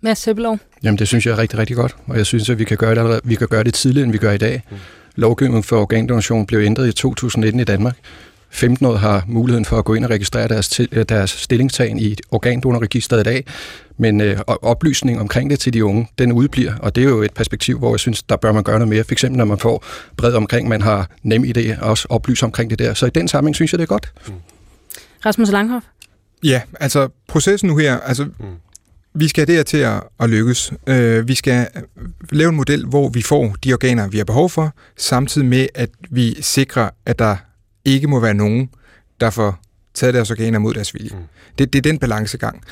Mads 0.00 0.18
Sebelov. 0.18 0.58
Jamen 0.82 0.98
det 0.98 1.08
synes 1.08 1.26
jeg 1.26 1.32
er 1.32 1.38
rigtig, 1.38 1.58
rigtig 1.58 1.76
godt, 1.76 1.96
og 2.06 2.16
jeg 2.16 2.26
synes, 2.26 2.50
at 2.50 2.58
vi 2.58 2.64
kan 2.64 2.76
gøre 2.76 2.94
det, 2.94 3.20
vi 3.24 3.34
kan 3.34 3.48
gøre 3.48 3.64
det 3.64 3.74
tidligere, 3.74 4.04
end 4.04 4.12
vi 4.12 4.18
gør 4.18 4.32
i 4.32 4.38
dag. 4.38 4.62
Mm 4.70 4.76
lovgivningen 5.16 5.62
for 5.62 5.80
organdonation 5.80 6.46
blev 6.46 6.60
ændret 6.60 6.88
i 6.88 6.92
2019 6.92 7.60
i 7.60 7.64
Danmark. 7.64 7.96
15 8.50 8.86
år 8.86 8.96
har 8.96 9.24
muligheden 9.26 9.64
for 9.64 9.78
at 9.78 9.84
gå 9.84 9.94
ind 9.94 10.04
og 10.04 10.10
registrere 10.10 10.48
deres, 10.48 10.68
til, 10.68 10.88
øh, 10.92 11.04
deres 11.08 11.30
stillingtagen 11.30 11.98
i 11.98 12.16
organdonorregisteret 12.30 13.20
i 13.20 13.24
dag, 13.24 13.44
men 13.96 14.20
øh, 14.20 14.38
oplysning 14.46 15.20
omkring 15.20 15.50
det 15.50 15.60
til 15.60 15.72
de 15.72 15.84
unge, 15.84 16.08
den 16.18 16.32
udbliver, 16.32 16.74
og 16.76 16.94
det 16.96 17.04
er 17.04 17.08
jo 17.08 17.22
et 17.22 17.34
perspektiv, 17.34 17.78
hvor 17.78 17.92
jeg 17.92 18.00
synes, 18.00 18.22
der 18.22 18.36
bør 18.36 18.52
man 18.52 18.62
gøre 18.62 18.78
noget 18.78 18.88
mere. 18.88 19.04
For 19.04 19.12
eksempel, 19.12 19.38
når 19.38 19.44
man 19.44 19.58
får 19.58 19.84
bred 20.16 20.32
omkring, 20.32 20.68
man 20.68 20.82
har 20.82 21.10
nem 21.22 21.44
idé, 21.44 21.80
og 21.80 21.90
også 21.90 22.06
oplyse 22.10 22.44
omkring 22.44 22.70
det 22.70 22.78
der. 22.78 22.94
Så 22.94 23.06
i 23.06 23.10
den 23.10 23.28
sammenhæng 23.28 23.54
synes 23.54 23.72
jeg, 23.72 23.78
det 23.78 23.82
er 23.82 23.88
godt. 23.88 24.12
Mm. 24.28 24.34
Rasmus 25.26 25.50
Langhoff? 25.50 25.86
Ja, 26.44 26.60
altså 26.80 27.08
processen 27.28 27.68
nu 27.68 27.76
her, 27.76 28.00
altså 28.00 28.24
mm 28.24 28.46
vi 29.14 29.28
skal 29.28 29.46
der 29.46 29.62
til 29.62 29.78
at, 29.78 30.02
at 30.20 30.30
lykkes. 30.30 30.72
Øh, 30.86 31.28
vi 31.28 31.34
skal 31.34 31.66
lave 32.30 32.48
en 32.48 32.56
model, 32.56 32.86
hvor 32.86 33.08
vi 33.08 33.22
får 33.22 33.56
de 33.64 33.72
organer, 33.72 34.08
vi 34.08 34.16
har 34.16 34.24
behov 34.24 34.50
for, 34.50 34.74
samtidig 34.96 35.48
med, 35.48 35.66
at 35.74 35.90
vi 36.10 36.42
sikrer, 36.42 36.90
at 37.06 37.18
der 37.18 37.36
ikke 37.84 38.08
må 38.08 38.20
være 38.20 38.34
nogen, 38.34 38.70
der 39.20 39.30
får 39.30 39.60
taget 39.94 40.14
deres 40.14 40.30
organer 40.30 40.58
mod 40.58 40.74
deres 40.74 40.94
vilje. 40.94 41.10
Mm. 41.12 41.22
Det, 41.58 41.72
det 41.72 41.78
er 41.78 41.82
den 41.82 41.98
balancegang. 41.98 42.62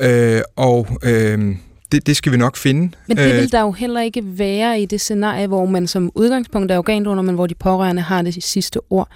Øh, 0.00 0.40
og 0.56 0.86
øh, 1.02 1.56
det, 1.92 2.06
det 2.06 2.16
skal 2.16 2.32
vi 2.32 2.36
nok 2.36 2.56
finde. 2.56 2.96
Men 3.08 3.16
det 3.16 3.34
vil 3.34 3.42
øh, 3.42 3.50
der 3.50 3.60
jo 3.60 3.72
heller 3.72 4.00
ikke 4.00 4.22
være 4.24 4.80
i 4.80 4.86
det 4.86 5.00
scenarie, 5.00 5.46
hvor 5.46 5.66
man 5.66 5.86
som 5.86 6.12
udgangspunkt 6.14 6.72
er 6.72 6.78
organdonor, 6.78 7.22
men 7.22 7.34
hvor 7.34 7.46
de 7.46 7.54
pårørende 7.54 8.02
har 8.02 8.22
det 8.22 8.42
sidste 8.42 8.80
ord. 8.90 9.08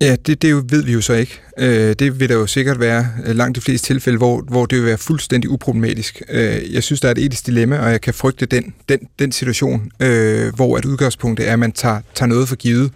Ja, 0.00 0.16
det, 0.26 0.42
det 0.42 0.72
ved 0.72 0.82
vi 0.82 0.92
jo 0.92 1.00
så 1.00 1.12
ikke. 1.12 1.40
Øh, 1.58 1.94
det 1.98 2.20
vil 2.20 2.28
der 2.28 2.34
jo 2.34 2.46
sikkert 2.46 2.80
være 2.80 3.08
øh, 3.26 3.36
langt 3.36 3.56
de 3.56 3.60
fleste 3.60 3.86
tilfælde, 3.86 4.18
hvor, 4.18 4.40
hvor 4.40 4.66
det 4.66 4.78
vil 4.78 4.86
være 4.86 4.98
fuldstændig 4.98 5.50
uproblematisk. 5.50 6.22
Øh, 6.28 6.74
jeg 6.74 6.82
synes, 6.82 7.00
der 7.00 7.08
er 7.08 7.12
et 7.12 7.24
etisk 7.24 7.46
dilemma, 7.46 7.78
og 7.78 7.90
jeg 7.90 8.00
kan 8.00 8.14
frygte 8.14 8.46
den, 8.46 8.74
den, 8.88 8.98
den 9.18 9.32
situation, 9.32 9.90
øh, 10.00 10.54
hvor 10.54 10.76
at 10.76 10.84
udgangspunktet 10.84 11.48
er, 11.48 11.52
at 11.52 11.58
man 11.58 11.72
tager, 11.72 12.00
tager 12.14 12.28
noget 12.28 12.48
for 12.48 12.56
givet. 12.56 12.92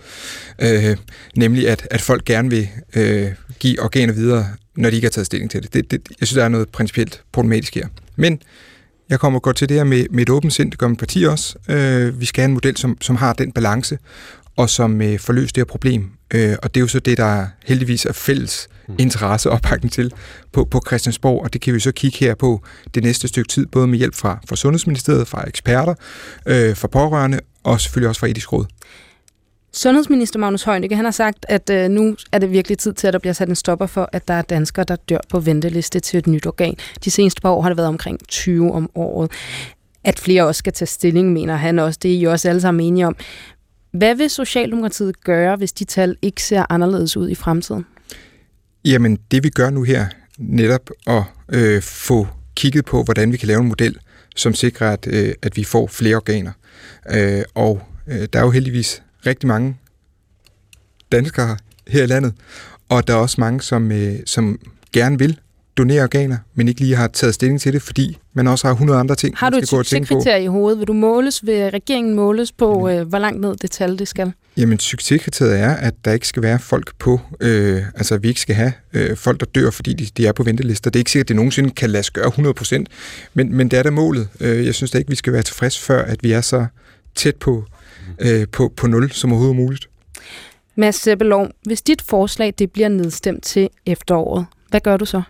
Øh, 0.63 0.97
nemlig, 1.37 1.69
at, 1.69 1.89
at 1.91 2.01
folk 2.01 2.25
gerne 2.25 2.51
vil, 2.51 2.69
øh, 2.97 3.29
give 3.59 3.83
organer 3.83 4.13
videre, 4.13 4.47
når 4.77 4.91
de 4.91 4.97
ikke 4.97 5.07
har 5.07 5.11
taget 5.11 5.27
stilling 5.27 5.51
til 5.51 5.63
det. 5.63 5.75
det, 5.75 5.91
det 5.91 6.01
jeg 6.21 6.29
synes, 6.29 6.37
der 6.37 6.45
er 6.45 6.49
noget 6.49 6.69
principielt 6.69 7.23
problematisk 7.33 7.75
her. 7.75 7.87
Men 8.17 8.43
jeg 9.09 9.21
kommer 9.21 9.41
godt 9.41 9.57
til 9.57 9.69
det 9.69 9.77
her 9.77 9.85
med, 9.85 10.07
med 10.11 10.23
et 10.23 10.31
åbent 10.31 10.53
sind, 10.53 10.71
det 10.71 10.79
gør 10.79 10.89
min 10.89 10.97
parti 10.97 11.25
også. 11.25 11.59
Øh, 11.69 12.21
vi 12.21 12.27
skal 12.27 12.43
have 12.43 12.49
en 12.49 12.55
model, 12.55 12.77
som, 12.77 12.97
som 13.01 13.17
har 13.17 13.33
den 13.33 13.53
balance, 13.53 13.99
og 14.57 14.71
som 14.71 15.03
øh, 15.03 15.19
får 15.19 15.33
løst 15.33 15.55
det 15.55 15.61
her 15.61 15.65
problem. 15.67 16.11
Øh, 16.35 16.57
og 16.63 16.75
det 16.75 16.81
er 16.81 16.85
jo 16.85 16.89
så 16.89 17.01
det, 17.01 17.19
der 17.19 17.47
heldigvis 17.67 18.05
er 18.07 18.13
fælles 18.13 18.69
mm. 18.89 18.95
interesse 18.99 19.51
og 19.51 19.55
opbakning 19.55 19.93
til 19.93 20.13
på, 20.53 20.65
på 20.65 20.83
Christiansborg, 20.87 21.43
og 21.45 21.53
det 21.53 21.61
kan 21.61 21.75
vi 21.75 21.81
så 21.81 21.93
kigge 21.93 22.19
her 22.19 22.35
på 22.35 22.63
det 22.95 23.03
næste 23.03 23.29
stykke 23.29 23.49
tid, 23.49 23.67
både 23.67 23.87
med 23.87 23.99
hjælp 23.99 24.15
fra, 24.15 24.41
fra 24.49 24.57
Sundhedsministeriet, 24.57 25.29
fra 25.29 25.49
eksperter, 25.49 25.95
øh, 26.47 26.77
fra 26.77 26.89
pårørende, 26.89 27.41
og 27.65 27.81
selvfølgelig 27.81 28.09
også 28.09 28.21
fra 28.21 28.27
etisk 28.27 28.53
råd. 28.53 28.67
Sundhedsminister 29.73 30.39
Magnus 30.39 30.63
Heunicke, 30.63 30.97
han 30.97 31.05
har 31.05 31.13
sagt, 31.13 31.47
at 31.49 31.71
øh, 31.71 31.89
nu 31.89 32.17
er 32.33 32.39
det 32.39 32.51
virkelig 32.51 32.79
tid 32.79 32.93
til, 32.93 33.07
at 33.07 33.13
der 33.13 33.19
bliver 33.19 33.33
sat 33.33 33.49
en 33.49 33.57
stopper 33.57 33.87
for, 33.87 34.09
at 34.13 34.29
der 34.29 34.35
er 34.35 34.43
danskere, 34.43 34.85
der 34.85 34.97
dør 34.97 35.19
på 35.29 35.41
venteliste 35.41 36.01
til 36.01 36.19
et 36.19 36.27
nyt 36.27 36.47
organ. 36.47 36.77
De 37.05 37.11
seneste 37.11 37.41
par 37.41 37.51
år 37.51 37.63
har 37.63 37.69
det 37.69 37.77
været 37.77 37.89
omkring 37.89 38.29
20 38.29 38.73
om 38.73 38.91
året. 38.95 39.31
At 40.05 40.19
flere 40.21 40.47
også 40.47 40.59
skal 40.59 40.73
tage 40.73 40.87
stilling, 40.87 41.33
mener 41.33 41.57
han 41.57 41.79
også. 41.79 41.99
Det 42.03 42.15
er 42.15 42.19
I 42.19 42.25
også 42.25 42.49
alle 42.49 42.61
sammen 42.61 42.87
enige 42.87 43.07
om. 43.07 43.17
Hvad 43.91 44.15
vil 44.15 44.31
Socialdemokratiet 44.31 45.25
gøre, 45.25 45.57
hvis 45.57 45.73
de 45.73 45.85
tal 45.85 46.17
ikke 46.23 46.43
ser 46.43 46.67
anderledes 46.71 47.17
ud 47.17 47.31
i 47.31 47.35
fremtiden? 47.35 47.87
Jamen, 48.85 49.19
det 49.31 49.45
vi 49.45 49.49
gør 49.49 49.71
nu 49.71 49.83
her, 49.83 50.07
netop 50.39 50.91
at 51.07 51.23
øh, 51.49 51.83
få 51.83 52.29
kigget 52.55 52.85
på, 52.85 53.03
hvordan 53.03 53.33
vi 53.33 53.37
kan 53.37 53.49
lave 53.49 53.61
en 53.61 53.69
model, 53.69 53.99
som 54.37 54.55
sikrer, 54.55 54.91
at, 54.91 55.07
øh, 55.11 55.35
at 55.43 55.57
vi 55.57 55.65
får 55.65 55.87
flere 55.87 56.17
organer. 56.17 56.53
Øh, 57.11 57.43
og 57.55 57.83
øh, 58.07 58.29
der 58.33 58.39
er 58.39 58.45
jo 58.45 58.51
heldigvis 58.51 59.03
rigtig 59.27 59.47
mange 59.47 59.77
danskere 61.13 61.57
her 61.89 62.03
i 62.03 62.07
landet, 62.07 62.35
og 62.89 63.07
der 63.07 63.15
er 63.15 63.19
også 63.19 63.37
mange, 63.41 63.63
som, 63.63 63.93
øh, 63.93 64.19
som 64.27 64.61
gerne 64.93 65.19
vil 65.19 65.39
donere 65.81 66.03
organer, 66.03 66.37
men 66.55 66.69
ikke 66.69 66.81
lige 66.81 66.97
har 66.97 67.09
taget 67.09 67.35
stilling 67.35 67.61
til 67.61 67.73
det, 67.73 67.83
fordi 67.83 68.19
man 68.33 68.47
også 68.47 68.67
har 68.67 68.73
100 68.73 69.01
andre 69.01 69.15
ting, 69.15 69.37
Har 69.37 69.51
du 69.51 69.57
et 69.57 69.69
succeskriterie 69.69 70.45
i 70.45 70.47
hovedet? 70.47 70.79
Vil 70.79 70.89
du 70.89 70.93
måles? 70.93 71.47
Vil 71.47 71.71
regeringen 71.71 72.15
måles 72.15 72.53
på, 72.53 72.89
øh, 72.89 73.09
hvor 73.09 73.19
langt 73.19 73.41
ned 73.41 73.57
det 73.57 73.71
tal 73.71 73.99
det 73.99 74.09
skal? 74.09 74.33
Jamen, 74.57 74.79
succeskriteriet 74.79 75.61
er, 75.61 75.71
at 75.71 75.95
der 76.05 76.13
ikke 76.13 76.27
skal 76.27 76.43
være 76.43 76.59
folk 76.59 76.93
på, 76.99 77.21
øh, 77.41 77.83
altså 77.95 78.15
at 78.15 78.23
vi 78.23 78.29
ikke 78.29 78.41
skal 78.41 78.55
have 78.55 78.73
øh, 78.93 79.17
folk, 79.17 79.41
der 79.41 79.47
dør, 79.47 79.71
fordi 79.71 79.93
de, 79.93 80.07
de 80.17 80.27
er 80.27 80.33
på 80.33 80.43
ventelister. 80.43 80.91
Det 80.91 80.99
er 80.99 81.01
ikke 81.01 81.11
sikkert, 81.11 81.25
at 81.25 81.29
det 81.29 81.37
nogensinde 81.37 81.71
kan 81.71 81.91
lade 81.91 82.03
sig 82.03 82.13
gøre 82.13 82.27
100%, 82.27 82.85
men, 83.35 83.55
men 83.55 83.69
det 83.69 83.79
er 83.79 83.83
da 83.83 83.91
målet. 83.91 84.29
Øh, 84.41 84.67
jeg 84.67 84.75
synes 84.75 84.91
da 84.91 84.99
ikke, 84.99 85.11
vi 85.11 85.17
skal 85.17 85.33
være 85.33 85.43
tilfreds 85.43 85.79
før, 85.79 86.03
at 86.03 86.23
vi 86.23 86.33
er 86.33 86.41
så 86.41 86.67
tæt 87.15 87.37
på, 87.37 87.65
øh, 88.19 88.47
på, 88.53 88.73
på 88.77 88.87
0 88.87 89.11
som 89.13 89.33
overhovedet 89.33 89.57
muligt. 89.57 89.89
Mads 90.77 90.97
Sebbelov, 90.97 91.49
hvis 91.63 91.83
dit 91.83 92.03
forslag 92.03 92.55
det 92.59 92.73
bliver 92.73 92.89
nedstemt 92.89 93.45
til 93.45 93.69
efteråret, 93.87 94.47
hvad 94.71 94.81
gør 94.81 94.97
du 94.97 95.05
så? 95.05 95.23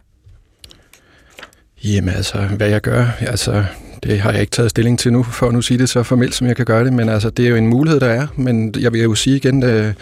Jamen 1.85 2.15
altså, 2.15 2.39
hvad 2.39 2.69
jeg 2.69 2.81
gør, 2.81 3.07
altså, 3.21 3.65
det 4.03 4.21
har 4.21 4.33
jeg 4.33 4.41
ikke 4.41 4.51
taget 4.51 4.71
stilling 4.71 4.99
til 4.99 5.13
nu, 5.13 5.23
for 5.23 5.47
at 5.47 5.53
nu 5.53 5.63
sige 5.63 5.79
det 5.79 5.89
så 5.89 6.03
formelt, 6.03 6.35
som 6.35 6.47
jeg 6.47 6.57
kan 6.57 6.65
gøre 6.65 6.85
det, 6.85 6.93
men 6.93 7.09
altså, 7.09 7.31
det 7.31 7.45
er 7.45 7.51
jo 7.51 7.57
en 7.57 7.67
mulighed, 7.67 8.01
der 8.01 8.09
er, 8.09 8.27
men 8.37 8.75
jeg 8.81 8.93
vil 8.93 9.03
jo 9.03 9.15
sige 9.15 9.37
igen, 9.37 9.63
at 9.63 9.95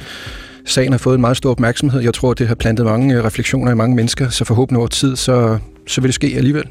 sagen 0.65 0.93
har 0.93 0.99
fået 0.99 1.15
en 1.15 1.21
meget 1.21 1.37
stor 1.37 1.51
opmærksomhed. 1.51 2.01
Jeg 2.01 2.15
tror, 2.15 2.35
det 2.35 2.49
har 2.49 2.55
plantet 2.55 2.87
mange 2.87 3.15
øh, 3.15 3.25
refleksioner 3.25 3.73
i 3.73 3.75
mange 3.75 3.97
mennesker, 3.97 4.29
så 4.29 4.45
forhåbentlig 4.45 4.79
over 4.79 4.89
tid, 4.89 5.17
så, 5.17 5.59
så 5.87 6.01
vil 6.01 6.09
det 6.09 6.15
ske 6.15 6.35
alligevel. 6.37 6.65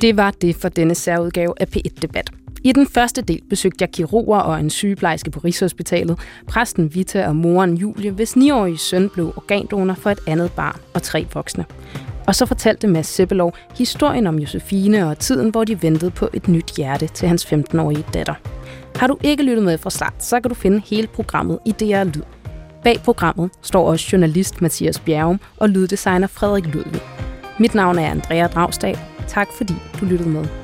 Det 0.00 0.16
var 0.16 0.30
det 0.30 0.56
for 0.56 0.68
denne 0.68 0.94
særudgave 0.94 1.54
af 1.60 1.66
P1-debat. 1.76 2.30
I 2.66 2.72
den 2.72 2.86
første 2.86 3.22
del 3.22 3.42
besøgte 3.50 3.82
jeg 3.82 3.90
kirurger 3.90 4.38
og 4.38 4.60
en 4.60 4.70
sygeplejerske 4.70 5.30
på 5.30 5.40
Rigshospitalet, 5.40 6.18
præsten 6.46 6.94
Vita 6.94 7.28
og 7.28 7.36
moren 7.36 7.76
Julie, 7.76 8.10
hvis 8.10 8.36
9-årige 8.36 8.78
søn 8.78 9.08
blev 9.08 9.32
organdonor 9.36 9.94
for 9.94 10.10
et 10.10 10.18
andet 10.26 10.52
barn 10.52 10.80
og 10.94 11.02
tre 11.02 11.26
voksne. 11.34 11.64
Og 12.26 12.34
så 12.34 12.46
fortalte 12.46 12.86
Mads 12.86 13.06
Sebbelov 13.06 13.54
historien 13.78 14.26
om 14.26 14.38
Josefine 14.38 15.08
og 15.08 15.18
tiden, 15.18 15.50
hvor 15.50 15.64
de 15.64 15.82
ventede 15.82 16.10
på 16.10 16.28
et 16.32 16.48
nyt 16.48 16.76
hjerte 16.76 17.06
til 17.06 17.28
hans 17.28 17.44
15-årige 17.44 18.06
datter. 18.14 18.34
Har 18.96 19.06
du 19.06 19.18
ikke 19.22 19.42
lyttet 19.42 19.64
med 19.64 19.78
fra 19.78 19.90
start, 19.90 20.24
så 20.24 20.40
kan 20.40 20.48
du 20.48 20.54
finde 20.54 20.82
hele 20.86 21.06
programmet 21.06 21.58
i 21.64 21.72
DR 21.72 22.04
Lyd. 22.04 22.22
Bag 22.84 23.00
programmet 23.04 23.50
står 23.62 23.88
også 23.88 24.08
journalist 24.12 24.62
Mathias 24.62 25.00
Bjergum 25.00 25.40
og 25.56 25.68
lyddesigner 25.68 26.26
Frederik 26.26 26.74
Ludvig. 26.74 27.00
Mit 27.58 27.74
navn 27.74 27.98
er 27.98 28.10
Andrea 28.10 28.46
Dragstad. 28.46 28.94
Tak 29.28 29.48
fordi 29.56 29.74
du 30.00 30.04
lyttede 30.04 30.28
med. 30.28 30.63